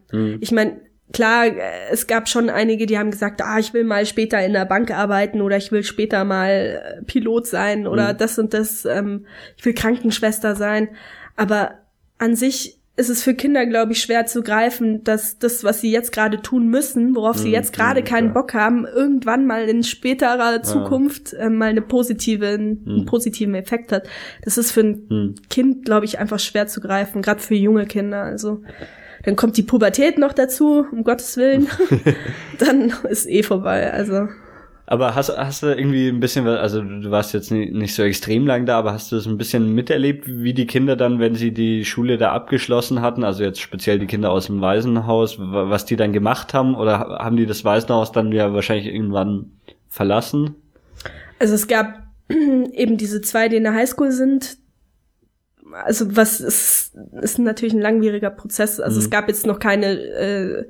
Ich 0.40 0.50
meine, 0.50 0.80
klar, 1.12 1.44
es 1.90 2.06
gab 2.06 2.28
schon 2.28 2.50
einige, 2.50 2.84
die 2.86 2.98
haben 2.98 3.10
gesagt, 3.10 3.40
ah, 3.42 3.58
ich 3.58 3.72
will 3.74 3.84
mal 3.84 4.04
später 4.06 4.44
in 4.44 4.52
der 4.54 4.64
Bank 4.66 4.90
arbeiten 4.90 5.40
oder 5.42 5.56
ich 5.56 5.70
will 5.72 5.82
später 5.82 6.24
mal 6.24 6.50
äh, 7.00 7.02
Pilot 7.04 7.46
sein 7.46 7.86
oder 7.86 8.12
das 8.14 8.38
und 8.38 8.52
das, 8.54 8.84
ähm, 8.84 9.26
ich 9.56 9.64
will 9.64 9.74
Krankenschwester 9.74 10.54
sein. 10.56 10.88
Aber 11.38 11.70
an 12.18 12.34
sich 12.34 12.78
ist 12.96 13.10
es 13.10 13.22
für 13.22 13.32
Kinder, 13.32 13.64
glaube 13.64 13.92
ich, 13.92 14.02
schwer 14.02 14.26
zu 14.26 14.42
greifen, 14.42 15.04
dass 15.04 15.38
das, 15.38 15.62
was 15.62 15.80
sie 15.80 15.92
jetzt 15.92 16.10
gerade 16.10 16.42
tun 16.42 16.66
müssen, 16.66 17.14
worauf 17.14 17.38
sie 17.38 17.52
jetzt 17.52 17.72
gerade 17.72 18.02
keinen 18.02 18.32
klar. 18.32 18.42
Bock 18.42 18.54
haben, 18.54 18.86
irgendwann 18.86 19.46
mal 19.46 19.68
in 19.68 19.84
späterer 19.84 20.64
Zukunft 20.64 21.32
äh, 21.34 21.48
mal 21.48 21.68
eine 21.68 21.80
positive, 21.80 22.48
einen 22.48 23.06
positiven 23.06 23.54
Effekt 23.54 23.92
hat. 23.92 24.08
Das 24.42 24.58
ist 24.58 24.72
für 24.72 24.80
ein 24.80 25.06
Hm. 25.08 25.34
Kind, 25.48 25.84
glaube 25.84 26.06
ich, 26.06 26.18
einfach 26.18 26.40
schwer 26.40 26.66
zu 26.66 26.80
greifen, 26.80 27.22
gerade 27.22 27.40
für 27.40 27.54
junge 27.54 27.86
Kinder. 27.86 28.24
Also 28.24 28.62
dann 29.22 29.36
kommt 29.36 29.56
die 29.56 29.62
Pubertät 29.62 30.18
noch 30.18 30.32
dazu, 30.32 30.84
um 30.90 31.04
Gottes 31.04 31.36
Willen. 31.36 31.68
dann 32.58 32.92
ist 33.08 33.28
eh 33.28 33.44
vorbei. 33.44 33.92
Also 33.92 34.26
Aber 34.90 35.14
hast, 35.14 35.28
hast 35.36 35.62
du 35.62 35.66
irgendwie 35.66 36.08
ein 36.08 36.18
bisschen, 36.18 36.46
also 36.48 36.80
du 36.82 37.10
warst 37.10 37.34
jetzt 37.34 37.50
nie, 37.50 37.70
nicht 37.70 37.94
so 37.94 38.02
extrem 38.02 38.46
lang 38.46 38.64
da, 38.64 38.78
aber 38.78 38.94
hast 38.94 39.12
du 39.12 39.16
das 39.16 39.26
ein 39.26 39.36
bisschen 39.36 39.74
miterlebt, 39.74 40.24
wie 40.26 40.54
die 40.54 40.66
Kinder 40.66 40.96
dann, 40.96 41.18
wenn 41.18 41.34
sie 41.34 41.52
die 41.52 41.84
Schule 41.84 42.16
da 42.16 42.32
abgeschlossen 42.32 43.02
hatten, 43.02 43.22
also 43.22 43.44
jetzt 43.44 43.60
speziell 43.60 43.98
die 43.98 44.06
Kinder 44.06 44.30
aus 44.30 44.46
dem 44.46 44.62
Waisenhaus, 44.62 45.38
wa- 45.38 45.68
was 45.68 45.84
die 45.84 45.96
dann 45.96 46.14
gemacht 46.14 46.54
haben? 46.54 46.74
Oder 46.74 47.00
ha- 47.00 47.18
haben 47.22 47.36
die 47.36 47.44
das 47.44 47.66
Waisenhaus 47.66 48.12
dann 48.12 48.32
ja 48.32 48.54
wahrscheinlich 48.54 48.86
irgendwann 48.86 49.50
verlassen? 49.90 50.54
Also 51.38 51.52
es 51.54 51.68
gab 51.68 52.04
eben 52.72 52.96
diese 52.96 53.20
zwei, 53.20 53.50
die 53.50 53.56
in 53.56 53.64
der 53.64 53.74
Highschool 53.74 54.10
sind. 54.10 54.56
Also 55.84 56.16
was 56.16 56.40
ist, 56.40 56.94
ist 57.20 57.38
natürlich 57.38 57.74
ein 57.74 57.80
langwieriger 57.80 58.30
Prozess. 58.30 58.80
Also 58.80 58.98
es 58.98 59.10
gab 59.10 59.28
jetzt 59.28 59.46
noch 59.46 59.58
keine 59.58 59.86
äh, 59.98 60.64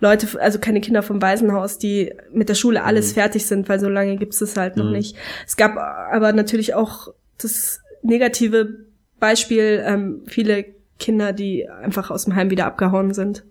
Leute, 0.00 0.40
also 0.40 0.58
keine 0.58 0.80
Kinder 0.80 1.02
vom 1.02 1.20
Waisenhaus, 1.22 1.78
die 1.78 2.12
mit 2.32 2.48
der 2.48 2.54
Schule 2.54 2.82
alles 2.82 3.12
fertig 3.12 3.46
sind, 3.46 3.68
weil 3.68 3.80
so 3.80 3.88
lange 3.88 4.16
gibt 4.16 4.34
es 4.40 4.56
halt 4.56 4.76
noch 4.76 4.90
nicht. 4.90 5.16
Es 5.46 5.56
gab 5.56 5.76
aber 5.76 6.32
natürlich 6.32 6.74
auch 6.74 7.12
das 7.38 7.80
negative 8.02 8.86
Beispiel, 9.18 9.82
ähm, 9.84 10.22
viele 10.26 10.64
Kinder, 10.98 11.32
die 11.32 11.68
einfach 11.68 12.10
aus 12.10 12.24
dem 12.24 12.34
Heim 12.34 12.50
wieder 12.50 12.66
abgehauen 12.66 13.12
sind. 13.14 13.44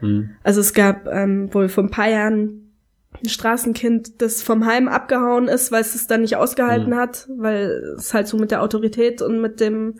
Hm. 0.00 0.30
Also 0.42 0.60
es 0.60 0.74
gab 0.74 1.06
ähm, 1.06 1.52
wohl 1.52 1.68
vor 1.68 1.84
ein 1.84 1.90
paar 1.90 2.08
Jahren 2.08 2.62
ein 3.22 3.28
Straßenkind, 3.28 4.20
das 4.20 4.42
vom 4.42 4.66
Heim 4.66 4.88
abgehauen 4.88 5.48
ist, 5.48 5.72
weil 5.72 5.80
es 5.80 5.94
es 5.94 6.06
dann 6.06 6.20
nicht 6.20 6.36
ausgehalten 6.36 6.90
Mhm. 6.90 6.96
hat, 6.96 7.26
weil 7.36 7.94
es 7.96 8.12
halt 8.12 8.28
so 8.28 8.36
mit 8.36 8.50
der 8.50 8.62
Autorität 8.62 9.22
und 9.22 9.40
mit 9.40 9.58
dem 9.60 9.94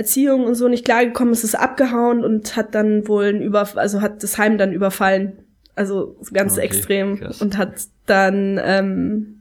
Erziehung 0.00 0.44
und 0.44 0.54
so 0.54 0.68
nicht 0.68 0.84
klargekommen 0.84 1.32
ist, 1.32 1.44
ist 1.44 1.54
abgehauen 1.54 2.24
und 2.24 2.56
hat 2.56 2.74
dann 2.74 3.06
wohl 3.08 3.26
ein 3.26 3.42
Überf 3.42 3.76
also 3.76 4.00
hat 4.00 4.22
das 4.22 4.38
Heim 4.38 4.58
dann 4.58 4.72
überfallen. 4.72 5.32
Also 5.76 6.16
ganz 6.32 6.54
Okay, 6.54 6.66
extrem 6.66 7.18
krass. 7.20 7.40
und 7.42 7.56
hat 7.56 7.72
dann 8.06 8.60
ähm, 8.62 9.36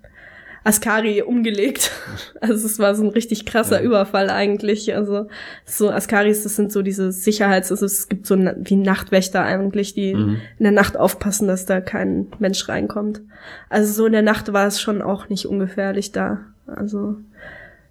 Askari 0.64 1.22
umgelegt. 1.22 1.92
Also 2.42 2.66
es 2.68 2.80
war 2.80 2.96
so 2.96 3.04
ein 3.04 3.10
richtig 3.10 3.46
krasser 3.46 3.80
Ja. 3.80 3.86
Überfall 3.86 4.30
eigentlich. 4.30 4.96
Also 4.96 5.28
so 5.66 5.90
Askaris, 5.90 6.44
das 6.44 6.56
sind 6.56 6.72
so 6.72 6.82
diese 6.82 7.12
Sicherheits, 7.12 7.70
also 7.72 7.86
es 7.86 8.08
gibt 8.08 8.26
so 8.28 8.38
wie 8.38 8.76
Nachtwächter 8.78 9.44
eigentlich, 9.44 9.94
die 9.94 10.14
Mhm. 10.16 10.38
in 10.58 10.64
der 10.64 10.72
Nacht 10.72 10.96
aufpassen, 10.98 11.48
dass 11.48 11.66
da 11.66 11.82
kein 11.82 12.28
Mensch 12.40 12.68
reinkommt. 12.70 13.22
Also 13.70 13.92
so 13.92 14.06
in 14.06 14.14
der 14.14 14.22
Nacht 14.22 14.54
war 14.54 14.68
es 14.68 14.80
schon 14.82 15.02
auch 15.02 15.28
nicht 15.30 15.46
ungefährlich 15.48 16.12
da. 16.14 16.40
Also 16.68 17.16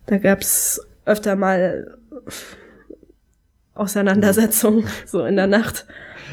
da 0.06 0.16
gab's 0.18 0.80
öfter 1.04 1.36
mal 1.36 1.97
Auseinandersetzungen 3.74 4.84
so 5.06 5.24
in 5.24 5.36
der 5.36 5.46
Nacht. 5.46 5.86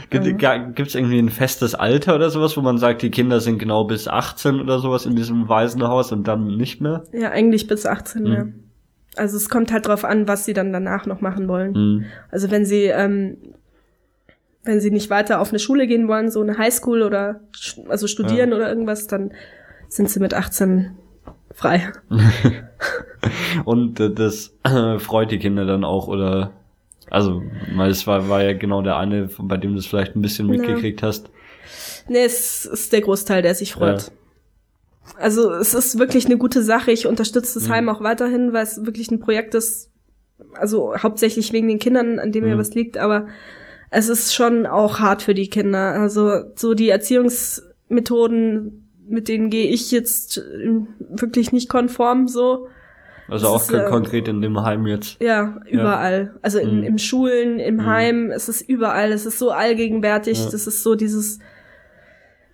Gibt 0.09 0.79
es 0.79 0.95
irgendwie 0.95 1.19
ein 1.19 1.29
festes 1.29 1.75
Alter 1.75 2.15
oder 2.15 2.29
sowas, 2.29 2.57
wo 2.57 2.61
man 2.61 2.77
sagt, 2.77 3.01
die 3.01 3.11
Kinder 3.11 3.39
sind 3.39 3.59
genau 3.59 3.85
bis 3.85 4.07
18 4.07 4.59
oder 4.59 4.79
sowas 4.79 5.05
in 5.05 5.15
diesem 5.15 5.47
Waisenhaus 5.49 6.11
und 6.11 6.27
dann 6.27 6.57
nicht 6.57 6.81
mehr? 6.81 7.03
Ja, 7.11 7.31
eigentlich 7.31 7.67
bis 7.67 7.85
18, 7.85 8.23
Mhm. 8.23 8.31
ja. 8.31 8.47
Also 9.17 9.37
es 9.37 9.47
kommt 9.47 9.71
halt 9.71 9.87
drauf 9.87 10.03
an, 10.03 10.27
was 10.27 10.43
sie 10.43 10.53
dann 10.53 10.73
danach 10.73 11.05
noch 11.05 11.21
machen 11.21 11.47
wollen. 11.47 11.73
Hm. 11.73 12.05
Also 12.31 12.51
wenn 12.51 12.65
sie, 12.65 12.83
ähm, 12.85 13.37
wenn 14.63 14.81
sie 14.81 14.91
nicht 14.91 15.09
weiter 15.09 15.39
auf 15.39 15.49
eine 15.49 15.59
Schule 15.59 15.87
gehen 15.87 16.07
wollen, 16.09 16.29
so 16.29 16.41
eine 16.41 16.57
Highschool 16.57 17.01
oder 17.01 17.39
also 17.87 18.07
studieren 18.07 18.51
oder 18.51 18.67
irgendwas, 18.67 19.07
dann 19.07 19.31
sind 19.87 20.09
sie 20.09 20.19
mit 20.19 20.33
18 20.33 20.97
frei. 21.53 21.91
Und 23.65 23.99
äh, 23.99 24.13
das 24.13 24.53
äh, 24.63 24.99
freut 24.99 25.31
die 25.31 25.39
Kinder 25.39 25.65
dann 25.65 25.83
auch, 25.83 26.07
oder? 26.07 26.51
Also, 27.09 27.43
weil 27.75 27.91
es 27.91 28.07
war, 28.07 28.29
war 28.29 28.43
ja 28.43 28.53
genau 28.53 28.81
der 28.81 28.97
eine, 28.97 29.29
bei 29.39 29.57
dem 29.57 29.73
du 29.73 29.79
es 29.79 29.85
vielleicht 29.85 30.15
ein 30.15 30.21
bisschen 30.21 30.47
Ja. 30.47 30.53
mitgekriegt 30.57 31.03
hast. 31.03 31.29
Nee, 32.07 32.23
es 32.25 32.65
ist 32.65 32.93
der 32.93 33.01
Großteil, 33.01 33.41
der 33.41 33.55
sich 33.55 33.73
freut. 33.73 34.11
Also 35.17 35.51
es 35.51 35.73
ist 35.73 35.99
wirklich 35.99 36.25
eine 36.25 36.37
gute 36.37 36.63
Sache. 36.63 36.91
Ich 36.91 37.05
unterstütze 37.07 37.59
das 37.59 37.69
Heim 37.69 37.89
auch 37.89 38.01
weiterhin, 38.01 38.53
weil 38.53 38.63
es 38.63 38.85
wirklich 38.85 39.11
ein 39.11 39.19
Projekt 39.19 39.53
ist, 39.53 39.91
also 40.53 40.95
hauptsächlich 40.97 41.53
wegen 41.53 41.67
den 41.67 41.79
Kindern, 41.79 42.19
an 42.19 42.31
dem 42.31 42.43
mir 42.43 42.55
Mhm. 42.55 42.59
was 42.59 42.73
liegt, 42.73 42.97
aber 42.97 43.27
es 43.91 44.09
ist 44.09 44.33
schon 44.33 44.65
auch 44.65 44.99
hart 44.99 45.21
für 45.21 45.33
die 45.35 45.49
Kinder. 45.49 45.93
Also 45.93 46.41
so 46.55 46.73
die 46.73 46.89
Erziehungsmethoden, 46.89 48.84
mit 49.07 49.27
denen 49.27 49.49
gehe 49.49 49.67
ich 49.67 49.91
jetzt 49.91 50.37
äh, 50.37 50.41
wirklich 50.99 51.51
nicht 51.51 51.69
konform 51.69 52.27
so. 52.27 52.67
Also 53.27 53.45
Das 53.45 53.53
auch 53.53 53.61
ist, 53.61 53.69
kon- 53.71 53.79
äh, 53.79 53.89
konkret 53.89 54.27
in 54.27 54.41
dem 54.41 54.61
Heim 54.61 54.85
jetzt. 54.85 55.19
Ja, 55.21 55.57
überall. 55.69 56.35
Also 56.43 56.59
in, 56.59 56.77
Mhm. 56.79 56.83
im 56.83 56.97
Schulen, 56.99 57.59
im 57.59 57.85
Heim, 57.85 58.29
es 58.31 58.49
ist 58.49 58.61
überall. 58.69 59.11
Es 59.11 59.25
ist 59.25 59.39
so 59.39 59.49
allgegenwärtig. 59.51 60.37
Ja. 60.43 60.49
Das 60.51 60.67
ist 60.67 60.83
so 60.83 60.93
dieses, 60.95 61.39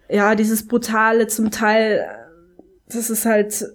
ja, 0.09 0.35
dieses 0.35 0.67
brutale 0.67 1.27
zum 1.27 1.51
Teil. 1.51 2.05
Das 2.89 3.09
ist 3.09 3.25
halt 3.25 3.65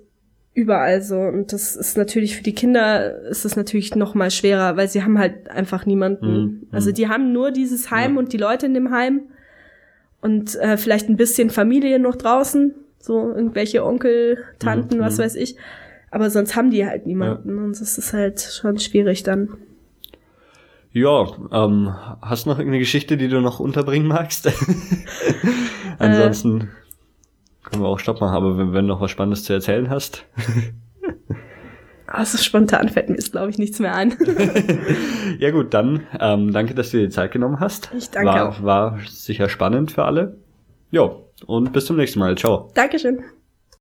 überall 0.55 1.03
so. 1.03 1.19
Und 1.19 1.53
das 1.53 1.77
ist 1.77 1.99
natürlich 1.99 2.37
für 2.37 2.43
die 2.43 2.55
Kinder 2.55 3.21
ist 3.29 3.45
es 3.45 3.57
natürlich 3.57 3.95
noch 3.95 4.15
mal 4.15 4.31
schwerer, 4.31 4.77
weil 4.79 4.89
sie 4.89 5.03
haben 5.03 5.19
halt 5.19 5.51
einfach 5.51 5.85
niemanden. 5.85 6.27
Mhm. 6.43 6.67
Also 6.73 6.93
die 6.93 7.09
haben 7.09 7.33
nur 7.33 7.51
dieses 7.51 7.91
Heim 7.91 8.17
und 8.17 8.33
die 8.33 8.39
Leute 8.39 8.65
in 8.67 8.73
dem 8.75 8.91
Heim 8.91 9.23
und 10.27 10.55
äh, 10.57 10.77
vielleicht 10.77 11.09
ein 11.09 11.17
bisschen 11.17 11.51
Familie 11.51 11.99
noch 11.99 12.17
draußen, 12.17 12.75
so 12.99 13.33
irgendwelche 13.33 13.85
Onkel, 13.85 14.39
Tanten, 14.59 14.97
Mhm. 14.99 15.01
was 15.01 15.19
weiß 15.19 15.37
ich. 15.37 15.57
Aber 16.11 16.31
sonst 16.31 16.57
haben 16.57 16.71
die 16.71 16.85
halt 16.87 17.07
niemanden 17.07 17.59
und 17.59 17.81
das 17.81 17.97
ist 17.99 18.13
halt 18.13 18.41
schon 18.41 18.79
schwierig 18.79 19.23
dann. 19.23 19.49
Ja, 20.93 21.27
ähm, 21.53 21.95
hast 22.23 22.47
du 22.47 22.51
noch 22.51 22.59
irgendeine 22.59 22.79
Geschichte, 22.79 23.17
die 23.17 23.29
du 23.29 23.41
noch 23.41 23.61
unterbringen 23.61 24.07
magst? 24.09 24.49
Ansonsten 25.99 26.71
können 27.65 27.83
wir 27.83 27.89
auch 27.89 27.99
Stopp 27.99 28.21
machen, 28.21 28.35
aber 28.35 28.57
wenn, 28.59 28.73
wenn 28.73 28.87
du 28.87 28.95
noch 28.95 29.01
was 29.01 29.11
Spannendes 29.11 29.45
zu 29.45 29.53
erzählen 29.53 29.91
hast. 29.91 30.25
Also 32.17 32.39
spontan 32.39 32.89
fällt 32.89 33.11
mir 33.11 33.17
jetzt, 33.17 33.33
glaube 33.33 33.51
ich, 33.51 33.59
nichts 33.59 33.79
mehr 33.79 33.95
ein. 33.95 34.17
Ja 35.39 35.51
gut, 35.51 35.75
dann 35.75 36.07
ähm, 36.19 36.53
danke, 36.53 36.75
dass 36.75 36.91
du 36.91 36.97
dir 36.97 37.05
die 37.05 37.09
Zeit 37.11 37.31
genommen 37.31 37.61
hast. 37.61 37.91
Ich 37.97 38.11
danke 38.11 38.31
war, 38.31 38.49
auch. 38.49 38.63
War 38.63 38.99
sicher 39.07 39.51
spannend 39.51 39.93
für 39.93 40.05
alle. 40.05 40.39
Jo, 40.91 41.27
und 41.45 41.73
bis 41.73 41.85
zum 41.85 41.97
nächsten 41.97 42.21
Mal. 42.21 42.37
Ciao. 42.37 42.71
Dankeschön. 42.75 43.23